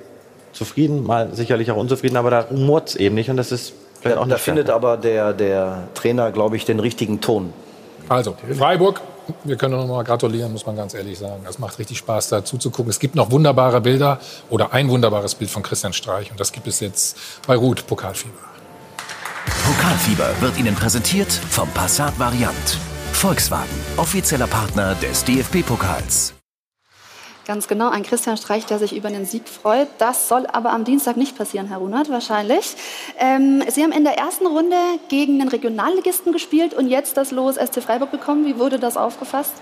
zufrieden, 0.53 1.05
mal 1.05 1.29
sicherlich 1.33 1.71
auch 1.71 1.77
unzufrieden, 1.77 2.17
aber 2.17 2.31
da 2.31 2.41
rumort 2.41 2.91
es 2.91 2.97
eben 2.97 3.15
nicht 3.15 3.31
und 3.31 3.37
das 3.37 3.53
ist 3.53 3.73
vielleicht 4.01 4.17
Da, 4.17 4.21
auch 4.21 4.27
da 4.27 4.35
nicht 4.35 4.43
findet 4.43 4.71
aber 4.71 4.97
der, 4.97 5.33
der 5.33 5.89
Trainer, 5.95 6.33
glaube 6.33 6.57
ich, 6.57 6.65
den 6.65 6.81
richtigen 6.81 7.21
Ton. 7.21 7.53
Also, 8.09 8.37
Freiburg, 8.59 9.01
wir 9.45 9.57
können 9.57 9.75
noch 9.75 9.87
mal 9.87 10.05
gratulieren, 10.05 10.53
muss 10.53 10.67
man 10.67 10.77
ganz 10.77 10.95
ehrlich 10.95 11.19
sagen. 11.19 11.45
Es 11.49 11.59
macht 11.59 11.79
richtig 11.79 11.99
Spaß, 11.99 12.29
da 12.29 12.45
zuzugucken. 12.45 12.91
Es 12.91 12.99
gibt 12.99 13.15
noch 13.15 13.31
wunderbare 13.31 13.81
Bilder 13.81 14.21
oder 14.49 14.73
ein 14.73 14.89
wunderbares 14.89 15.35
Bild 15.35 15.51
von 15.51 15.63
Christian 15.63 15.93
Streich. 15.93 16.31
Und 16.31 16.41
das 16.41 16.53
gibt 16.53 16.67
es 16.67 16.81
jetzt 16.81 17.17
bei 17.47 17.57
Ruth 17.57 17.87
Pokalfieber. 17.87 18.35
Pokalfieber 19.65 20.29
wird 20.41 20.59
Ihnen 20.59 20.75
präsentiert 20.75 21.33
vom 21.33 21.69
Passat 21.71 22.19
Variant. 22.19 22.79
Volkswagen, 23.13 23.69
offizieller 23.97 24.47
Partner 24.47 24.95
des 24.95 25.25
DFB-Pokals. 25.25 26.40
Ganz 27.51 27.67
genau, 27.67 27.91
ein 27.91 28.05
Christian 28.05 28.37
Streich, 28.37 28.65
der 28.67 28.79
sich 28.79 28.95
über 28.95 29.09
einen 29.09 29.27
Sieg 29.27 29.49
freut. 29.49 29.89
Das 29.99 30.29
soll 30.29 30.47
aber 30.47 30.71
am 30.71 30.85
Dienstag 30.85 31.17
nicht 31.17 31.37
passieren, 31.37 31.67
Herr 31.67 31.79
Runert, 31.79 32.09
wahrscheinlich. 32.09 32.77
Ähm, 33.19 33.65
Sie 33.69 33.83
haben 33.83 33.91
in 33.91 34.05
der 34.05 34.17
ersten 34.17 34.47
Runde 34.47 34.77
gegen 35.09 35.41
den 35.41 35.49
Regionalligisten 35.49 36.33
gespielt 36.33 36.75
und 36.75 36.87
jetzt 36.87 37.17
das 37.17 37.33
Los 37.33 37.57
SC 37.57 37.83
Freiburg 37.83 38.13
bekommen. 38.13 38.47
Wie 38.47 38.57
wurde 38.57 38.79
das 38.79 38.97
aufgefasst? 38.97 39.55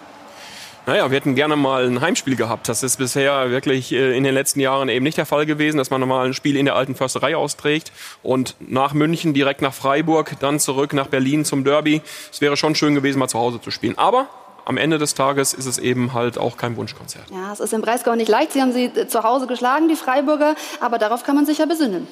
Naja, 0.85 1.11
wir 1.11 1.17
hätten 1.17 1.35
gerne 1.35 1.57
mal 1.57 1.87
ein 1.87 2.03
Heimspiel 2.03 2.37
gehabt. 2.37 2.69
Das 2.69 2.83
ist 2.83 2.99
bisher 2.99 3.49
wirklich 3.49 3.91
äh, 3.91 4.15
in 4.15 4.23
den 4.23 4.35
letzten 4.35 4.61
Jahren 4.61 4.91
eben 4.91 5.03
nicht 5.03 5.17
der 5.17 5.25
Fall 5.25 5.47
gewesen, 5.47 5.79
dass 5.79 5.89
man 5.89 6.07
mal 6.07 6.27
ein 6.27 6.35
Spiel 6.35 6.59
in 6.59 6.67
der 6.67 6.77
alten 6.77 6.95
Försterei 6.95 7.37
austrägt 7.37 7.91
und 8.23 8.55
nach 8.61 8.93
München 8.93 9.33
direkt 9.33 9.63
nach 9.63 9.73
Freiburg, 9.73 10.37
dann 10.41 10.61
zurück 10.61 10.93
nach 10.93 11.07
Berlin 11.07 11.47
zum 11.47 11.65
Derby. 11.65 12.03
Es 12.31 12.43
wäre 12.43 12.59
schon 12.59 12.75
schön 12.75 12.95
gewesen, 12.95 13.19
mal 13.19 13.29
zu 13.29 13.39
Hause 13.39 13.63
zu 13.63 13.71
spielen. 13.71 13.97
Aber 13.97 14.29
am 14.69 14.77
Ende 14.77 14.99
des 14.99 15.15
Tages 15.15 15.55
ist 15.55 15.65
es 15.65 15.79
eben 15.79 16.13
halt 16.13 16.37
auch 16.37 16.59
kein 16.59 16.77
Wunschkonzert. 16.77 17.25
Ja, 17.31 17.51
es 17.51 17.59
ist 17.59 17.73
im 17.73 17.81
Breisgau 17.81 18.15
nicht 18.15 18.29
leicht. 18.29 18.53
Sie 18.53 18.61
haben 18.61 18.73
sie 18.73 18.85
äh, 18.85 19.09
zu 19.09 19.23
Hause 19.23 19.47
geschlagen, 19.47 19.89
die 19.89 19.97
Freiburger. 19.97 20.57
Aber 20.81 20.99
darauf 20.99 21.25
kann 21.25 21.35
man 21.37 21.47
sich 21.47 21.57
ja 21.57 21.65
besinnen. 21.65 22.07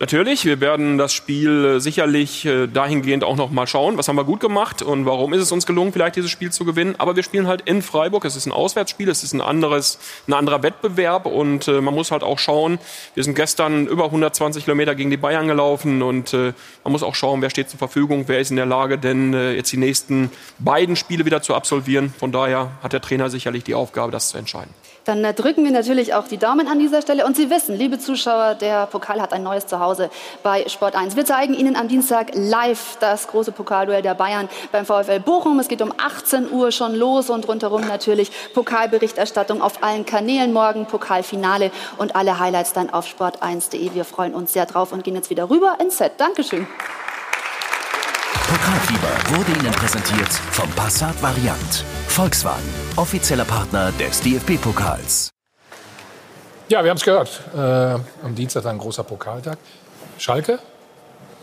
Natürlich, 0.00 0.44
wir 0.44 0.60
werden 0.60 0.98
das 0.98 1.12
Spiel 1.12 1.76
äh, 1.76 1.80
sicherlich 1.80 2.44
äh, 2.44 2.66
dahingehend 2.66 3.22
auch 3.22 3.36
noch 3.36 3.52
mal 3.52 3.68
schauen, 3.68 3.96
was 3.96 4.08
haben 4.08 4.16
wir 4.16 4.24
gut 4.24 4.40
gemacht 4.40 4.82
und 4.82 5.06
warum 5.06 5.32
ist 5.32 5.40
es 5.40 5.52
uns 5.52 5.66
gelungen, 5.66 5.92
vielleicht 5.92 6.16
dieses 6.16 6.32
Spiel 6.32 6.50
zu 6.50 6.64
gewinnen. 6.64 6.96
Aber 6.98 7.14
wir 7.14 7.22
spielen 7.22 7.46
halt 7.46 7.60
in 7.60 7.80
Freiburg, 7.80 8.24
es 8.24 8.34
ist 8.34 8.46
ein 8.46 8.52
Auswärtsspiel, 8.52 9.08
es 9.08 9.22
ist 9.22 9.34
ein, 9.34 9.40
anderes, 9.40 10.00
ein 10.26 10.32
anderer 10.32 10.64
Wettbewerb 10.64 11.26
und 11.26 11.68
äh, 11.68 11.80
man 11.80 11.94
muss 11.94 12.10
halt 12.10 12.24
auch 12.24 12.40
schauen, 12.40 12.80
wir 13.14 13.22
sind 13.22 13.36
gestern 13.36 13.86
über 13.86 14.06
120 14.06 14.64
Kilometer 14.64 14.96
gegen 14.96 15.10
die 15.10 15.16
Bayern 15.16 15.46
gelaufen 15.46 16.02
und 16.02 16.32
man 16.32 16.92
muss 16.92 17.02
auch 17.02 17.14
schauen, 17.14 17.40
wer 17.40 17.50
steht 17.50 17.70
zur 17.70 17.78
Verfügung, 17.78 18.24
wer 18.26 18.40
ist 18.40 18.50
in 18.50 18.56
der 18.56 18.66
Lage, 18.66 18.98
denn 18.98 19.32
jetzt 19.32 19.72
die 19.72 19.76
nächsten 19.76 20.30
beiden 20.58 20.96
Spiele 20.96 21.24
wieder 21.24 21.42
zu 21.42 21.54
absolvieren. 21.54 22.12
Von 22.18 22.32
daher 22.32 22.72
hat 22.82 22.92
der 22.92 23.00
Trainer 23.00 23.30
sicherlich 23.30 23.64
die 23.64 23.74
Aufgabe, 23.74 24.10
das 24.10 24.30
zu 24.30 24.38
entscheiden. 24.38 24.70
Dann 25.04 25.24
äh, 25.24 25.34
drücken 25.34 25.64
wir 25.64 25.70
natürlich 25.70 26.14
auch 26.14 26.26
die 26.26 26.38
Daumen 26.38 26.68
an 26.68 26.78
dieser 26.78 27.02
Stelle. 27.02 27.26
Und 27.26 27.36
Sie 27.36 27.50
wissen, 27.50 27.76
liebe 27.76 27.98
Zuschauer, 27.98 28.54
der 28.54 28.86
Pokal 28.86 29.20
hat 29.20 29.32
ein 29.32 29.42
neues 29.42 29.66
Zuhause 29.66 30.10
bei 30.42 30.66
Sport 30.68 30.94
1. 30.96 31.16
Wir 31.16 31.24
zeigen 31.24 31.54
Ihnen 31.54 31.76
am 31.76 31.88
Dienstag 31.88 32.30
live 32.34 32.96
das 33.00 33.28
große 33.28 33.52
Pokalduell 33.52 34.02
der 34.02 34.14
Bayern 34.14 34.48
beim 34.72 34.86
VfL 34.86 35.20
Bochum. 35.20 35.58
Es 35.58 35.68
geht 35.68 35.82
um 35.82 35.92
18 35.96 36.50
Uhr 36.50 36.72
schon 36.72 36.94
los 36.94 37.30
und 37.30 37.46
rundherum 37.48 37.82
natürlich 37.82 38.30
Pokalberichterstattung 38.54 39.62
auf 39.62 39.82
allen 39.82 40.06
Kanälen. 40.06 40.52
Morgen 40.52 40.86
Pokalfinale 40.86 41.70
und 41.98 42.16
alle 42.16 42.38
Highlights 42.38 42.72
dann 42.72 42.90
auf 42.90 43.06
sport1.de. 43.06 43.94
Wir 43.94 44.04
freuen 44.04 44.34
uns 44.34 44.52
sehr 44.52 44.66
drauf 44.66 44.92
und 44.92 45.04
gehen 45.04 45.14
jetzt 45.14 45.30
wieder 45.30 45.50
rüber 45.50 45.76
ins 45.80 45.98
Set. 45.98 46.12
Dankeschön. 46.18 46.66
Pokalfieber 48.64 49.36
wurde 49.36 49.60
Ihnen 49.60 49.72
präsentiert 49.72 50.32
vom 50.32 50.70
Passat 50.70 51.22
Variant. 51.22 51.84
Volkswagen, 52.08 52.64
offizieller 52.96 53.44
Partner 53.44 53.92
des 53.92 54.22
DFB-Pokals. 54.22 55.28
Ja, 56.70 56.82
wir 56.82 56.88
haben 56.88 56.96
es 56.96 57.04
gehört. 57.04 57.42
Äh, 57.54 57.58
am 57.58 58.34
Dienstag 58.34 58.64
ein 58.64 58.78
großer 58.78 59.04
Pokaltag. 59.04 59.58
Schalke? 60.16 60.60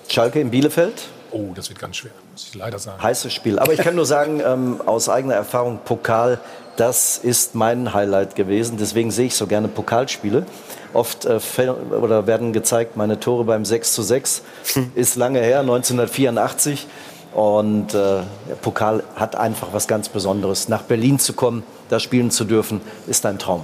Schalke 0.07 0.39
in 0.39 0.49
Bielefeld. 0.49 1.09
Oh, 1.29 1.51
das 1.53 1.69
wird 1.69 1.77
ganz 1.77 1.97
schwer, 1.97 2.11
muss 2.31 2.47
ich 2.47 2.55
leider 2.55 2.79
sagen. 2.79 3.01
Heißes 3.03 3.31
Spiel. 3.31 3.59
Aber 3.59 3.71
ich 3.71 3.81
kann 3.81 3.93
nur 3.93 4.07
sagen, 4.07 4.41
ähm, 4.45 4.81
aus 4.83 5.07
eigener 5.07 5.35
Erfahrung, 5.35 5.79
Pokal, 5.85 6.39
das 6.75 7.19
ist 7.19 7.53
mein 7.53 7.93
Highlight 7.93 8.35
gewesen. 8.35 8.77
Deswegen 8.79 9.11
sehe 9.11 9.27
ich 9.27 9.35
so 9.35 9.45
gerne 9.45 9.67
Pokalspiele. 9.67 10.47
Oft 10.93 11.25
äh, 11.25 11.39
oder 11.69 12.25
werden 12.25 12.51
gezeigt, 12.51 12.97
meine 12.97 13.19
Tore 13.19 13.43
beim 13.43 13.63
6 13.63 13.93
zu 13.93 14.01
6 14.01 14.41
ist 14.95 15.17
lange 15.17 15.39
her, 15.39 15.59
1984. 15.59 16.87
Und 17.33 17.93
äh, 17.93 18.23
der 18.49 18.55
Pokal 18.61 19.03
hat 19.15 19.35
einfach 19.35 19.69
was 19.71 19.87
ganz 19.87 20.09
Besonderes. 20.09 20.67
Nach 20.67 20.81
Berlin 20.81 21.17
zu 21.17 21.33
kommen, 21.33 21.63
da 21.89 21.99
spielen 21.99 22.29
zu 22.31 22.43
dürfen, 22.43 22.81
ist 23.07 23.25
ein 23.25 23.39
Traum. 23.39 23.63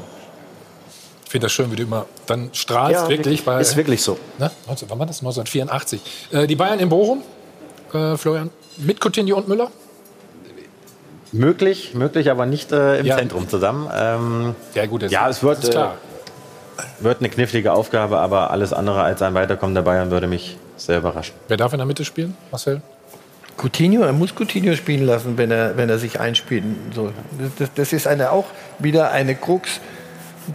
Ich 1.26 1.32
finde 1.32 1.46
das 1.46 1.52
schön, 1.52 1.70
wie 1.72 1.76
du 1.76 1.84
immer 1.84 2.06
dann 2.26 2.50
strahlst, 2.54 2.94
Ja, 2.94 3.02
wirklich. 3.10 3.18
wirklich. 3.26 3.44
Bei, 3.46 3.60
Ist 3.60 3.76
wirklich 3.76 4.02
so. 4.02 4.18
Ne? 4.40 4.50
19, 4.68 4.90
wann 4.90 5.00
war 5.00 5.06
das? 5.06 5.20
1984. 5.20 6.02
Äh, 6.32 6.48
die 6.48 6.56
Bayern 6.56 6.80
in 6.80 6.88
Bochum, 6.88 7.22
äh, 7.94 8.16
Florian, 8.16 8.50
mit 8.78 9.02
Coutinho 9.04 9.36
und 9.36 9.50
Müller? 9.50 9.70
Möglich, 11.34 11.94
möglich, 11.94 12.32
aber 12.32 12.46
nicht 12.46 12.72
äh, 12.72 13.00
im 13.00 13.06
Ja. 13.06 13.18
Zentrum 13.18 13.50
zusammen. 13.50 13.90
Ähm, 13.94 14.56
ja, 14.74 14.86
gut, 14.86 15.04
das- 15.04 15.12
ja, 15.12 15.28
es 15.28 15.44
wird, 15.44 15.62
ist 15.62 15.72
klar. 15.72 15.96
Äh, 16.78 17.04
wird 17.04 17.20
eine 17.20 17.30
knifflige 17.30 17.74
Aufgabe, 17.74 18.20
aber 18.20 18.52
alles 18.52 18.72
andere 18.72 19.04
als 19.04 19.22
ein 19.22 19.34
Weiterkommen 19.34 19.76
der 19.76 19.82
Bayern 19.82 20.10
würde 20.12 20.28
mich 20.28 20.58
sehr 20.78 21.00
überraschen. 21.00 21.36
Wer 21.50 21.58
darf 21.58 21.74
in 21.74 21.80
der 21.80 21.86
Mitte 21.86 22.06
spielen? 22.06 22.38
Marcel? 22.52 22.82
Coutinho, 23.58 24.04
er 24.04 24.14
muss 24.14 24.34
Coutinho 24.36 24.76
spielen 24.76 25.06
lassen, 25.06 25.38
wenn 25.38 25.50
er, 25.50 25.76
wenn 25.78 25.90
er 25.90 25.98
sich 25.98 26.20
einspielt. 26.20 26.64
So, 26.94 27.12
das, 27.58 27.72
das, 27.74 27.94
ist 27.94 28.08
eine, 28.08 28.32
auch 28.32 28.46
wieder 28.78 29.12
eine 29.12 29.36
Krux, 29.36 29.82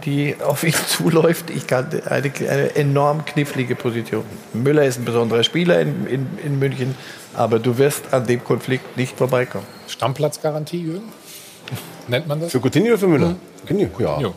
die 0.05 0.35
auf 0.41 0.63
ihn 0.63 0.73
zuläuft. 0.87 1.49
Ich 1.49 1.67
kann 1.67 1.87
eine, 2.05 2.31
eine 2.49 2.75
enorm 2.75 3.25
knifflige 3.25 3.75
Position. 3.75 4.23
Müller 4.53 4.85
ist 4.85 4.99
ein 4.99 5.05
besonderer 5.05 5.43
Spieler 5.43 5.81
in, 5.81 6.07
in, 6.07 6.27
in 6.43 6.59
München, 6.59 6.95
aber 7.33 7.59
du 7.59 7.77
wirst 7.77 8.13
an 8.13 8.25
dem 8.25 8.43
Konflikt 8.43 8.95
nicht 8.95 9.17
vorbeikommen. 9.17 9.67
Stammplatzgarantie, 9.87 10.81
Jürgen? 10.81 11.11
Nennt 12.07 12.27
man 12.27 12.39
das? 12.39 12.51
Für 12.51 12.61
Coutinho 12.61 12.87
oder 12.87 12.97
für 12.97 13.07
Müller? 13.07 13.35
Coutinho, 13.67 13.89
ja. 13.99 14.19
Jo. 14.19 14.33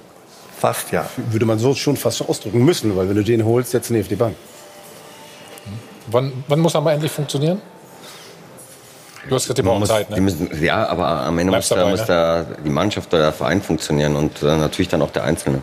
Fast 0.58 0.90
ja. 0.90 1.08
Würde 1.30 1.44
man 1.44 1.58
so 1.58 1.74
schon 1.74 1.96
fast 1.96 2.28
ausdrücken 2.28 2.64
müssen, 2.64 2.96
weil 2.96 3.08
wenn 3.08 3.16
du 3.16 3.22
den 3.22 3.44
holst, 3.44 3.70
setzt 3.70 3.90
du 3.90 3.94
ihn 3.94 4.00
auf 4.00 4.08
die 4.08 4.16
Bank. 4.16 4.34
Wann, 6.08 6.32
wann 6.48 6.60
muss 6.60 6.74
er 6.74 6.80
mal 6.80 6.92
endlich 6.92 7.12
funktionieren? 7.12 7.60
Du 9.28 9.34
hast 9.34 9.44
gesagt, 9.44 9.58
die 9.58 9.62
brauchen 9.62 9.80
muss, 9.80 9.88
Zeit, 9.88 10.10
ne? 10.10 10.20
müssen, 10.20 10.50
ja, 10.62 10.86
aber 10.86 11.06
am 11.06 11.38
Ende 11.38 11.52
muss, 11.52 11.68
da, 11.68 11.76
dabei, 11.76 11.90
muss 11.90 12.00
ne? 12.00 12.06
da 12.06 12.46
die 12.64 12.70
Mannschaft 12.70 13.12
oder 13.12 13.24
der 13.24 13.32
Verein 13.32 13.60
funktionieren 13.60 14.16
und 14.16 14.42
äh, 14.42 14.56
natürlich 14.56 14.88
dann 14.88 15.02
auch 15.02 15.10
der 15.10 15.24
Einzelne. 15.24 15.62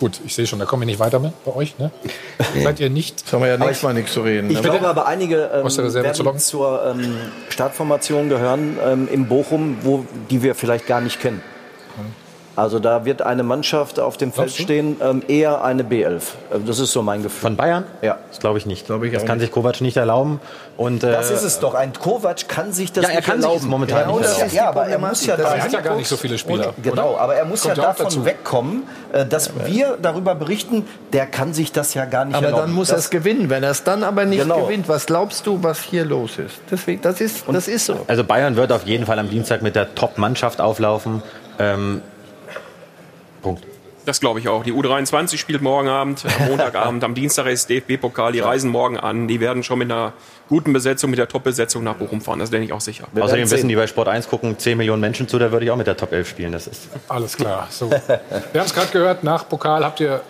Gut, 0.00 0.18
ich 0.24 0.34
sehe 0.34 0.46
schon, 0.46 0.58
da 0.58 0.64
kommen 0.64 0.82
wir 0.82 0.86
nicht 0.86 0.98
weiter 0.98 1.18
mit 1.18 1.32
bei 1.44 1.54
euch, 1.54 1.78
ne? 1.78 1.90
Seid 2.62 2.80
ihr 2.80 2.88
nicht? 2.88 3.22
Das 3.22 3.34
haben 3.34 3.42
wir 3.42 3.48
ja 3.48 3.54
Aber 3.54 3.66
nächstes 3.66 3.82
Mal 3.82 3.92
nichts 3.92 4.14
zu 4.14 4.22
reden. 4.22 4.50
Ich 4.50 4.56
ne? 4.56 4.62
glaube 4.62 4.88
aber, 4.88 5.06
einige 5.06 5.50
ähm, 5.52 5.68
zu 5.68 5.94
werden 5.94 6.24
locken? 6.24 6.40
zur 6.40 6.82
ähm, 6.86 7.16
Startformation 7.50 8.30
gehören 8.30 8.78
ähm, 8.82 9.08
in 9.12 9.28
Bochum, 9.28 9.76
wo, 9.82 10.06
die 10.30 10.42
wir 10.42 10.54
vielleicht 10.54 10.86
gar 10.86 11.02
nicht 11.02 11.20
kennen. 11.20 11.42
Also 12.60 12.78
da 12.78 13.06
wird 13.06 13.22
eine 13.22 13.42
Mannschaft 13.42 13.98
auf 13.98 14.18
dem 14.18 14.32
Feld 14.32 14.50
stehen, 14.52 14.96
ähm, 15.02 15.22
eher 15.28 15.64
eine 15.64 15.82
B11. 15.82 16.16
Äh, 16.52 16.58
Das 16.66 16.78
ist 16.78 16.92
so 16.92 17.00
mein 17.00 17.22
Gefühl. 17.22 17.40
Von 17.40 17.56
Bayern? 17.56 17.84
Ja. 18.02 18.18
Das 18.28 18.38
glaube 18.38 18.58
ich 18.58 18.66
nicht. 18.66 18.90
ich 18.90 19.12
das 19.12 19.24
kann 19.24 19.40
sich 19.40 19.50
Kovac 19.50 19.80
nicht 19.80 19.96
erlauben. 19.96 20.40
Und, 20.76 21.02
äh, 21.02 21.10
Das 21.10 21.30
ist 21.30 21.42
es 21.42 21.58
doch. 21.58 21.72
Ein 21.74 21.94
Kovac 21.94 22.48
kann 22.48 22.72
sich 22.72 22.92
das 22.92 23.04
Ja, 23.04 23.10
er 23.10 23.16
nicht 23.16 23.24
kann 23.26 23.36
sich 23.36 23.44
erlauben. 23.46 23.64
es 23.64 23.70
momentan 23.70 24.02
genau 24.02 24.18
nicht 24.18 24.24
das 24.24 24.32
erlauben. 24.32 24.46
ist 24.48 24.54
ja, 24.56 24.68
aber 24.68 24.86
er 24.86 24.98
muss 24.98 25.24
ja 25.26 25.36
Das 25.38 25.46
da 25.54 25.58
hat 25.58 25.72
ja 25.72 25.80
gar 25.80 25.96
nicht 25.96 26.08
so 26.08 26.16
viele 26.18 26.36
Spieler. 26.36 26.68
Und, 26.76 26.82
genau, 26.82 27.12
oder? 27.12 27.20
aber 27.22 27.34
er 27.36 27.44
muss 27.46 27.62
Kommt 27.62 27.78
ja 27.78 27.82
davon 27.84 28.04
dazu. 28.04 28.24
wegkommen, 28.26 28.82
äh, 29.14 29.24
dass 29.24 29.50
wir 29.64 29.96
darüber 30.02 30.34
berichten, 30.34 30.86
der 31.14 31.24
kann 31.26 31.54
sich 31.54 31.72
das 31.72 31.94
ja 31.94 32.04
gar 32.04 32.26
nicht 32.26 32.34
Aber 32.36 32.44
erlauben. 32.46 32.64
dann 32.66 32.72
muss 32.74 32.90
er 32.90 32.98
es 32.98 33.08
gewinnen. 33.08 33.48
Wenn 33.48 33.62
er 33.62 33.70
es 33.70 33.84
dann 33.84 34.04
aber 34.04 34.26
nicht 34.26 34.42
Genau. 34.42 34.64
gewinnt, 34.66 34.86
was 34.86 35.06
glaubst 35.06 35.46
du, 35.46 35.62
was 35.62 35.80
hier 35.80 36.04
los 36.04 36.32
ist? 36.38 36.56
Deswegen, 36.70 37.00
das 37.00 37.22
ist, 37.22 37.44
das 37.50 37.68
ist 37.68 37.86
so. 37.86 38.00
Also 38.06 38.22
Bayern 38.22 38.56
wird 38.56 38.70
auf 38.70 38.84
jeden 38.86 39.06
Fall 39.06 39.18
am 39.18 39.30
Dienstag 39.30 39.62
mit 39.62 39.74
der 39.76 39.94
Top-Mannschaft 39.94 40.60
auflaufen. 40.60 41.22
Ähm, 41.58 42.02
Punkt. 43.40 43.64
Das 44.06 44.18
glaube 44.20 44.40
ich 44.40 44.48
auch. 44.48 44.64
Die 44.64 44.72
U23 44.72 45.36
spielt 45.36 45.60
morgen 45.60 45.88
Abend, 45.88 46.24
am 46.24 46.48
Montagabend, 46.48 47.04
am 47.04 47.14
Dienstag 47.14 47.46
ist 47.46 47.68
DFB-Pokal. 47.68 48.32
Die 48.32 48.40
reisen 48.40 48.70
morgen 48.70 48.98
an. 48.98 49.28
Die 49.28 49.40
werden 49.40 49.62
schon 49.62 49.78
mit 49.78 49.90
einer 49.90 50.14
guten 50.48 50.72
Besetzung, 50.72 51.10
mit 51.10 51.18
der 51.18 51.28
Top-Besetzung 51.28 51.84
nach 51.84 51.94
Bochum 51.94 52.20
fahren. 52.20 52.38
Das 52.38 52.50
denke 52.50 52.64
ich 52.66 52.72
auch 52.72 52.80
sicher. 52.80 53.06
Außerdem 53.14 53.50
wissen 53.50 53.68
die 53.68 53.76
bei 53.76 53.86
Sport 53.86 54.08
1 54.08 54.28
gucken 54.28 54.58
10 54.58 54.78
Millionen 54.78 55.00
Menschen 55.00 55.28
zu, 55.28 55.38
da 55.38 55.52
würde 55.52 55.66
ich 55.66 55.70
auch 55.70 55.76
mit 55.76 55.86
der 55.86 55.96
Top 55.96 56.12
11 56.12 56.28
spielen. 56.28 56.52
Das 56.52 56.66
ist 56.66 56.88
Alles 57.08 57.36
klar. 57.36 57.68
So. 57.70 57.90
Wir 57.90 57.98
haben 58.54 58.66
es 58.66 58.74
gerade 58.74 58.90
gehört, 58.90 59.22
nach 59.22 59.48
Pokal 59.48 59.84
habt 59.84 60.00
ihr 60.00 60.22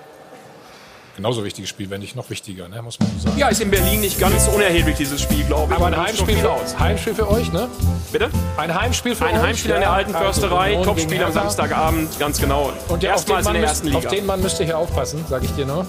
genauso 1.21 1.45
wichtiges 1.45 1.69
Spiel, 1.69 1.91
wenn 1.91 2.01
nicht 2.01 2.17
noch 2.17 2.31
wichtiger, 2.31 2.67
ne? 2.69 2.81
muss 2.81 2.99
man 2.99 3.11
so 3.19 3.29
sagen. 3.29 3.39
Ja, 3.39 3.49
ist 3.49 3.61
in 3.61 3.71
Berlin 3.71 4.01
nicht 4.01 4.19
ganz 4.19 4.49
unerheblich, 4.49 4.97
dieses 4.97 5.21
Spiel, 5.21 5.45
glaube 5.45 5.71
ich. 5.73 5.77
Aber 5.79 5.89
ein 5.89 5.97
Heimspiel 5.97 6.39
für, 6.39 6.51
aus. 6.51 6.79
Heimspiel 6.79 7.15
für 7.15 7.31
euch, 7.31 7.53
ne? 7.53 7.69
Bitte? 8.11 8.31
Ein 8.57 8.75
Heimspiel 8.75 9.15
für 9.15 9.27
Ein 9.27 9.37
euch? 9.37 9.43
Heimspiel 9.43 9.73
an 9.75 9.81
der 9.81 9.91
ja. 9.91 9.95
alten 9.95 10.15
Also 10.15 10.41
Försterei, 10.41 10.71
Union 10.71 10.85
Topspiel 10.85 11.23
am. 11.23 11.33
Samstagabend, 11.33 12.19
ganz 12.19 12.41
genau. 12.41 12.73
Und 12.89 13.03
der, 13.03 13.11
auf, 13.15 13.21
Erstmals 13.21 13.47
in 13.47 13.53
Mann 13.53 13.61
der 13.61 13.69
ersten 13.69 13.95
auf 13.95 14.03
Liga. 14.03 14.15
den 14.15 14.27
Mann 14.27 14.41
müsst 14.41 14.61
ihr 14.61 14.67
hier 14.67 14.79
aufpassen, 14.79 15.23
sage 15.29 15.45
ich 15.45 15.53
dir 15.53 15.67
nur. 15.67 15.87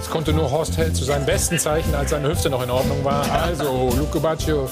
Es 0.00 0.08
konnte 0.08 0.32
nur 0.32 0.48
Horst 0.50 0.76
Held 0.76 0.94
zu 0.94 1.02
seinen 1.02 1.26
besten 1.26 1.58
Zeichen, 1.58 1.92
als 1.94 2.10
seine 2.10 2.28
Hüfte 2.28 2.48
noch 2.48 2.62
in 2.62 2.70
Ordnung 2.70 3.04
war. 3.04 3.28
Also, 3.32 3.92
Luke 3.98 4.20
Baccio. 4.20 4.68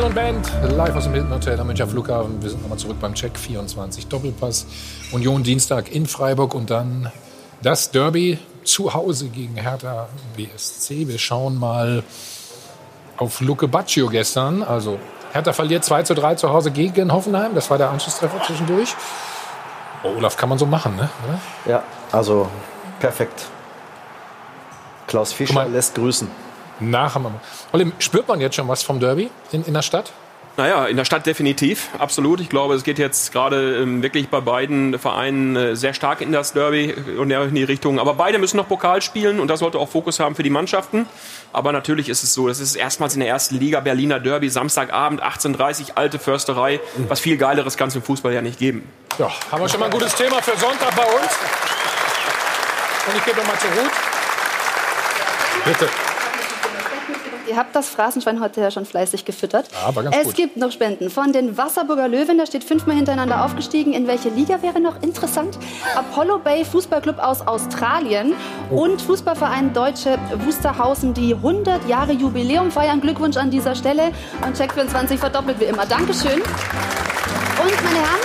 Halen 0.00 0.08
und 0.08 0.14
Band, 0.14 0.50
live 0.78 0.96
aus 0.96 1.04
dem 1.04 1.12
Hilton 1.12 1.30
Hotel 1.34 1.60
am 1.60 1.66
Münchner 1.66 1.86
Flughafen. 1.86 2.42
Wir 2.42 2.48
sind 2.48 2.62
nochmal 2.62 2.78
zurück 2.78 2.96
beim 3.02 3.12
Check 3.12 3.36
24 3.36 4.06
Doppelpass. 4.06 4.64
Union 5.12 5.42
Dienstag 5.42 5.92
in 5.94 6.06
Freiburg 6.06 6.54
und 6.54 6.70
dann 6.70 7.12
das 7.60 7.90
Derby 7.90 8.38
zu 8.64 8.94
Hause 8.94 9.28
gegen 9.28 9.56
Hertha 9.56 10.08
BSC. 10.36 11.06
Wir 11.06 11.18
schauen 11.18 11.58
mal 11.58 12.02
auf 13.18 13.42
Luke 13.42 13.68
Baccio 13.68 14.08
gestern. 14.08 14.62
Also 14.62 14.98
Hertha 15.32 15.52
verliert 15.52 15.84
2 15.84 16.04
zu 16.04 16.14
3 16.14 16.36
zu 16.36 16.50
Hause 16.50 16.70
gegen 16.70 17.12
Hoffenheim. 17.12 17.54
Das 17.54 17.68
war 17.68 17.76
der 17.76 17.90
Anschlusstreffer 17.90 18.42
zwischendurch. 18.46 18.96
Oh, 20.02 20.16
Olaf, 20.16 20.34
kann 20.38 20.48
man 20.48 20.56
so 20.56 20.64
machen, 20.64 20.96
ne? 20.96 21.10
Oder? 21.28 21.40
Ja, 21.66 21.82
also 22.10 22.48
perfekt. 23.00 23.48
Klaus 25.06 25.34
Fischer 25.34 25.66
lässt 25.66 25.94
grüßen. 25.94 26.49
Nach 26.80 27.14
wir. 27.16 27.32
Olli, 27.72 27.92
spürt 27.98 28.26
man 28.28 28.40
jetzt 28.40 28.56
schon 28.56 28.68
was 28.68 28.82
vom 28.82 29.00
Derby 29.00 29.30
in, 29.52 29.64
in 29.64 29.74
der 29.74 29.82
Stadt? 29.82 30.12
Naja, 30.56 30.86
in 30.86 30.96
der 30.96 31.04
Stadt 31.04 31.24
definitiv, 31.24 31.88
absolut. 31.98 32.40
Ich 32.40 32.48
glaube, 32.48 32.74
es 32.74 32.82
geht 32.82 32.98
jetzt 32.98 33.32
gerade 33.32 33.78
ähm, 33.78 34.02
wirklich 34.02 34.28
bei 34.28 34.40
beiden 34.40 34.98
Vereinen 34.98 35.56
äh, 35.56 35.76
sehr 35.76 35.94
stark 35.94 36.20
in 36.20 36.32
das 36.32 36.52
Derby 36.52 36.92
und 37.16 37.30
in 37.30 37.54
die 37.54 37.64
Richtung. 37.64 37.98
Aber 37.98 38.14
beide 38.14 38.38
müssen 38.38 38.56
noch 38.56 38.68
Pokal 38.68 39.00
spielen 39.00 39.40
und 39.40 39.48
das 39.48 39.60
sollte 39.60 39.78
auch 39.78 39.88
Fokus 39.88 40.20
haben 40.20 40.34
für 40.34 40.42
die 40.42 40.50
Mannschaften. 40.50 41.06
Aber 41.52 41.72
natürlich 41.72 42.08
ist 42.08 42.24
es 42.24 42.34
so, 42.34 42.48
das 42.48 42.60
ist 42.60 42.74
erstmals 42.74 43.14
in 43.14 43.20
der 43.20 43.28
ersten 43.30 43.58
Liga 43.58 43.80
Berliner 43.80 44.20
Derby, 44.20 44.50
Samstagabend 44.50 45.22
18.30 45.22 45.92
alte 45.94 46.18
Försterei. 46.18 46.80
Was 47.08 47.20
viel 47.20 47.36
Geileres 47.36 47.76
kann 47.76 47.88
es 47.88 47.94
im 47.94 48.02
Fußball 48.02 48.34
ja 48.34 48.42
nicht 48.42 48.58
geben. 48.58 48.86
Ja, 49.18 49.30
haben 49.50 49.62
wir 49.62 49.68
schon 49.68 49.80
mal 49.80 49.86
ein 49.86 49.92
gutes 49.92 50.14
Thema 50.14 50.42
für 50.42 50.58
Sonntag 50.58 50.94
bei 50.94 51.04
uns. 51.04 51.32
Und 53.06 53.16
ich 53.16 53.24
gebe 53.24 53.38
nochmal 53.38 53.58
zu 53.58 53.66
Ruth. 53.68 53.90
Bitte. 55.64 56.09
Ihr 57.50 57.56
habt 57.56 57.74
das 57.74 57.88
Phrasenschwein 57.88 58.40
heute 58.40 58.60
ja 58.60 58.70
schon 58.70 58.86
fleißig 58.86 59.24
gefüttert. 59.24 59.66
Ja, 59.72 59.88
aber 59.88 60.04
ganz 60.04 60.16
es 60.16 60.24
gut. 60.26 60.36
gibt 60.36 60.56
noch 60.56 60.70
Spenden 60.70 61.10
von 61.10 61.32
den 61.32 61.56
Wasserburger 61.58 62.06
Löwen. 62.06 62.38
Da 62.38 62.46
steht 62.46 62.62
fünfmal 62.62 62.94
hintereinander 62.94 63.44
aufgestiegen. 63.44 63.92
In 63.92 64.06
welche 64.06 64.28
Liga 64.28 64.62
wäre 64.62 64.78
noch 64.78 65.02
interessant? 65.02 65.58
Apollo 65.96 66.38
Bay 66.38 66.64
Fußballclub 66.64 67.18
aus 67.18 67.40
Australien 67.44 68.34
Oh. 68.70 68.82
und 68.84 69.02
Fußballverein 69.02 69.72
Deutsche 69.72 70.16
Wusterhausen, 70.46 71.12
die 71.12 71.34
100 71.34 71.88
Jahre 71.88 72.12
Jubiläum 72.12 72.70
feiern. 72.70 73.00
Glückwunsch 73.00 73.36
an 73.36 73.50
dieser 73.50 73.74
Stelle. 73.74 74.12
Und 74.46 74.56
Check 74.56 74.72
24 74.72 75.18
verdoppelt 75.18 75.58
wie 75.58 75.64
immer. 75.64 75.86
Dankeschön. 75.86 76.40
Und 76.40 77.84
meine 77.84 77.98
Herren, 77.98 78.20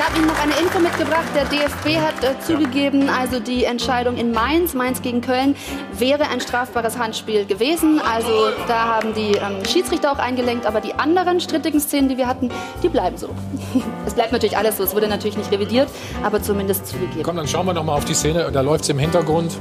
habe 0.00 0.16
Ihnen 0.16 0.26
noch 0.26 0.38
eine 0.40 0.54
Info 0.54 0.78
mitgebracht. 0.78 1.26
Der 1.34 1.44
DFB 1.44 2.00
hat 2.00 2.24
äh, 2.24 2.38
zugegeben, 2.40 3.08
also 3.08 3.40
die 3.40 3.64
Entscheidung 3.64 4.16
in 4.16 4.32
Mainz, 4.32 4.74
Mainz 4.74 5.02
gegen 5.02 5.20
Köln, 5.20 5.56
wäre 5.98 6.28
ein 6.28 6.40
strafbares 6.40 6.98
Handspiel 6.98 7.44
gewesen. 7.44 8.00
Also 8.00 8.30
da 8.66 8.86
haben 8.86 9.14
die 9.14 9.32
ähm, 9.32 9.64
Schiedsrichter 9.66 10.12
auch 10.12 10.18
eingelenkt, 10.18 10.66
aber 10.66 10.80
die 10.80 10.94
anderen 10.94 11.40
strittigen 11.40 11.80
Szenen, 11.80 12.08
die 12.08 12.16
wir 12.16 12.26
hatten, 12.26 12.50
die 12.82 12.88
bleiben 12.88 13.16
so. 13.16 13.28
es 14.06 14.14
bleibt 14.14 14.32
natürlich 14.32 14.56
alles 14.56 14.78
so, 14.78 14.84
es 14.84 14.94
wurde 14.94 15.08
natürlich 15.08 15.36
nicht 15.36 15.52
revidiert, 15.52 15.88
aber 16.22 16.42
zumindest 16.42 16.86
zugegeben. 16.86 17.22
Komm, 17.22 17.36
dann 17.36 17.48
schauen 17.48 17.66
wir 17.66 17.74
noch 17.74 17.84
mal 17.84 17.94
auf 17.94 18.04
die 18.04 18.14
Szene. 18.14 18.50
Da 18.52 18.60
läuft 18.62 18.84
es 18.84 18.90
im 18.90 18.98
Hintergrund. 18.98 19.58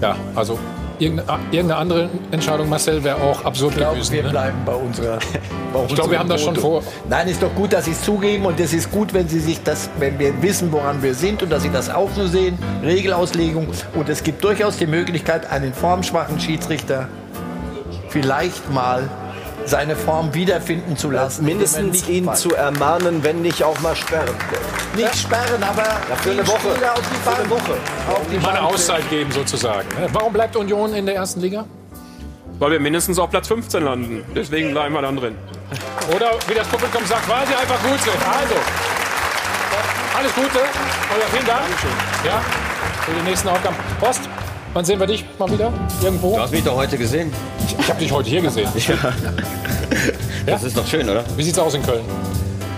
Ja, 0.00 0.16
also 0.34 0.58
irgendeine, 0.98 1.38
irgendeine 1.50 1.76
andere 1.76 2.10
Entscheidung, 2.30 2.68
Marcel, 2.68 3.02
wäre 3.04 3.16
auch 3.16 3.44
absurd 3.44 3.76
gewesen. 3.76 4.12
Wir 4.12 4.22
ne? 4.24 4.30
bleiben 4.30 4.58
bei 4.64 4.74
unserer. 4.74 5.18
Bei 5.72 5.84
Ich 5.88 5.94
glaube, 5.94 6.10
wir 6.10 6.18
haben 6.18 6.28
das 6.28 6.42
schon 6.42 6.56
vor. 6.56 6.82
Nein, 7.08 7.28
ist 7.28 7.42
doch 7.42 7.54
gut, 7.54 7.72
dass 7.72 7.86
Sie 7.86 7.92
es 7.92 8.02
zugeben 8.02 8.44
und 8.44 8.60
es 8.60 8.74
ist 8.74 8.90
gut, 8.90 9.14
wenn 9.14 9.26
Sie 9.26 9.40
sich 9.40 9.62
das, 9.62 9.88
wenn 9.98 10.18
wir 10.18 10.42
wissen, 10.42 10.70
woran 10.70 11.02
wir 11.02 11.14
sind 11.14 11.42
und 11.42 11.50
dass 11.50 11.62
Sie 11.62 11.70
das 11.70 11.88
auch 11.88 12.10
so 12.14 12.26
sehen. 12.26 12.58
Regelauslegung 12.82 13.68
und 13.94 14.08
es 14.10 14.22
gibt 14.22 14.44
durchaus 14.44 14.76
die 14.76 14.86
Möglichkeit, 14.86 15.50
einen 15.50 15.72
formschwachen 15.72 16.38
Schiedsrichter 16.38 17.08
vielleicht 18.10 18.70
mal 18.70 19.08
seine 19.66 19.96
Form 19.96 20.32
wiederfinden 20.34 20.96
zu 20.96 21.10
lassen. 21.10 21.44
Mindestens 21.44 22.08
ihn 22.08 22.32
zu 22.34 22.54
ermahnen, 22.54 23.22
wenn 23.22 23.42
nicht 23.42 23.62
auch 23.64 23.78
mal 23.80 23.94
sperren. 23.96 24.34
Nicht 24.96 25.14
sperren, 25.16 25.62
aber 25.62 25.84
für 26.16 26.30
eine 26.30 26.46
Woche. 26.46 26.68
Auf 26.68 27.00
die. 27.00 27.30
Für 27.30 27.36
eine 27.36 27.50
Woche. 27.50 27.72
Auf 28.10 28.22
die 28.30 28.38
Mal 28.38 28.50
eine. 28.50 28.62
Auszeit 28.62 29.08
geben 29.10 29.30
sozusagen. 29.32 29.88
ne? 30.00 30.08
Warum 30.12 30.32
bleibt 30.32 30.56
Union 30.56 30.94
in 30.94 31.06
der 31.06 31.16
ersten 31.16 31.40
Liga? 31.40 31.64
Weil 32.58 32.72
wir 32.72 32.80
mindestens 32.80 33.18
auf 33.18 33.30
Platz 33.30 33.48
15 33.48 33.82
landen. 33.82 34.24
Deswegen 34.36 34.70
bleiben 34.72 34.94
wir 34.94 35.02
dann 35.02 35.16
drin. 35.16 35.36
Oder 36.14 36.32
wie 36.46 36.54
das 36.54 36.66
Publikum 36.68 37.04
sagt, 37.06 37.28
weil 37.28 37.46
sie 37.46 37.54
einfach 37.54 37.80
gut 37.82 38.00
sind. 38.00 38.14
Also, 38.14 38.54
alles 40.16 40.34
Gute. 40.34 40.58
Oder 40.58 41.26
vielen 41.32 41.46
Dank. 41.46 41.62
Ja, 42.24 42.40
für 43.04 43.12
die 43.12 43.22
nächsten 43.28 43.48
Aufgaben. 43.48 43.74
Horst, 44.00 44.20
wann 44.72 44.84
sehen 44.84 45.00
wir 45.00 45.06
dich 45.06 45.24
mal 45.38 45.50
wieder? 45.50 45.72
Irgendwo? 46.02 46.36
Du 46.36 46.42
hast 46.42 46.52
mich 46.52 46.64
doch 46.64 46.76
heute 46.76 46.98
gesehen. 46.98 47.32
Ich, 47.66 47.78
ich 47.78 47.88
habe 47.88 48.00
dich 48.00 48.12
heute 48.12 48.28
hier 48.28 48.42
gesehen. 48.42 48.68
Das 50.44 50.64
ist 50.64 50.76
doch 50.76 50.86
schön, 50.86 51.08
oder? 51.08 51.24
Wie 51.36 51.42
sieht's 51.44 51.58
aus 51.58 51.74
in 51.74 51.82
Köln? 51.84 52.04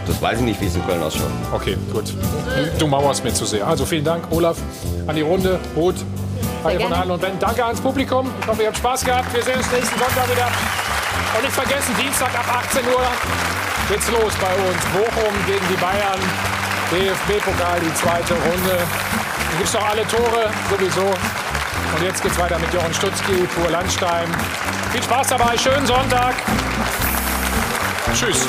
Das 0.06 0.20
weiß 0.20 0.38
ich 0.38 0.44
nicht, 0.44 0.60
wie 0.60 0.66
es 0.66 0.74
in 0.74 0.84
Köln 0.86 1.02
ausschaut. 1.02 1.30
Okay, 1.50 1.78
gut. 1.90 2.12
Du 2.78 2.86
mauerst 2.86 3.24
mir 3.24 3.32
zu 3.32 3.46
sehr. 3.46 3.66
Also 3.66 3.86
vielen 3.86 4.04
Dank, 4.04 4.24
Olaf, 4.30 4.58
an 5.06 5.16
die 5.16 5.22
Runde. 5.22 5.58
Ruth, 5.74 5.94
Heike 6.62 6.82
von. 6.82 6.94
Hahn 6.94 7.10
und 7.10 7.20
Ben. 7.22 7.38
Danke 7.40 7.64
ans 7.64 7.80
Publikum. 7.80 8.30
Ich 8.40 8.46
hoffe, 8.46 8.62
ihr 8.62 8.68
habt 8.68 8.76
Spaß 8.76 9.04
gehabt. 9.04 9.32
Wir 9.32 9.42
sehen 9.42 9.56
uns 9.56 9.72
nächsten 9.72 9.98
Sonntag 9.98 10.30
wieder. 10.30 10.48
Und 11.36 11.42
nicht 11.42 11.54
vergessen, 11.54 11.94
Dienstag 11.98 12.34
ab 12.38 12.64
18 12.68 12.84
Uhr 12.84 13.06
geht's 13.88 14.10
los 14.10 14.32
bei 14.40 14.52
uns. 14.68 14.80
Bochum 14.92 15.34
gegen 15.46 15.64
die 15.70 15.80
Bayern. 15.80 16.20
DFB-Pokal, 16.92 17.80
die 17.80 17.94
zweite 17.94 18.34
Runde. 18.34 18.76
Dann 18.76 19.58
gibt's 19.58 19.72
noch 19.72 19.88
alle 19.88 20.06
Tore 20.06 20.50
sowieso. 20.68 21.12
Und 21.94 22.02
jetzt 22.02 22.22
geht's 22.22 22.38
weiter 22.38 22.58
mit 22.58 22.72
Jochen 22.74 22.92
Stutzki, 22.92 23.46
Pur 23.54 23.70
Landstein. 23.70 24.26
Viel 24.90 25.02
Spaß 25.02 25.28
dabei, 25.28 25.56
schönen 25.56 25.86
Sonntag. 25.86 26.34
Tschüss. 28.12 28.48